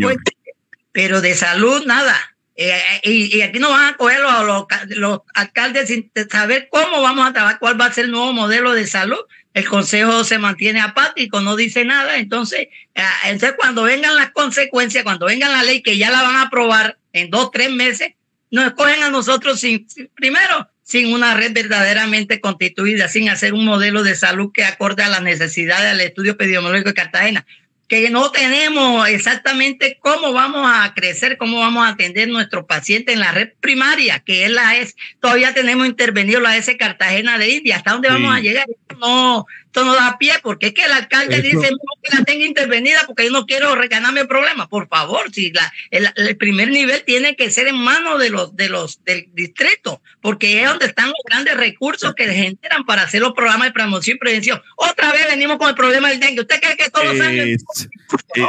pero 0.92 1.20
de 1.20 1.34
salud 1.34 1.84
nada. 1.86 2.16
Eh, 2.56 2.78
y, 3.04 3.38
y, 3.38 3.42
aquí 3.42 3.58
no 3.58 3.70
van 3.70 3.94
a 3.94 3.96
coger 3.96 4.20
los, 4.20 4.66
los, 4.88 5.20
alcaldes 5.34 5.88
sin 5.88 6.12
saber 6.30 6.68
cómo 6.70 7.00
vamos 7.00 7.26
a 7.26 7.32
trabajar, 7.32 7.58
cuál 7.58 7.80
va 7.80 7.86
a 7.86 7.92
ser 7.92 8.06
el 8.06 8.10
nuevo 8.10 8.34
modelo 8.34 8.74
de 8.74 8.86
salud. 8.86 9.20
El 9.54 9.66
consejo 9.66 10.24
se 10.24 10.38
mantiene 10.38 10.80
apático, 10.80 11.40
no 11.40 11.56
dice 11.56 11.86
nada. 11.86 12.18
Entonces, 12.18 12.68
eh, 12.94 13.02
entonces 13.24 13.56
cuando 13.56 13.84
vengan 13.84 14.14
las 14.14 14.32
consecuencias, 14.32 15.04
cuando 15.04 15.26
vengan 15.26 15.52
la 15.52 15.62
ley 15.62 15.82
que 15.82 15.96
ya 15.96 16.10
la 16.10 16.22
van 16.22 16.36
a 16.36 16.42
aprobar 16.42 16.98
en 17.14 17.30
dos, 17.30 17.50
tres 17.50 17.70
meses, 17.70 18.12
nos 18.50 18.66
escogen 18.66 19.04
a 19.04 19.10
nosotros 19.10 19.58
sin, 19.58 19.86
primero, 20.14 20.68
sin 20.82 21.14
una 21.14 21.34
red 21.34 21.52
verdaderamente 21.52 22.40
constituida, 22.40 23.08
sin 23.08 23.30
hacer 23.30 23.54
un 23.54 23.64
modelo 23.64 24.02
de 24.02 24.16
salud 24.16 24.50
que 24.52 24.64
acorde 24.64 25.02
a 25.02 25.08
las 25.08 25.22
necesidades 25.22 25.92
del 25.92 26.06
estudio 26.06 26.32
epidemiológico 26.32 26.90
de 26.90 26.94
Cartagena 26.94 27.46
que 27.90 28.08
no 28.08 28.30
tenemos 28.30 29.08
exactamente 29.08 29.98
cómo 30.00 30.32
vamos 30.32 30.62
a 30.64 30.94
crecer, 30.94 31.36
cómo 31.36 31.58
vamos 31.58 31.84
a 31.84 31.88
atender 31.88 32.28
nuestros 32.28 32.64
pacientes 32.64 33.12
en 33.12 33.20
la 33.20 33.32
red 33.32 33.48
primaria, 33.58 34.20
que 34.20 34.44
es 34.44 34.50
la 34.52 34.76
es, 34.76 34.94
todavía 35.18 35.54
tenemos 35.54 35.88
intervenido 35.88 36.38
la 36.38 36.56
S 36.56 36.76
Cartagena 36.76 37.36
de 37.36 37.50
India, 37.50 37.76
¿hasta 37.76 37.90
dónde 37.90 38.08
vamos 38.08 38.32
a 38.32 38.38
llegar? 38.38 38.66
No, 39.00 39.44
esto 39.64 39.84
no 39.84 39.96
da 39.96 40.18
pie, 40.18 40.34
porque 40.40 40.68
es 40.68 40.72
que 40.72 40.84
el 40.84 40.92
alcalde 40.92 41.42
dice 41.42 41.68
que 42.02 42.16
la 42.16 42.24
tenga 42.24 42.44
intervenida 42.44 43.00
porque 43.06 43.24
yo 43.24 43.30
no 43.30 43.46
quiero 43.46 43.74
reganarme 43.74 44.24
problemas. 44.24 44.68
Por 44.68 44.88
favor, 44.88 45.32
si 45.32 45.52
la, 45.52 45.72
el, 45.90 46.08
el, 46.16 46.36
primer 46.36 46.68
nivel 46.68 47.02
tiene 47.04 47.36
que 47.36 47.50
ser 47.50 47.68
en 47.68 47.76
manos 47.76 48.18
de 48.18 48.30
los, 48.30 48.56
de 48.56 48.68
los 48.68 49.02
del 49.04 49.28
distrito, 49.32 50.02
porque 50.20 50.62
es 50.62 50.68
donde 50.68 50.86
están 50.86 51.08
los 51.08 51.22
grandes 51.24 51.56
recursos 51.56 52.14
que 52.14 52.26
generan 52.26 52.84
para 52.86 53.02
hacer 53.02 53.20
los 53.20 53.32
programas 53.32 53.68
de 53.68 53.72
promoción 53.72 54.16
y 54.16 54.18
prevención. 54.18 54.62
Otra 54.76 55.12
vez 55.12 55.26
venimos 55.28 55.58
con 55.58 55.68
el 55.68 55.74
problema 55.74 56.10
del 56.10 56.20
dengue. 56.20 56.40
¿Usted 56.40 56.60
cree 56.60 56.76
que 56.76 56.90
todos 56.90 57.06
los 57.06 57.20
años? 57.20 57.64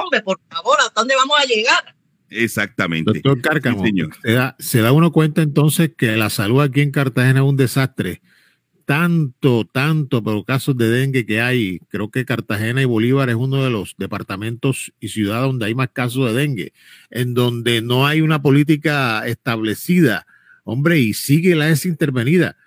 Hombre, 0.02 0.22
por 0.22 0.40
favor, 0.49 0.78
¿hasta 0.80 1.02
dónde 1.02 1.15
vamos 1.15 1.40
a 1.40 1.45
llegar? 1.45 1.95
Exactamente. 2.30 3.11
Doctor 3.11 3.41
Cárcamo, 3.41 3.84
sí, 3.84 3.91
se, 4.23 4.32
da, 4.32 4.56
se 4.57 4.82
da 4.82 4.94
uno 4.94 5.11
cuenta 5.11 5.41
entonces 5.41 5.91
que 5.98 6.15
la 6.15 6.30
salud 6.30 6.61
aquí 6.61 6.82
en 6.82 6.91
Cartagena 6.91 7.41
es 7.41 7.45
un 7.45 7.57
desastre 7.57 8.22
tanto, 8.91 9.63
tanto 9.63 10.22
por 10.22 10.43
casos 10.43 10.76
de 10.76 10.89
dengue 10.89 11.26
que 11.26 11.39
hay. 11.39 11.80
Creo 11.88 12.11
que 12.11 12.26
Cartagena 12.26 12.81
y 12.81 12.85
Bolívar 12.85 13.30
es 13.30 13.35
uno 13.35 13.63
de 13.63 13.69
los 13.69 13.95
departamentos 13.97 14.91
y 14.99 15.07
ciudades 15.07 15.45
donde 15.45 15.68
hay 15.68 15.76
más 15.76 15.91
casos 15.93 16.27
de 16.27 16.34
dengue, 16.38 16.73
en 17.09 17.34
donde 17.34 17.81
no 17.81 18.05
hay 18.05 18.19
una 18.19 18.41
política 18.41 19.26
establecida. 19.26 20.27
Hombre, 20.65 20.99
y 20.99 21.13
sigue 21.13 21.55
la 21.55 21.68
desintervenida. 21.68 22.57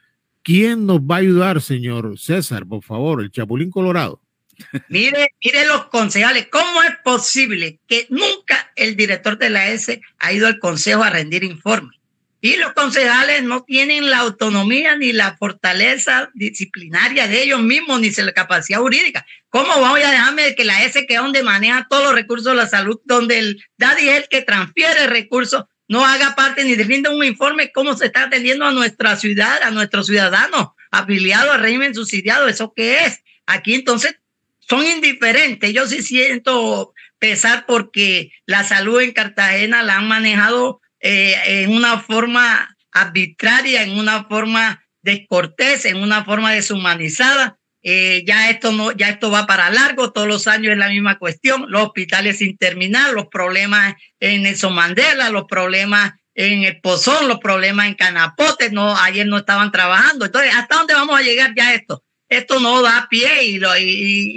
¿Quién 0.42 0.86
nos 0.86 1.00
va 1.00 1.16
a 1.16 1.18
ayudar, 1.18 1.60
señor 1.60 2.18
César, 2.18 2.64
por 2.64 2.82
favor? 2.82 3.20
El 3.20 3.30
Chapulín 3.30 3.70
Colorado. 3.70 4.22
Mire, 4.88 5.34
mire 5.44 5.66
los 5.66 5.88
concejales, 5.88 6.48
¿cómo 6.50 6.82
es 6.84 6.96
posible 7.04 7.80
que 7.86 8.06
nunca 8.08 8.72
el 8.76 8.96
director 8.96 9.36
de 9.36 9.50
la 9.50 9.68
S 9.68 10.00
ha 10.18 10.32
ido 10.32 10.46
al 10.46 10.58
consejo 10.58 11.02
a 11.02 11.10
rendir 11.10 11.44
informes? 11.44 11.98
Y 12.44 12.56
los 12.56 12.74
concejales 12.74 13.42
no 13.42 13.64
tienen 13.64 14.10
la 14.10 14.18
autonomía 14.18 14.96
ni 14.96 15.14
la 15.14 15.34
fortaleza 15.38 16.30
disciplinaria 16.34 17.26
de 17.26 17.42
ellos 17.42 17.62
mismos, 17.62 18.02
ni 18.02 18.10
la 18.10 18.32
capacidad 18.32 18.80
jurídica. 18.80 19.24
¿Cómo 19.48 19.78
voy 19.78 20.02
a 20.02 20.10
dejarme 20.10 20.54
que 20.54 20.66
la 20.66 20.84
S, 20.84 21.06
que 21.06 21.14
es 21.14 21.20
donde 21.20 21.42
maneja 21.42 21.86
todos 21.88 22.04
los 22.04 22.14
recursos 22.14 22.52
de 22.52 22.54
la 22.54 22.68
salud, 22.68 23.00
donde 23.06 23.38
el 23.38 23.64
daddy 23.78 24.10
es 24.10 24.16
el 24.18 24.28
que 24.28 24.42
transfiere 24.42 25.06
recursos, 25.06 25.64
no 25.88 26.04
haga 26.04 26.34
parte 26.34 26.66
ni 26.66 26.74
defienda 26.74 27.08
un 27.08 27.24
informe 27.24 27.72
cómo 27.72 27.96
se 27.96 28.04
está 28.04 28.24
atendiendo 28.24 28.66
a 28.66 28.72
nuestra 28.72 29.16
ciudad, 29.16 29.62
a 29.62 29.70
nuestros 29.70 30.06
ciudadanos 30.06 30.68
afiliados 30.90 31.50
al 31.50 31.62
régimen 31.62 31.94
subsidiado? 31.94 32.46
¿Eso 32.46 32.74
qué 32.76 33.06
es? 33.06 33.20
Aquí 33.46 33.72
entonces 33.72 34.16
son 34.58 34.84
indiferentes. 34.84 35.72
Yo 35.72 35.86
sí 35.86 36.02
siento 36.02 36.92
pesar 37.18 37.64
porque 37.64 38.32
la 38.44 38.64
salud 38.64 39.00
en 39.00 39.12
Cartagena 39.12 39.82
la 39.82 39.96
han 39.96 40.08
manejado 40.08 40.82
eh, 41.06 41.64
en 41.64 41.70
una 41.70 42.00
forma 42.00 42.74
arbitraria, 42.90 43.82
en 43.82 43.98
una 43.98 44.24
forma 44.24 44.82
descortés, 45.02 45.84
en 45.84 45.98
una 45.98 46.24
forma 46.24 46.52
deshumanizada. 46.52 47.58
Eh, 47.82 48.24
ya 48.26 48.48
esto 48.48 48.72
no, 48.72 48.90
ya 48.92 49.10
esto 49.10 49.30
va 49.30 49.46
para 49.46 49.68
largo, 49.68 50.12
todos 50.12 50.26
los 50.26 50.46
años 50.46 50.72
es 50.72 50.78
la 50.78 50.88
misma 50.88 51.18
cuestión, 51.18 51.66
los 51.68 51.82
hospitales 51.82 52.38
sin 52.38 52.56
terminar, 52.56 53.12
los 53.12 53.26
problemas 53.26 53.96
en 54.18 54.44
Nelson 54.44 54.74
Mandela, 54.74 55.28
los 55.28 55.44
problemas 55.44 56.12
en 56.34 56.62
el 56.62 56.80
Pozón, 56.80 57.28
los 57.28 57.38
problemas 57.38 57.86
en 57.86 57.94
Canapote, 57.94 58.70
no, 58.70 58.96
ayer 58.96 59.26
no 59.26 59.36
estaban 59.36 59.70
trabajando. 59.72 60.24
Entonces, 60.24 60.54
¿hasta 60.54 60.76
dónde 60.76 60.94
vamos 60.94 61.20
a 61.20 61.22
llegar 61.22 61.52
ya 61.54 61.74
esto? 61.74 62.02
esto 62.30 62.58
no 62.58 62.80
da 62.80 63.06
pie 63.10 63.44
y, 63.44 63.60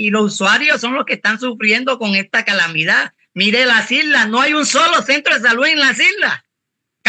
y 0.05 0.09
los 0.09 0.33
usuarios 0.33 0.81
son 0.81 0.93
los 0.93 1.05
que 1.05 1.13
están 1.13 1.39
sufriendo 1.39 1.97
con 1.97 2.13
esta 2.13 2.43
calamidad. 2.43 3.13
Mire 3.33 3.65
las 3.65 3.89
islas, 3.89 4.27
no 4.27 4.41
hay 4.41 4.53
un 4.53 4.65
solo 4.65 5.01
centro 5.01 5.33
de 5.33 5.47
salud 5.47 5.65
en 5.65 5.79
las 5.79 5.97
islas. 5.97 6.41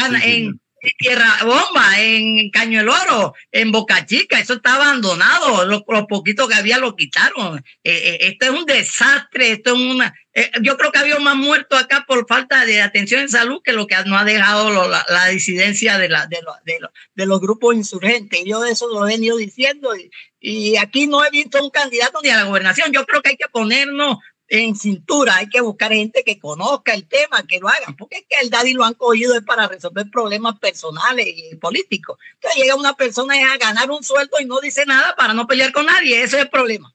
Cana- 0.00 0.24
en, 0.24 0.60
en 0.80 0.90
Tierra 0.98 1.38
Bomba, 1.44 2.00
en 2.00 2.50
Caño 2.50 2.80
el 2.80 2.88
Oro, 2.88 3.34
en 3.50 3.72
Boca 3.72 4.06
Chica, 4.06 4.38
eso 4.38 4.54
está 4.54 4.76
abandonado. 4.76 5.64
Lo, 5.64 5.84
lo 5.88 6.06
poquito 6.06 6.46
que 6.46 6.54
había 6.54 6.78
lo 6.78 6.94
quitaron. 6.94 7.58
Eh, 7.82 7.92
eh, 8.04 8.18
esto 8.28 8.46
es 8.46 8.50
un 8.52 8.64
desastre, 8.64 9.50
esto 9.52 9.74
es 9.74 9.80
una. 9.80 10.14
eh, 10.34 10.50
yo 10.62 10.76
creo 10.76 10.92
que 10.92 11.00
había 11.00 11.18
más 11.18 11.34
muertos 11.34 11.80
acá 11.82 12.04
por 12.06 12.26
falta 12.28 12.64
de 12.64 12.80
atención 12.80 13.22
en 13.22 13.28
salud 13.28 13.60
que 13.64 13.72
lo 13.72 13.86
que 13.88 13.96
no 14.06 14.16
ha 14.16 14.24
dejado 14.24 14.70
lo- 14.70 14.88
la, 14.88 15.04
la 15.08 15.26
disidencia 15.26 15.98
de, 15.98 16.08
la, 16.08 16.26
de, 16.26 16.40
lo- 16.42 16.54
de, 16.64 16.78
lo- 16.80 16.92
de 17.14 17.26
los 17.26 17.40
grupos 17.40 17.74
insurgentes. 17.74 18.40
Yo 18.46 18.64
eso 18.64 18.86
lo 18.88 19.04
he 19.04 19.12
venido 19.14 19.36
diciendo 19.36 19.96
y, 19.96 20.10
y 20.40 20.76
aquí 20.76 21.08
no 21.08 21.24
he 21.24 21.30
visto 21.30 21.60
un 21.62 21.70
candidato 21.70 22.20
ni 22.22 22.28
a 22.30 22.36
la 22.36 22.44
gobernación. 22.44 22.92
Yo 22.92 23.04
creo 23.04 23.20
que 23.20 23.30
hay 23.30 23.36
que 23.36 23.48
ponernos 23.50 24.18
en 24.48 24.74
cintura, 24.76 25.36
hay 25.36 25.48
que 25.48 25.60
buscar 25.60 25.92
gente 25.92 26.22
que 26.24 26.38
conozca 26.38 26.94
el 26.94 27.06
tema, 27.06 27.46
que 27.46 27.60
lo 27.60 27.68
hagan, 27.68 27.96
porque 27.96 28.16
es 28.16 28.26
que 28.28 28.36
el 28.42 28.50
daddy 28.50 28.72
lo 28.72 28.84
han 28.84 28.94
cogido 28.94 29.36
es 29.36 29.42
para 29.42 29.68
resolver 29.68 30.10
problemas 30.10 30.58
personales 30.58 31.26
y 31.28 31.54
políticos. 31.56 32.18
Entonces 32.34 32.62
llega 32.62 32.74
una 32.74 32.94
persona 32.94 33.34
a 33.52 33.58
ganar 33.58 33.90
un 33.90 34.02
sueldo 34.02 34.38
y 34.40 34.46
no 34.46 34.60
dice 34.60 34.86
nada 34.86 35.14
para 35.16 35.34
no 35.34 35.46
pelear 35.46 35.72
con 35.72 35.86
nadie, 35.86 36.22
ese 36.22 36.36
es 36.36 36.42
el 36.44 36.50
problema. 36.50 36.94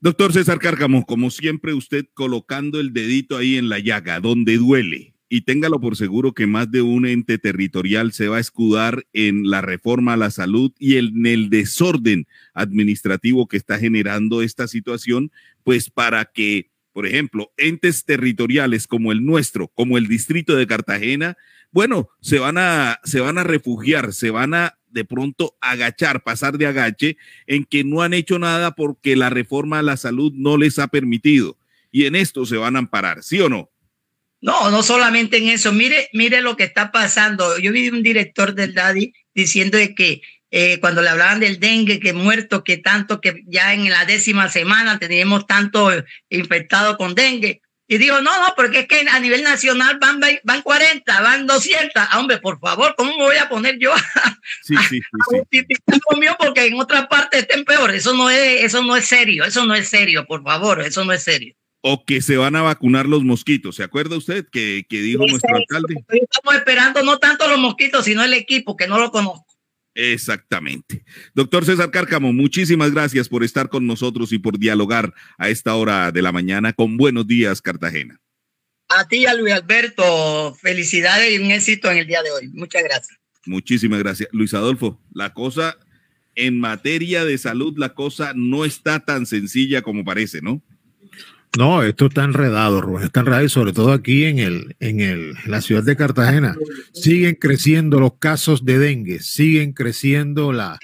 Doctor 0.00 0.32
César 0.32 0.60
Cárcamo, 0.60 1.04
como 1.04 1.28
siempre, 1.28 1.74
usted 1.74 2.06
colocando 2.14 2.78
el 2.78 2.92
dedito 2.92 3.36
ahí 3.36 3.56
en 3.56 3.68
la 3.68 3.80
llaga, 3.80 4.20
donde 4.20 4.56
duele. 4.56 5.17
Y 5.28 5.42
téngalo 5.42 5.80
por 5.80 5.96
seguro 5.96 6.32
que 6.32 6.46
más 6.46 6.70
de 6.70 6.80
un 6.80 7.06
ente 7.06 7.38
territorial 7.38 8.12
se 8.12 8.28
va 8.28 8.38
a 8.38 8.40
escudar 8.40 9.06
en 9.12 9.50
la 9.50 9.60
reforma 9.60 10.14
a 10.14 10.16
la 10.16 10.30
salud 10.30 10.72
y 10.78 10.96
en 10.96 11.26
el 11.26 11.50
desorden 11.50 12.26
administrativo 12.54 13.46
que 13.46 13.58
está 13.58 13.78
generando 13.78 14.40
esta 14.40 14.66
situación, 14.68 15.30
pues 15.64 15.90
para 15.90 16.24
que, 16.24 16.70
por 16.92 17.06
ejemplo, 17.06 17.52
entes 17.58 18.06
territoriales 18.06 18.86
como 18.86 19.12
el 19.12 19.24
nuestro, 19.24 19.68
como 19.68 19.98
el 19.98 20.08
distrito 20.08 20.56
de 20.56 20.66
Cartagena, 20.66 21.36
bueno, 21.70 22.08
se 22.20 22.38
van 22.38 22.56
a, 22.56 22.98
se 23.04 23.20
van 23.20 23.36
a 23.36 23.44
refugiar, 23.44 24.14
se 24.14 24.30
van 24.30 24.54
a 24.54 24.78
de 24.90 25.04
pronto 25.04 25.56
agachar, 25.60 26.22
pasar 26.22 26.56
de 26.56 26.66
agache 26.66 27.18
en 27.46 27.64
que 27.64 27.84
no 27.84 28.00
han 28.00 28.14
hecho 28.14 28.38
nada 28.38 28.74
porque 28.74 29.16
la 29.16 29.30
reforma 29.30 29.78
a 29.78 29.82
la 29.82 29.98
salud 29.98 30.32
no 30.34 30.56
les 30.56 30.78
ha 30.78 30.88
permitido. 30.88 31.58
Y 31.90 32.04
en 32.04 32.14
esto 32.14 32.46
se 32.46 32.56
van 32.56 32.76
a 32.76 32.80
amparar, 32.80 33.22
¿sí 33.22 33.40
o 33.40 33.48
no? 33.48 33.70
No, 34.40 34.70
no 34.70 34.82
solamente 34.82 35.38
en 35.38 35.48
eso. 35.48 35.72
Mire, 35.72 36.08
mire 36.12 36.40
lo 36.40 36.56
que 36.56 36.64
está 36.64 36.92
pasando. 36.92 37.58
Yo 37.58 37.72
vi 37.72 37.88
un 37.88 38.02
director 38.02 38.54
del 38.54 38.74
Daddy 38.74 39.12
diciendo 39.34 39.78
de 39.78 39.94
que 39.94 40.20
eh, 40.50 40.78
cuando 40.80 41.02
le 41.02 41.10
hablaban 41.10 41.40
del 41.40 41.60
dengue, 41.60 42.00
que 42.00 42.12
muerto, 42.12 42.64
que 42.64 42.78
tanto, 42.78 43.20
que 43.20 43.42
ya 43.46 43.74
en 43.74 43.90
la 43.90 44.04
décima 44.04 44.48
semana 44.48 44.98
teníamos 44.98 45.46
tanto 45.46 45.90
infectados 46.30 46.96
con 46.96 47.14
dengue. 47.14 47.60
Y 47.90 47.96
digo, 47.96 48.20
no, 48.20 48.30
no, 48.42 48.52
porque 48.54 48.80
es 48.80 48.86
que 48.86 49.06
a 49.10 49.18
nivel 49.18 49.42
nacional 49.42 49.98
van, 49.98 50.20
van 50.44 50.62
40, 50.62 51.20
van 51.22 51.46
200. 51.46 51.90
Ah, 51.96 52.18
hombre, 52.18 52.36
por 52.36 52.60
favor, 52.60 52.94
¿cómo 52.96 53.16
me 53.16 53.24
voy 53.24 53.36
a 53.36 53.48
poner 53.48 53.78
yo 53.78 53.94
Sí, 54.62 54.74
sí, 54.88 55.00
sí, 55.00 55.60
sí. 55.70 56.20
mío 56.20 56.36
porque 56.38 56.66
en 56.66 56.78
otras 56.78 57.06
partes 57.06 57.40
estén 57.40 57.64
peor? 57.64 57.94
Eso 57.94 58.12
no 58.12 58.28
es, 58.28 58.64
eso 58.64 58.82
no 58.82 58.94
es 58.94 59.06
serio, 59.06 59.44
eso 59.44 59.64
no 59.64 59.74
es 59.74 59.88
serio, 59.88 60.26
por 60.26 60.42
favor, 60.42 60.82
eso 60.82 61.02
no 61.06 61.14
es 61.14 61.22
serio. 61.22 61.54
O 61.80 62.04
que 62.04 62.20
se 62.20 62.36
van 62.36 62.56
a 62.56 62.62
vacunar 62.62 63.06
los 63.06 63.22
mosquitos. 63.24 63.76
¿Se 63.76 63.84
acuerda 63.84 64.16
usted 64.16 64.46
que, 64.50 64.84
que 64.88 65.00
dijo 65.00 65.26
nuestro 65.26 65.54
alcalde? 65.54 66.04
Estamos 66.08 66.54
esperando 66.54 67.02
no 67.02 67.18
tanto 67.18 67.48
los 67.48 67.58
mosquitos, 67.58 68.04
sino 68.04 68.24
el 68.24 68.34
equipo, 68.34 68.76
que 68.76 68.88
no 68.88 68.98
lo 68.98 69.10
conozco. 69.12 69.46
Exactamente. 69.94 71.04
Doctor 71.34 71.64
César 71.64 71.90
Cárcamo, 71.90 72.32
muchísimas 72.32 72.92
gracias 72.92 73.28
por 73.28 73.42
estar 73.42 73.68
con 73.68 73.86
nosotros 73.86 74.32
y 74.32 74.38
por 74.38 74.58
dialogar 74.58 75.12
a 75.38 75.48
esta 75.48 75.74
hora 75.74 76.12
de 76.12 76.22
la 76.22 76.30
mañana 76.30 76.72
con 76.72 76.96
Buenos 76.96 77.26
Días, 77.26 77.60
Cartagena. 77.60 78.20
A 78.88 79.08
ti 79.08 79.26
a 79.26 79.34
Luis 79.34 79.52
Alberto, 79.52 80.54
felicidades 80.54 81.32
y 81.32 81.42
un 81.42 81.50
éxito 81.50 81.90
en 81.90 81.98
el 81.98 82.06
día 82.06 82.22
de 82.22 82.30
hoy. 82.30 82.48
Muchas 82.54 82.84
gracias. 82.84 83.18
Muchísimas 83.44 83.98
gracias. 83.98 84.28
Luis 84.32 84.54
Adolfo, 84.54 85.00
la 85.12 85.34
cosa 85.34 85.76
en 86.36 86.60
materia 86.60 87.24
de 87.24 87.36
salud, 87.36 87.74
la 87.76 87.94
cosa 87.94 88.32
no 88.36 88.64
está 88.64 89.00
tan 89.00 89.26
sencilla 89.26 89.82
como 89.82 90.04
parece, 90.04 90.40
¿no? 90.40 90.62
No, 91.56 91.82
esto 91.82 92.06
está 92.06 92.24
enredado, 92.24 92.80
Rubén, 92.80 93.04
está 93.04 93.20
enredado 93.20 93.44
y 93.44 93.48
sobre 93.48 93.72
todo 93.72 93.92
aquí 93.92 94.24
en, 94.24 94.38
el, 94.38 94.76
en, 94.80 95.00
el, 95.00 95.34
la 95.46 95.60
ciudad 95.60 95.82
de 95.82 95.96
Cartagena. 95.96 96.56
Siguen 96.92 97.36
creciendo 97.36 98.00
los 98.00 98.14
casos 98.18 98.64
de 98.64 98.78
dengue, 98.78 99.20
siguen 99.20 99.72
creciendo 99.72 100.52
la, 100.52 100.78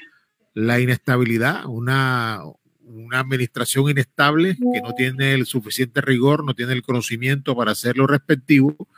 la 0.54 0.80
inestabilidad, 0.80 1.66
una, 1.66 2.40
una 2.82 3.20
administración 3.20 3.90
inestable 3.90 4.56
que 4.56 4.80
no 4.82 4.94
tiene 4.94 5.34
el 5.34 5.46
suficiente 5.46 6.00
rigor, 6.00 6.44
no 6.44 6.54
tiene 6.54 6.72
el 6.72 6.82
conocimiento 6.82 7.54
para 7.54 7.72
hacer 7.72 7.96
lo 7.96 8.06
respectivo 8.06 8.88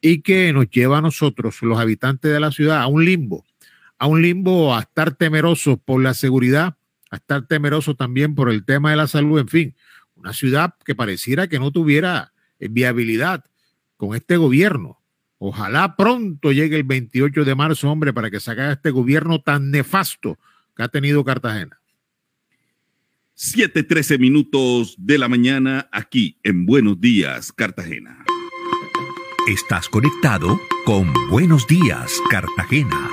y 0.00 0.20
que 0.20 0.52
nos 0.52 0.68
lleva 0.70 0.98
a 0.98 1.02
nosotros, 1.02 1.62
los 1.62 1.78
habitantes 1.78 2.32
de 2.32 2.40
la 2.40 2.52
ciudad, 2.52 2.82
a 2.82 2.86
un 2.86 3.04
limbo, 3.04 3.44
a 3.98 4.06
un 4.06 4.20
limbo, 4.20 4.74
a 4.74 4.80
estar 4.80 5.14
temerosos 5.14 5.78
por 5.82 6.02
la 6.02 6.12
seguridad, 6.12 6.76
a 7.10 7.16
estar 7.16 7.46
temerosos 7.46 7.96
también 7.96 8.34
por 8.34 8.50
el 8.50 8.64
tema 8.64 8.90
de 8.90 8.96
la 8.96 9.06
salud, 9.06 9.40
en 9.40 9.48
fin 9.48 9.74
una 10.24 10.32
ciudad 10.32 10.74
que 10.86 10.94
pareciera 10.94 11.48
que 11.48 11.58
no 11.58 11.70
tuviera 11.70 12.32
eh, 12.58 12.68
viabilidad 12.70 13.44
con 13.98 14.16
este 14.16 14.38
gobierno. 14.38 14.98
Ojalá 15.36 15.96
pronto 15.96 16.50
llegue 16.50 16.76
el 16.76 16.84
28 16.84 17.44
de 17.44 17.54
marzo, 17.54 17.90
hombre, 17.90 18.14
para 18.14 18.30
que 18.30 18.40
se 18.40 18.50
haga 18.50 18.72
este 18.72 18.90
gobierno 18.90 19.42
tan 19.42 19.70
nefasto 19.70 20.38
que 20.74 20.82
ha 20.82 20.88
tenido 20.88 21.24
Cartagena. 21.24 21.78
7:13 23.36 24.18
minutos 24.18 24.94
de 24.96 25.18
la 25.18 25.28
mañana 25.28 25.88
aquí 25.92 26.38
en 26.42 26.64
Buenos 26.64 26.98
Días, 27.00 27.52
Cartagena. 27.52 28.24
Estás 29.46 29.90
conectado 29.90 30.58
con 30.86 31.12
Buenos 31.28 31.66
Días, 31.66 32.18
Cartagena. 32.30 33.10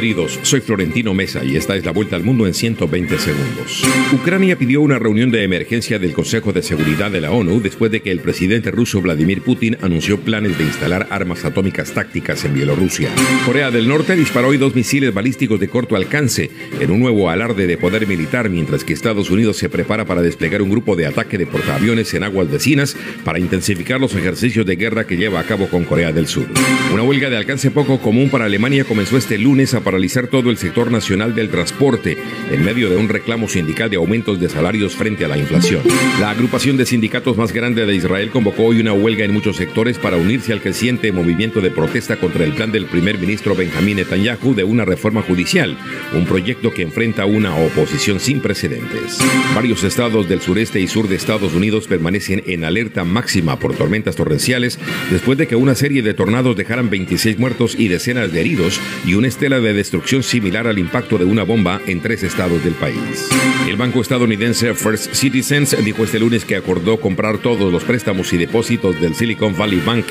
Bienvenidos, 0.00 0.38
soy 0.44 0.62
Florentino 0.62 1.12
Mesa 1.12 1.44
y 1.44 1.56
esta 1.56 1.76
es 1.76 1.84
la 1.84 1.92
vuelta 1.92 2.16
al 2.16 2.24
mundo 2.24 2.46
en 2.46 2.54
120 2.54 3.18
segundos. 3.18 3.82
Ucrania 4.14 4.56
pidió 4.56 4.80
una 4.80 4.98
reunión 4.98 5.30
de 5.30 5.44
emergencia 5.44 5.98
del 5.98 6.14
Consejo 6.14 6.54
de 6.54 6.62
Seguridad 6.62 7.10
de 7.10 7.20
la 7.20 7.32
ONU 7.32 7.60
después 7.60 7.92
de 7.92 8.00
que 8.00 8.10
el 8.10 8.20
presidente 8.20 8.70
ruso 8.70 9.02
Vladimir 9.02 9.42
Putin 9.42 9.76
anunció 9.82 10.18
planes 10.18 10.56
de 10.56 10.64
instalar 10.64 11.06
armas 11.10 11.44
atómicas 11.44 11.92
tácticas 11.92 12.46
en 12.46 12.54
Bielorrusia. 12.54 13.10
Corea 13.44 13.70
del 13.70 13.88
Norte 13.88 14.16
disparó 14.16 14.48
hoy 14.48 14.56
dos 14.56 14.74
misiles 14.74 15.12
balísticos 15.12 15.60
de 15.60 15.68
corto 15.68 15.96
alcance 15.96 16.50
en 16.80 16.90
un 16.90 17.00
nuevo 17.00 17.28
alarde 17.28 17.66
de 17.66 17.76
poder 17.76 18.06
militar 18.06 18.48
mientras 18.48 18.84
que 18.84 18.94
Estados 18.94 19.28
Unidos 19.28 19.58
se 19.58 19.68
prepara 19.68 20.06
para 20.06 20.22
desplegar 20.22 20.62
un 20.62 20.70
grupo 20.70 20.96
de 20.96 21.08
ataque 21.08 21.36
de 21.36 21.46
portaaviones 21.46 22.14
en 22.14 22.22
aguas 22.22 22.50
vecinas 22.50 22.96
para 23.22 23.38
intensificar 23.38 24.00
los 24.00 24.14
ejercicios 24.14 24.64
de 24.64 24.76
guerra 24.76 25.06
que 25.06 25.18
lleva 25.18 25.40
a 25.40 25.44
cabo 25.44 25.68
con 25.68 25.84
Corea 25.84 26.10
del 26.10 26.26
Sur. 26.26 26.46
Una 26.90 27.02
huelga 27.02 27.28
de 27.28 27.36
alcance 27.36 27.70
poco 27.70 28.00
común 28.00 28.30
para 28.30 28.46
Alemania 28.46 28.84
comenzó 28.84 29.18
este 29.18 29.36
lunes 29.36 29.74
a 29.74 29.89
paralizar 29.90 30.28
todo 30.28 30.50
el 30.50 30.56
sector 30.56 30.92
nacional 30.92 31.34
del 31.34 31.48
transporte 31.48 32.16
en 32.48 32.64
medio 32.64 32.88
de 32.88 32.96
un 32.96 33.08
reclamo 33.08 33.48
sindical 33.48 33.90
de 33.90 33.96
aumentos 33.96 34.38
de 34.38 34.48
salarios 34.48 34.94
frente 34.94 35.24
a 35.24 35.28
la 35.28 35.36
inflación. 35.36 35.82
La 36.20 36.30
agrupación 36.30 36.76
de 36.76 36.86
sindicatos 36.86 37.36
más 37.36 37.52
grande 37.52 37.84
de 37.84 37.96
Israel 37.96 38.30
convocó 38.30 38.66
hoy 38.66 38.80
una 38.80 38.92
huelga 38.92 39.24
en 39.24 39.32
muchos 39.32 39.56
sectores 39.56 39.98
para 39.98 40.16
unirse 40.16 40.52
al 40.52 40.60
creciente 40.60 41.10
movimiento 41.10 41.60
de 41.60 41.72
protesta 41.72 42.18
contra 42.18 42.44
el 42.44 42.52
plan 42.52 42.70
del 42.70 42.86
primer 42.86 43.18
ministro 43.18 43.56
Benjamín 43.56 43.96
Netanyahu 43.96 44.54
de 44.54 44.62
una 44.62 44.84
reforma 44.84 45.22
judicial, 45.22 45.76
un 46.14 46.24
proyecto 46.24 46.72
que 46.72 46.82
enfrenta 46.82 47.26
una 47.26 47.56
oposición 47.56 48.20
sin 48.20 48.38
precedentes. 48.38 49.18
Varios 49.56 49.82
estados 49.82 50.28
del 50.28 50.40
sureste 50.40 50.78
y 50.78 50.86
sur 50.86 51.08
de 51.08 51.16
Estados 51.16 51.52
Unidos 51.52 51.88
permanecen 51.88 52.44
en 52.46 52.62
alerta 52.62 53.02
máxima 53.02 53.58
por 53.58 53.74
tormentas 53.74 54.14
torrenciales 54.14 54.78
después 55.10 55.36
de 55.36 55.48
que 55.48 55.56
una 55.56 55.74
serie 55.74 56.02
de 56.02 56.14
tornados 56.14 56.56
dejaran 56.56 56.90
26 56.90 57.40
muertos 57.40 57.74
y 57.76 57.88
decenas 57.88 58.32
de 58.32 58.40
heridos 58.40 58.80
y 59.04 59.14
una 59.14 59.26
estela 59.26 59.58
de 59.58 59.69
destrucción 59.72 60.22
similar 60.22 60.66
al 60.66 60.78
impacto 60.78 61.18
de 61.18 61.24
una 61.24 61.42
bomba 61.42 61.80
en 61.86 62.00
tres 62.00 62.22
estados 62.22 62.62
del 62.64 62.74
país. 62.74 63.28
El 63.68 63.76
banco 63.76 64.00
estadounidense 64.00 64.74
First 64.74 65.14
Citizens 65.14 65.76
dijo 65.84 66.04
este 66.04 66.18
lunes 66.18 66.44
que 66.44 66.56
acordó 66.56 66.98
comprar 66.98 67.38
todos 67.38 67.72
los 67.72 67.84
préstamos 67.84 68.32
y 68.32 68.36
depósitos 68.36 69.00
del 69.00 69.14
Silicon 69.14 69.56
Valley 69.56 69.80
Bank, 69.80 70.06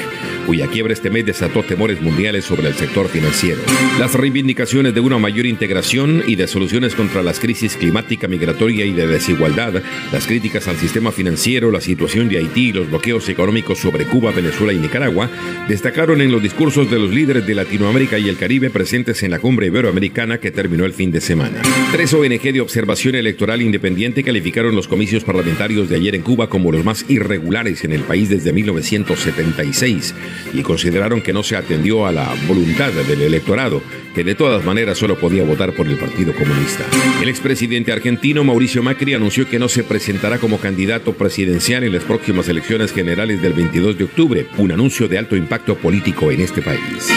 cuya 0.46 0.68
quiebra 0.68 0.94
este 0.94 1.10
mes 1.10 1.26
desató 1.26 1.64
temores 1.64 2.02
mundiales 2.02 2.46
sobre 2.46 2.68
el 2.68 2.76
sector 2.76 3.08
financiero. 3.08 3.62
Las 4.00 4.14
reivindicaciones 4.14 4.94
de 4.94 5.00
una 5.00 5.18
mayor 5.18 5.46
integración 5.46 6.24
y 6.26 6.36
de 6.36 6.48
soluciones 6.48 6.96
contra 6.96 7.24
las 7.24 7.40
crisis 7.40 7.76
climática, 7.76 8.28
migratoria 8.28 8.86
y 8.86 8.94
de 8.94 9.08
desigualdad, 9.08 9.82
las 10.12 10.26
críticas 10.26 10.68
al 10.68 10.78
sistema 10.78 11.12
financiero, 11.12 11.72
la 11.72 11.82
situación 11.82 12.30
de 12.30 12.38
Haití 12.38 12.70
y 12.70 12.74
los 12.74 12.90
bloqueos 12.90 13.28
económicos 13.30 13.80
sobre 13.80 14.06
Cuba, 14.06 14.32
Venezuela 14.32 14.74
y 14.74 14.78
Nicaragua, 14.78 15.30
destacaron 15.68 16.22
en 16.22 16.32
los 16.32 16.42
discursos 16.42 16.90
de 16.90 17.00
los 17.00 17.12
líderes 17.12 17.46
de 17.46 17.56
Latinoamérica 17.56 18.18
y 18.18 18.30
el 18.30 18.38
Caribe 18.38 18.70
presentes 18.70 19.24
en 19.24 19.32
la 19.32 19.40
cumbre 19.50 19.66
iberoamericana 19.66 20.38
que 20.38 20.52
terminó 20.52 20.86
el 20.86 20.94
fin 20.94 21.10
de 21.10 21.20
semana. 21.20 21.64
Tres 21.92 22.14
ONG 22.14 22.54
de 22.54 22.62
observación 22.62 23.16
electoral 23.16 23.64
independiente 23.64 24.24
calificaron 24.24 24.76
los 24.76 24.88
comicios 24.88 25.24
parlamentarios 25.24 25.90
de 25.90 25.96
ayer 25.96 26.14
en 26.14 26.22
Cuba 26.22 26.50
como 26.50 26.72
los 26.72 26.86
más 26.86 27.04
irregulares 27.10 27.84
en 27.84 27.94
el 27.94 28.02
país 28.02 28.30
desde 28.30 28.54
1976 28.54 30.14
y 30.54 30.62
consideraron 30.62 31.24
que 31.24 31.34
no 31.34 31.42
se 31.42 31.56
atendió 31.56 32.06
a 32.06 32.12
la 32.12 32.32
voluntad 32.48 32.92
del 32.92 33.24
electorado, 33.24 33.82
que 34.14 34.24
de 34.24 34.36
todas 34.36 34.64
maneras 34.64 35.00
solo 35.00 35.18
podía 35.18 35.44
votar 35.44 35.74
por 35.74 35.88
el 35.88 35.98
Partido 35.98 36.32
Comunista. 36.36 36.84
El 37.20 37.28
expresidente 37.28 37.92
argentino 37.92 38.44
Mauricio 38.44 38.84
Macri 38.84 39.16
anunció 39.16 39.50
que 39.50 39.58
no 39.58 39.68
se 39.68 39.84
presentará 39.84 40.38
como 40.38 40.60
candidato 40.60 41.14
presidencial 41.14 41.84
en 41.84 41.94
las 41.94 42.04
próximas 42.04 42.48
elecciones 42.50 42.94
generales 42.94 43.42
del 43.42 43.54
22 43.54 43.98
de 43.98 44.04
octubre, 44.04 44.46
un 44.60 44.72
anuncio 44.72 45.08
de 45.08 45.18
alto 45.18 45.36
impacto 45.36 45.74
político 45.74 46.30
en 46.30 46.42
este 46.42 46.62
país. 46.62 47.12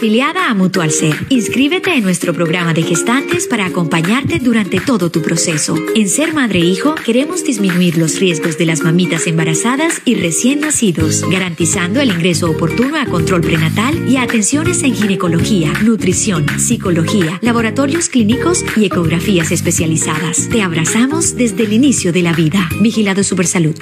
Afiliada 0.00 0.48
a 0.48 0.54
Mutual 0.54 0.90
Ser, 0.92 1.26
inscríbete 1.28 1.92
en 1.92 2.02
nuestro 2.02 2.32
programa 2.32 2.72
de 2.72 2.82
gestantes 2.82 3.46
para 3.46 3.66
acompañarte 3.66 4.38
durante 4.38 4.80
todo 4.80 5.10
tu 5.10 5.20
proceso. 5.20 5.74
En 5.94 6.08
Ser 6.08 6.32
Madre 6.32 6.60
e 6.60 6.64
Hijo 6.64 6.94
queremos 6.94 7.44
disminuir 7.44 7.98
los 7.98 8.18
riesgos 8.18 8.56
de 8.56 8.64
las 8.64 8.80
mamitas 8.80 9.26
embarazadas 9.26 10.00
y 10.06 10.14
recién 10.14 10.60
nacidos, 10.60 11.22
garantizando 11.30 12.00
el 12.00 12.12
ingreso 12.12 12.50
oportuno 12.50 12.96
a 12.96 13.04
control 13.04 13.42
prenatal 13.42 14.08
y 14.08 14.16
a 14.16 14.22
atenciones 14.22 14.82
en 14.84 14.94
ginecología, 14.94 15.70
nutrición, 15.82 16.46
psicología, 16.58 17.38
laboratorios 17.42 18.08
clínicos 18.08 18.64
y 18.78 18.86
ecografías 18.86 19.52
especializadas. 19.52 20.48
Te 20.48 20.62
abrazamos 20.62 21.36
desde 21.36 21.64
el 21.64 21.74
inicio 21.74 22.10
de 22.10 22.22
la 22.22 22.32
vida. 22.32 22.70
Vigilado 22.80 23.22
Supersalud. 23.22 23.76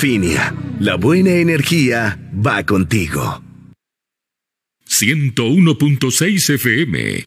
Afinia, 0.01 0.55
la 0.79 0.95
buena 0.97 1.33
energía 1.33 2.19
va 2.33 2.65
contigo. 2.65 3.43
101.6 4.89 6.55
FM. 6.55 7.25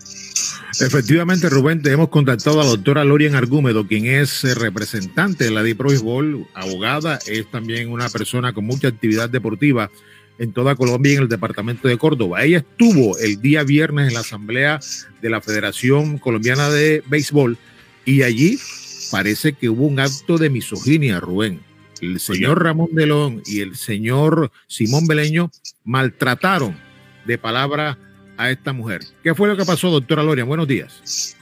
Efectivamente, 0.80 1.50
Rubén, 1.50 1.82
te 1.82 1.92
hemos 1.92 2.10
contactado 2.10 2.60
a 2.60 2.64
la 2.64 2.72
doctora 2.72 3.04
Lorian 3.04 3.36
Argúmedo, 3.36 3.88
quien 3.88 4.06
es 4.06 4.44
eh, 4.44 4.56
representante 4.56 5.44
de 5.46 5.52
la 5.52 5.62
DIPRO 5.62 5.90
Béisbol, 5.90 6.48
abogada, 6.54 7.20
es 7.28 7.50
también 7.52 7.92
una 7.92 8.10
persona 8.10 8.54
con 8.54 8.66
mucha 8.66 8.88
actividad 8.88 9.30
deportiva 9.30 9.92
en 10.40 10.52
toda 10.52 10.76
Colombia 10.76 11.14
y 11.14 11.16
en 11.18 11.24
el 11.24 11.30
departamento 11.30 11.88
de 11.88 11.98
Córdoba. 11.98 12.44
Ella 12.44 12.60
estuvo 12.60 13.18
el 13.20 13.40
día 13.40 13.64
viernes 13.64 14.08
en 14.08 14.16
la 14.16 14.22
asamblea 14.22 14.80
de 15.22 15.30
la 15.30 15.42
Federación 15.42 16.18
Colombiana 16.18 16.70
de 16.70 17.04
Béisbol 17.08 17.58
y 18.06 18.24
allí 18.24 18.58
parece 19.12 19.54
que 19.54 19.70
hubo 19.70 19.86
un 19.86 20.00
acto 20.00 20.38
de 20.38 20.50
misoginia, 20.50 21.20
Rubén. 21.20 21.62
El 22.02 22.20
señor 22.20 22.64
Ramón 22.64 22.90
Delón 22.94 23.44
y 23.46 23.62
el 23.62 23.76
señor 23.76 24.52
Simón 24.68 25.06
Beleño 25.08 25.52
maltrataron 25.86 26.76
de 27.26 27.38
palabra 27.38 27.98
a 28.38 28.52
esta 28.52 28.74
mujer. 28.74 29.02
¿Qué 29.24 29.34
fue 29.36 29.48
lo 29.48 29.58
que 29.58 29.66
pasó, 29.66 29.90
doctora 29.90 30.24
Lorian? 30.24 30.48
Buenos 30.48 30.68
días. 30.68 31.36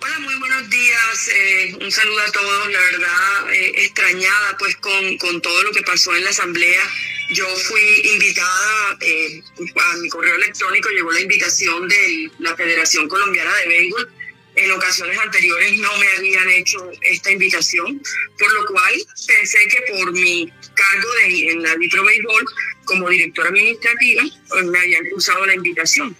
buenos 0.00 0.70
días, 0.70 1.28
eh, 1.34 1.78
un 1.80 1.90
saludo 1.90 2.20
a 2.20 2.32
todos, 2.32 2.72
la 2.72 2.80
verdad 2.80 3.52
eh, 3.52 3.72
extrañada 3.84 4.56
pues 4.58 4.76
con, 4.76 5.18
con 5.18 5.40
todo 5.40 5.62
lo 5.62 5.72
que 5.72 5.82
pasó 5.82 6.14
en 6.14 6.24
la 6.24 6.30
asamblea. 6.30 6.82
Yo 7.30 7.46
fui 7.56 8.10
invitada, 8.12 8.98
eh, 9.00 9.42
a 9.76 9.96
mi 9.96 10.08
correo 10.08 10.36
electrónico 10.36 10.90
llegó 10.90 11.10
la 11.10 11.20
invitación 11.20 11.88
de 11.88 12.30
la 12.38 12.54
Federación 12.54 13.08
Colombiana 13.08 13.54
de 13.56 13.68
Béisbol 13.68 14.12
En 14.56 14.70
ocasiones 14.70 15.18
anteriores 15.18 15.78
no 15.78 15.96
me 15.96 16.08
habían 16.18 16.48
hecho 16.50 16.78
esta 17.00 17.30
invitación, 17.30 18.00
por 18.38 18.52
lo 18.52 18.66
cual 18.66 18.94
pensé 19.26 19.58
que 19.68 19.92
por 19.92 20.12
mi 20.12 20.52
cargo 20.74 21.12
de, 21.12 21.48
en 21.48 21.62
la 21.62 21.74
Vitro 21.76 22.04
Béisbol 22.04 22.44
como 22.84 23.08
directora 23.08 23.48
administrativa 23.48 24.22
pues, 24.48 24.64
me 24.66 24.78
habían 24.78 25.04
usado 25.12 25.44
la 25.46 25.54
invitación. 25.54 26.16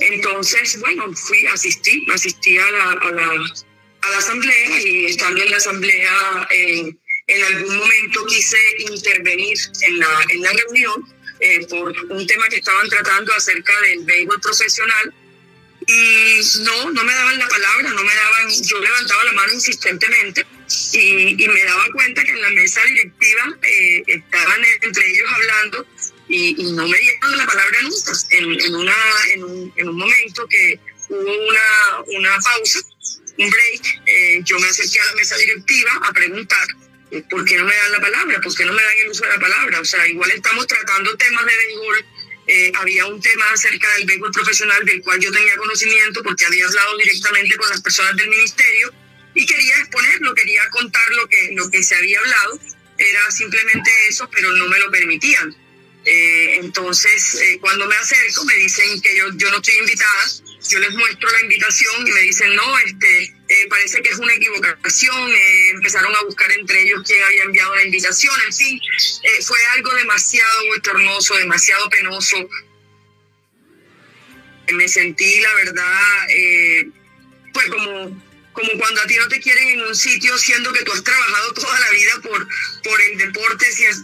Entonces, 0.00 0.78
bueno, 0.80 1.12
fui, 1.14 1.46
asistí, 1.46 2.06
asistí 2.12 2.56
a 2.58 2.70
la, 2.70 2.92
a 2.92 3.10
la, 3.10 3.30
a 4.02 4.10
la 4.10 4.18
asamblea 4.18 4.80
y 4.80 5.06
estando 5.06 5.42
en 5.42 5.50
la 5.50 5.56
asamblea 5.56 6.48
eh, 6.50 6.94
en 7.26 7.44
algún 7.44 7.76
momento 7.76 8.24
quise 8.26 8.58
intervenir 8.78 9.58
en 9.82 9.98
la, 9.98 10.08
en 10.28 10.42
la 10.42 10.52
reunión 10.52 11.04
eh, 11.40 11.66
por 11.66 11.94
un 12.10 12.26
tema 12.26 12.48
que 12.48 12.56
estaban 12.56 12.88
tratando 12.88 13.32
acerca 13.34 13.72
del 13.82 14.04
béisbol 14.04 14.40
profesional 14.40 15.14
y 15.86 16.40
no, 16.60 16.90
no 16.92 17.04
me 17.04 17.12
daban 17.12 17.38
la 17.38 17.48
palabra, 17.48 17.90
no 17.90 18.02
me 18.02 18.14
daban, 18.14 18.50
yo 18.62 18.78
levantaba 18.78 19.24
la 19.24 19.32
mano 19.32 19.52
insistentemente 19.52 20.46
y, 20.92 21.42
y 21.42 21.48
me 21.48 21.62
daba 21.64 21.86
cuenta 21.92 22.24
que 22.24 22.32
en 22.32 22.42
la 22.42 22.50
mesa 22.50 22.82
directiva 22.84 23.56
eh, 23.62 24.02
estaban 24.06 24.60
entre 24.82 25.06
ellos 25.06 25.28
hablando 25.32 25.86
y, 26.28 26.60
y, 26.60 26.72
no 26.72 26.86
me 26.86 26.98
dieron 26.98 27.36
la 27.36 27.46
palabra 27.46 27.78
nunca. 27.82 28.12
En, 28.30 28.60
en, 28.60 28.74
una, 28.74 28.94
en, 29.34 29.44
un, 29.44 29.72
en 29.76 29.88
un 29.88 29.96
momento 29.96 30.46
que 30.48 30.78
hubo 31.08 31.48
una, 31.48 32.02
una 32.06 32.38
pausa, 32.38 32.80
un 33.38 33.50
break, 33.50 34.02
eh, 34.06 34.40
yo 34.44 34.58
me 34.58 34.68
acerqué 34.68 35.00
a 35.00 35.06
la 35.06 35.14
mesa 35.14 35.36
directiva 35.36 35.92
a 36.02 36.12
preguntar 36.12 36.66
eh, 37.12 37.22
por 37.30 37.44
qué 37.44 37.56
no 37.56 37.64
me 37.64 37.74
dan 37.74 37.92
la 37.92 38.00
palabra, 38.00 38.40
por 38.42 38.54
qué 38.54 38.64
no 38.66 38.72
me 38.72 38.82
dan 38.82 38.98
el 39.04 39.08
uso 39.08 39.24
de 39.24 39.30
la 39.30 39.38
palabra. 39.38 39.80
O 39.80 39.84
sea, 39.84 40.06
igual 40.06 40.30
estamos 40.30 40.66
tratando 40.66 41.16
temas 41.16 41.46
de 41.46 41.56
béisbol 41.56 42.04
eh, 42.50 42.72
había 42.76 43.04
un 43.04 43.20
tema 43.20 43.44
acerca 43.52 43.86
del 43.94 44.06
béisbol 44.06 44.30
profesional 44.32 44.82
del 44.86 45.02
cual 45.02 45.20
yo 45.20 45.30
tenía 45.30 45.54
conocimiento 45.56 46.22
porque 46.22 46.46
había 46.46 46.64
hablado 46.64 46.96
directamente 46.96 47.54
con 47.58 47.68
las 47.68 47.82
personas 47.82 48.16
del 48.16 48.30
ministerio 48.30 48.90
y 49.34 49.46
quería 49.46 49.76
exponerlo, 49.78 50.34
quería 50.34 50.68
contar 50.70 51.08
lo 51.12 51.28
que, 51.28 51.50
lo 51.52 51.70
que 51.70 51.82
se 51.82 51.94
había 51.94 52.18
hablado. 52.18 52.60
Era 52.98 53.30
simplemente 53.30 53.90
eso, 54.08 54.28
pero 54.30 54.50
no 54.52 54.66
me 54.68 54.78
lo 54.78 54.90
permitían. 54.90 55.54
Eh, 56.04 56.56
entonces, 56.60 57.34
eh, 57.34 57.58
cuando 57.60 57.86
me 57.86 57.94
acerco, 57.96 58.44
me 58.44 58.54
dicen 58.54 59.00
que 59.00 59.16
yo, 59.16 59.26
yo 59.36 59.50
no 59.50 59.58
estoy 59.58 59.74
invitada. 59.76 60.24
Yo 60.68 60.78
les 60.80 60.90
muestro 60.92 61.30
la 61.30 61.42
invitación 61.42 62.06
y 62.06 62.10
me 62.10 62.20
dicen, 62.22 62.54
no, 62.54 62.78
este, 62.78 63.24
eh, 63.48 63.66
parece 63.68 64.02
que 64.02 64.08
es 64.08 64.18
una 64.18 64.32
equivocación. 64.32 65.30
Eh, 65.30 65.70
empezaron 65.70 66.14
a 66.16 66.22
buscar 66.22 66.50
entre 66.52 66.82
ellos 66.82 67.02
quién 67.06 67.22
había 67.22 67.44
enviado 67.44 67.74
la 67.76 67.84
invitación. 67.84 68.34
En 68.46 68.52
fin, 68.52 68.80
fue 69.46 69.58
algo 69.74 69.94
demasiado 69.94 70.66
bochornoso, 70.68 71.36
demasiado 71.36 71.88
penoso. 71.90 72.48
Me 74.72 74.88
sentí, 74.88 75.40
la 75.40 75.54
verdad, 75.54 76.26
pues 77.54 77.66
como 77.70 78.27
como 78.58 78.76
cuando 78.76 79.00
a 79.00 79.06
ti 79.06 79.14
no 79.16 79.28
te 79.28 79.40
quieren 79.40 79.68
en 79.68 79.82
un 79.82 79.94
sitio, 79.94 80.36
siendo 80.36 80.72
que 80.72 80.82
tú 80.82 80.92
has 80.92 81.04
trabajado 81.04 81.54
toda 81.54 81.78
la 81.78 81.90
vida 81.90 82.20
por, 82.22 82.48
por 82.82 83.00
el 83.00 83.18
deporte, 83.18 83.70
si 83.72 83.86
es, 83.86 84.02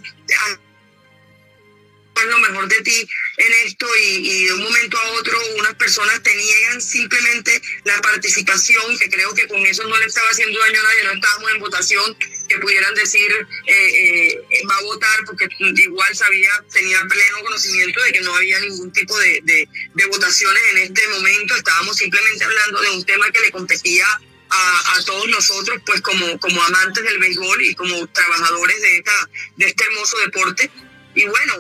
lo 2.24 2.38
mejor 2.38 2.66
de 2.68 2.80
ti 2.80 3.06
en 3.36 3.52
esto 3.66 3.86
y, 4.02 4.30
y, 4.30 4.44
de 4.44 4.52
un 4.54 4.62
momento 4.62 4.96
a 4.96 5.10
otro 5.12 5.38
unas 5.58 5.74
personas 5.74 6.22
te 6.22 6.34
niegan 6.34 6.80
simplemente 6.80 7.60
la 7.84 8.00
participación, 8.00 8.96
que 8.98 9.10
creo 9.10 9.34
que 9.34 9.46
con 9.46 9.60
eso 9.66 9.86
no 9.86 9.98
le 9.98 10.06
estaba 10.06 10.26
haciendo 10.30 10.58
daño 10.58 10.80
a 10.80 10.82
nadie, 10.84 11.04
no 11.04 11.12
estábamos 11.12 11.50
en 11.50 11.60
votación, 11.60 12.16
que 12.48 12.58
pudieran 12.60 12.94
decir 12.94 13.30
eh, 13.66 14.38
eh, 14.50 14.66
va 14.70 14.76
a 14.76 14.82
votar 14.82 15.24
porque 15.26 15.48
igual 15.58 16.16
sabía, 16.16 16.50
tenía 16.72 17.00
pleno 17.02 17.42
conocimiento 17.42 18.00
de 18.02 18.12
que 18.12 18.20
no 18.22 18.34
había 18.36 18.58
ningún 18.60 18.90
tipo 18.92 19.18
de, 19.18 19.40
de, 19.42 19.68
de 19.92 20.06
votaciones 20.06 20.62
en 20.70 20.78
este 20.78 21.08
momento, 21.08 21.56
estábamos 21.56 21.96
simplemente 21.96 22.44
hablando 22.44 22.80
de 22.80 22.90
un 22.90 23.04
tema 23.04 23.30
que 23.32 23.40
le 23.40 23.50
competía 23.50 24.06
a, 24.50 24.96
a, 24.96 25.04
todos 25.04 25.28
nosotros, 25.28 25.80
pues 25.86 26.00
como, 26.00 26.38
como 26.38 26.62
amantes 26.62 27.04
del 27.04 27.18
béisbol 27.18 27.62
y 27.62 27.74
como 27.74 28.06
trabajadores 28.08 28.80
de, 28.80 28.98
esta, 28.98 29.30
de 29.56 29.66
este 29.66 29.84
hermoso 29.84 30.18
deporte. 30.18 30.70
Y 31.14 31.26
bueno, 31.26 31.54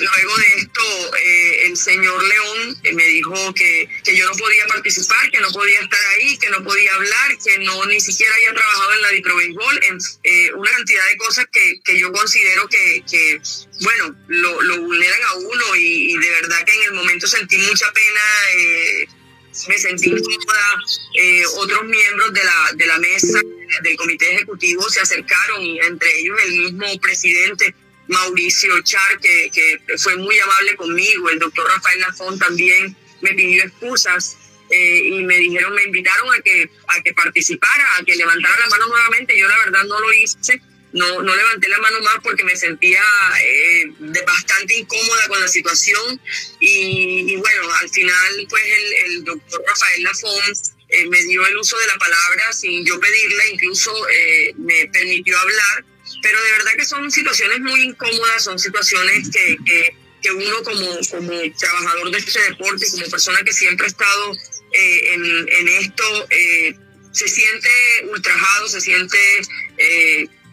Luego 0.00 0.36
de 0.38 0.46
esto, 0.56 1.16
eh, 1.16 1.66
el 1.66 1.76
señor 1.76 2.22
León 2.22 2.80
eh, 2.84 2.92
me 2.94 3.04
dijo 3.04 3.52
que, 3.52 3.86
que, 4.02 4.16
yo 4.16 4.26
no 4.26 4.32
podía 4.32 4.66
participar, 4.66 5.30
que 5.30 5.40
no 5.40 5.50
podía 5.52 5.78
estar 5.80 6.00
ahí, 6.14 6.38
que 6.38 6.48
no 6.48 6.64
podía 6.64 6.94
hablar, 6.94 7.36
que 7.44 7.58
no 7.58 7.84
ni 7.84 8.00
siquiera 8.00 8.34
había 8.34 8.54
trabajado 8.54 8.94
en 8.94 9.02
la 9.02 9.08
Dipro 9.10 9.40
en 9.40 9.98
eh, 10.22 10.52
una 10.54 10.70
cantidad 10.70 11.06
de 11.06 11.16
cosas 11.18 11.46
que, 11.52 11.80
que 11.84 11.98
yo 11.98 12.10
considero 12.12 12.66
que, 12.68 13.04
que 13.10 13.42
bueno, 13.80 14.16
lo, 14.28 14.62
lo, 14.62 14.80
vulneran 14.80 15.22
a 15.22 15.34
uno 15.34 15.76
y, 15.76 16.14
y, 16.14 16.16
de 16.16 16.30
verdad 16.30 16.64
que 16.64 16.72
en 16.72 16.82
el 16.84 16.92
momento 16.94 17.26
sentí 17.26 17.58
mucha 17.58 17.92
pena. 17.92 19.10
Me 19.68 19.78
sentí 19.78 20.10
incómoda, 20.10 20.78
eh, 21.14 21.42
otros 21.56 21.84
miembros 21.84 22.32
de 22.32 22.44
la, 22.44 22.70
de 22.74 22.86
la 22.86 22.98
mesa 22.98 23.40
del 23.82 23.96
comité 23.96 24.34
ejecutivo 24.34 24.88
se 24.88 25.00
acercaron 25.00 25.62
y 25.62 25.78
entre 25.80 26.20
ellos 26.20 26.38
el 26.44 26.52
mismo 26.52 27.00
presidente 27.00 27.74
Mauricio 28.08 28.80
Char, 28.82 29.20
que, 29.20 29.50
que 29.52 29.98
fue 29.98 30.16
muy 30.16 30.38
amable 30.40 30.74
conmigo, 30.76 31.30
el 31.30 31.38
doctor 31.38 31.66
Rafael 31.68 32.00
Lafón 32.00 32.38
también 32.38 32.96
me 33.20 33.32
pidió 33.34 33.64
excusas 33.64 34.36
eh, 34.70 35.02
y 35.04 35.24
me 35.24 35.36
dijeron, 35.36 35.74
me 35.74 35.82
invitaron 35.82 36.32
a 36.32 36.40
que, 36.42 36.70
a 36.86 37.02
que 37.02 37.12
participara, 37.12 37.96
a 37.98 38.04
que 38.04 38.14
levantara 38.14 38.56
la 38.58 38.68
mano 38.68 38.86
nuevamente. 38.86 39.36
Yo 39.36 39.48
la 39.48 39.58
verdad 39.58 39.84
no 39.84 39.98
lo 39.98 40.12
hice, 40.12 40.60
no, 40.92 41.22
no 41.22 41.34
levanté 41.34 41.68
la 41.68 41.78
mano 41.78 42.00
más 42.00 42.16
porque 42.22 42.44
me 42.44 42.56
sentía 42.56 43.02
eh, 43.42 43.92
bastante 44.26 44.74
incómoda 44.74 45.28
con 45.28 45.40
la 45.40 45.48
situación. 45.48 46.20
Y, 46.60 47.36
bueno, 47.36 47.72
al 47.74 47.88
final 47.90 48.46
pues 48.48 48.62
el, 49.06 49.24
doctor 49.24 49.62
Rafael 49.66 50.02
Lafón 50.02 50.52
eh, 50.88 51.06
me 51.06 51.22
dio 51.22 51.46
el 51.46 51.56
uso 51.56 51.78
de 51.78 51.86
la 51.86 51.98
palabra 51.98 52.52
sin 52.52 52.84
yo 52.84 52.98
pedirle, 52.98 53.50
incluso 53.52 53.92
eh, 54.08 54.54
me 54.58 54.86
permitió 54.88 55.38
hablar. 55.38 55.84
Pero 56.22 56.42
de 56.42 56.52
verdad 56.52 56.72
que 56.76 56.84
son 56.84 57.10
situaciones 57.10 57.60
muy 57.60 57.82
incómodas, 57.82 58.42
son 58.42 58.58
situaciones 58.58 59.30
que, 59.30 59.56
que, 59.64 59.94
que 60.20 60.30
uno 60.32 60.62
como, 60.64 60.98
como 61.08 61.56
trabajador 61.56 62.10
de 62.10 62.18
este 62.18 62.40
deporte, 62.48 62.86
como 62.90 63.06
persona 63.06 63.42
que 63.44 63.52
siempre 63.52 63.86
ha 63.86 63.88
estado 63.88 64.32
eh, 64.72 65.14
en, 65.14 65.48
en, 65.48 65.68
esto, 65.68 66.28
se 67.12 67.28
siente 67.28 67.70
ultrajado, 68.10 68.68
se 68.68 68.80
siente 68.80 69.18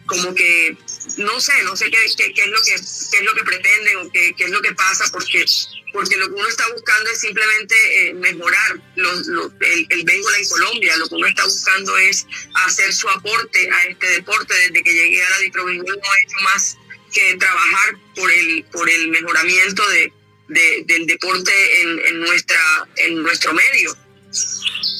como 0.08 0.34
que 0.34 0.76
no 1.18 1.40
sé, 1.40 1.52
no 1.64 1.76
sé 1.76 1.90
qué, 1.90 1.98
qué, 2.16 2.32
qué, 2.32 2.42
es 2.42 2.48
lo 2.48 2.60
que 2.62 2.74
qué 3.10 3.18
es 3.18 3.24
lo 3.24 3.34
que 3.34 3.44
pretenden 3.44 3.96
o 3.98 4.10
qué, 4.10 4.34
qué 4.36 4.44
es 4.44 4.50
lo 4.50 4.60
que 4.60 4.74
pasa, 4.74 5.04
porque 5.12 5.44
porque 5.92 6.16
lo 6.16 6.28
que 6.28 6.34
uno 6.34 6.48
está 6.48 6.64
buscando 6.72 7.10
es 7.10 7.20
simplemente 7.20 7.74
eh, 8.08 8.14
mejorar 8.14 8.80
los, 8.96 9.26
los, 9.26 9.52
el, 9.60 9.86
el 9.88 10.04
béisbol 10.04 10.34
en 10.34 10.48
Colombia. 10.48 10.96
Lo 10.96 11.08
que 11.08 11.14
uno 11.14 11.26
está 11.26 11.44
buscando 11.44 11.96
es 11.98 12.26
hacer 12.66 12.92
su 12.92 13.08
aporte 13.08 13.70
a 13.70 13.84
este 13.84 14.06
deporte. 14.10 14.54
Desde 14.54 14.82
que 14.82 14.92
llegué 14.92 15.22
a 15.22 15.30
la 15.30 15.38
Diprobéisbol 15.38 15.86
no 15.86 16.14
he 16.14 16.22
hecho 16.22 16.36
más 16.44 16.76
que 17.12 17.36
trabajar 17.36 17.96
por 18.14 18.30
el, 18.30 18.64
por 18.70 18.88
el 18.88 19.08
mejoramiento 19.08 19.88
de, 19.88 20.12
de 20.48 20.84
del 20.86 21.06
deporte 21.06 21.52
en, 21.82 22.20
nuestra, 22.20 22.60
en 22.96 23.22
nuestro 23.22 23.54
medio. 23.54 23.96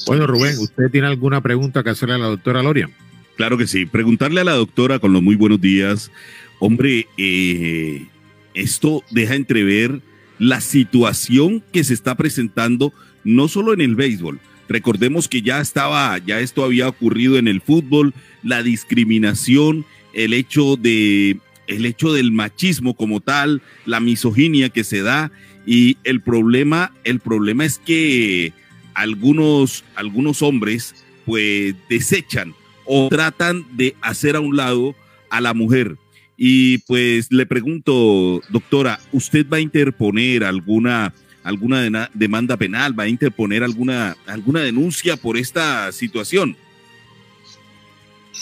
Bueno, 0.07 0.25
Rubén, 0.25 0.57
¿usted 0.57 0.89
tiene 0.91 1.07
alguna 1.07 1.41
pregunta 1.41 1.83
que 1.83 1.91
hacerle 1.91 2.15
a 2.15 2.17
la 2.17 2.27
doctora 2.27 2.63
Loria? 2.63 2.89
Claro 3.39 3.57
que 3.57 3.67
sí. 3.67 3.85
Preguntarle 3.85 4.41
a 4.41 4.43
la 4.43 4.51
doctora 4.51 4.99
con 4.99 5.13
los 5.13 5.23
muy 5.23 5.37
buenos 5.37 5.61
días. 5.61 6.11
Hombre, 6.59 7.07
eh, 7.17 8.05
esto 8.53 9.01
deja 9.11 9.35
entrever 9.35 10.01
la 10.39 10.59
situación 10.59 11.63
que 11.71 11.85
se 11.85 11.93
está 11.93 12.17
presentando 12.17 12.91
no 13.23 13.47
solo 13.47 13.71
en 13.71 13.79
el 13.79 13.95
béisbol. 13.95 14.41
Recordemos 14.67 15.29
que 15.29 15.41
ya 15.41 15.61
estaba, 15.61 16.17
ya 16.17 16.41
esto 16.41 16.65
había 16.65 16.89
ocurrido 16.89 17.37
en 17.37 17.47
el 17.47 17.61
fútbol, 17.61 18.13
la 18.43 18.61
discriminación, 18.61 19.85
el 20.11 20.33
hecho 20.33 20.75
de 20.75 21.37
el 21.67 21.85
hecho 21.85 22.11
del 22.11 22.33
machismo 22.33 22.93
como 22.93 23.21
tal, 23.21 23.61
la 23.85 24.01
misoginia 24.01 24.67
que 24.67 24.83
se 24.83 25.01
da 25.01 25.31
y 25.65 25.95
el 26.03 26.19
problema, 26.19 26.91
el 27.05 27.21
problema 27.21 27.63
es 27.63 27.77
que 27.77 28.51
algunos 28.95 29.85
algunos 29.95 30.41
hombres 30.41 30.93
pues 31.25 31.73
desechan 31.87 32.53
o 32.91 33.07
tratan 33.07 33.65
de 33.77 33.95
hacer 34.01 34.35
a 34.35 34.39
un 34.39 34.57
lado 34.57 34.95
a 35.29 35.39
la 35.39 35.53
mujer 35.53 35.95
y 36.41 36.77
pues 36.79 37.27
le 37.31 37.45
pregunto, 37.45 38.41
doctora, 38.47 38.97
¿usted 39.11 39.45
va 39.45 39.57
a 39.57 39.59
interponer 39.59 40.45
alguna, 40.45 41.13
alguna 41.43 41.81
de 41.81 42.07
demanda 42.13 42.55
penal? 42.55 42.97
¿Va 42.97 43.03
a 43.03 43.07
interponer 43.09 43.61
alguna, 43.61 44.15
alguna 44.25 44.61
denuncia 44.61 45.17
por 45.17 45.35
esta 45.35 45.91
situación? 45.91 46.55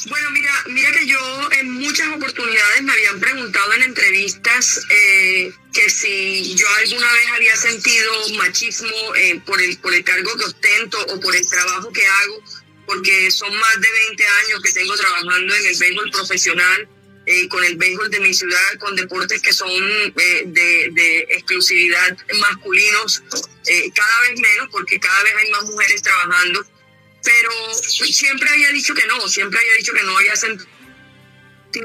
Bueno, 0.07 0.29
mira, 0.29 0.51
mira 0.67 0.91
que 0.91 1.07
yo 1.07 1.49
en 1.59 1.71
muchas 1.71 2.07
oportunidades 2.15 2.83
me 2.83 2.91
habían 2.91 3.19
preguntado 3.19 3.73
en 3.73 3.81
entrevistas 3.81 4.79
eh, 4.91 5.51
que 5.73 5.89
si 5.89 6.55
yo 6.55 6.67
alguna 6.83 7.11
vez 7.13 7.27
había 7.35 7.55
sentido 7.55 8.11
machismo 8.37 9.15
eh, 9.15 9.41
por, 9.43 9.59
el, 9.59 9.75
por 9.79 9.95
el 9.95 10.03
cargo 10.03 10.37
que 10.37 10.45
ostento 10.45 11.03
o 11.15 11.19
por 11.19 11.35
el 11.35 11.49
trabajo 11.49 11.91
que 11.91 12.05
hago, 12.05 12.43
porque 12.87 13.29
son 13.29 13.55
más 13.55 13.79
de 13.79 13.91
20 14.07 14.25
años 14.25 14.61
que 14.63 14.71
tengo 14.71 14.95
trabajando 14.95 15.55
en 15.55 15.65
el 15.67 15.77
béisbol 15.77 16.09
profesional 16.09 16.89
eh, 17.27 17.47
con 17.49 17.63
el 17.63 17.75
béisbol 17.75 18.09
de 18.09 18.21
mi 18.21 18.33
ciudad, 18.33 18.79
con 18.79 18.95
deportes 18.95 19.41
que 19.41 19.53
son 19.53 19.69
eh, 19.69 20.43
de, 20.45 20.89
de, 20.93 21.19
exclusividad 21.29 22.17
masculinos, 22.39 23.21
eh, 23.67 23.91
cada 23.93 24.21
vez 24.21 24.39
menos, 24.39 24.69
porque 24.71 24.99
cada 24.99 25.23
vez 25.23 25.33
hay 25.35 25.51
más 25.51 25.65
mujeres 25.65 26.01
trabajando. 26.01 26.65
pero 27.23 27.51
siempre 27.73 28.49
había 28.49 28.71
dicho 28.71 28.95
que 28.95 29.05
no, 29.05 29.27
siempre 29.27 29.59
había 29.59 29.73
dicho 29.73 29.93
que 29.93 30.03
no 30.03 30.17
había 30.17 30.35
sentido 30.37 30.77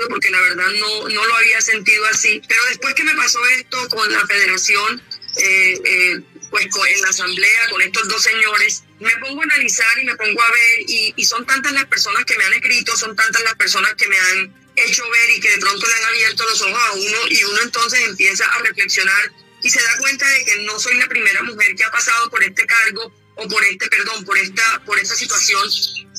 porque 0.08 0.30
la 0.30 0.40
verdad 0.40 0.68
no, 0.78 1.08
no 1.08 1.26
lo 1.26 1.34
había 1.36 1.60
sentido 1.60 2.04
así. 2.06 2.40
Pero 2.48 2.64
después 2.66 2.94
que 2.94 3.04
me 3.04 3.14
pasó 3.14 3.44
esto 3.48 3.88
con 3.88 4.10
la 4.12 4.26
federación, 4.26 5.02
eh, 5.36 5.80
eh, 5.84 6.20
pues 6.50 6.66
en 6.66 7.00
la 7.02 7.08
asamblea, 7.08 7.68
con 7.70 7.82
estos 7.82 8.08
dos 8.08 8.22
señores, 8.22 8.84
me 9.02 9.16
pongo 9.18 9.40
a 9.40 9.44
analizar 9.44 9.98
y 10.00 10.04
me 10.04 10.16
pongo 10.16 10.42
a 10.42 10.50
ver, 10.50 10.80
y, 10.88 11.14
y 11.16 11.24
son 11.24 11.44
tantas 11.46 11.72
las 11.72 11.84
personas 11.86 12.24
que 12.24 12.36
me 12.38 12.44
han 12.44 12.54
escrito, 12.54 12.96
son 12.96 13.14
tantas 13.14 13.42
las 13.42 13.54
personas 13.54 13.94
que 13.94 14.08
me 14.08 14.18
han 14.18 14.62
hecho 14.76 15.08
ver 15.10 15.30
y 15.36 15.40
que 15.40 15.50
de 15.50 15.58
pronto 15.58 15.86
le 15.86 15.94
han 15.94 16.04
abierto 16.04 16.44
los 16.44 16.62
ojos 16.62 16.82
a 16.82 16.92
uno 16.92 17.18
y 17.28 17.44
uno 17.44 17.62
entonces 17.62 18.00
empieza 18.08 18.46
a 18.46 18.58
reflexionar 18.60 19.32
y 19.62 19.70
se 19.70 19.82
da 19.82 19.98
cuenta 19.98 20.28
de 20.28 20.44
que 20.44 20.56
no 20.62 20.78
soy 20.78 20.96
la 20.96 21.06
primera 21.08 21.42
mujer 21.42 21.74
que 21.76 21.84
ha 21.84 21.90
pasado 21.90 22.30
por 22.30 22.42
este 22.42 22.66
cargo 22.66 23.12
o 23.36 23.48
por 23.48 23.64
este, 23.64 23.88
perdón, 23.88 24.24
por 24.24 24.36
esta, 24.36 24.82
por 24.84 24.98
esta 24.98 25.14
situación 25.14 25.66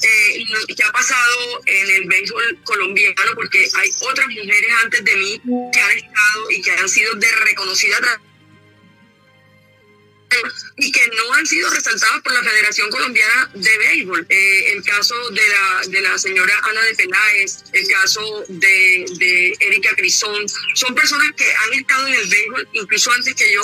eh, 0.02 0.44
que 0.76 0.84
ha 0.84 0.92
pasado 0.92 1.62
en 1.66 1.92
el 1.92 2.06
béisbol 2.06 2.60
colombiano, 2.64 3.32
porque 3.36 3.70
hay 3.76 3.92
otras 4.00 4.28
mujeres 4.28 4.74
antes 4.82 5.04
de 5.04 5.16
mí 5.16 5.42
que 5.72 5.80
han 5.80 5.92
estado 5.92 6.52
y 6.52 6.62
que 6.62 6.72
han 6.72 6.90
sido 6.90 7.14
de 7.16 7.32
reconocida 7.32 8.00
y 10.78 10.92
que 10.92 11.08
no 11.08 11.34
han 11.34 11.46
sido 11.46 11.70
resaltadas 11.70 12.22
por 12.22 12.34
la 12.34 12.44
Federación 12.44 12.90
Colombiana 12.90 13.50
de 13.54 13.78
Béisbol. 13.78 14.26
Eh, 14.30 14.74
el 14.74 14.84
caso 14.84 15.16
de 15.30 15.48
la, 15.48 15.82
de 15.88 16.02
la 16.02 16.18
señora 16.18 16.54
Ana 16.64 16.82
de 16.82 16.96
Peláez, 16.96 17.64
el 17.72 17.88
caso 17.88 18.44
de, 18.48 19.06
de 19.18 19.58
Erika 19.60 19.96
Crisón, 19.96 20.46
son 20.76 20.96
personas 20.96 21.32
que 21.36 21.46
han 21.54 21.74
estado 21.74 22.08
en 22.08 22.14
el 22.16 22.28
béisbol 22.28 22.70
incluso 22.74 23.12
antes 23.12 23.36
que 23.36 23.54
yo 23.54 23.62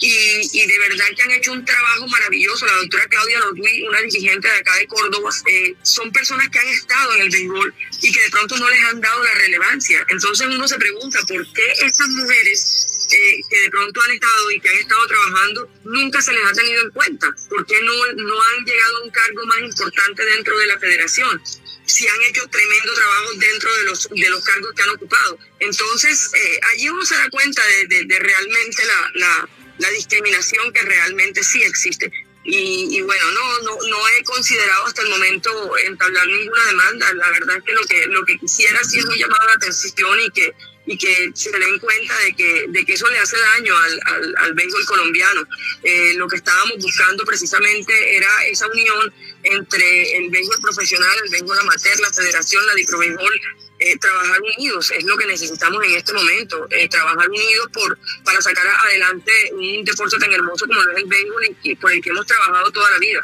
y, 0.00 0.50
y, 0.52 0.66
de 0.66 0.78
verdad 0.78 1.06
que 1.16 1.22
han 1.22 1.30
hecho 1.30 1.52
un 1.52 1.64
trabajo 1.64 2.06
maravilloso. 2.08 2.66
La 2.66 2.76
doctora 2.76 3.06
Claudia 3.06 3.40
Lodui, 3.40 3.82
una 3.88 4.00
dirigente 4.00 4.48
de 4.48 4.54
acá 4.54 4.74
de 4.76 4.86
Córdoba, 4.86 5.30
eh, 5.46 5.74
son 5.82 6.12
personas 6.12 6.48
que 6.50 6.58
han 6.58 6.68
estado 6.68 7.14
en 7.14 7.22
el 7.22 7.30
béisbol 7.30 7.74
y 8.02 8.12
que 8.12 8.20
de 8.22 8.30
pronto 8.30 8.56
no 8.58 8.68
les 8.68 8.84
han 8.84 9.00
dado 9.00 9.24
la 9.24 9.32
relevancia. 9.32 10.04
Entonces 10.08 10.46
uno 10.46 10.68
se 10.68 10.76
pregunta 10.76 11.20
por 11.26 11.52
qué 11.52 11.72
estas 11.86 12.08
mujeres 12.08 12.86
eh, 13.12 13.40
que 13.48 13.60
de 13.60 13.70
pronto 13.70 14.00
han 14.02 14.12
estado 14.12 14.50
y 14.50 14.60
que 14.60 14.68
han 14.68 14.78
estado 14.78 15.06
trabajando, 15.06 15.70
nunca 15.84 16.22
se 16.22 16.32
les 16.32 16.44
ha 16.44 16.52
tenido 16.52 16.82
en 16.82 16.90
cuenta. 16.90 17.34
¿Por 17.48 17.66
qué 17.66 17.80
no, 17.82 17.92
no 18.16 18.42
han 18.42 18.64
llegado 18.64 18.96
a 18.98 19.02
un 19.02 19.10
cargo 19.10 19.46
más 19.46 19.60
importante 19.60 20.24
dentro 20.24 20.58
de 20.58 20.66
la 20.66 20.78
federación? 20.78 21.42
Si 21.86 22.08
han 22.08 22.22
hecho 22.22 22.46
tremendo 22.48 22.94
trabajo 22.94 23.32
dentro 23.34 23.74
de 23.76 23.84
los, 23.84 24.08
de 24.10 24.30
los 24.30 24.44
cargos 24.44 24.72
que 24.74 24.82
han 24.82 24.88
ocupado. 24.90 25.38
Entonces, 25.60 26.30
eh, 26.34 26.60
allí 26.72 26.88
uno 26.88 27.04
se 27.04 27.14
da 27.14 27.28
cuenta 27.30 27.62
de, 27.88 28.04
de, 28.04 28.18
realmente 28.18 28.84
la, 28.86 29.10
la, 29.14 29.48
la, 29.78 29.90
discriminación 29.90 30.72
que 30.72 30.82
realmente 30.82 31.44
sí 31.44 31.62
existe. 31.62 32.10
Y, 32.46 33.00
bueno, 33.00 33.30
no, 33.32 33.58
no, 33.60 33.78
no 33.88 34.08
he 34.08 34.24
considerado 34.24 34.84
hasta 34.86 35.00
el 35.00 35.08
momento 35.08 35.78
entablar 35.78 36.26
ninguna 36.26 36.64
demanda. 36.66 37.12
La 37.14 37.30
verdad 37.30 37.56
es 37.56 37.64
que 37.64 37.72
lo 37.72 37.82
que, 37.84 38.06
lo 38.06 38.24
que 38.24 38.38
quisiera 38.38 38.84
sí 38.84 38.98
es 38.98 39.04
un 39.06 39.16
llamado 39.16 39.46
de 39.46 39.52
atención 39.54 40.20
y 40.20 40.30
que 40.30 40.54
y 40.86 40.98
que 40.98 41.30
se 41.34 41.50
den 41.50 41.78
cuenta 41.78 42.18
de 42.18 42.34
que, 42.34 42.66
de 42.68 42.84
que 42.84 42.92
eso 42.92 43.08
le 43.08 43.18
hace 43.18 43.36
daño 43.38 43.76
al, 43.76 44.00
al, 44.04 44.34
al 44.38 44.54
béisbol 44.54 44.84
colombiano. 44.86 45.42
Eh, 45.82 46.14
lo 46.16 46.28
que 46.28 46.36
estábamos 46.36 46.76
buscando 46.78 47.24
precisamente 47.24 48.16
era 48.16 48.28
esa 48.46 48.66
unión 48.68 49.12
entre 49.42 50.16
el 50.18 50.30
béisbol 50.30 50.60
profesional, 50.60 51.16
el 51.24 51.30
béisbol 51.30 51.58
amateur, 51.58 52.00
la 52.00 52.12
federación, 52.12 52.66
la 52.66 52.74
dicrobéisbol, 52.74 53.40
eh, 53.78 53.98
trabajar 53.98 54.40
unidos, 54.56 54.90
es 54.92 55.04
lo 55.04 55.16
que 55.16 55.26
necesitamos 55.26 55.84
en 55.84 55.94
este 55.94 56.12
momento, 56.12 56.66
eh, 56.70 56.88
trabajar 56.88 57.28
unidos 57.28 57.68
por, 57.72 57.98
para 58.24 58.40
sacar 58.40 58.66
adelante 58.66 59.32
un 59.52 59.84
deporte 59.84 60.16
tan 60.18 60.32
hermoso 60.32 60.66
como 60.66 60.80
es 60.80 60.98
el 60.98 61.06
béisbol 61.06 61.56
y 61.62 61.74
por 61.76 61.92
el 61.92 62.00
que 62.00 62.10
hemos 62.10 62.26
trabajado 62.26 62.70
toda 62.70 62.90
la 62.90 62.98
vida. 62.98 63.20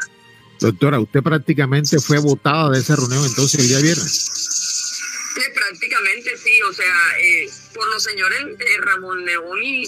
Doctora, 0.59 0.99
usted 0.99 1.23
prácticamente 1.23 1.99
fue 1.99 2.19
votada 2.19 2.69
de 2.69 2.79
esa 2.79 2.95
reunión 2.95 3.25
entonces 3.25 3.59
el 3.61 3.67
día 3.67 3.79
viernes. 3.79 4.50
Sí, 5.33 5.41
prácticamente 5.53 6.37
sí, 6.37 6.61
o 6.63 6.73
sea, 6.73 7.19
eh, 7.19 7.49
por 7.73 7.87
los 7.89 8.03
señores 8.03 8.39
eh, 8.59 8.77
Ramón 8.79 9.25
León 9.25 9.63
y, 9.63 9.85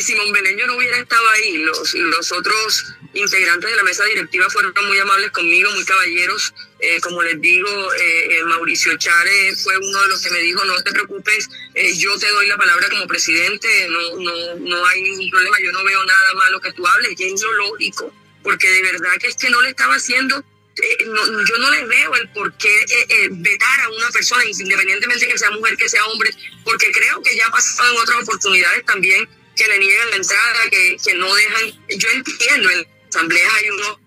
Simón 0.00 0.32
Beleño 0.32 0.66
no 0.66 0.76
hubiera 0.76 0.98
estado 0.98 1.28
ahí. 1.30 1.58
Los, 1.58 1.94
los 1.94 2.32
otros 2.32 2.94
integrantes 3.14 3.70
de 3.70 3.76
la 3.76 3.82
mesa 3.82 4.04
directiva 4.04 4.48
fueron 4.50 4.72
muy 4.86 4.98
amables 4.98 5.30
conmigo, 5.32 5.70
muy 5.72 5.84
caballeros. 5.84 6.54
Eh, 6.80 7.00
como 7.00 7.22
les 7.22 7.40
digo, 7.40 7.68
eh, 7.94 8.44
Mauricio 8.44 8.96
Chare 8.96 9.56
fue 9.56 9.76
uno 9.78 10.02
de 10.02 10.08
los 10.08 10.22
que 10.22 10.30
me 10.30 10.38
dijo, 10.38 10.64
no 10.64 10.80
te 10.82 10.92
preocupes, 10.92 11.48
eh, 11.74 11.92
yo 11.96 12.16
te 12.18 12.28
doy 12.28 12.46
la 12.46 12.56
palabra 12.56 12.88
como 12.88 13.06
presidente, 13.08 13.68
no, 13.88 14.20
no, 14.20 14.54
no 14.60 14.86
hay 14.86 15.02
ningún 15.02 15.28
problema, 15.28 15.56
yo 15.60 15.72
no 15.72 15.82
veo 15.82 16.04
nada 16.04 16.34
malo 16.34 16.60
que 16.60 16.72
tú 16.72 16.86
hables, 16.86 17.18
y 17.18 17.32
es 17.32 17.42
lo 17.42 17.52
lógico, 17.54 18.14
porque 18.44 18.70
de 18.70 18.82
verdad 18.82 19.16
que 19.18 19.26
es 19.26 19.36
que 19.36 19.50
no 19.50 19.60
le 19.60 19.70
estaba 19.70 19.96
haciendo 19.96 20.44
eh, 20.82 21.04
no, 21.06 21.44
yo 21.44 21.58
no 21.58 21.70
les 21.70 21.88
veo 21.88 22.14
el 22.14 22.28
por 22.30 22.52
qué 22.56 22.68
eh, 22.68 23.06
eh, 23.08 23.28
vetar 23.30 23.80
a 23.80 23.88
una 23.90 24.10
persona, 24.10 24.44
independientemente 24.44 25.26
que 25.26 25.38
sea 25.38 25.50
mujer, 25.50 25.76
que 25.76 25.88
sea 25.88 26.04
hombre, 26.06 26.30
porque 26.64 26.90
creo 26.92 27.20
que 27.22 27.36
ya 27.36 27.46
ha 27.46 27.50
pasado 27.50 27.92
en 27.92 28.00
otras 28.00 28.22
oportunidades 28.22 28.84
también 28.84 29.28
que 29.56 29.66
le 29.66 29.78
niegan 29.78 30.10
la 30.10 30.16
entrada, 30.16 30.70
que, 30.70 30.96
que 31.04 31.14
no 31.14 31.34
dejan. 31.34 31.70
Yo 31.98 32.08
entiendo, 32.10 32.70
en 32.70 32.86
asambleas 33.08 33.52
hay 33.54 33.70
uno. 33.70 34.00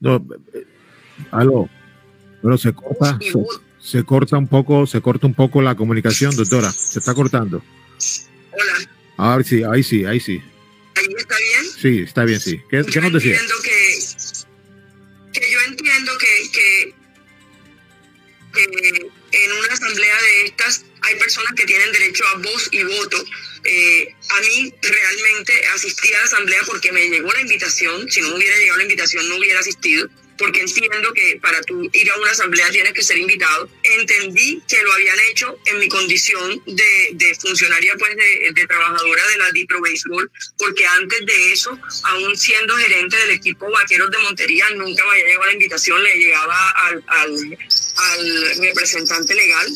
No, 0.00 0.26
aló, 1.30 1.70
pero 2.42 2.58
se 2.58 2.72
corta, 2.72 3.18
se, 3.20 3.32
se, 3.80 4.04
corta 4.04 4.36
un 4.36 4.48
poco, 4.48 4.86
se 4.86 5.00
corta 5.00 5.26
un 5.26 5.34
poco 5.34 5.62
la 5.62 5.74
comunicación, 5.74 6.34
doctora, 6.36 6.72
se 6.72 6.98
está 6.98 7.14
cortando. 7.14 7.62
Hola. 8.52 8.90
Ahora 9.16 9.44
sí, 9.44 9.62
ahí 9.62 9.82
sí, 9.82 10.04
ahí 10.04 10.20
sí. 10.20 10.42
¿Ahí 10.96 11.06
está 11.16 11.36
bien? 11.38 11.64
Sí, 11.80 11.98
está 12.00 12.24
bien, 12.24 12.40
sí. 12.40 12.60
¿Qué, 12.70 12.84
¿qué 12.84 13.00
nos 13.00 13.12
decía? 13.12 13.38
Que 13.62 13.71
que, 18.70 19.10
en 19.32 19.52
una 19.52 19.68
asamblea 19.72 20.22
de 20.22 20.44
estas 20.44 20.84
hay 21.02 21.16
personas 21.16 21.52
que 21.54 21.64
tienen 21.64 21.90
derecho 21.92 22.26
a 22.28 22.34
voz 22.36 22.68
y 22.70 22.82
voto. 22.84 23.24
Eh, 23.64 24.14
a 24.28 24.40
mí 24.40 24.74
realmente 24.82 25.66
asistí 25.74 26.12
a 26.14 26.18
la 26.18 26.24
asamblea 26.24 26.60
porque 26.66 26.92
me 26.92 27.08
llegó 27.08 27.32
la 27.32 27.40
invitación. 27.40 28.10
Si 28.10 28.20
no 28.20 28.28
me 28.30 28.36
hubiera 28.36 28.56
llegado 28.56 28.78
la 28.78 28.84
invitación, 28.84 29.28
no 29.28 29.36
hubiera 29.36 29.60
asistido 29.60 30.08
porque 30.42 30.60
entiendo 30.60 31.12
que 31.12 31.38
para 31.40 31.60
tú 31.62 31.88
ir 31.92 32.10
a 32.10 32.18
una 32.18 32.32
asamblea 32.32 32.68
tienes 32.70 32.92
que 32.92 33.02
ser 33.04 33.16
invitado. 33.16 33.68
Entendí 33.84 34.60
que 34.66 34.82
lo 34.82 34.92
habían 34.92 35.16
hecho 35.30 35.56
en 35.66 35.78
mi 35.78 35.88
condición 35.88 36.60
de, 36.66 37.10
de 37.12 37.34
funcionaria, 37.36 37.94
pues 37.96 38.16
de, 38.16 38.50
de, 38.52 38.66
trabajadora 38.66 39.24
de 39.28 39.38
la 39.38 39.52
Dipro 39.52 39.80
Béisbol, 39.80 40.28
porque 40.58 40.84
antes 40.84 41.24
de 41.26 41.52
eso, 41.52 41.78
aún 42.02 42.36
siendo 42.36 42.76
gerente 42.76 43.16
del 43.18 43.30
equipo 43.30 43.70
Vaqueros 43.70 44.10
de 44.10 44.18
Montería, 44.18 44.68
nunca 44.70 45.04
me 45.04 45.12
había 45.12 45.26
llegado 45.26 45.46
la 45.46 45.52
invitación, 45.52 46.02
le 46.02 46.16
llegaba 46.16 46.70
al, 46.70 47.04
al, 47.06 47.58
al 47.96 48.56
representante 48.58 49.36
legal 49.36 49.68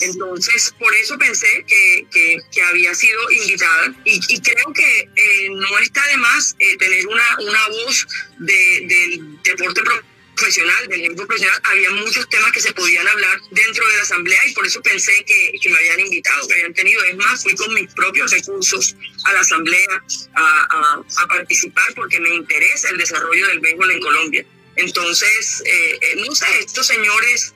entonces, 0.00 0.74
por 0.78 0.94
eso 0.96 1.18
pensé 1.18 1.64
que, 1.66 2.06
que, 2.10 2.38
que 2.50 2.62
había 2.62 2.94
sido 2.94 3.30
invitada 3.30 3.94
y, 4.04 4.18
y 4.28 4.40
creo 4.40 4.72
que 4.72 5.00
eh, 5.14 5.48
no 5.50 5.78
está 5.78 6.04
de 6.06 6.16
más 6.16 6.56
eh, 6.58 6.76
tener 6.78 7.06
una, 7.06 7.38
una 7.40 7.68
voz 7.68 8.06
de, 8.38 8.86
del 8.86 9.42
deporte 9.42 9.82
profesional, 9.82 10.09
del 10.88 11.04
equipo 11.04 11.26
profesional. 11.26 11.60
Había 11.64 11.90
muchos 11.90 12.28
temas 12.28 12.52
que 12.52 12.60
se 12.60 12.72
podían 12.72 13.06
hablar 13.06 13.40
dentro 13.50 13.86
de 13.88 13.96
la 13.96 14.02
asamblea 14.02 14.40
y 14.46 14.52
por 14.52 14.66
eso 14.66 14.82
pensé 14.82 15.12
que, 15.24 15.58
que 15.60 15.68
me 15.70 15.78
habían 15.78 16.00
invitado, 16.00 16.46
que 16.46 16.54
habían 16.54 16.74
tenido. 16.74 17.02
Es 17.04 17.16
más, 17.16 17.42
fui 17.42 17.54
con 17.54 17.72
mis 17.74 17.92
propios 17.94 18.30
recursos 18.30 18.96
a 19.24 19.32
la 19.32 19.40
asamblea 19.40 20.02
a, 20.34 20.66
a, 20.70 21.22
a 21.22 21.26
participar 21.28 21.92
porque 21.94 22.18
me 22.20 22.34
interesa 22.34 22.90
el 22.90 22.98
desarrollo 22.98 23.46
del 23.48 23.60
béisbol 23.60 23.90
en 23.90 24.00
Colombia. 24.00 24.46
Entonces, 24.76 25.62
eh, 25.66 26.22
no 26.26 26.34
sé, 26.34 26.46
estos 26.60 26.86
señores 26.86 27.54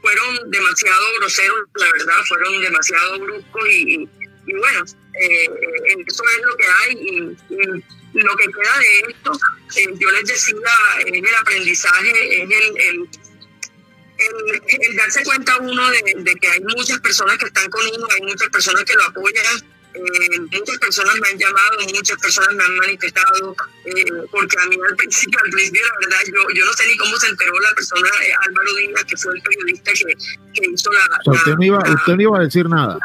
fueron 0.00 0.50
demasiado 0.50 1.04
groseros, 1.18 1.68
la 1.74 1.92
verdad, 1.92 2.24
fueron 2.26 2.60
demasiado 2.60 3.20
bruscos 3.20 3.68
y, 3.70 3.94
y, 3.94 4.08
y 4.46 4.54
bueno, 4.54 4.84
eh, 5.20 5.48
eso 6.06 6.24
es 6.28 6.44
lo 6.44 6.56
que 6.56 6.66
hay 6.66 6.92
y, 6.94 7.54
y 7.54 7.84
lo 8.14 8.36
que 8.36 8.44
queda 8.46 8.78
de 8.78 9.12
esto, 9.12 9.32
eh, 9.76 9.94
yo 9.98 10.10
les 10.10 10.24
decía, 10.24 10.56
es 11.06 11.12
el 11.12 11.34
aprendizaje, 11.34 12.42
es 12.42 12.50
el, 12.50 12.52
el, 12.52 13.08
el, 14.18 14.62
el 14.68 14.96
darse 14.96 15.24
cuenta 15.24 15.56
uno 15.58 15.90
de, 15.90 16.14
de, 16.18 16.34
que 16.36 16.48
hay 16.48 16.60
muchas 16.60 17.00
personas 17.00 17.36
que 17.38 17.46
están 17.46 17.68
con 17.70 17.82
uno, 17.86 18.06
hay 18.14 18.22
muchas 18.22 18.48
personas 18.48 18.84
que 18.84 18.94
lo 18.94 19.04
apoyan, 19.04 19.44
eh, 19.94 20.40
muchas 20.40 20.78
personas 20.78 21.14
me 21.20 21.28
han 21.28 21.38
llamado, 21.38 21.78
muchas 21.94 22.18
personas 22.18 22.54
me 22.54 22.64
han 22.64 22.76
manifestado, 22.78 23.56
eh, 23.84 24.04
porque 24.30 24.56
a 24.58 24.66
mí 24.66 24.76
al 24.88 24.96
principio, 24.96 25.38
al 25.42 25.50
principio, 25.50 25.82
la 25.86 26.08
verdad, 26.08 26.18
yo, 26.26 26.54
yo 26.54 26.64
no 26.64 26.72
sé 26.72 26.86
ni 26.88 26.96
cómo 26.96 27.16
se 27.16 27.28
enteró 27.28 27.60
la 27.60 27.74
persona, 27.74 28.08
eh, 28.26 28.32
Álvaro 28.46 28.74
Díaz, 28.74 29.04
que 29.04 29.16
fue 29.16 29.34
el 29.34 29.42
periodista 29.42 29.92
que, 29.92 30.14
que 30.54 30.70
hizo 30.72 30.92
la... 30.92 31.18
O 31.26 31.32
sea, 31.32 31.32
usted, 31.32 31.54
no 31.54 31.64
iba, 31.64 31.80
la, 31.80 31.94
usted 31.94 32.14
no 32.14 32.22
iba 32.22 32.38
a 32.38 32.42
decir 32.42 32.68
nada. 32.68 32.98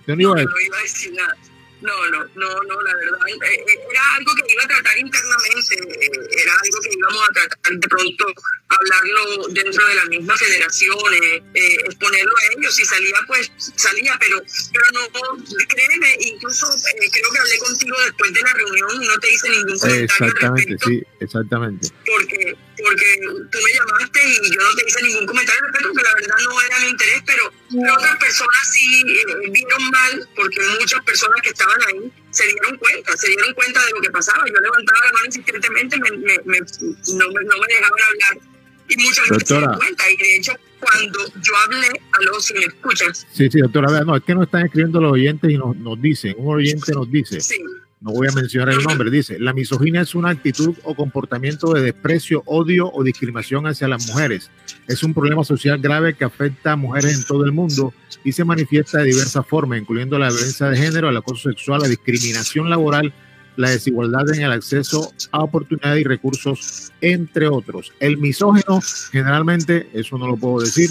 Usted 0.00 0.14
no 0.16 0.20
iba, 0.20 0.34
no, 0.34 0.34
a 0.34 0.36
decir. 0.36 0.50
no 0.50 0.60
iba 0.60 0.76
a 0.76 0.82
decir 0.82 1.12
nada. 1.12 1.36
No, 1.82 2.10
no, 2.10 2.24
no, 2.36 2.62
no, 2.62 2.82
la 2.82 2.94
verdad, 2.94 3.18
eh, 3.28 3.64
eh, 3.66 3.80
era 3.90 4.14
algo 4.14 4.32
que 4.36 4.52
iba 4.52 4.62
a 4.62 4.68
tratar 4.68 4.98
internamente, 4.98 5.74
eh, 5.74 6.42
era 6.42 6.52
algo 6.62 6.80
que 6.80 6.90
íbamos 6.92 7.28
a 7.28 7.32
tratar 7.32 7.72
de 7.72 7.88
pronto 7.88 8.34
hablarlo 8.72 9.48
dentro 9.48 9.86
de 9.86 9.94
la 9.94 10.04
misma 10.06 10.36
federación, 10.36 10.98
eh, 11.22 11.42
eh, 11.54 11.76
exponerlo 11.86 12.32
a 12.36 12.58
ellos, 12.58 12.74
si 12.74 12.84
salía 12.84 13.18
pues 13.26 13.50
salía, 13.76 14.16
pero, 14.20 14.42
pero 14.72 14.84
no, 14.92 15.44
créeme, 15.68 16.16
incluso 16.20 16.66
eh, 16.66 17.10
creo 17.12 17.32
que 17.32 17.38
hablé 17.38 17.58
contigo 17.58 17.96
después 18.04 18.32
de 18.32 18.40
la 18.40 18.52
reunión 18.52 19.02
y 19.02 19.06
no 19.06 19.18
te 19.18 19.32
hice 19.32 19.50
ningún 19.50 19.78
comentario 19.78 20.14
al 20.20 20.28
Exactamente, 20.28 20.70
respecto, 20.70 20.88
sí, 20.88 21.02
exactamente. 21.20 21.88
porque, 22.06 22.56
porque 22.82 23.20
tú 23.50 23.58
me 23.62 23.72
llamaste 23.72 24.20
y 24.24 24.54
yo 24.54 24.62
no 24.62 24.74
te 24.74 24.84
hice 24.86 25.02
ningún 25.02 25.26
comentario 25.26 25.60
al 25.60 25.66
respecto, 25.66 25.88
porque 25.92 26.08
la 26.08 26.14
verdad 26.14 26.36
no 26.44 26.62
era 26.62 26.80
mi 26.80 26.88
interés, 26.88 27.22
pero, 27.26 27.52
pero 27.70 27.94
otras 27.94 28.16
personas 28.16 28.68
sí 28.72 29.02
eh, 29.06 29.50
vieron 29.50 29.90
mal, 29.90 30.28
porque 30.36 30.60
muchas 30.80 31.02
personas 31.04 31.40
que 31.42 31.50
estaban 31.50 31.71
ahí 31.88 32.12
se 32.30 32.44
dieron 32.46 32.76
cuenta, 32.78 33.16
se 33.16 33.28
dieron 33.28 33.54
cuenta 33.54 33.84
de 33.84 33.92
lo 33.92 34.00
que 34.00 34.10
pasaba. 34.10 34.44
Yo 34.46 34.60
levantaba 34.60 34.98
la 35.06 35.12
mano 35.12 35.26
insistentemente, 35.26 35.96
me, 35.98 36.10
me, 36.12 36.38
me- 36.44 36.58
no, 36.60 37.28
me, 37.28 37.44
no 37.44 37.56
me 37.58 37.66
dejaban 37.68 38.00
hablar. 38.10 38.38
Y 38.88 38.96
muchas 38.96 39.26
gente 39.28 39.44
se 39.46 39.58
dio 39.58 39.72
cuenta. 39.78 40.10
Y 40.10 40.16
de 40.16 40.36
hecho, 40.36 40.52
cuando 40.80 41.18
yo 41.40 41.56
hablé, 41.64 41.88
a 41.88 42.22
los 42.24 42.44
si 42.44 42.54
me 42.54 42.64
escuchas, 42.64 43.26
Sí, 43.32 43.48
sí, 43.50 43.58
doctora, 43.60 43.90
vea, 43.92 44.02
no, 44.04 44.16
es 44.16 44.22
que 44.24 44.34
nos 44.34 44.44
están 44.44 44.66
escribiendo 44.66 45.00
los 45.00 45.12
oyentes 45.12 45.50
y 45.50 45.56
nos, 45.56 45.76
nos 45.76 46.00
dicen, 46.02 46.34
un 46.38 46.54
oyente 46.56 46.92
nos 46.92 47.10
dice, 47.10 47.40
no 48.02 48.10
voy 48.10 48.26
a 48.28 48.32
mencionar 48.32 48.74
el 48.74 48.82
nombre, 48.82 49.10
dice, 49.10 49.38
la 49.38 49.52
misoginia 49.52 50.00
es 50.00 50.14
una 50.16 50.30
actitud 50.30 50.74
o 50.82 50.94
comportamiento 50.94 51.72
de 51.72 51.82
desprecio, 51.82 52.42
odio 52.46 52.90
o 52.92 53.04
discriminación 53.04 53.66
hacia 53.66 53.86
las 53.86 54.08
mujeres. 54.08 54.50
Es 54.88 55.04
un 55.04 55.14
problema 55.14 55.44
social 55.44 55.78
grave 55.80 56.14
que 56.14 56.24
afecta 56.24 56.72
a 56.72 56.76
mujeres 56.76 57.14
en 57.14 57.24
todo 57.24 57.44
el 57.44 57.52
mundo 57.52 57.94
y 58.24 58.32
se 58.32 58.44
manifiesta 58.44 58.98
de 58.98 59.04
diversas 59.04 59.46
formas, 59.46 59.80
incluyendo 59.80 60.18
la 60.18 60.30
violencia 60.30 60.66
de 60.66 60.76
género, 60.76 61.10
el 61.10 61.16
acoso 61.16 61.48
sexual, 61.48 61.82
la 61.82 61.88
discriminación 61.88 62.68
laboral, 62.68 63.12
la 63.56 63.70
desigualdad 63.70 64.34
en 64.34 64.42
el 64.42 64.52
acceso 64.52 65.12
a 65.30 65.44
oportunidades 65.44 66.00
y 66.00 66.04
recursos, 66.04 66.92
entre 67.00 67.46
otros. 67.46 67.92
El 68.00 68.18
misógeno, 68.18 68.80
generalmente, 69.12 69.88
eso 69.92 70.18
no 70.18 70.26
lo 70.26 70.36
puedo 70.36 70.64
decir, 70.64 70.90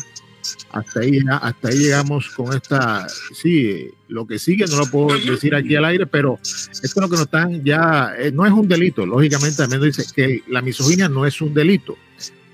hasta 0.72 1.00
ahí, 1.00 1.20
hasta 1.30 1.68
ahí 1.70 1.78
llegamos 1.78 2.30
con 2.30 2.56
esta, 2.56 3.08
sí, 3.34 3.90
lo 4.08 4.26
que 4.26 4.40
sigue 4.40 4.66
no 4.68 4.78
lo 4.78 4.86
puedo 4.88 5.18
decir 5.20 5.56
aquí 5.56 5.76
al 5.76 5.86
aire, 5.86 6.06
pero 6.06 6.40
esto 6.42 6.82
es 6.82 6.96
lo 6.96 7.10
que 7.10 7.16
nos 7.16 7.26
están 7.26 7.64
ya, 7.64 8.14
eh, 8.18 8.32
no 8.32 8.46
es 8.46 8.52
un 8.52 8.68
delito, 8.68 9.06
lógicamente 9.06 9.58
también 9.58 9.82
dice 9.82 10.04
que 10.16 10.42
la 10.48 10.62
misoginia 10.62 11.10
no 11.10 11.26
es 11.26 11.42
un 11.42 11.54
delito. 11.54 11.98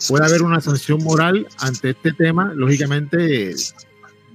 Puede 0.07 0.25
haber 0.25 0.43
una 0.43 0.61
sanción 0.61 1.03
moral 1.03 1.47
ante 1.59 1.89
este 1.89 2.13
tema, 2.13 2.53
lógicamente, 2.53 3.55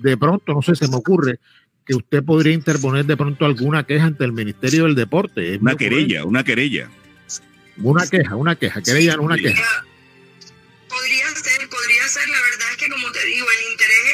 de 0.00 0.16
pronto, 0.16 0.54
no 0.54 0.62
sé, 0.62 0.74
se 0.74 0.88
me 0.88 0.96
ocurre 0.96 1.38
que 1.86 1.94
usted 1.94 2.22
podría 2.24 2.52
interponer 2.52 3.04
de 3.04 3.16
pronto 3.16 3.44
alguna 3.44 3.84
queja 3.84 4.06
ante 4.06 4.24
el 4.24 4.32
Ministerio 4.32 4.84
del 4.84 4.94
Deporte. 4.94 5.54
Es 5.54 5.60
Una 5.60 5.76
querella, 5.76 6.24
una 6.24 6.44
querella. 6.44 6.90
Una 7.78 8.06
queja, 8.06 8.36
una 8.36 8.56
queja, 8.56 8.82
querella, 8.82 9.16
no 9.16 9.22
una 9.22 9.36
queja. 9.36 9.84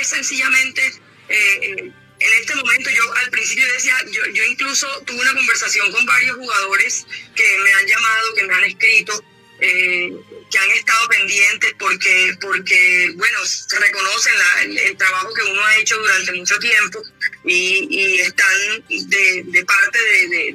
Sencillamente. 0.08 0.82
eh, 1.28 1.92
en 2.20 2.34
este 2.40 2.54
momento, 2.56 2.90
yo 2.90 3.14
al 3.14 3.30
principio 3.30 3.64
decía, 3.72 3.94
yo, 4.10 4.26
yo 4.32 4.44
incluso 4.44 4.86
tuve 5.06 5.20
una 5.20 5.34
conversación 5.34 5.92
con 5.92 6.04
varios 6.04 6.36
jugadores 6.36 7.06
que 7.34 7.58
me 7.58 7.72
han 7.74 7.86
llamado, 7.86 8.34
que 8.34 8.44
me 8.44 8.54
han 8.54 8.64
escrito, 8.64 9.24
eh, 9.60 10.12
que 10.50 10.58
han 10.58 10.70
estado 10.70 11.08
pendientes 11.08 11.74
porque, 11.78 12.32
porque 12.40 13.12
bueno, 13.16 13.38
reconocen 13.80 14.38
la- 14.38 14.62
el, 14.62 14.78
el 14.78 14.96
trabajo 14.96 15.32
que 15.34 15.42
uno 15.42 15.64
ha 15.64 15.76
hecho 15.78 15.96
durante 15.98 16.32
mucho 16.32 16.58
tiempo 16.58 17.02
y, 17.44 17.86
y 17.90 18.20
están 18.20 18.84
de, 18.88 19.42
de 19.46 19.64
parte 19.64 19.98
de- 19.98 20.52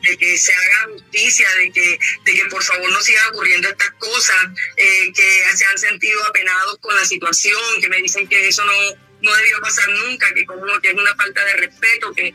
de 0.00 0.16
que 0.18 0.38
se 0.38 0.52
haga 0.54 0.92
justicia, 0.92 1.48
de 1.56 1.72
que, 1.72 1.98
de 2.24 2.34
que 2.34 2.44
por 2.50 2.62
favor 2.62 2.90
no 2.90 3.00
sigan 3.02 3.26
ocurriendo 3.30 3.68
estas 3.68 3.90
cosas, 3.92 4.36
eh, 4.76 5.12
que 5.14 5.56
se 5.56 5.64
han 5.64 5.78
sentido 5.78 6.22
apenados 6.26 6.78
con 6.80 6.94
la 6.94 7.04
situación, 7.04 7.60
que 7.80 7.88
me 7.88 7.98
dicen 7.98 8.28
que 8.28 8.48
eso 8.48 8.64
no, 8.64 8.72
no 9.22 9.34
debió 9.36 9.60
pasar 9.60 9.88
nunca, 9.88 10.32
que 10.34 10.44
como 10.44 10.64
que 10.80 10.88
es 10.88 10.94
una 10.94 11.14
falta 11.16 11.44
de 11.44 11.52
respeto, 11.54 12.12
que, 12.14 12.34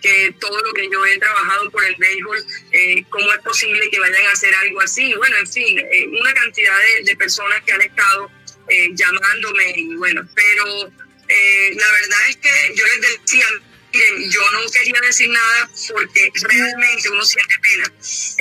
que 0.00 0.34
todo 0.40 0.60
lo 0.62 0.72
que 0.72 0.88
yo 0.90 1.04
he 1.06 1.18
trabajado 1.18 1.70
por 1.70 1.84
el 1.84 1.94
béisbol, 1.96 2.44
eh, 2.72 3.04
cómo 3.08 3.32
es 3.32 3.38
posible 3.40 3.90
que 3.90 3.98
vayan 3.98 4.26
a 4.26 4.32
hacer 4.32 4.54
algo 4.54 4.80
así. 4.80 5.14
Bueno, 5.14 5.36
en 5.38 5.48
fin, 5.48 5.78
eh, 5.78 6.06
una 6.08 6.32
cantidad 6.34 6.78
de, 7.04 7.16
personas 7.16 7.62
que 7.64 7.72
han 7.72 7.82
estado 7.82 8.30
eh, 8.68 8.88
llamándome 8.92 9.72
y 9.76 9.94
bueno, 9.96 10.28
pero 10.34 10.92
eh, 11.28 11.70
la 11.74 11.92
verdad 11.92 12.28
es 12.28 12.36
que 12.36 12.74
yo 12.74 12.84
les 12.84 13.00
decía, 13.00 13.46
miren, 13.92 14.30
yo 14.30 14.40
no 14.52 14.70
quería 14.70 15.00
decir 15.00 15.28
nada 15.28 15.70
porque 15.92 16.30
realmente 16.42 17.08
uno 17.10 17.24
siente 17.24 17.54
pena. 17.58 17.86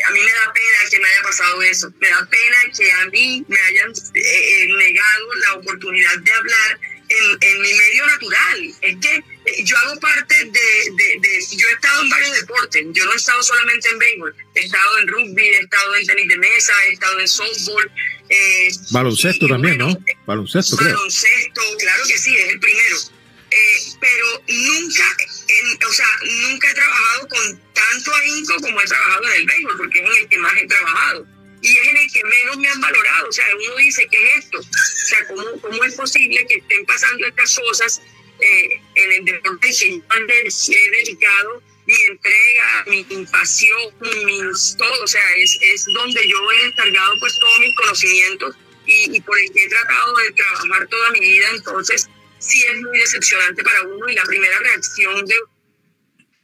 A 0.07 0.11
mí 0.11 0.19
me 0.19 0.31
da 0.31 0.53
pena 0.53 0.89
que 0.89 0.99
me 0.99 1.07
haya 1.07 1.21
pasado 1.23 1.61
eso, 1.63 1.91
me 1.99 2.09
da 2.09 2.27
pena 2.29 2.57
que 2.77 2.91
a 2.91 3.05
mí 3.07 3.45
me 3.47 3.59
hayan 3.59 3.91
eh, 3.91 4.19
eh, 4.21 4.67
negado 4.77 5.35
la 5.35 5.53
oportunidad 5.55 6.17
de 6.19 6.31
hablar 6.31 6.79
en, 7.09 7.37
en 7.41 7.61
mi 7.61 7.73
medio 7.73 8.05
natural. 8.05 8.73
Es 8.81 8.97
que 8.97 9.23
yo 9.63 9.77
hago 9.77 9.99
parte 9.99 10.35
de, 10.35 10.49
de- 10.49 11.19
de- 11.19 11.57
Yo 11.57 11.67
he 11.69 11.73
estado 11.73 12.01
en 12.01 12.09
varios 12.09 12.39
deportes. 12.39 12.85
Yo 12.93 13.05
no 13.05 13.13
he 13.13 13.15
estado 13.15 13.41
solamente 13.43 13.89
en 13.89 13.99
béisbol. 13.99 14.35
He 14.55 14.59
estado 14.61 14.99
en 14.99 15.07
rugby, 15.07 15.41
he 15.47 15.57
estado 15.59 15.95
en 15.95 16.05
tenis 16.07 16.27
de 16.29 16.37
mesa, 16.37 16.73
he 16.87 16.93
estado 16.93 17.19
en 17.19 17.27
softball. 17.27 17.91
eh, 18.29 18.69
Baloncesto 18.91 19.47
también, 19.47 19.77
¿no? 19.77 19.95
Baloncesto, 20.25 20.75
creo. 20.77 20.95
baloncesto, 20.95 21.61
claro 21.79 22.03
que 22.07 22.17
sí, 22.17 22.35
es 22.37 22.49
el 22.49 22.59
primero. 22.59 22.97
Eh, 23.51 23.77
pero 24.01 24.43
nunca, 24.47 25.17
en- 25.47 25.83
o 25.87 25.93
sea, 25.93 26.07
nunca 26.49 26.71
he 26.71 26.73
trabajado 26.73 27.27
con 27.29 27.61
tanto 27.73 28.13
ahínco 28.15 28.55
como 28.61 28.81
he 28.81 28.85
trabajado 28.85 29.23
en 29.29 29.33
el 29.33 29.45
béisbol, 29.45 29.77
porque 29.77 29.99
es 29.99 30.05
en 30.05 30.15
el 30.23 30.29
que 30.29 30.37
más 30.39 30.53
he 30.59 30.67
trabajado. 30.67 31.27
Y 31.61 31.77
es 31.77 31.87
en 31.87 31.97
el 31.97 32.11
que 32.11 32.23
menos 32.23 32.57
me 32.57 32.67
han 32.67 32.81
valorado. 32.81 33.29
O 33.29 33.31
sea, 33.31 33.45
uno 33.55 33.75
dice, 33.77 34.07
¿qué 34.11 34.23
es 34.27 34.45
esto? 34.45 34.59
O 34.59 34.63
sea, 35.07 35.27
¿cómo, 35.27 35.61
cómo 35.61 35.83
es 35.83 35.93
posible 35.95 36.45
que 36.47 36.55
estén 36.55 36.85
pasando 36.85 37.25
estas 37.27 37.55
cosas 37.55 38.01
eh, 38.39 38.81
en 38.95 39.11
el 39.13 39.25
deporte 39.25 39.67
que 39.67 39.99
yo 39.99 40.73
he 40.73 40.91
dedicado 40.91 41.61
mi 41.85 41.95
entrega, 42.09 42.85
mi 42.87 43.25
pasión, 43.27 43.93
mis 44.01 44.75
todo? 44.77 45.03
O 45.03 45.07
sea, 45.07 45.35
es, 45.37 45.57
es 45.61 45.85
donde 45.93 46.27
yo 46.27 46.37
he 46.51 46.65
descargado 46.65 47.13
pues 47.19 47.39
todos 47.39 47.59
mis 47.59 47.75
conocimientos 47.75 48.55
y, 48.85 49.15
y 49.15 49.21
por 49.21 49.39
el 49.39 49.51
que 49.51 49.63
he 49.63 49.69
tratado 49.69 50.15
de 50.15 50.31
trabajar 50.31 50.87
toda 50.87 51.11
mi 51.11 51.19
vida. 51.19 51.47
Entonces, 51.53 52.09
sí 52.39 52.63
es 52.63 52.81
muy 52.81 52.97
decepcionante 52.97 53.63
para 53.63 53.83
uno 53.83 54.09
y 54.09 54.15
la 54.15 54.23
primera 54.23 54.59
reacción 54.59 55.25
de 55.25 55.35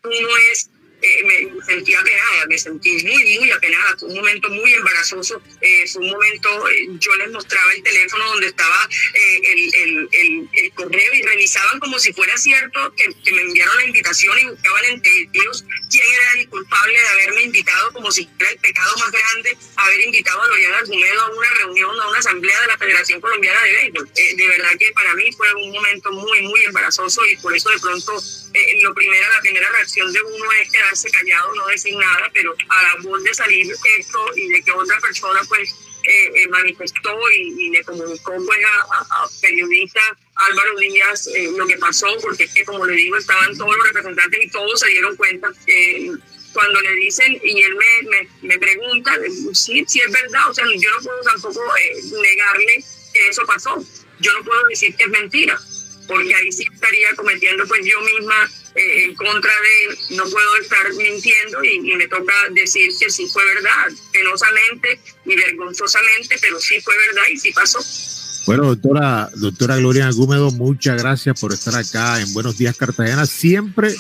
uno 0.04 0.38
es, 0.52 0.70
eh, 1.02 1.24
me 1.24 1.66
sentí 1.66 1.94
apenada, 1.94 2.46
me 2.48 2.58
sentí 2.58 3.04
muy, 3.04 3.40
muy 3.40 3.52
apenada, 3.52 3.98
fue 3.98 4.10
un 4.10 4.16
momento 4.16 4.50
muy 4.50 4.74
embarazoso, 4.74 5.42
eh, 5.62 5.86
fue 5.92 6.04
un 6.04 6.12
momento, 6.12 6.70
eh, 6.70 6.88
yo 7.00 7.16
les 7.16 7.32
mostraba 7.32 7.72
el 7.74 7.84
teléfono 7.84 8.26
donde 8.26 8.48
estaba 8.48 8.88
eh, 9.14 9.42
el, 9.44 9.76
el, 9.76 10.50
el, 10.54 10.72
correo 10.74 11.14
y 11.14 11.22
revisaban 11.22 11.80
como 11.80 12.00
si 12.00 12.14
fuera 12.14 12.38
cierto 12.38 12.94
que, 12.96 13.14
que 13.24 13.32
me 13.32 13.42
enviaron 13.42 13.76
la 13.78 13.86
invitación 13.86 14.38
y 14.40 14.46
buscaban 14.46 14.86
entre 14.86 15.12
ellos 15.34 15.66
quién 15.90 16.06
era 16.06 16.42
el 16.42 16.50
culpable 16.50 17.00
de 17.00 17.08
haberme 17.08 17.42
invitado, 17.44 17.92
como 17.92 18.12
si 18.12 18.26
fuera 18.38 18.52
el 18.52 18.60
pecado 18.60 18.96
más 18.98 19.12
grande, 19.12 19.58
haber 19.76 20.02
invitado 20.02 20.42
a 20.42 20.48
Loriana 20.48 20.78
Argumedo 20.78 21.22
a 21.22 21.32
una 21.32 21.50
reunión, 21.52 22.00
a 22.00 22.10
una 22.10 22.20
asamblea 22.20 22.60
de 22.62 22.68
la 22.68 22.78
Federación 22.78 23.22
Colombiana 23.22 23.62
de 23.64 23.72
Béisbol. 23.74 24.10
Eh, 24.16 24.36
de 24.36 24.48
verdad 24.48 24.70
que 24.80 24.92
para 24.94 25.14
mí 25.16 25.32
fue 25.34 25.54
un 25.56 25.72
momento 25.72 26.12
muy, 26.12 26.42
muy 26.44 26.64
embarazoso 26.64 27.26
y 27.26 27.36
por 27.38 27.56
eso 27.56 27.70
de 27.70 27.80
pronto 27.80 28.22
eh, 28.54 28.82
lo 28.82 28.94
primero, 28.94 29.30
la 29.34 29.42
primera 29.42 29.70
reacción 29.72 30.12
de 30.12 30.22
uno 30.22 30.52
es 30.62 30.72
quedarse 30.72 31.10
callado, 31.12 31.56
no 31.56 31.68
decir 31.68 31.96
nada, 31.96 32.30
pero 32.34 32.56
a 32.70 32.84
la 32.84 32.96
voz 33.02 33.24
de 33.24 33.34
salir 33.34 33.72
esto 34.00 34.20
y 34.36 34.48
de 34.50 34.62
que 34.64 34.72
otra 34.72 35.00
persona 35.00 35.42
pues 35.48 35.70
eh, 36.04 36.32
eh, 36.36 36.48
manifestó 36.48 37.16
y, 37.32 37.70
le 37.70 37.84
comunicó 37.84 38.34
pues 38.46 38.60
a, 38.66 38.98
a- 39.24 39.30
periodista 39.42 40.02
Álvaro 40.36 40.76
Díaz 40.78 41.28
eh, 41.28 41.52
lo 41.56 41.68
que 41.68 41.78
pasó, 41.78 42.08
porque 42.22 42.46
es 42.46 42.54
que 42.54 42.66
como 42.66 42.86
le 42.86 42.94
digo, 42.96 43.18
estaban 43.18 43.56
todos 43.58 43.76
los 43.78 43.88
representantes 43.88 44.40
y 44.44 44.50
todos 44.50 44.80
se 44.80 44.88
dieron 44.90 45.16
cuenta. 45.16 45.52
eh, 45.68 46.12
cuando 46.54 46.82
le 46.82 46.96
dicen 46.96 47.40
y 47.44 47.62
él 47.64 47.76
me, 47.76 48.10
me, 48.10 48.30
me 48.42 48.60
pregunta, 48.60 49.16
sí, 49.54 49.86
sí 49.88 50.02
es 50.02 50.12
verdad, 50.12 50.50
o 50.50 50.54
sea, 50.54 50.66
yo 50.66 50.90
no 50.92 51.02
puedo 51.02 51.22
tampoco 51.22 51.62
negarle 52.22 52.84
que 53.14 53.28
eso 53.30 53.46
pasó. 53.46 53.82
Yo 54.20 54.34
no 54.34 54.44
puedo 54.44 54.66
decir 54.66 54.94
que 54.96 55.04
es 55.06 55.10
mentira, 55.10 55.58
porque 56.12 56.36
ahí 56.36 56.52
sí 56.52 56.66
estaría 56.72 57.16
cometiendo 57.16 57.66
pues 57.68 57.82
yo 57.86 58.00
misma 58.02 58.36
eh, 58.76 59.06
en 59.06 59.16
contra 59.16 59.52
de 59.52 60.16
no 60.18 60.24
puedo 60.24 60.58
estar 60.62 60.94
mintiendo 60.94 61.64
y, 61.64 61.92
y 61.92 61.96
me 61.96 62.08
toca 62.08 62.34
decir 62.52 62.92
que 63.00 63.10
sí 63.10 63.28
fue 63.28 63.44
verdad, 63.56 63.88
penosamente 64.12 65.00
y 65.26 65.36
vergonzosamente, 65.36 66.36
pero 66.42 66.60
sí 66.60 66.82
fue 66.82 66.94
verdad 67.08 67.24
y 67.32 67.38
sí 67.38 67.52
pasó. 67.52 67.80
Bueno, 68.46 68.66
doctora, 68.66 69.30
doctora 69.36 69.78
Gloria 69.78 70.08
Agúmedo, 70.08 70.52
muchas 70.52 71.02
gracias 71.02 71.40
por 71.40 71.54
estar 71.54 71.76
acá 71.76 72.20
en 72.20 72.34
Buenos 72.34 72.58
Días 72.58 72.76
Cartagena. 72.76 73.26
Siempre 73.26 73.96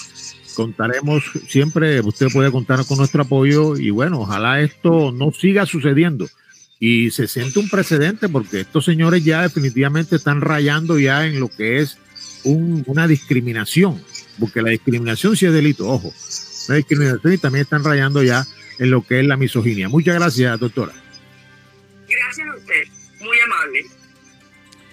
contaremos, 0.55 1.23
siempre 1.47 2.01
usted 2.01 2.27
puede 2.33 2.51
contar 2.51 2.85
con 2.85 2.97
nuestro 2.97 3.21
apoyo 3.21 3.77
y 3.77 3.89
bueno, 3.89 4.21
ojalá 4.21 4.59
esto 4.59 5.13
no 5.13 5.31
siga 5.31 5.65
sucediendo 5.65 6.27
y 6.83 7.11
se 7.11 7.27
siente 7.27 7.59
un 7.59 7.69
precedente 7.69 8.27
porque 8.27 8.61
estos 8.61 8.85
señores 8.85 9.23
ya 9.23 9.43
definitivamente 9.43 10.15
están 10.15 10.41
rayando 10.41 10.97
ya 10.97 11.27
en 11.27 11.39
lo 11.39 11.47
que 11.47 11.77
es 11.77 11.99
un- 12.43 12.83
una 12.87 13.07
discriminación, 13.07 14.01
porque 14.39 14.63
la 14.63 14.71
discriminación 14.71 15.37
sí 15.37 15.45
es 15.45 15.53
delito, 15.53 15.87
ojo, 15.87 16.11
la 16.67 16.75
discriminación 16.75 17.33
y 17.33 17.37
también 17.37 17.61
están 17.61 17.83
rayando 17.83 18.23
ya 18.23 18.47
en 18.79 18.89
lo 18.89 19.03
que 19.03 19.19
es 19.19 19.27
la 19.27 19.37
misoginia. 19.37 19.89
Muchas 19.89 20.15
gracias, 20.15 20.59
doctora. 20.59 20.93
Gracias 22.09 22.47
a 22.47 22.57
usted, 22.57 22.83
muy 23.19 23.37
amable. 23.45 23.85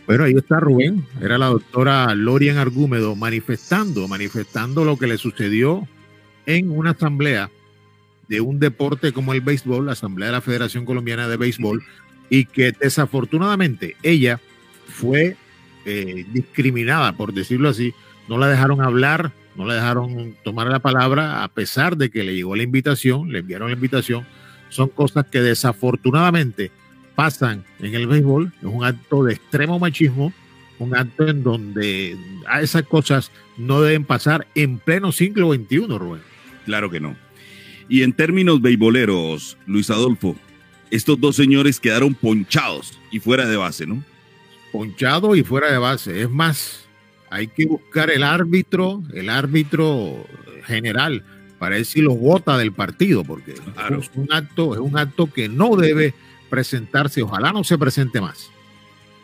Bueno, 0.07 0.25
ahí 0.25 0.35
está 0.37 0.61
Rubén, 0.61 1.07
era 1.23 1.39
la 1.39 1.47
doctora 1.47 2.15
Lorian 2.15 2.59
Argúmedo 2.59 3.17
manifestando, 3.17 4.09
manifestando 4.09 4.85
lo 4.85 4.99
que 4.99 5.07
le 5.07 5.17
sucedió 5.17 5.89
en 6.45 6.71
una 6.71 6.91
asamblea 6.91 7.51
de 8.29 8.41
un 8.41 8.59
deporte 8.59 9.13
como 9.13 9.33
el 9.33 9.41
béisbol, 9.41 9.87
la 9.87 9.93
asamblea 9.93 10.29
de 10.29 10.33
la 10.33 10.41
Federación 10.41 10.85
Colombiana 10.85 11.29
de 11.29 11.37
Béisbol, 11.37 11.83
y 12.31 12.45
que 12.45 12.73
desafortunadamente 12.73 13.97
ella 14.03 14.41
fue 14.87 15.37
eh, 15.85 16.27
discriminada, 16.33 17.15
por 17.17 17.33
decirlo 17.33 17.71
así, 17.71 17.95
no 18.29 18.37
la 18.37 18.49
dejaron 18.49 18.83
hablar, 18.83 19.33
no 19.57 19.65
la 19.65 19.75
dejaron 19.75 20.37
tomar 20.45 20.69
la 20.69 20.81
palabra, 20.81 21.43
a 21.43 21.49
pesar 21.49 21.97
de 21.97 22.11
que 22.11 22.23
le 22.23 22.35
llegó 22.35 22.55
la 22.55 22.63
invitación, 22.63 23.33
le 23.33 23.41
enviaron 23.41 23.69
la 23.69 23.75
invitación, 23.75 24.27
son 24.69 24.89
cosas 24.89 25.27
que 25.27 25.41
desafortunadamente 25.41 26.71
pasan 27.15 27.65
en 27.81 27.95
el 27.95 28.07
béisbol, 28.07 28.53
es 28.59 28.65
un 28.65 28.85
acto 28.85 29.25
de 29.25 29.35
extremo 29.35 29.79
machismo, 29.79 30.33
un 30.79 30.95
acto 30.95 31.27
en 31.27 31.43
donde 31.43 32.17
a 32.47 32.61
esas 32.61 32.83
cosas 32.83 33.33
no 33.57 33.81
deben 33.81 34.05
pasar 34.05 34.47
en 34.55 34.79
pleno 34.79 35.11
siglo 35.11 35.53
XXI, 35.53 35.87
Rubén. 35.89 36.23
Claro 36.67 36.91
que 36.91 37.01
no. 37.01 37.17
Y 37.89 38.03
en 38.03 38.13
términos 38.13 38.61
beisboleros, 38.61 39.57
Luis 39.67 39.91
Adolfo, 39.91 40.37
estos 40.91 41.21
dos 41.21 41.37
señores 41.37 41.81
quedaron 41.81 42.15
ponchados 42.15 42.99
y 43.11 43.21
fuera 43.21 43.47
de 43.47 43.57
base, 43.57 43.87
¿no? 43.87 44.03
Ponchado 44.73 45.35
y 45.35 45.43
fuera 45.43 45.71
de 45.73 45.79
base. 45.79 46.23
Es 46.23 46.31
más, 46.31 46.87
hay 47.31 47.49
que 47.49 47.67
buscar 47.67 48.11
el 48.11 48.23
árbitro, 48.23 49.03
el 49.15 49.31
árbitro 49.31 50.27
general, 50.65 51.25
para 51.59 51.77
ver 51.77 51.85
si 51.85 52.01
los 52.01 52.19
vota 52.19 52.57
del 52.57 52.73
partido, 52.73 53.25
porque 53.25 53.53
es 53.53 54.11
un 54.15 54.33
acto, 54.33 54.75
es 54.75 54.81
un 54.81 54.97
acto 54.97 55.31
que 55.33 55.49
no 55.49 55.77
debe 55.77 56.15
presentarse, 56.51 57.23
ojalá 57.23 57.53
no 57.53 57.65
se 57.65 57.77
presente 57.79 58.21
más. 58.21 58.51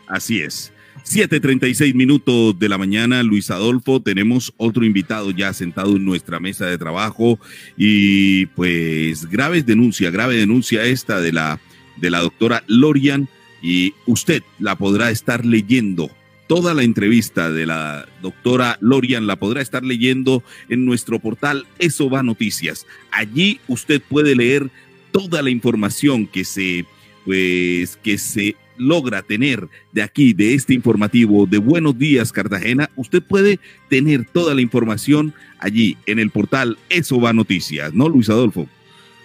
Así 0.07 0.41
es. 0.41 0.71
7:36 1.03 1.93
minutos 1.93 2.57
de 2.57 2.69
la 2.69 2.77
mañana, 2.77 3.21
Luis 3.23 3.51
Adolfo, 3.51 4.01
tenemos 4.01 4.53
otro 4.57 4.85
invitado 4.85 5.31
ya 5.31 5.53
sentado 5.53 5.95
en 5.95 6.05
nuestra 6.05 6.39
mesa 6.39 6.65
de 6.65 6.77
trabajo 6.77 7.39
y 7.77 8.47
pues 8.47 9.29
grave 9.29 9.61
denuncia, 9.61 10.09
grave 10.09 10.35
denuncia 10.35 10.83
esta 10.83 11.21
de 11.21 11.33
la 11.33 11.59
de 11.97 12.09
la 12.09 12.19
doctora 12.19 12.63
Lorian 12.67 13.29
y 13.61 13.93
usted 14.05 14.43
la 14.59 14.75
podrá 14.77 15.11
estar 15.11 15.45
leyendo. 15.45 16.09
Toda 16.47 16.73
la 16.73 16.83
entrevista 16.83 17.51
de 17.51 17.65
la 17.65 18.07
doctora 18.21 18.77
Lorian 18.79 19.25
la 19.25 19.37
podrá 19.37 19.61
estar 19.61 19.83
leyendo 19.83 20.43
en 20.69 20.85
nuestro 20.85 21.19
portal 21.19 21.65
Eso 21.79 22.09
va 22.09 22.21
Noticias. 22.21 22.85
Allí 23.11 23.59
usted 23.67 24.01
puede 24.01 24.35
leer 24.35 24.69
toda 25.11 25.41
la 25.41 25.49
información 25.49 26.27
que 26.27 26.45
se 26.45 26.85
pues 27.25 27.97
que 28.03 28.19
se 28.19 28.55
logra 28.77 29.21
tener 29.21 29.67
de 29.91 30.01
aquí, 30.01 30.33
de 30.33 30.53
este 30.53 30.73
informativo 30.73 31.45
de 31.45 31.57
Buenos 31.57 31.97
Días 31.97 32.31
Cartagena, 32.31 32.89
usted 32.95 33.21
puede 33.21 33.59
tener 33.89 34.25
toda 34.25 34.53
la 34.53 34.61
información 34.61 35.33
allí 35.59 35.97
en 36.05 36.19
el 36.19 36.29
portal 36.29 36.77
Eso 36.89 37.19
va 37.19 37.33
Noticias, 37.33 37.93
¿no, 37.93 38.09
Luis 38.09 38.29
Adolfo? 38.29 38.67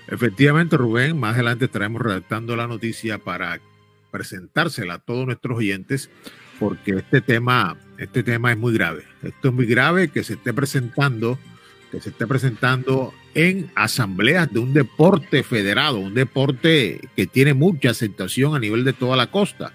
Efectivamente, 0.09 0.77
Rubén, 0.77 1.19
más 1.19 1.35
adelante 1.35 1.67
estaremos 1.67 2.03
redactando 2.03 2.57
la 2.57 2.67
noticia 2.67 3.19
para 3.19 3.61
presentársela 4.11 4.95
a 4.95 4.99
todos 4.99 5.25
nuestros 5.27 5.59
oyentes, 5.59 6.11
porque 6.59 6.93
este 6.93 7.21
tema, 7.21 7.77
este 7.97 8.23
tema 8.23 8.51
es 8.51 8.59
muy 8.59 8.75
grave. 8.75 9.05
Esto 9.23 9.49
es 9.49 9.55
muy 9.55 9.67
grave 9.67 10.09
que 10.09 10.25
se 10.25 10.35
esté 10.35 10.53
presentando, 10.53 11.39
que 11.91 12.01
se 12.01 12.11
esté 12.11 12.27
presentando 12.27 13.13
en 13.35 13.71
asambleas 13.75 14.53
de 14.53 14.61
un 14.61 14.73
deporte 14.73 15.43
federado, 15.43 15.99
un 15.99 16.15
deporte 16.15 17.01
que 17.17 17.27
tiene 17.27 17.55
mucha 17.55 17.91
aceptación 17.91 18.55
a 18.55 18.59
nivel 18.59 18.85
de 18.85 18.93
toda 18.93 19.17
la 19.17 19.31
costa. 19.31 19.73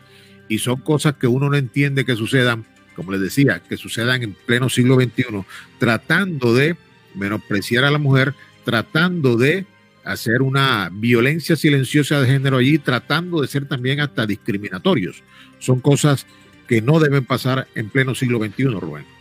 Y 0.47 0.59
son 0.59 0.81
cosas 0.81 1.15
que 1.15 1.27
uno 1.27 1.49
no 1.49 1.57
entiende 1.57 2.05
que 2.05 2.15
sucedan, 2.15 2.65
como 2.95 3.11
les 3.11 3.21
decía, 3.21 3.61
que 3.67 3.77
sucedan 3.77 4.23
en 4.23 4.33
pleno 4.33 4.69
siglo 4.69 4.95
XXI, 4.95 5.43
tratando 5.79 6.53
de 6.53 6.77
menospreciar 7.15 7.83
a 7.83 7.91
la 7.91 7.97
mujer, 7.97 8.33
tratando 8.63 9.37
de 9.37 9.65
hacer 10.03 10.41
una 10.41 10.89
violencia 10.93 11.55
silenciosa 11.55 12.21
de 12.21 12.27
género 12.27 12.57
allí, 12.57 12.77
tratando 12.77 13.41
de 13.41 13.47
ser 13.47 13.67
también 13.67 13.99
hasta 13.99 14.25
discriminatorios. 14.25 15.23
Son 15.59 15.79
cosas 15.79 16.27
que 16.67 16.81
no 16.81 16.99
deben 16.99 17.25
pasar 17.25 17.67
en 17.75 17.89
pleno 17.89 18.15
siglo 18.15 18.39
XXI, 18.39 18.65
Rubén. 18.65 19.14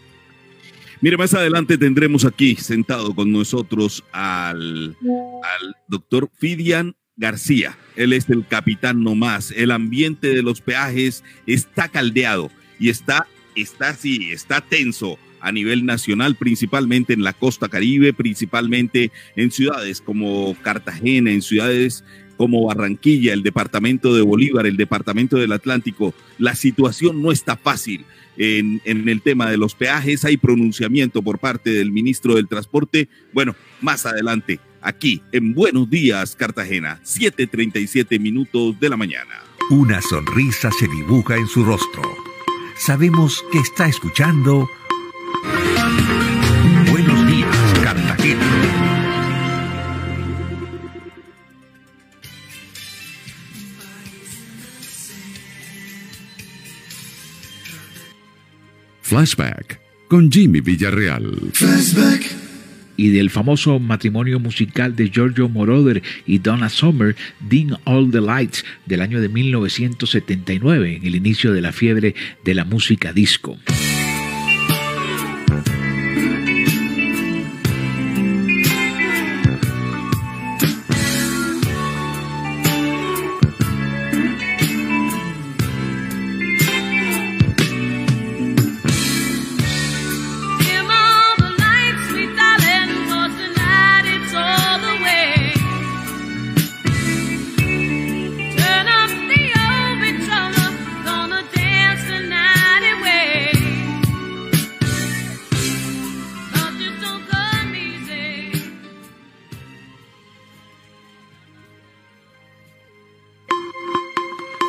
Mire, 1.05 1.19
más 1.19 1.35
adelante 1.35 1.77
tendremos 1.77 2.25
aquí 2.25 2.57
sentado 2.57 3.15
con 3.15 3.31
nosotros 3.31 4.03
al, 4.11 4.97
doctor 5.87 6.31
Fidian 6.33 6.97
García. 7.19 7.77
Él 7.95 8.15
es 8.15 8.31
el 8.31 8.47
capitán 8.47 9.03
nomás. 9.03 9.51
El 9.51 9.71
ambiente 9.71 10.29
de 10.29 10.43
los 10.43 10.63
peajes 10.63 11.23
está 11.47 11.89
caldeado 11.89 12.51
y 12.81 12.89
está, 12.89 13.27
está 13.55 13.91
así, 13.91 14.33
está 14.33 14.63
tenso 14.63 15.19
a 15.41 15.53
nivel 15.53 15.85
nacional, 15.85 16.37
principalmente 16.37 17.13
en 17.13 17.23
la 17.23 17.35
costa 17.35 17.69
caribe, 17.69 18.15
principalmente 18.15 19.13
en 19.37 19.51
ciudades 19.51 20.01
como 20.01 20.57
Cartagena, 20.63 21.31
en 21.33 21.43
ciudades 21.43 22.03
como 22.37 22.67
Barranquilla, 22.67 23.33
el 23.33 23.43
departamento 23.43 24.15
de 24.15 24.23
Bolívar, 24.23 24.67
el 24.67 24.77
departamento 24.77 25.37
del 25.37 25.53
Atlántico. 25.53 26.15
La 26.39 26.55
situación 26.55 27.23
no 27.23 27.33
está 27.33 27.57
fácil 27.57 28.05
en, 28.37 28.81
en, 28.85 29.09
el 29.09 29.23
tema 29.23 29.51
de 29.51 29.57
los 29.57 29.75
peajes. 29.75 30.25
Hay 30.25 30.37
pronunciamiento 30.37 31.23
por 31.23 31.39
parte 31.39 31.71
del 31.71 31.93
ministro 31.93 32.35
del 32.35 32.49
Transporte. 32.49 33.09
Bueno, 33.33 33.55
más 33.81 34.07
adelante, 34.07 34.61
aquí 34.81 35.23
en 35.33 35.55
Buenos 35.55 35.89
Días, 35.91 36.37
Cartagena, 36.37 37.01
7:37 37.05 38.21
minutos 38.21 38.79
de 38.79 38.89
la 38.89 38.97
mañana. 38.97 39.43
Una 39.71 40.01
sonrisa 40.03 40.71
se 40.79 40.87
dibuja 40.89 41.37
en 41.37 41.47
su 41.47 41.65
rostro. 41.65 42.03
Sabemos 42.77 43.43
que 43.51 43.59
está 43.59 43.87
escuchando 43.89 44.69
Flashback 59.05 59.81
con 60.09 60.33
Jimmy 60.33 60.63
Villarreal. 60.63 61.51
Flashback. 61.53 62.25
Y 62.97 63.11
del 63.11 63.29
famoso 63.29 63.79
matrimonio 63.79 64.41
musical 64.41 64.97
de 64.97 65.11
Giorgio 65.11 65.47
Moroder 65.51 66.03
y 66.25 66.39
Donna 66.39 66.71
Summer, 66.71 67.15
Ding 67.39 67.75
All 67.85 68.11
the 68.11 68.23
Lights, 68.23 68.65
del 68.87 69.03
año 69.03 69.21
de 69.21 69.29
1979, 69.29 70.97
en 70.97 71.07
el 71.07 71.17
inicio 71.17 71.53
de 71.53 71.61
la 71.61 71.73
fiebre 71.73 72.15
de 72.45 72.55
la 72.55 72.65
música 72.65 73.13
disco. 73.13 73.59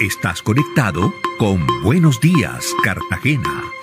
Estás 0.06 0.44
conectado 0.44 1.16
con 1.40 1.66
Buenos 1.82 2.20
Días, 2.20 2.76
Cartagena. 2.84 3.75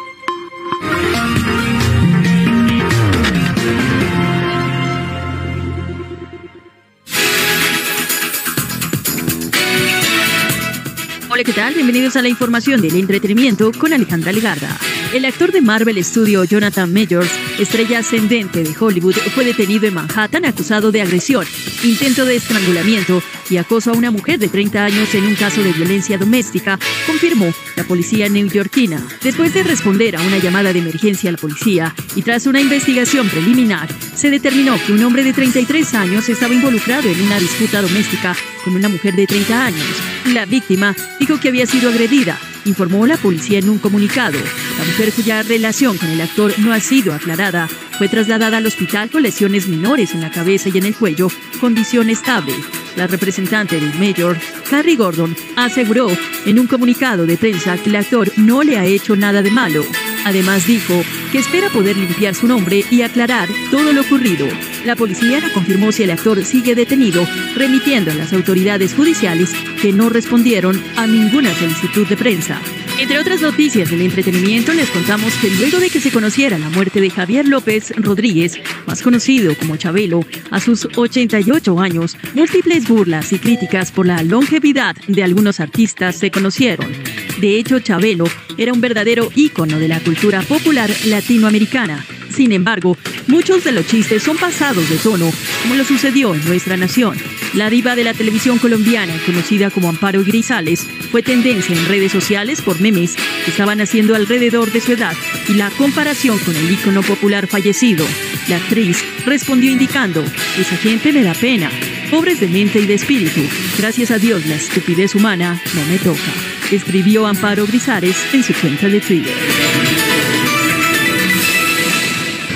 Bienvenidos 11.84 12.14
a 12.14 12.22
la 12.22 12.28
información 12.28 12.80
del 12.80 12.94
entretenimiento 12.94 13.72
con 13.72 13.92
Alejandra 13.92 14.30
Legarda. 14.30 14.78
El 15.12 15.24
actor 15.24 15.50
de 15.50 15.60
Marvel 15.60 16.02
Studio 16.04 16.44
Jonathan 16.44 16.92
Majors, 16.92 17.32
estrella 17.58 17.98
ascendente 17.98 18.62
de 18.62 18.72
Hollywood, 18.78 19.16
fue 19.34 19.44
detenido 19.44 19.88
en 19.88 19.94
Manhattan 19.94 20.44
acusado 20.44 20.92
de 20.92 21.02
agresión, 21.02 21.44
intento 21.82 22.24
de 22.24 22.36
estrangulamiento 22.36 23.20
y 23.50 23.56
acoso 23.56 23.90
a 23.90 23.96
una 23.96 24.12
mujer 24.12 24.38
de 24.38 24.46
30 24.46 24.84
años 24.84 25.12
en 25.12 25.24
un 25.24 25.34
caso 25.34 25.60
de 25.60 25.72
violencia 25.72 26.18
doméstica, 26.18 26.78
confirmó 27.04 27.52
la 27.82 27.88
policía 27.88 28.28
neoyorquina. 28.28 29.04
Después 29.22 29.52
de 29.54 29.64
responder 29.64 30.14
a 30.14 30.22
una 30.22 30.38
llamada 30.38 30.72
de 30.72 30.78
emergencia 30.78 31.28
a 31.28 31.32
la 31.32 31.38
policía 31.38 31.94
y 32.14 32.22
tras 32.22 32.46
una 32.46 32.60
investigación 32.60 33.28
preliminar, 33.28 33.88
se 34.14 34.30
determinó 34.30 34.76
que 34.86 34.92
un 34.92 35.02
hombre 35.02 35.24
de 35.24 35.32
33 35.32 35.94
años 35.94 36.28
estaba 36.28 36.54
involucrado 36.54 37.08
en 37.08 37.20
una 37.20 37.40
disputa 37.40 37.82
doméstica 37.82 38.36
con 38.64 38.76
una 38.76 38.88
mujer 38.88 39.16
de 39.16 39.26
30 39.26 39.66
años. 39.66 39.86
La 40.26 40.46
víctima 40.46 40.94
dijo 41.18 41.40
que 41.40 41.48
había 41.48 41.66
sido 41.66 41.90
agredida 41.90 42.38
informó 42.64 43.08
la 43.08 43.16
policía 43.16 43.58
en 43.58 43.68
un 43.68 43.78
comunicado. 43.78 44.38
La 44.78 44.84
mujer 44.84 45.12
cuya 45.12 45.42
relación 45.42 45.98
con 45.98 46.08
el 46.08 46.20
actor 46.20 46.56
no 46.58 46.72
ha 46.72 46.78
sido 46.78 47.12
aclarada 47.12 47.66
fue 47.98 48.08
trasladada 48.08 48.58
al 48.58 48.66
hospital 48.66 49.10
con 49.10 49.24
lesiones 49.24 49.66
menores 49.66 50.14
en 50.14 50.20
la 50.20 50.30
cabeza 50.30 50.68
y 50.68 50.78
en 50.78 50.84
el 50.84 50.94
cuello, 50.94 51.26
condición 51.60 52.08
estable. 52.08 52.54
La 52.96 53.06
representante 53.06 53.80
del 53.80 53.94
mayor, 53.98 54.36
Harry 54.70 54.96
Gordon, 54.96 55.34
aseguró 55.56 56.08
en 56.44 56.58
un 56.58 56.66
comunicado 56.66 57.26
de 57.26 57.36
prensa 57.36 57.76
que 57.78 57.90
el 57.90 57.96
actor 57.96 58.30
no 58.36 58.62
le 58.62 58.78
ha 58.78 58.84
hecho 58.84 59.16
nada 59.16 59.42
de 59.42 59.50
malo. 59.50 59.84
Además 60.24 60.66
dijo 60.66 61.02
que 61.32 61.38
espera 61.38 61.68
poder 61.68 61.96
limpiar 61.96 62.34
su 62.34 62.46
nombre 62.46 62.84
y 62.90 63.02
aclarar 63.02 63.48
todo 63.70 63.92
lo 63.92 64.02
ocurrido. 64.02 64.46
La 64.84 64.94
policía 64.94 65.40
no 65.40 65.52
confirmó 65.52 65.90
si 65.90 66.04
el 66.04 66.10
actor 66.10 66.44
sigue 66.44 66.74
detenido, 66.74 67.26
remitiendo 67.56 68.10
a 68.10 68.14
las 68.14 68.32
autoridades 68.32 68.94
judiciales 68.94 69.50
que 69.80 69.92
no 69.92 70.08
respondieron 70.08 70.80
a 70.96 71.06
ninguna 71.06 71.52
solicitud 71.54 72.06
de 72.06 72.16
prensa. 72.16 72.60
Entre 72.98 73.18
otras 73.18 73.40
noticias 73.40 73.90
del 73.90 74.02
entretenimiento, 74.02 74.72
les 74.72 74.88
contamos 74.90 75.34
que 75.34 75.50
luego 75.50 75.78
de 75.78 75.90
que 75.90 76.00
se 76.00 76.12
conociera 76.12 76.58
la 76.58 76.68
muerte 76.70 77.00
de 77.00 77.10
Javier 77.10 77.48
López 77.48 77.92
Rodríguez, 77.96 78.58
más 78.86 79.02
conocido 79.02 79.56
como 79.56 79.76
Chabelo, 79.76 80.24
a 80.50 80.60
sus 80.60 80.86
88 80.96 81.80
años, 81.80 82.16
múltiples 82.34 82.86
burlas 82.86 83.32
y 83.32 83.38
críticas 83.38 83.90
por 83.90 84.06
la 84.06 84.22
longevidad 84.22 84.94
de 85.08 85.22
algunos 85.24 85.58
artistas 85.58 86.16
se 86.16 86.30
conocieron. 86.30 86.92
De 87.40 87.58
hecho, 87.58 87.80
Chabelo 87.80 88.24
era 88.56 88.72
un 88.72 88.80
verdadero 88.80 89.30
ícono 89.34 89.78
de 89.78 89.88
la 89.88 90.00
cultura 90.00 90.42
popular 90.42 90.90
latinoamericana. 91.06 92.04
Sin 92.32 92.52
embargo, 92.52 92.96
muchos 93.26 93.62
de 93.62 93.72
los 93.72 93.86
chistes 93.86 94.22
son 94.22 94.36
pasados 94.36 94.88
de 94.88 94.96
tono, 94.96 95.30
como 95.62 95.74
lo 95.74 95.84
sucedió 95.84 96.34
en 96.34 96.44
nuestra 96.46 96.76
nación. 96.76 97.16
La 97.52 97.68
diva 97.68 97.94
de 97.94 98.04
la 98.04 98.14
televisión 98.14 98.58
colombiana, 98.58 99.12
conocida 99.26 99.70
como 99.70 99.88
Amparo 99.88 100.24
Grisales, 100.24 100.86
fue 101.10 101.22
tendencia 101.22 101.76
en 101.76 101.86
redes 101.86 102.10
sociales 102.10 102.62
por 102.62 102.80
memes 102.80 103.16
que 103.44 103.50
estaban 103.50 103.80
haciendo 103.82 104.14
alrededor 104.14 104.72
de 104.72 104.80
su 104.80 104.92
edad 104.92 105.14
y 105.48 105.54
la 105.54 105.70
comparación 105.70 106.38
con 106.38 106.56
el 106.56 106.70
ícono 106.70 107.02
popular 107.02 107.46
fallecido. 107.46 108.06
La 108.48 108.56
actriz 108.56 109.04
respondió 109.26 109.70
indicando, 109.70 110.24
esa 110.58 110.76
gente 110.76 111.12
me 111.12 111.22
da 111.22 111.34
pena, 111.34 111.70
pobres 112.10 112.40
de 112.40 112.48
mente 112.48 112.80
y 112.80 112.86
de 112.86 112.94
espíritu, 112.94 113.40
gracias 113.78 114.10
a 114.10 114.18
Dios 114.18 114.46
la 114.46 114.54
estupidez 114.54 115.14
humana 115.14 115.60
no 115.74 115.84
me 115.86 115.98
toca, 115.98 116.32
escribió 116.70 117.26
Amparo 117.26 117.66
Grisales 117.66 118.16
en 118.32 118.42
su 118.42 118.54
cuenta 118.54 118.88
de 118.88 119.00
Twitter. 119.00 120.11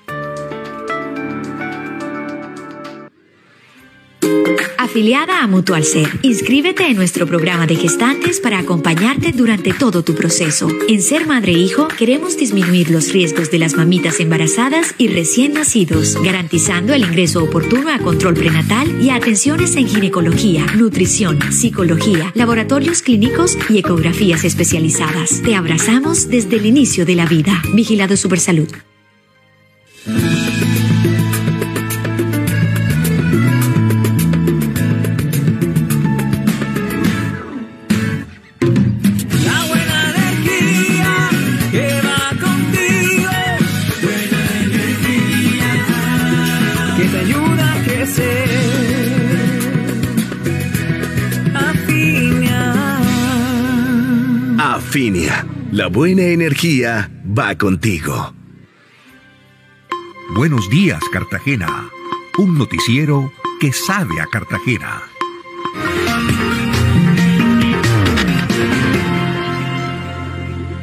Afiliada 4.87 5.43
a 5.43 5.49
Mutual 5.49 5.83
Ser, 5.83 6.09
inscríbete 6.23 6.87
en 6.87 6.95
nuestro 6.95 7.27
programa 7.27 7.67
de 7.67 7.75
gestantes 7.75 8.39
para 8.39 8.61
acompañarte 8.61 9.33
durante 9.33 9.73
todo 9.73 10.05
tu 10.05 10.15
proceso. 10.15 10.69
En 10.87 11.03
Ser 11.03 11.27
Madre 11.27 11.55
e 11.55 11.59
Hijo 11.59 11.89
queremos 11.89 12.37
disminuir 12.37 12.91
los 12.91 13.13
riesgos 13.13 13.51
de 13.51 13.59
las 13.59 13.75
mamitas 13.75 14.21
embarazadas 14.21 14.95
y 14.97 15.09
recién 15.09 15.55
nacidos, 15.55 16.17
garantizando 16.23 16.95
el 16.95 17.03
ingreso 17.03 17.43
oportuno 17.43 17.91
a 17.93 17.99
control 17.99 18.35
prenatal 18.35 19.03
y 19.03 19.11
a 19.11 19.17
atenciones 19.17 19.75
en 19.75 19.89
ginecología, 19.89 20.65
nutrición, 20.77 21.41
psicología, 21.51 22.31
laboratorios 22.37 23.03
clínicos 23.03 23.59
y 23.69 23.79
ecografías 23.79 24.45
especializadas. 24.45 25.43
Te 25.43 25.57
abrazamos 25.57 26.29
desde 26.29 26.59
el 26.59 26.67
inicio 26.67 27.05
de 27.05 27.17
la 27.17 27.27
vida. 27.27 27.61
Vigilado 27.75 28.17
Supersalud. 28.17 28.69
La 55.73 55.89
buena 55.89 56.23
energía 56.23 57.11
va 57.39 57.55
contigo. 57.59 58.33
Buenos 60.35 60.71
días, 60.71 61.03
Cartagena. 61.13 61.91
Un 62.39 62.57
noticiero 62.57 63.31
que 63.61 63.75
sabe 63.75 64.19
a 64.23 64.27
Cartagena. 64.27 65.03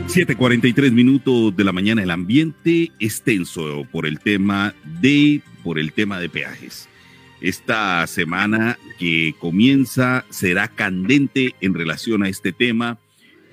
Siete 0.06 0.36
cuarenta 0.36 0.68
y 0.68 0.74
tres 0.74 0.92
minutos 0.92 1.58
de 1.58 1.64
la 1.64 1.72
mañana. 1.72 2.04
El 2.04 2.12
ambiente 2.12 2.92
es 3.00 3.24
tenso 3.24 3.88
por 3.92 4.06
el 4.06 4.20
tema 4.20 4.76
de 5.02 5.42
por 5.64 5.80
el 5.80 5.92
tema 5.92 6.20
de 6.20 6.30
peajes. 6.30 6.88
Esta 7.42 8.06
semana 8.06 8.78
que 9.00 9.34
comienza 9.40 10.24
será 10.30 10.68
candente 10.68 11.56
en 11.62 11.74
relación 11.74 12.22
a 12.22 12.30
este 12.30 12.52
tema. 12.52 13.00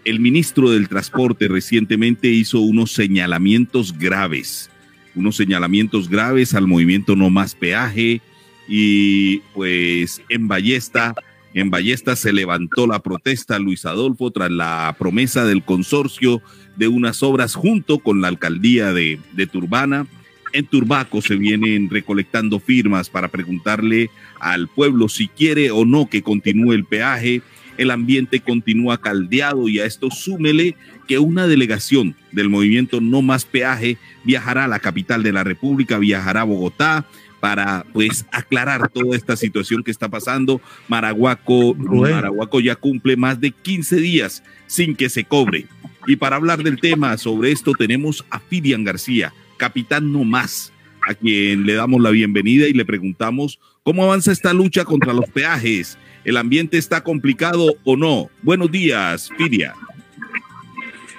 El 0.04 0.20
ministro 0.20 0.70
del 0.70 0.88
Transporte 0.88 1.48
recientemente 1.48 2.28
hizo 2.28 2.60
unos 2.60 2.92
señalamientos 2.92 3.96
graves, 3.98 4.70
unos 5.14 5.36
señalamientos 5.36 6.08
graves 6.08 6.54
al 6.54 6.66
movimiento 6.66 7.16
No 7.16 7.28
Más 7.30 7.54
Peaje 7.54 8.22
y 8.66 9.38
pues 9.52 10.22
en 10.28 10.48
Ballesta, 10.48 11.14
en 11.52 11.70
Ballesta 11.70 12.14
se 12.14 12.32
levantó 12.32 12.86
la 12.86 13.00
protesta 13.00 13.58
Luis 13.58 13.84
Adolfo 13.84 14.30
tras 14.30 14.50
la 14.50 14.94
promesa 14.98 15.44
del 15.44 15.64
consorcio 15.64 16.40
de 16.76 16.88
unas 16.88 17.22
obras 17.22 17.54
junto 17.54 17.98
con 17.98 18.20
la 18.20 18.28
alcaldía 18.28 18.92
de, 18.92 19.18
Turbana. 19.50 20.06
En 20.52 20.66
Turbaco 20.66 21.20
se 21.20 21.36
vienen 21.36 21.90
recolectando 21.90 22.60
firmas 22.60 23.10
para 23.10 23.28
preguntarle 23.28 24.10
al 24.38 24.68
pueblo 24.68 25.08
si 25.08 25.28
quiere 25.28 25.70
o 25.70 25.84
no 25.84 26.08
que 26.08 26.22
continúe 26.22 26.72
el 26.72 26.84
peaje. 26.84 27.42
El 27.80 27.90
ambiente 27.90 28.40
continúa 28.40 29.00
caldeado 29.00 29.66
y 29.66 29.80
a 29.80 29.86
esto 29.86 30.10
súmele 30.10 30.76
que 31.08 31.18
una 31.18 31.46
delegación 31.46 32.14
del 32.30 32.50
movimiento 32.50 33.00
No 33.00 33.22
Más 33.22 33.46
Peaje 33.46 33.96
viajará 34.22 34.66
a 34.66 34.68
la 34.68 34.80
capital 34.80 35.22
de 35.22 35.32
la 35.32 35.44
República, 35.44 35.98
viajará 35.98 36.42
a 36.42 36.44
Bogotá 36.44 37.06
para 37.40 37.86
pues 37.94 38.26
aclarar 38.32 38.90
toda 38.90 39.16
esta 39.16 39.34
situación 39.34 39.82
que 39.82 39.90
está 39.90 40.10
pasando. 40.10 40.60
Maraguaco, 40.88 41.74
Maraguaco 41.74 42.60
ya 42.60 42.76
cumple 42.76 43.16
más 43.16 43.40
de 43.40 43.50
15 43.50 43.96
días 43.96 44.42
sin 44.66 44.94
que 44.94 45.08
se 45.08 45.24
cobre. 45.24 45.64
Y 46.06 46.16
para 46.16 46.36
hablar 46.36 46.62
del 46.62 46.78
tema 46.78 47.16
sobre 47.16 47.50
esto 47.50 47.72
tenemos 47.72 48.26
a 48.28 48.40
Fidian 48.40 48.84
García, 48.84 49.32
capitán 49.56 50.12
No 50.12 50.24
Más, 50.24 50.70
a 51.08 51.14
quien 51.14 51.64
le 51.64 51.72
damos 51.72 52.02
la 52.02 52.10
bienvenida 52.10 52.68
y 52.68 52.74
le 52.74 52.84
preguntamos 52.84 53.58
cómo 53.82 54.04
avanza 54.04 54.32
esta 54.32 54.52
lucha 54.52 54.84
contra 54.84 55.14
los 55.14 55.30
peajes. 55.30 55.96
¿El 56.24 56.36
ambiente 56.36 56.78
está 56.78 57.02
complicado 57.02 57.76
o 57.84 57.96
no? 57.96 58.30
Buenos 58.42 58.70
días, 58.70 59.30
Fidia. 59.36 59.74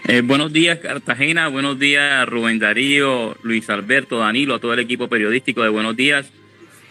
Eh, 0.07 0.21
buenos 0.21 0.51
días, 0.51 0.79
Cartagena. 0.79 1.47
Buenos 1.47 1.79
días, 1.79 2.27
Rubén 2.27 2.59
Darío, 2.59 3.37
Luis 3.43 3.69
Alberto, 3.69 4.19
Danilo, 4.19 4.55
a 4.55 4.59
todo 4.59 4.73
el 4.73 4.79
equipo 4.79 5.07
periodístico 5.07 5.63
de 5.63 5.69
Buenos 5.69 5.95
Días. 5.95 6.31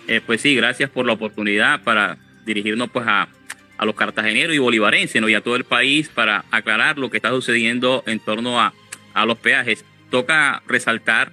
Eh, 0.09 0.21
pues 0.25 0.41
sí, 0.41 0.55
gracias 0.55 0.91
por 0.91 1.07
la 1.07 1.13
oportunidad 1.13 1.83
para 1.83 2.19
dirigirnos 2.45 2.91
pues 2.91 3.07
a, 3.07 3.29
a 3.79 3.85
los 3.85 3.95
cartageneros 3.95 4.55
y 4.55 4.59
bolivarenses 4.59 5.21
¿no? 5.21 5.29
y 5.29 5.35
a 5.35 5.41
todo 5.41 5.57
el 5.57 5.65
país 5.65 6.09
para 6.09 6.45
aclarar 6.51 6.99
lo 6.99 7.11
que 7.11 7.19
está 7.19 7.31
sucediendo 7.31 8.03
en 8.07 8.19
torno 8.21 8.61
a, 8.61 8.75
a 9.15 9.27
los 9.27 9.39
peajes. 9.39 9.85
Toca 10.11 10.63
resaltar 10.67 11.33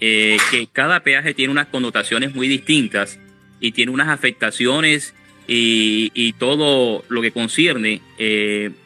eh, 0.00 0.36
que 0.50 0.68
cada 0.70 1.00
peaje 1.00 1.34
tiene 1.34 1.52
unas 1.52 1.66
connotaciones 1.68 2.34
muy 2.34 2.48
distintas 2.48 3.18
y 3.60 3.72
tiene 3.72 3.90
unas 3.90 4.08
afectaciones 4.08 5.14
y, 5.48 6.12
y 6.14 6.34
todo 6.34 7.04
lo 7.08 7.22
que 7.22 7.32
concierne, 7.32 8.00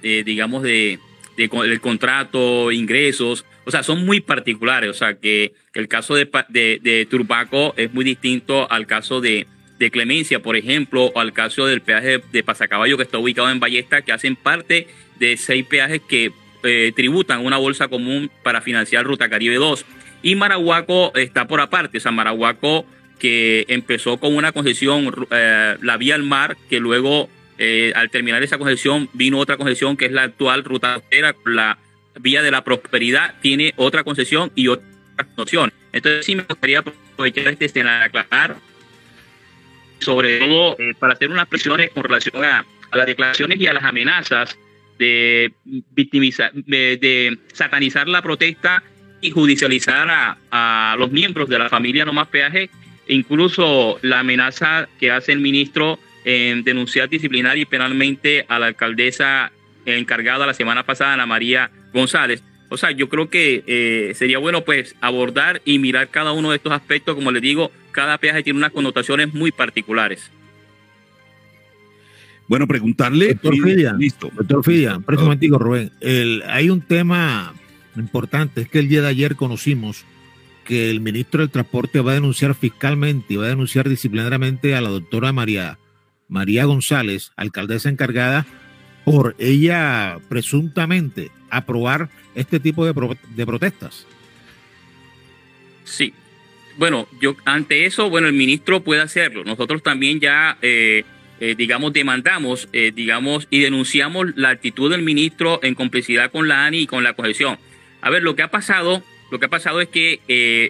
digamos, 0.03 0.63
de, 0.63 0.99
de, 1.37 1.51
el 1.65 1.81
contrato, 1.81 2.73
ingresos, 2.73 3.45
o 3.65 3.71
sea, 3.71 3.83
son 3.83 4.05
muy 4.05 4.21
particulares. 4.21 4.91
O 4.91 4.95
sea, 4.95 5.15
que 5.15 5.53
el 5.75 5.89
caso 5.89 6.15
de, 6.15 6.29
de, 6.49 6.79
de 6.83 7.07
Turbaco 7.07 7.75
es 7.77 7.93
muy 7.93 8.05
distinto 8.05 8.71
al 8.71 8.87
caso 8.87 9.21
de, 9.21 9.47
de 9.79 9.91
Clemencia, 9.91 10.41
por 10.41 10.57
ejemplo, 10.57 11.07
o 11.07 11.21
al 11.21 11.33
caso 11.33 11.67
del 11.67 11.81
peaje 11.81 12.23
de 12.33 12.43
Pasacaballo 12.43 12.97
que 12.97 13.05
está 13.05 13.19
ubicado 13.19 13.51
en 13.51 13.61
Ballesta, 13.61 14.03
que 14.03 14.13
hacen 14.13 14.37
parte 14.37 14.89
de 15.19 15.37
seis 15.37 15.65
peajes 15.67 16.01
que 16.09 16.33
eh, 16.65 16.93
tributan 16.95 17.45
una 17.45 17.57
bolsa 17.57 17.89
común 17.89 18.31
para 18.43 18.61
financiar 18.61 19.05
Ruta 19.05 19.29
Caribe 19.29 19.57
2. 19.57 19.85
Y 20.23 20.37
Marahuaco 20.37 21.13
está 21.17 21.49
por 21.49 21.61
aparte, 21.61 21.99
o 21.99 22.01
sea, 22.01 22.13
Marahuaco 22.13 22.87
que 23.23 23.67
empezó 23.69 24.17
con 24.17 24.35
una 24.35 24.51
concesión, 24.51 25.29
eh, 25.31 25.77
la 25.81 25.97
vía 25.97 26.17
al 26.17 26.25
mar, 26.25 26.57
que 26.69 26.81
luego 26.81 27.31
eh, 27.57 27.93
al 27.95 28.11
terminar 28.11 28.43
esa 28.43 28.59
concesión 28.59 29.09
vino 29.13 29.39
otra 29.39 29.57
concesión 29.57 29.97
que 29.97 30.07
es 30.07 30.13
la 30.13 30.25
actual 30.25 30.65
ruta 30.65 30.95
costera, 30.95 31.33
la 31.47 31.79
vía 32.19 32.43
de 32.43 32.51
la 32.51 32.65
prosperidad 32.65 33.37
tiene 33.41 33.75
otra 33.77 34.03
concesión 34.03 34.51
y 34.57 34.67
otra 34.67 34.85
concesión. 35.37 35.73
Entonces 35.93 36.27
sí 36.27 36.35
me 36.35 36.43
gustaría 36.43 36.81
aprovechar 36.81 37.47
este 37.47 37.67
escenario 37.67 38.07
aclarar, 38.07 38.57
sobre 40.01 40.41
todo 40.41 40.77
eh, 40.81 40.93
para 40.99 41.13
hacer 41.13 41.31
unas 41.31 41.47
presiones 41.47 41.91
con 41.91 42.03
relación 42.03 42.45
a, 42.45 42.67
las 42.93 43.07
declaraciones 43.07 43.61
y 43.61 43.69
a 43.69 43.73
las 43.73 43.85
amenazas 43.85 44.59
de 44.99 45.53
victimizar, 45.93 46.53
de, 46.55 47.39
satanizar 47.53 48.09
la 48.09 48.21
protesta 48.21 48.83
y 49.21 49.31
judicializar 49.31 50.11
a, 50.11 50.39
a, 50.51 50.97
los 50.99 51.13
miembros 51.13 51.49
de 51.49 51.61
la 51.61 51.69
familia 51.69 52.05
No 52.05 52.13
Más 52.13 52.27
Peaje, 52.27 52.69
incluso 53.13 53.99
la 54.03 54.21
amenaza 54.21 54.89
que 54.99 55.11
hace 55.11 55.33
el 55.33 55.41
ministro 55.41 55.99
en 56.25 56.65
denunciar 56.65 57.09
disciplinar 57.09 57.59
y 57.59 57.65
penalmente 57.65 58.45
a 58.49 58.59
la 58.59 58.67
alcaldesa 58.67 59.53
encargada 59.87 60.47
la 60.47 60.55
semana 60.55 60.85
pasada, 60.85 61.15
Ana 61.15 61.27
María 61.27 61.71
González. 61.93 62.43
O 62.69 62.77
sea, 62.77 62.91
yo 62.91 63.09
creo 63.09 63.29
que 63.29 63.65
eh, 63.67 64.13
sería 64.15 64.39
bueno 64.39 64.65
pues 64.65 64.97
abordar 65.01 65.61
y 65.65 65.79
mirar 65.79 66.09
cada 66.09 66.33
uno 66.33 66.51
de 66.51 66.57
estos 66.57 66.73
aspectos. 66.73 67.15
Como 67.15 67.31
les 67.31 67.43
digo, 67.43 67.71
cada 67.91 68.17
peaje 68.19 68.43
tiene 68.43 68.59
unas 68.59 68.73
connotaciones 68.73 69.35
muy 69.35 69.51
particulares. 69.51 70.31
Bueno, 72.49 72.67
preguntarle. 72.67 73.29
Doctor 73.29 73.55
Fidia, 73.63 73.93
listo. 73.93 74.31
Doctor 74.35 74.65
Fidia, 74.65 74.97
un 74.97 75.05
momentico, 75.17 75.59
Rubén. 75.59 75.91
El, 76.01 76.43
hay 76.47 76.71
un 76.71 76.81
tema 76.81 77.53
importante, 77.97 78.63
es 78.63 78.69
que 78.69 78.79
el 78.79 78.89
día 78.89 79.03
de 79.03 79.09
ayer 79.09 79.37
conocimos 79.37 80.05
que 80.65 80.91
el 80.91 81.01
ministro 81.01 81.41
del 81.41 81.51
Transporte 81.51 82.01
va 82.01 82.13
a 82.13 82.15
denunciar 82.15 82.55
fiscalmente 82.55 83.35
y 83.35 83.37
va 83.37 83.47
a 83.47 83.49
denunciar 83.49 83.89
disciplinariamente 83.89 84.75
a 84.75 84.81
la 84.81 84.91
doctora 84.91 85.33
María 85.33 85.79
María 86.33 86.65
González, 86.65 87.31
alcaldesa 87.37 87.91
encargada, 87.91 88.47
por 89.05 89.37
ella 89.39 90.19
presuntamente 90.31 91.31
aprobar 91.51 92.09
este 92.35 92.59
tipo 92.59 92.87
de, 92.87 93.47
protestas. 93.47 94.07
Sí. 95.85 96.15
Bueno, 96.79 97.07
yo 97.21 97.37
ante 97.45 97.85
eso, 97.85 98.09
bueno, 98.09 98.29
el 98.29 98.33
ministro 98.33 98.83
puede 98.83 99.03
hacerlo. 99.03 99.45
Nosotros 99.45 99.83
también 99.83 100.21
ya, 100.21 100.57
eh, 100.63 101.05
eh, 101.39 101.55
digamos, 101.55 101.93
demandamos, 101.93 102.67
eh, 102.73 102.93
digamos, 102.95 103.47
y 103.51 103.61
denunciamos 103.61 104.29
la 104.35 104.49
actitud 104.49 104.91
del 104.91 105.03
ministro 105.03 105.61
en 105.63 105.75
complicidad 105.75 106.33
con 106.33 106.49
la 106.49 106.65
ANI 106.65 106.79
y 106.79 106.87
con 106.87 107.05
la 107.05 107.13
cohesión. 107.13 107.59
A 108.01 108.09
ver, 108.09 108.23
lo 108.23 108.35
que 108.37 108.43
ha 108.43 108.51
pasado, 108.51 109.03
lo 109.33 109.39
que 109.39 109.47
ha 109.47 109.49
pasado 109.49 109.81
es 109.81 109.89
que 109.89 110.21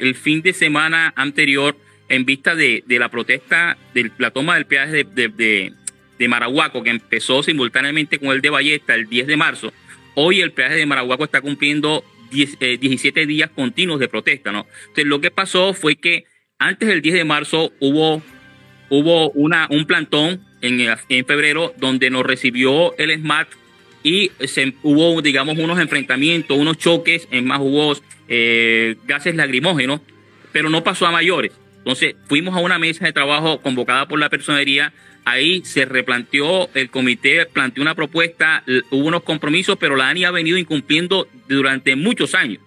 el 0.01 0.15
fin 0.15 0.41
de 0.41 0.53
semana 0.53 1.13
anterior 1.17 1.77
en 2.09 2.25
vista 2.25 2.55
de, 2.55 2.85
la 2.87 3.09
protesta, 3.09 3.77
de 3.93 4.13
la 4.19 4.31
toma 4.31 4.55
del 4.55 4.67
peaje 4.67 5.05
de, 5.05 5.73
de, 6.19 6.29
Marahuaco, 6.29 6.85
que 6.85 6.91
empezó 6.91 7.43
simultáneamente 7.43 8.21
con 8.21 8.29
el 8.29 8.41
de 8.41 8.51
Ballesta 8.51 8.95
el 8.95 9.09
10 9.09 9.27
de 9.27 9.37
marzo, 9.37 9.73
hoy 10.15 10.41
el 10.41 10.53
peaje 10.53 10.77
de 10.77 10.87
Marahuaco 10.87 11.25
está 11.25 11.41
cumpliendo 11.41 12.05
17 12.31 13.21
eh, 13.21 13.27
días 13.27 13.51
continuos 13.51 13.99
de 13.99 14.07
protesta, 14.07 14.53
¿no? 14.53 14.69
Entonces, 14.83 15.07
lo 15.07 15.21
que 15.21 15.33
pasó 15.33 15.75
fue 15.75 15.97
que 15.97 16.27
antes 16.61 16.89
del 16.89 17.03
10 17.03 17.17
de 17.17 17.25
marzo 17.25 17.73
hubo, 17.81 18.23
hubo 18.91 19.31
una, 19.31 19.67
un 19.71 19.85
plantón 19.87 20.45
en, 20.61 20.95
en 21.09 21.27
febrero 21.27 21.75
donde 21.79 22.11
nos 22.11 22.25
recibió 22.25 22.97
el 22.99 23.13
SMART 23.19 23.49
y 24.03 24.31
se, 24.47 24.74
hubo, 24.83 25.23
digamos, 25.23 25.59
unos 25.59 25.79
enfrentamientos, 25.79 26.57
unos 26.57 26.79
choques, 26.79 27.29
en 27.31 27.47
más 27.47 27.61
hubo 27.61 27.97
eh, 28.29 28.97
gases 29.07 29.35
lagrimógenos, 29.35 30.01
pero 30.53 30.70
no 30.70 30.83
pasó 30.83 31.07
a 31.07 31.12
mayores. 31.12 31.53
Entonces 31.79 32.15
fuimos 32.29 32.57
a 32.57 32.61
una 32.61 32.79
mesa 32.79 33.05
de 33.05 33.12
trabajo 33.12 33.61
convocada 33.61 34.07
por 34.07 34.19
la 34.19 34.29
personería, 34.29 34.93
ahí 35.24 35.62
se 35.65 35.85
replanteó, 35.85 36.70
el 36.74 36.91
comité 36.91 37.47
planteó 37.47 37.83
una 37.83 37.95
propuesta, 37.95 38.62
hubo 38.91 39.07
unos 39.07 39.23
compromisos, 39.23 39.77
pero 39.79 39.97
la 39.97 40.09
ANI 40.09 40.24
ha 40.24 40.31
venido 40.31 40.59
incumpliendo 40.59 41.29
durante 41.49 41.97
muchos 41.97 42.35
años, 42.35 42.61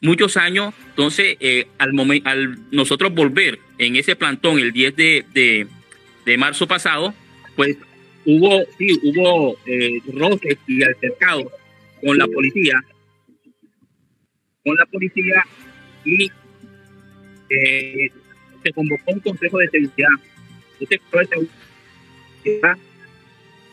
muchos 0.00 0.36
años, 0.36 0.74
entonces 0.88 1.36
eh, 1.40 1.66
al, 1.78 1.92
al 2.24 2.58
nosotros 2.70 3.12
volver 3.14 3.58
en 3.78 3.96
ese 3.96 4.16
plantón 4.16 4.58
el 4.58 4.72
10 4.72 4.96
de, 4.96 5.66
de, 6.24 6.38
marzo 6.38 6.66
pasado, 6.66 7.14
pues 7.56 7.76
hubo, 8.26 8.64
sí, 8.78 8.88
hubo 9.02 9.56
eh, 9.66 10.00
roces 10.12 10.58
y 10.66 10.82
altercados 10.82 11.46
con 12.04 12.18
la 12.18 12.26
policía, 12.26 12.82
con 14.64 14.76
la 14.76 14.86
policía 14.86 15.44
y 16.04 16.30
eh, 17.50 18.10
se 18.62 18.72
convocó 18.72 19.12
un 19.12 19.20
consejo 19.20 19.58
de 19.58 19.68
seguridad. 19.68 20.08
Este 20.80 20.98
consejo 21.10 21.40
de 21.42 21.48
seguridad 22.42 22.78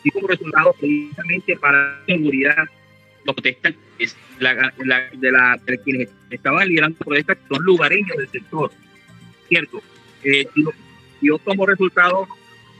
y 0.03 0.09
como 0.11 0.27
resultado 0.27 0.73
precisamente 0.79 1.55
para 1.57 2.03
seguridad 2.05 2.67
los 3.25 3.35
protestan 3.35 3.75
es 3.99 4.15
la, 4.39 4.73
la, 4.83 5.09
de, 5.13 5.31
la, 5.31 5.59
de 5.65 5.77
quienes 5.79 6.09
estaban 6.29 6.67
liderando 6.67 6.97
protestas 6.97 7.37
son 7.47 7.63
lugareños 7.63 8.17
del 8.17 8.29
sector, 8.29 8.71
¿cierto? 9.47 9.81
Eh, 10.23 10.47
y, 11.21 11.29
como 11.43 11.65
resultado, 11.67 12.27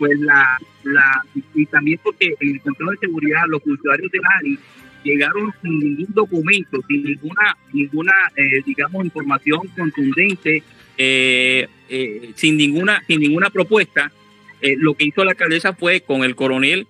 pues 0.01 0.19
la, 0.19 0.57
la 0.83 1.23
y, 1.53 1.63
también 1.67 1.99
porque 2.03 2.33
en 2.39 2.49
el 2.49 2.61
control 2.61 2.95
de 2.95 3.05
seguridad 3.05 3.43
los 3.47 3.61
funcionarios 3.61 4.11
de 4.11 4.19
ANI 4.39 4.57
llegaron 5.03 5.53
sin 5.61 5.77
ningún 5.77 6.07
documento, 6.09 6.79
sin 6.87 7.03
ninguna, 7.03 7.55
ninguna 7.71 8.13
eh, 8.35 8.63
digamos, 8.65 9.05
información 9.05 9.59
contundente 9.77 10.63
eh, 10.97 11.67
eh, 11.87 12.31
sin, 12.33 12.57
ninguna, 12.57 13.03
sin 13.05 13.19
ninguna 13.19 13.51
propuesta, 13.51 14.11
eh, 14.59 14.75
lo 14.75 14.95
que 14.95 15.05
hizo 15.05 15.23
la 15.23 15.31
alcaldesa 15.31 15.73
fue 15.73 16.01
con 16.01 16.23
el 16.23 16.35
coronel 16.35 16.87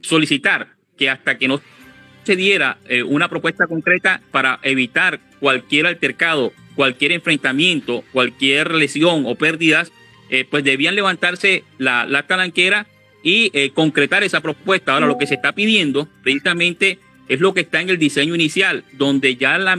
solicitar 0.00 0.68
que 0.96 1.10
hasta 1.10 1.36
que 1.36 1.46
no 1.46 1.60
se 2.22 2.36
diera 2.36 2.78
una 3.06 3.28
propuesta 3.28 3.66
concreta 3.66 4.22
para 4.30 4.60
evitar 4.62 5.20
cualquier 5.40 5.86
altercado, 5.86 6.54
cualquier 6.74 7.12
enfrentamiento, 7.12 8.02
cualquier 8.12 8.74
lesión 8.74 9.24
o 9.26 9.36
pérdidas, 9.36 9.92
pues 10.50 10.64
debían 10.64 10.94
levantarse 10.94 11.64
la, 11.78 12.06
la 12.06 12.26
talanquera 12.26 12.86
y 13.22 13.70
concretar 13.70 14.22
esa 14.22 14.42
propuesta. 14.42 14.92
Ahora, 14.92 15.06
lo 15.06 15.16
que 15.16 15.26
se 15.26 15.34
está 15.34 15.52
pidiendo 15.52 16.06
precisamente 16.22 16.98
es 17.28 17.40
lo 17.40 17.54
que 17.54 17.60
está 17.60 17.80
en 17.80 17.90
el 17.90 17.98
diseño 17.98 18.34
inicial, 18.34 18.84
donde 18.92 19.36
ya 19.36 19.58
la, 19.58 19.78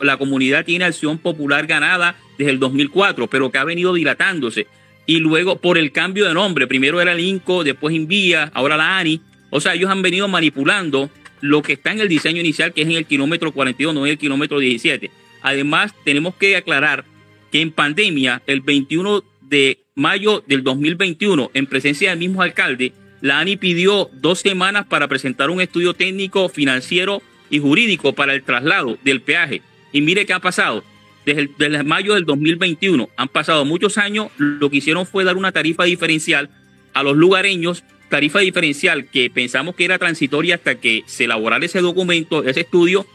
la, 0.00 0.16
comunidad 0.16 0.64
tiene 0.64 0.84
acción 0.84 1.18
popular 1.18 1.66
ganada 1.66 2.16
desde 2.38 2.52
el 2.52 2.58
2004, 2.58 3.26
pero 3.26 3.50
que 3.50 3.58
ha 3.58 3.64
venido 3.64 3.92
dilatándose. 3.92 4.66
Y 5.06 5.18
luego 5.18 5.60
por 5.60 5.78
el 5.78 5.92
cambio 5.92 6.26
de 6.26 6.34
nombre, 6.34 6.66
primero 6.66 7.00
era 7.00 7.12
el 7.12 7.20
INCO, 7.20 7.64
después 7.64 7.94
Invía, 7.94 8.50
ahora 8.54 8.76
la 8.76 8.98
ANI, 8.98 9.20
O 9.50 9.60
sea, 9.60 9.74
ellos 9.74 9.90
han 9.90 10.02
venido 10.02 10.28
manipulando 10.28 11.10
lo 11.40 11.62
que 11.62 11.74
está 11.74 11.92
en 11.92 12.00
el 12.00 12.08
diseño 12.08 12.40
inicial, 12.40 12.72
que 12.72 12.82
es 12.82 12.88
en 12.88 12.94
el 12.94 13.06
kilómetro 13.06 13.52
42, 13.52 13.94
no 13.94 14.06
en 14.06 14.12
el 14.12 14.18
kilómetro 14.18 14.58
17. 14.58 15.10
Además, 15.42 15.94
tenemos 16.04 16.34
que 16.34 16.56
aclarar 16.56 17.04
que 17.52 17.60
en 17.60 17.70
pandemia, 17.70 18.42
el 18.46 18.60
21 18.60 19.22
de 19.48 19.80
mayo 19.94 20.42
del 20.46 20.62
2021, 20.62 21.50
en 21.54 21.66
presencia 21.66 22.10
del 22.10 22.18
mismo 22.18 22.42
alcalde, 22.42 22.92
la 23.20 23.40
ANI 23.40 23.56
pidió 23.56 24.10
dos 24.12 24.40
semanas 24.40 24.86
para 24.86 25.08
presentar 25.08 25.50
un 25.50 25.60
estudio 25.60 25.94
técnico, 25.94 26.48
financiero 26.48 27.22
y 27.50 27.58
jurídico 27.58 28.12
para 28.12 28.34
el 28.34 28.42
traslado 28.42 28.98
del 29.04 29.22
peaje. 29.22 29.62
Y 29.92 30.00
mire 30.00 30.26
qué 30.26 30.32
ha 30.32 30.40
pasado. 30.40 30.84
Desde, 31.24 31.48
el, 31.58 31.84
mayo 31.84 32.14
del 32.14 32.24
2021 32.24 33.08
han 33.16 33.28
pasado 33.28 33.64
muchos 33.64 33.98
años. 33.98 34.28
Lo 34.36 34.70
que 34.70 34.76
hicieron 34.76 35.06
fue 35.06 35.24
dar 35.24 35.36
una 35.36 35.52
tarifa 35.52 35.84
diferencial 35.84 36.50
a 36.92 37.02
los 37.02 37.16
lugareños, 37.16 37.84
tarifa 38.08 38.40
diferencial 38.40 39.06
que 39.06 39.30
pensamos 39.30 39.74
que 39.74 39.84
era 39.84 39.98
transitoria 39.98 40.56
hasta 40.56 40.76
que 40.76 41.02
se 41.06 41.24
elaborara 41.24 41.64
ese 41.64 41.80
documento, 41.80 42.44
ese 42.44 42.60
estudio, 42.60 43.06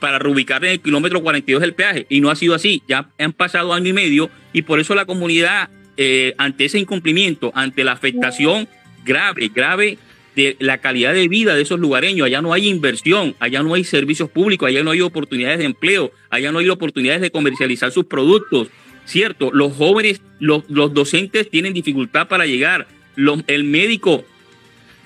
para 0.00 0.18
reubicar 0.18 0.64
en 0.64 0.72
el 0.72 0.80
kilómetro 0.80 1.22
42 1.22 1.60
del 1.60 1.74
peaje. 1.74 2.06
Y 2.08 2.20
no 2.20 2.30
ha 2.30 2.36
sido 2.36 2.54
así. 2.54 2.82
Ya 2.88 3.10
han 3.18 3.32
pasado 3.32 3.72
año 3.72 3.90
y 3.90 3.92
medio 3.92 4.30
y 4.52 4.62
por 4.62 4.80
eso 4.80 4.94
la 4.94 5.04
comunidad, 5.04 5.68
eh, 5.96 6.34
ante 6.38 6.64
ese 6.66 6.78
incumplimiento, 6.78 7.52
ante 7.54 7.84
la 7.84 7.92
afectación 7.92 8.68
grave, 9.04 9.50
grave 9.54 9.98
de 10.36 10.56
la 10.60 10.78
calidad 10.78 11.12
de 11.12 11.28
vida 11.28 11.54
de 11.54 11.62
esos 11.62 11.80
lugareños. 11.80 12.26
Allá 12.26 12.40
no 12.40 12.52
hay 12.52 12.68
inversión, 12.68 13.34
allá 13.40 13.62
no 13.62 13.74
hay 13.74 13.84
servicios 13.84 14.30
públicos, 14.30 14.68
allá 14.68 14.82
no 14.82 14.92
hay 14.92 15.00
oportunidades 15.00 15.58
de 15.58 15.64
empleo, 15.64 16.12
allá 16.30 16.52
no 16.52 16.60
hay 16.60 16.68
oportunidades 16.68 17.20
de 17.20 17.30
comercializar 17.30 17.90
sus 17.90 18.04
productos. 18.06 18.68
Cierto, 19.04 19.50
los 19.52 19.72
jóvenes, 19.74 20.20
los, 20.38 20.62
los 20.68 20.94
docentes 20.94 21.50
tienen 21.50 21.72
dificultad 21.74 22.28
para 22.28 22.46
llegar. 22.46 22.86
Los- 23.16 23.42
el 23.48 23.64
médico 23.64 24.24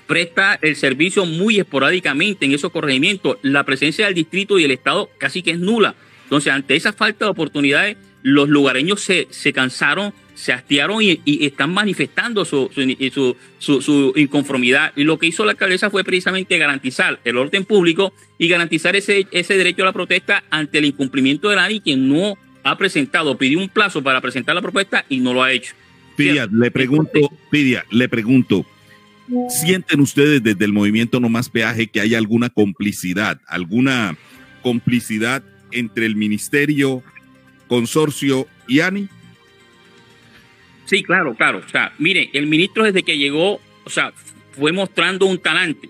presta 0.07 0.59
el 0.61 0.75
servicio 0.75 1.25
muy 1.25 1.57
esporádicamente 1.59 2.45
en 2.45 2.53
esos 2.53 2.71
corregimientos. 2.71 3.37
La 3.41 3.63
presencia 3.63 4.05
del 4.05 4.13
distrito 4.13 4.59
y 4.59 4.63
el 4.63 4.71
Estado 4.71 5.09
casi 5.17 5.41
que 5.41 5.51
es 5.51 5.59
nula. 5.59 5.95
Entonces, 6.25 6.53
ante 6.53 6.75
esa 6.75 6.93
falta 6.93 7.25
de 7.25 7.31
oportunidades, 7.31 7.97
los 8.21 8.47
lugareños 8.49 9.01
se, 9.01 9.27
se 9.31 9.53
cansaron, 9.53 10.13
se 10.35 10.53
hastiaron 10.53 11.01
y, 11.01 11.19
y 11.25 11.45
están 11.45 11.73
manifestando 11.73 12.45
su, 12.45 12.69
su, 12.73 13.35
su- 13.57 13.81
su- 13.81 14.13
inconformidad. 14.15 14.91
Y 14.95 15.03
lo 15.05 15.17
que 15.17 15.27
hizo 15.27 15.45
la 15.45 15.51
alcaldesa 15.51 15.89
fue 15.89 16.03
precisamente 16.03 16.57
garantizar 16.57 17.19
el 17.23 17.37
orden 17.37 17.63
público 17.65 18.13
y 18.37 18.47
garantizar 18.47 18.95
ese, 18.95 19.25
ese 19.31 19.57
derecho 19.57 19.83
a 19.83 19.85
la 19.85 19.93
protesta 19.93 20.43
ante 20.49 20.77
el 20.77 20.85
incumplimiento 20.85 21.49
de 21.49 21.55
la 21.55 21.63
ANI, 21.65 21.79
que 21.79 21.95
no 21.95 22.37
ha 22.63 22.77
presentado, 22.77 23.37
pidió 23.37 23.59
un 23.59 23.69
plazo 23.69 24.03
para 24.03 24.21
presentar 24.21 24.53
la 24.55 24.61
propuesta 24.61 25.05
y 25.09 25.17
no 25.19 25.33
lo 25.33 25.41
ha 25.41 25.51
hecho. 25.51 25.73
Pidia, 26.17 26.47
le 26.51 26.69
pregunto, 26.71 27.19
Pidia, 27.49 27.85
le 27.91 28.07
pregunto, 28.09 28.65
¿sienten 29.49 29.99
ustedes 30.01 30.41
desde 30.43 30.65
el 30.65 30.73
movimiento 30.73 31.19
No 31.19 31.29
Más 31.29 31.49
Peaje 31.49 31.87
que 31.87 31.99
hay 32.01 32.15
alguna 32.15 32.49
complicidad, 32.49 33.39
alguna 33.47 34.17
complicidad 34.61 35.43
entre 35.71 36.05
el 36.05 36.15
ministerio, 36.15 37.03
consorcio 37.67 38.47
y 38.67 38.79
ANI? 38.79 39.07
Sí, 40.85 41.03
claro, 41.03 41.35
claro. 41.35 41.61
O 41.65 41.69
sea, 41.69 41.93
mire, 41.97 42.29
el 42.33 42.47
ministro 42.47 42.83
desde 42.83 43.03
que 43.03 43.17
llegó, 43.17 43.59
o 43.83 43.89
sea, 43.89 44.13
fue 44.51 44.71
mostrando 44.71 45.25
un 45.25 45.39
talante. 45.39 45.89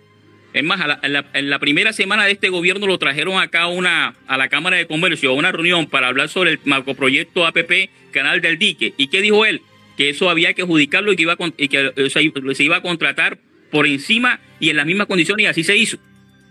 Es 0.54 0.64
más, 0.64 0.80
a 0.80 0.88
la- 0.88 1.30
en, 1.34 1.50
la, 1.50 1.60
primera 1.60 1.92
semana 1.92 2.24
de 2.26 2.32
este 2.32 2.48
gobierno 2.48 2.88
lo 2.88 2.98
trajeron 2.98 3.42
acá 3.42 3.68
una, 3.68 4.16
a 4.26 4.38
la 4.38 4.48
Cámara 4.48 4.78
de 4.78 4.88
Comercio, 4.88 5.32
a 5.32 5.34
una 5.34 5.52
reunión 5.52 5.88
para 5.88 6.08
hablar 6.08 6.30
sobre 6.30 6.52
el 6.52 6.60
macroproyecto 6.64 7.46
APP 7.46 7.90
Canal 8.12 8.40
del 8.40 8.58
Dique. 8.58 8.94
¿Y 8.96 9.08
qué 9.08 9.22
dijo 9.22 9.46
él? 9.46 9.62
Que 9.98 10.10
eso 10.10 10.30
había 10.30 10.54
que 10.54 10.62
adjudicarlo 10.62 11.12
y 11.12 11.18
que, 11.18 11.24
iba 11.24 11.36
y 11.58 11.68
que 11.68 12.56
se 12.56 12.64
iba 12.64 12.78
a 12.78 12.82
contratar 12.82 13.38
por 13.70 13.86
encima 13.86 14.40
y 14.62 14.70
en 14.70 14.78
las 14.78 14.86
mismas 14.86 15.08
condiciones 15.08 15.44
y 15.44 15.48
así 15.48 15.64
se 15.66 15.76
hizo. 15.76 15.98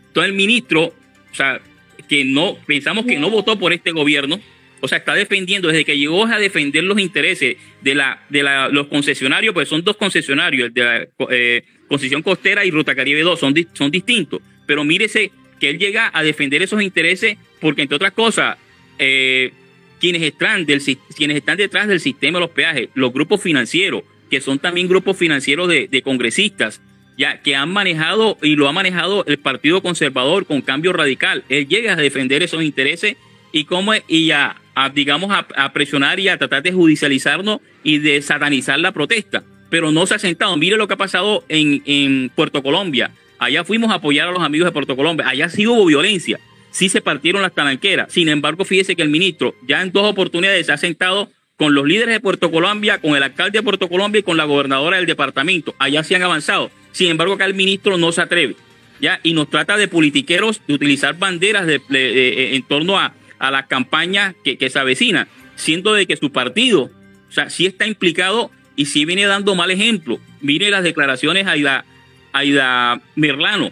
Entonces 0.08 0.30
el 0.30 0.36
ministro, 0.36 0.82
o 0.84 1.34
sea, 1.34 1.62
que 2.06 2.24
no, 2.26 2.58
pensamos 2.66 3.06
que 3.06 3.18
no 3.18 3.30
votó 3.30 3.58
por 3.58 3.72
este 3.72 3.92
gobierno, 3.92 4.38
o 4.80 4.88
sea, 4.88 4.98
está 4.98 5.14
defendiendo, 5.14 5.68
desde 5.68 5.84
que 5.84 5.96
llegó 5.96 6.26
a 6.26 6.38
defender 6.38 6.84
los 6.84 6.98
intereses 6.98 7.56
de, 7.80 7.94
la, 7.94 8.22
de 8.28 8.42
la, 8.42 8.68
los 8.68 8.88
concesionarios, 8.88 9.54
pues 9.54 9.68
son 9.68 9.82
dos 9.82 9.96
concesionarios, 9.96 10.68
el 10.68 10.74
de 10.74 10.84
la 10.84 11.06
eh, 11.30 11.64
concesión 11.88 12.22
costera 12.22 12.64
y 12.64 12.70
Ruta 12.70 12.94
Caribe 12.94 13.22
2, 13.22 13.38
son, 13.38 13.54
son 13.72 13.90
distintos. 13.90 14.42
Pero 14.66 14.84
mírese 14.84 15.30
que 15.58 15.70
él 15.70 15.78
llega 15.78 16.10
a 16.12 16.22
defender 16.22 16.62
esos 16.62 16.82
intereses 16.82 17.38
porque, 17.60 17.82
entre 17.82 17.96
otras 17.96 18.12
cosas, 18.12 18.58
eh, 18.98 19.52
quienes, 20.00 20.22
están 20.22 20.66
del, 20.66 20.82
quienes 21.16 21.38
están 21.38 21.56
detrás 21.56 21.88
del 21.88 22.00
sistema 22.00 22.38
de 22.38 22.46
los 22.46 22.50
peajes, 22.50 22.88
los 22.94 23.12
grupos 23.12 23.40
financieros, 23.40 24.02
que 24.30 24.40
son 24.40 24.58
también 24.58 24.88
grupos 24.88 25.16
financieros 25.16 25.68
de, 25.68 25.88
de 25.88 26.02
congresistas, 26.02 26.82
ya 27.16 27.40
que 27.40 27.56
han 27.56 27.72
manejado 27.72 28.36
y 28.42 28.56
lo 28.56 28.68
ha 28.68 28.72
manejado 28.72 29.24
el 29.26 29.38
Partido 29.38 29.82
Conservador 29.82 30.46
con 30.46 30.60
cambio 30.62 30.92
radical. 30.92 31.44
Él 31.48 31.68
llega 31.68 31.92
a 31.92 31.96
defender 31.96 32.42
esos 32.42 32.62
intereses 32.62 33.16
y 33.52 33.64
cómo 33.64 33.92
y 34.08 34.32
a, 34.32 34.56
digamos 34.92 35.30
a, 35.32 35.72
presionar 35.72 36.18
y 36.20 36.28
a 36.28 36.36
tratar 36.38 36.62
de 36.62 36.72
judicializarnos 36.72 37.60
y 37.82 37.98
de 37.98 38.20
satanizar 38.22 38.78
la 38.78 38.92
protesta. 38.92 39.42
Pero 39.70 39.90
no 39.92 40.06
se 40.06 40.14
ha 40.14 40.18
sentado. 40.18 40.56
Mire 40.56 40.76
lo 40.76 40.86
que 40.88 40.94
ha 40.94 40.98
pasado 40.98 41.44
en, 41.48 41.82
en 41.86 42.30
Puerto 42.34 42.62
Colombia. 42.62 43.10
Allá 43.38 43.64
fuimos 43.64 43.90
a 43.90 43.94
apoyar 43.94 44.28
a 44.28 44.32
los 44.32 44.42
amigos 44.42 44.66
de 44.66 44.72
Puerto 44.72 44.96
Colombia. 44.96 45.28
Allá 45.28 45.48
sí 45.48 45.66
hubo 45.66 45.84
violencia. 45.86 46.38
Sí 46.70 46.88
se 46.88 47.00
partieron 47.00 47.42
las 47.42 47.54
talanqueras. 47.54 48.12
Sin 48.12 48.28
embargo, 48.28 48.64
fíjese 48.64 48.96
que 48.96 49.02
el 49.02 49.08
ministro 49.08 49.54
ya 49.66 49.82
en 49.82 49.92
dos 49.92 50.04
oportunidades 50.10 50.66
se 50.66 50.72
ha 50.72 50.76
sentado 50.76 51.30
con 51.56 51.72
los 51.74 51.86
líderes 51.86 52.14
de 52.14 52.20
Puerto 52.20 52.50
Colombia, 52.50 52.98
con 53.00 53.14
el 53.16 53.22
alcalde 53.22 53.58
de 53.58 53.62
Puerto 53.62 53.88
Colombia 53.88 54.18
y 54.18 54.22
con 54.24 54.36
la 54.36 54.44
gobernadora 54.44 54.96
del 54.96 55.06
departamento. 55.06 55.74
Allá 55.78 56.02
sí 56.02 56.14
han 56.14 56.22
avanzado. 56.22 56.70
Sin 56.92 57.10
embargo, 57.10 57.34
acá 57.34 57.44
el 57.44 57.54
ministro 57.54 57.96
no 57.96 58.10
se 58.12 58.22
atreve. 58.22 58.56
¿ya? 59.00 59.20
Y 59.22 59.34
nos 59.34 59.48
trata 59.50 59.76
de 59.76 59.86
politiqueros, 59.88 60.60
de 60.66 60.74
utilizar 60.74 61.16
banderas 61.18 61.66
de- 61.66 61.80
de- 61.88 62.12
de- 62.12 62.56
en 62.56 62.62
torno 62.64 62.98
a, 62.98 63.14
a 63.38 63.50
la 63.50 63.66
campaña 63.66 64.34
que, 64.44 64.70
se 64.70 64.78
avecina, 64.78 65.28
siendo 65.56 65.92
de 65.94 66.06
que 66.06 66.16
su 66.16 66.30
partido, 66.32 66.90
o 67.28 67.32
sea, 67.32 67.50
sí 67.50 67.66
está 67.66 67.86
implicado 67.86 68.50
y 68.76 68.86
sí 68.86 69.04
viene 69.04 69.24
dando 69.26 69.54
mal 69.54 69.70
ejemplo. 69.70 70.18
Mire 70.40 70.70
las 70.70 70.82
declaraciones 70.84 71.46
a 71.46 71.84
Aida, 72.32 73.00
Merlano, 73.14 73.70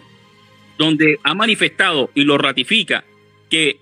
donde 0.77 1.19
ha 1.23 1.33
manifestado 1.33 2.09
y 2.15 2.23
lo 2.23 2.37
ratifica 2.37 3.03
que 3.49 3.77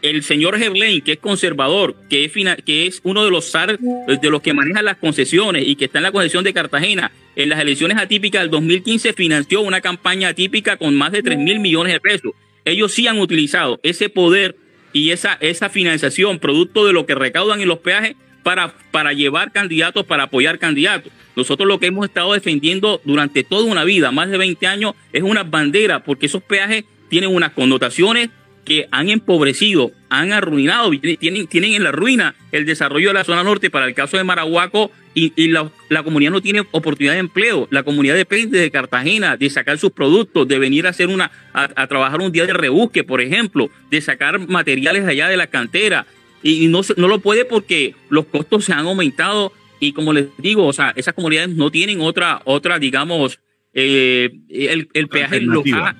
el 0.00 0.22
señor 0.22 0.56
Gerlain, 0.58 1.00
que 1.00 1.12
es 1.12 1.18
conservador, 1.18 1.96
que 2.08 2.24
es, 2.24 2.32
fina- 2.32 2.56
que 2.56 2.86
es 2.86 3.00
uno 3.02 3.24
de 3.24 3.30
los 3.30 3.46
SAR, 3.50 3.78
de 3.80 4.30
los 4.30 4.40
que 4.42 4.54
manejan 4.54 4.84
las 4.84 4.96
concesiones 4.98 5.66
y 5.66 5.74
que 5.74 5.86
está 5.86 5.98
en 5.98 6.04
la 6.04 6.12
concesión 6.12 6.44
de 6.44 6.52
Cartagena, 6.54 7.10
en 7.34 7.48
las 7.48 7.58
elecciones 7.60 7.96
atípicas 7.98 8.42
del 8.42 8.50
2015 8.50 9.12
financió 9.12 9.60
una 9.60 9.80
campaña 9.80 10.28
atípica 10.28 10.76
con 10.76 10.94
más 10.94 11.10
de 11.12 11.22
3 11.22 11.38
mil 11.38 11.58
millones 11.58 11.92
de 11.92 12.00
pesos. 12.00 12.32
Ellos 12.64 12.92
sí 12.92 13.06
han 13.08 13.18
utilizado 13.18 13.80
ese 13.82 14.08
poder 14.08 14.56
y 14.92 15.10
esa, 15.10 15.36
esa 15.40 15.68
financiación 15.68 16.38
producto 16.38 16.86
de 16.86 16.92
lo 16.92 17.06
que 17.06 17.14
recaudan 17.14 17.60
en 17.60 17.68
los 17.68 17.78
peajes 17.78 18.16
para, 18.42 18.74
para 18.90 19.12
llevar 19.12 19.52
candidatos, 19.52 20.06
para 20.06 20.24
apoyar 20.24 20.58
candidatos. 20.58 21.12
Nosotros 21.36 21.68
lo 21.68 21.78
que 21.78 21.86
hemos 21.86 22.06
estado 22.06 22.32
defendiendo 22.32 23.00
durante 23.04 23.44
toda 23.44 23.64
una 23.64 23.84
vida, 23.84 24.10
más 24.10 24.30
de 24.30 24.38
20 24.38 24.66
años, 24.66 24.94
es 25.12 25.22
una 25.22 25.44
bandera, 25.44 26.02
porque 26.02 26.26
esos 26.26 26.42
peajes 26.42 26.84
tienen 27.08 27.34
unas 27.34 27.52
connotaciones 27.52 28.30
que 28.64 28.88
han 28.90 29.08
empobrecido, 29.08 29.92
han 30.10 30.32
arruinado, 30.32 30.90
tienen, 31.18 31.46
tienen 31.46 31.74
en 31.74 31.84
la 31.84 31.92
ruina 31.92 32.34
el 32.52 32.66
desarrollo 32.66 33.08
de 33.08 33.14
la 33.14 33.24
zona 33.24 33.42
norte 33.42 33.70
para 33.70 33.86
el 33.86 33.94
caso 33.94 34.16
de 34.16 34.24
Marahuaco 34.24 34.90
y, 35.18 35.32
y 35.34 35.48
la, 35.48 35.68
la 35.88 36.04
comunidad 36.04 36.30
no 36.30 36.40
tiene 36.40 36.60
oportunidad 36.70 37.14
de 37.14 37.18
empleo. 37.18 37.66
La 37.72 37.82
comunidad 37.82 38.14
depende 38.14 38.60
de 38.60 38.70
Cartagena, 38.70 39.36
de 39.36 39.50
sacar 39.50 39.76
sus 39.76 39.90
productos, 39.90 40.46
de 40.46 40.60
venir 40.60 40.86
a 40.86 40.90
hacer 40.90 41.08
una, 41.08 41.32
a, 41.52 41.68
a 41.74 41.86
trabajar 41.88 42.20
un 42.20 42.30
día 42.30 42.46
de 42.46 42.52
rebusque, 42.52 43.02
por 43.02 43.20
ejemplo, 43.20 43.68
de 43.90 44.00
sacar 44.00 44.38
materiales 44.48 45.04
de 45.04 45.10
allá 45.10 45.28
de 45.28 45.36
la 45.36 45.48
cantera. 45.48 46.06
Y, 46.40 46.64
y 46.64 46.68
no, 46.68 46.82
no 46.96 47.08
lo 47.08 47.18
puede 47.18 47.44
porque 47.44 47.96
los 48.10 48.26
costos 48.26 48.64
se 48.64 48.72
han 48.72 48.86
aumentado 48.86 49.52
y 49.80 49.92
como 49.92 50.12
les 50.12 50.26
digo, 50.38 50.66
o 50.66 50.72
sea, 50.72 50.92
esas 50.94 51.14
comunidades 51.14 51.50
no 51.50 51.70
tienen 51.70 52.00
otra, 52.00 52.40
otra, 52.44 52.78
digamos, 52.78 53.40
eh, 53.74 54.30
el, 54.48 54.88
el 54.92 55.08
peaje 55.08 55.40
los 55.40 55.64
ha, 55.72 55.96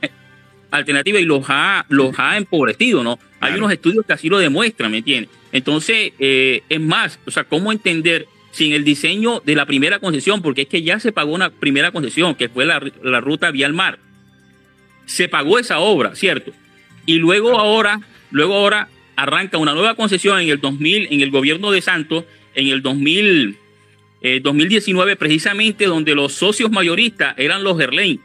alternativa 0.70 1.18
y 1.18 1.24
los 1.24 1.44
ha, 1.48 1.86
los 1.88 2.16
ha 2.18 2.36
empobrecido, 2.36 3.02
¿no? 3.02 3.18
Hay 3.40 3.54
unos 3.54 3.72
estudios 3.72 4.06
que 4.06 4.12
así 4.12 4.28
lo 4.28 4.38
demuestran, 4.38 4.92
¿me 4.92 4.98
entiendes? 4.98 5.30
Entonces, 5.50 6.12
eh, 6.18 6.62
es 6.68 6.80
más, 6.80 7.18
o 7.26 7.30
sea, 7.30 7.44
¿cómo 7.44 7.72
entender 7.72 8.26
si 8.50 8.66
en 8.66 8.72
el 8.72 8.84
diseño 8.84 9.40
de 9.44 9.54
la 9.54 9.66
primera 9.66 9.98
concesión, 9.98 10.42
porque 10.42 10.62
es 10.62 10.68
que 10.68 10.82
ya 10.82 11.00
se 11.00 11.12
pagó 11.12 11.32
una 11.32 11.50
primera 11.50 11.90
concesión, 11.90 12.34
que 12.34 12.48
fue 12.48 12.64
la, 12.66 12.82
la 13.02 13.20
ruta 13.20 13.50
vía 13.50 13.66
al 13.66 13.74
mar, 13.74 13.98
se 15.06 15.28
pagó 15.28 15.58
esa 15.58 15.78
obra, 15.78 16.14
¿cierto? 16.14 16.52
Y 17.06 17.16
luego 17.16 17.58
ahora, 17.58 18.00
luego 18.30 18.54
ahora 18.54 18.88
arranca 19.16 19.58
una 19.58 19.74
nueva 19.74 19.94
concesión 19.94 20.40
en 20.40 20.48
el 20.48 20.60
2000, 20.60 21.08
en 21.10 21.20
el 21.22 21.30
gobierno 21.30 21.70
de 21.70 21.80
Santos, 21.80 22.24
en 22.54 22.68
el 22.68 22.82
2000, 22.82 23.56
eh, 24.20 24.40
2019, 24.42 25.16
precisamente 25.16 25.86
donde 25.86 26.14
los 26.14 26.34
socios 26.34 26.70
mayoristas 26.70 27.34
eran 27.38 27.64
los 27.64 27.78
Gerlain. 27.78 28.20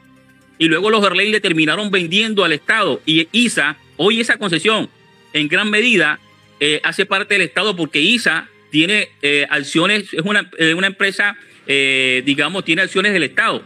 Y 0.60 0.66
luego 0.66 0.90
los 0.90 1.02
Gerlain 1.02 1.32
le 1.32 1.40
terminaron 1.40 1.90
vendiendo 1.92 2.44
al 2.44 2.52
Estado. 2.52 3.02
Y 3.06 3.28
ISA, 3.32 3.78
hoy 3.98 4.20
esa 4.20 4.38
concesión, 4.38 4.90
en 5.34 5.48
gran 5.48 5.70
medida, 5.70 6.20
eh, 6.60 6.80
hace 6.84 7.06
parte 7.06 7.36
del 7.36 7.44
Estado 7.44 7.76
porque 7.76 8.00
ISA 8.00 8.50
tiene 8.74 9.10
eh, 9.22 9.46
acciones, 9.52 10.12
es 10.12 10.24
una, 10.26 10.50
eh, 10.58 10.74
una 10.74 10.88
empresa, 10.88 11.38
eh, 11.68 12.24
digamos, 12.26 12.66
tiene 12.66 12.82
acciones 12.82 13.14
del 13.14 13.22
Estado. 13.22 13.64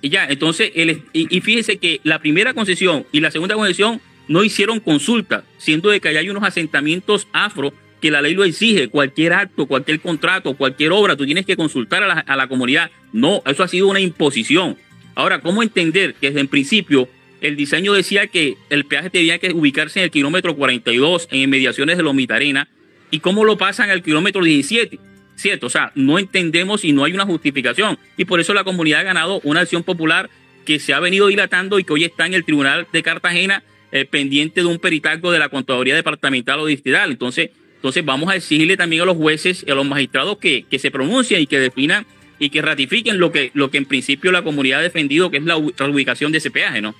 Y 0.00 0.08
ya, 0.08 0.24
entonces, 0.24 0.72
el, 0.74 1.02
y, 1.12 1.36
y 1.36 1.42
fíjese 1.42 1.76
que 1.76 2.00
la 2.02 2.18
primera 2.18 2.54
concesión 2.54 3.04
y 3.12 3.20
la 3.20 3.30
segunda 3.30 3.56
concesión 3.56 4.00
no 4.26 4.42
hicieron 4.42 4.80
consulta, 4.80 5.44
siendo 5.58 5.90
de 5.90 6.00
que 6.00 6.08
hay 6.16 6.30
unos 6.30 6.44
asentamientos 6.44 7.28
afro 7.34 7.74
que 8.00 8.10
la 8.10 8.22
ley 8.22 8.32
lo 8.32 8.42
exige, 8.42 8.88
cualquier 8.88 9.34
acto, 9.34 9.66
cualquier 9.66 10.00
contrato, 10.00 10.56
cualquier 10.56 10.92
obra, 10.92 11.14
tú 11.14 11.26
tienes 11.26 11.44
que 11.44 11.54
consultar 11.54 12.02
a 12.02 12.06
la, 12.06 12.14
a 12.14 12.34
la 12.34 12.48
comunidad. 12.48 12.90
No, 13.12 13.42
eso 13.44 13.62
ha 13.62 13.68
sido 13.68 13.88
una 13.88 14.00
imposición. 14.00 14.78
Ahora, 15.14 15.42
¿cómo 15.42 15.62
entender 15.62 16.14
que 16.14 16.28
desde 16.28 16.40
el 16.40 16.48
principio 16.48 17.06
el 17.42 17.54
diseño 17.54 17.92
decía 17.92 18.28
que 18.28 18.56
el 18.70 18.86
peaje 18.86 19.10
tenía 19.10 19.38
que 19.38 19.52
ubicarse 19.52 19.98
en 19.98 20.04
el 20.04 20.10
kilómetro 20.10 20.56
42, 20.56 21.28
en 21.30 21.40
inmediaciones 21.40 21.98
de 21.98 22.02
Lomitarena, 22.02 22.66
y 23.10 23.20
cómo 23.20 23.44
lo 23.44 23.56
pasan 23.56 23.90
al 23.90 24.02
kilómetro 24.02 24.42
17? 24.42 24.98
¿Cierto? 25.36 25.66
O 25.66 25.70
sea, 25.70 25.92
no 25.94 26.18
entendemos 26.18 26.84
y 26.84 26.92
no 26.92 27.04
hay 27.04 27.12
una 27.12 27.24
justificación. 27.24 27.98
Y 28.16 28.24
por 28.24 28.40
eso 28.40 28.54
la 28.54 28.64
comunidad 28.64 29.00
ha 29.00 29.04
ganado 29.04 29.40
una 29.44 29.60
acción 29.60 29.84
popular 29.84 30.28
que 30.64 30.80
se 30.80 30.92
ha 30.92 31.00
venido 31.00 31.28
dilatando 31.28 31.78
y 31.78 31.84
que 31.84 31.92
hoy 31.92 32.04
está 32.04 32.26
en 32.26 32.34
el 32.34 32.44
Tribunal 32.44 32.86
de 32.92 33.02
Cartagena 33.02 33.62
eh, 33.92 34.04
pendiente 34.04 34.60
de 34.60 34.66
un 34.66 34.78
peritaco 34.78 35.30
de 35.30 35.38
la 35.38 35.48
Contaduría 35.48 35.94
Departamental 35.94 36.58
o 36.60 36.66
Distrital. 36.66 37.10
Entonces, 37.10 37.50
entonces 37.76 38.04
vamos 38.04 38.28
a 38.30 38.36
exigirle 38.36 38.76
también 38.76 39.02
a 39.02 39.04
los 39.04 39.16
jueces 39.16 39.64
y 39.66 39.70
a 39.70 39.74
los 39.74 39.86
magistrados 39.86 40.38
que, 40.38 40.64
que 40.68 40.78
se 40.78 40.90
pronuncien 40.90 41.40
y 41.40 41.46
que 41.46 41.60
definan 41.60 42.04
y 42.40 42.50
que 42.50 42.60
ratifiquen 42.60 43.18
lo 43.18 43.32
que, 43.32 43.50
lo 43.54 43.70
que 43.70 43.78
en 43.78 43.84
principio 43.84 44.32
la 44.32 44.42
comunidad 44.42 44.80
ha 44.80 44.82
defendido, 44.82 45.30
que 45.30 45.38
es 45.38 45.44
la 45.44 45.56
ubicación 45.56 46.32
de 46.32 46.38
ese 46.38 46.50
peaje, 46.50 46.80
¿no? 46.80 46.94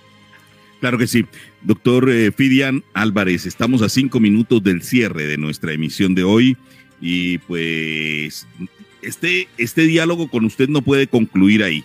Claro 0.81 0.99
que 0.99 1.07
sí. 1.07 1.25
Doctor 1.63 2.09
eh, 2.11 2.31
Fidian 2.31 2.85
Álvarez, 2.95 3.47
estamos 3.47 3.83
a 3.83 3.89
cinco 3.89 4.21
minutos 4.21 4.63
del 4.63 4.83
cierre 4.83 5.27
de 5.27 5.37
nuestra 5.37 5.73
emisión 5.73 6.15
de 6.15 6.23
hoy 6.23 6.57
y 7.01 7.39
pues 7.39 8.47
este, 9.03 9.49
este 9.59 9.83
diálogo 9.83 10.29
con 10.29 10.45
usted 10.45 10.69
no 10.69 10.83
puede 10.83 11.09
concluir 11.09 11.65
ahí. 11.65 11.85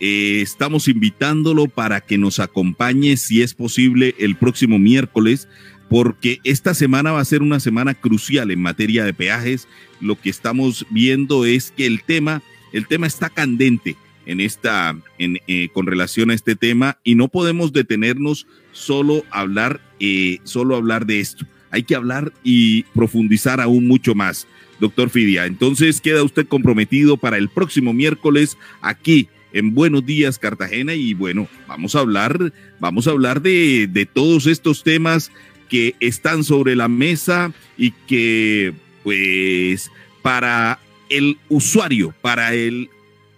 Eh, 0.00 0.40
estamos 0.42 0.88
invitándolo 0.88 1.68
para 1.68 2.00
que 2.00 2.18
nos 2.18 2.38
acompañe, 2.38 3.16
si 3.16 3.42
es 3.42 3.54
posible, 3.54 4.14
el 4.18 4.36
próximo 4.36 4.78
miércoles, 4.78 5.48
porque 5.88 6.38
esta 6.44 6.74
semana 6.74 7.12
va 7.12 7.20
a 7.20 7.24
ser 7.24 7.42
una 7.42 7.60
semana 7.60 7.94
crucial 7.94 8.50
en 8.50 8.60
materia 8.60 9.04
de 9.04 9.14
peajes. 9.14 9.68
Lo 10.00 10.20
que 10.20 10.30
estamos 10.30 10.86
viendo 10.90 11.44
es 11.44 11.70
que 11.70 11.86
el 11.86 12.02
tema, 12.02 12.42
el 12.72 12.86
tema 12.86 13.06
está 13.06 13.30
candente 13.30 13.96
en 14.26 14.40
esta, 14.40 14.96
en, 15.18 15.38
eh, 15.46 15.68
con 15.72 15.86
relación 15.86 16.30
a 16.30 16.34
este 16.34 16.56
tema 16.56 16.98
y 17.04 17.14
no 17.14 17.28
podemos 17.28 17.72
detenernos 17.72 18.46
solo 18.72 19.24
a 19.30 19.40
hablar, 19.40 19.80
eh, 20.00 20.38
solo 20.44 20.76
hablar 20.76 21.06
de 21.06 21.20
esto. 21.20 21.46
Hay 21.70 21.82
que 21.82 21.94
hablar 21.94 22.32
y 22.44 22.82
profundizar 22.94 23.60
aún 23.60 23.86
mucho 23.86 24.14
más, 24.14 24.46
doctor 24.80 25.10
Fidia. 25.10 25.46
Entonces 25.46 26.00
queda 26.00 26.22
usted 26.22 26.46
comprometido 26.46 27.16
para 27.16 27.38
el 27.38 27.48
próximo 27.48 27.92
miércoles 27.92 28.56
aquí 28.82 29.28
en 29.52 29.74
Buenos 29.74 30.04
Días 30.04 30.38
Cartagena 30.38 30.94
y 30.94 31.14
bueno, 31.14 31.48
vamos 31.66 31.94
a 31.94 32.00
hablar, 32.00 32.52
vamos 32.78 33.06
a 33.06 33.12
hablar 33.12 33.40
de 33.40 34.08
todos 34.12 34.46
estos 34.46 34.82
temas 34.82 35.30
que 35.68 35.94
están 36.00 36.44
sobre 36.44 36.76
la 36.76 36.88
mesa 36.88 37.52
y 37.76 37.92
que 38.06 38.72
pues 39.02 39.90
para 40.22 40.80
el 41.08 41.38
usuario, 41.48 42.14
para 42.20 42.54
el 42.54 42.90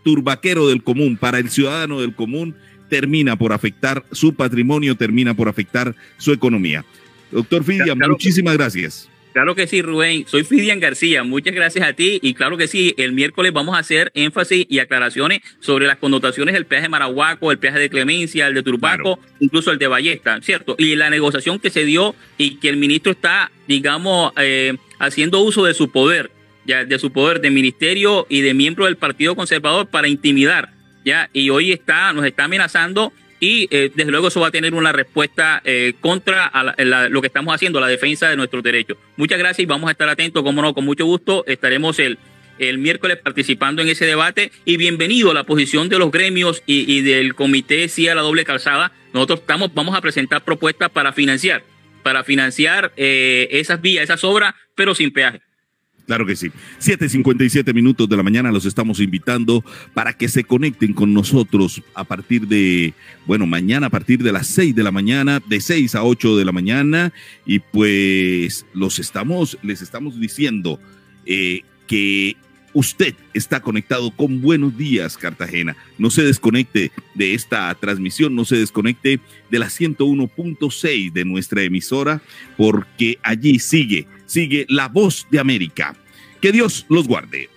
turbaquero 0.08 0.68
del 0.68 0.82
común, 0.82 1.18
para 1.18 1.38
el 1.38 1.50
ciudadano 1.50 2.00
del 2.00 2.14
común, 2.14 2.54
termina 2.88 3.36
por 3.36 3.52
afectar 3.52 4.04
su 4.10 4.34
patrimonio, 4.34 4.94
termina 4.94 5.34
por 5.34 5.50
afectar 5.50 5.94
su 6.16 6.32
economía. 6.32 6.82
Doctor 7.30 7.62
Fidia, 7.62 7.94
Claro. 7.94 8.12
muchísimas 8.12 8.56
gracias. 8.56 9.10
Claro 9.34 9.54
que 9.54 9.66
sí, 9.66 9.82
Rubén. 9.82 10.24
Soy 10.26 10.44
Fidian 10.44 10.80
García. 10.80 11.22
Muchas 11.24 11.54
gracias 11.54 11.86
a 11.86 11.92
ti. 11.92 12.18
Y 12.22 12.32
claro 12.32 12.56
que 12.56 12.66
sí, 12.68 12.94
el 12.96 13.12
miércoles 13.12 13.52
vamos 13.52 13.76
a 13.76 13.80
hacer 13.80 14.10
énfasis 14.14 14.64
y 14.66 14.78
aclaraciones 14.78 15.40
sobre 15.60 15.86
las 15.86 15.98
connotaciones 15.98 16.54
del 16.54 16.64
peaje 16.64 16.84
de 16.84 16.88
Marahuaco, 16.88 17.52
el 17.52 17.58
peaje 17.58 17.78
de 17.78 17.90
Clemencia, 17.90 18.46
el 18.46 18.54
de 18.54 18.62
Turbaco, 18.62 19.20
incluso 19.40 19.70
el 19.70 19.78
de 19.78 19.86
Ballesta, 19.88 20.40
¿cierto? 20.40 20.74
Y 20.78 20.96
la 20.96 21.10
negociación 21.10 21.58
que 21.58 21.68
se 21.68 21.84
dio 21.84 22.14
y 22.38 22.56
que 22.56 22.70
el 22.70 22.78
ministro 22.78 23.12
está, 23.12 23.52
digamos, 23.68 24.32
eh, 24.38 24.74
haciendo 24.98 25.40
uso 25.40 25.64
de 25.66 25.74
su 25.74 25.90
poder, 25.90 26.30
de 26.68 26.98
su 26.98 27.12
poder 27.12 27.40
de 27.40 27.50
ministerio 27.50 28.26
y 28.28 28.42
de 28.42 28.52
miembro 28.52 28.84
del 28.84 28.96
Partido 28.96 29.34
Conservador 29.34 29.88
para 29.88 30.06
intimidar, 30.06 30.70
ya. 31.04 31.30
Y 31.32 31.48
hoy 31.48 31.72
está, 31.72 32.12
nos 32.12 32.26
está 32.26 32.44
amenazando 32.44 33.12
y 33.40 33.68
eh, 33.70 33.90
desde 33.94 34.10
luego 34.10 34.28
eso 34.28 34.40
va 34.40 34.48
a 34.48 34.50
tener 34.50 34.74
una 34.74 34.92
respuesta 34.92 35.62
eh, 35.64 35.94
contra 36.00 36.52
lo 37.08 37.20
que 37.20 37.28
estamos 37.28 37.54
haciendo, 37.54 37.80
la 37.80 37.86
defensa 37.86 38.28
de 38.28 38.36
nuestros 38.36 38.62
derechos. 38.62 38.98
Muchas 39.16 39.38
gracias 39.38 39.60
y 39.60 39.66
vamos 39.66 39.88
a 39.88 39.92
estar 39.92 40.08
atentos, 40.08 40.42
como 40.42 40.60
no, 40.60 40.74
con 40.74 40.84
mucho 40.84 41.06
gusto 41.06 41.44
estaremos 41.46 41.98
el, 42.00 42.18
el 42.58 42.78
miércoles 42.78 43.18
participando 43.18 43.80
en 43.80 43.88
ese 43.88 44.04
debate 44.04 44.50
y 44.64 44.76
bienvenido 44.76 45.30
a 45.30 45.34
la 45.34 45.44
posición 45.44 45.88
de 45.88 45.98
los 45.98 46.10
gremios 46.10 46.62
y, 46.66 47.00
del 47.02 47.34
comité 47.34 47.88
sí 47.88 48.08
a 48.08 48.14
la 48.14 48.22
doble 48.22 48.44
calzada. 48.44 48.92
Nosotros 49.14 49.40
estamos, 49.40 49.72
vamos 49.72 49.96
a 49.96 50.00
presentar 50.00 50.44
propuestas 50.44 50.90
para 50.90 51.12
financiar, 51.12 51.62
para 52.02 52.24
financiar 52.24 52.92
eh, 52.96 53.48
esas 53.52 53.80
vías, 53.80 54.04
esas 54.04 54.22
obras, 54.24 54.54
pero 54.74 54.94
sin 54.94 55.12
peaje. 55.12 55.40
Claro 56.08 56.24
que 56.24 56.36
sí. 56.36 56.50
7:57 56.80 57.74
minutos 57.74 58.08
de 58.08 58.16
la 58.16 58.22
mañana 58.22 58.50
los 58.50 58.64
estamos 58.64 58.98
invitando 58.98 59.62
para 59.92 60.14
que 60.14 60.30
se 60.30 60.42
conecten 60.42 60.94
con 60.94 61.12
nosotros 61.12 61.82
a 61.94 62.02
partir 62.02 62.48
de, 62.48 62.94
bueno, 63.26 63.46
mañana 63.46 63.88
a 63.88 63.90
partir 63.90 64.22
de 64.22 64.32
las 64.32 64.46
6 64.46 64.74
de 64.74 64.82
la 64.82 64.90
mañana, 64.90 65.42
de 65.46 65.60
6 65.60 65.94
a 65.94 66.04
8 66.04 66.38
de 66.38 66.46
la 66.46 66.52
mañana. 66.52 67.12
Y 67.44 67.58
pues 67.58 68.64
los 68.72 68.98
estamos, 68.98 69.58
les 69.62 69.82
estamos 69.82 70.18
diciendo 70.18 70.80
eh, 71.26 71.60
que 71.86 72.38
usted 72.72 73.14
está 73.34 73.60
conectado 73.60 74.10
con 74.10 74.40
Buenos 74.40 74.78
Días, 74.78 75.18
Cartagena. 75.18 75.76
No 75.98 76.08
se 76.08 76.22
desconecte 76.22 76.90
de 77.14 77.34
esta 77.34 77.74
transmisión, 77.74 78.34
no 78.34 78.46
se 78.46 78.56
desconecte 78.56 79.20
de 79.50 79.58
la 79.58 79.66
101.6 79.66 81.12
de 81.12 81.24
nuestra 81.26 81.64
emisora, 81.64 82.22
porque 82.56 83.18
allí 83.22 83.58
sigue, 83.58 84.06
sigue 84.28 84.66
la 84.68 84.86
voz 84.86 85.26
de 85.30 85.40
América. 85.40 85.96
Que 86.40 86.52
Dios 86.52 86.86
los 86.88 87.08
guarde. 87.08 87.50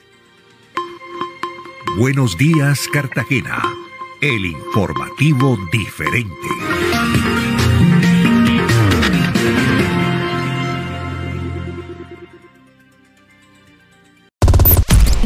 Buenos 1.98 2.38
días, 2.38 2.88
Cartagena. 2.92 3.62
El 4.22 4.46
informativo 4.46 5.58
diferente. 5.72 6.32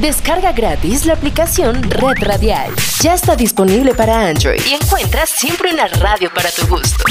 Descarga 0.02 0.52
gratis 0.52 1.06
la 1.06 1.14
aplicación 1.14 1.82
Red 1.84 2.22
Radial. 2.22 2.72
Ya 3.02 3.16
está 3.16 3.36
disponible 3.36 3.94
para 3.96 4.28
Android 4.28 4.60
y 4.70 4.74
encuentras 4.74 5.30
siempre 5.30 5.74
una 5.74 5.88
radio 5.88 6.30
para 6.34 6.52
tu 6.52 6.68
gusto. 6.68 7.06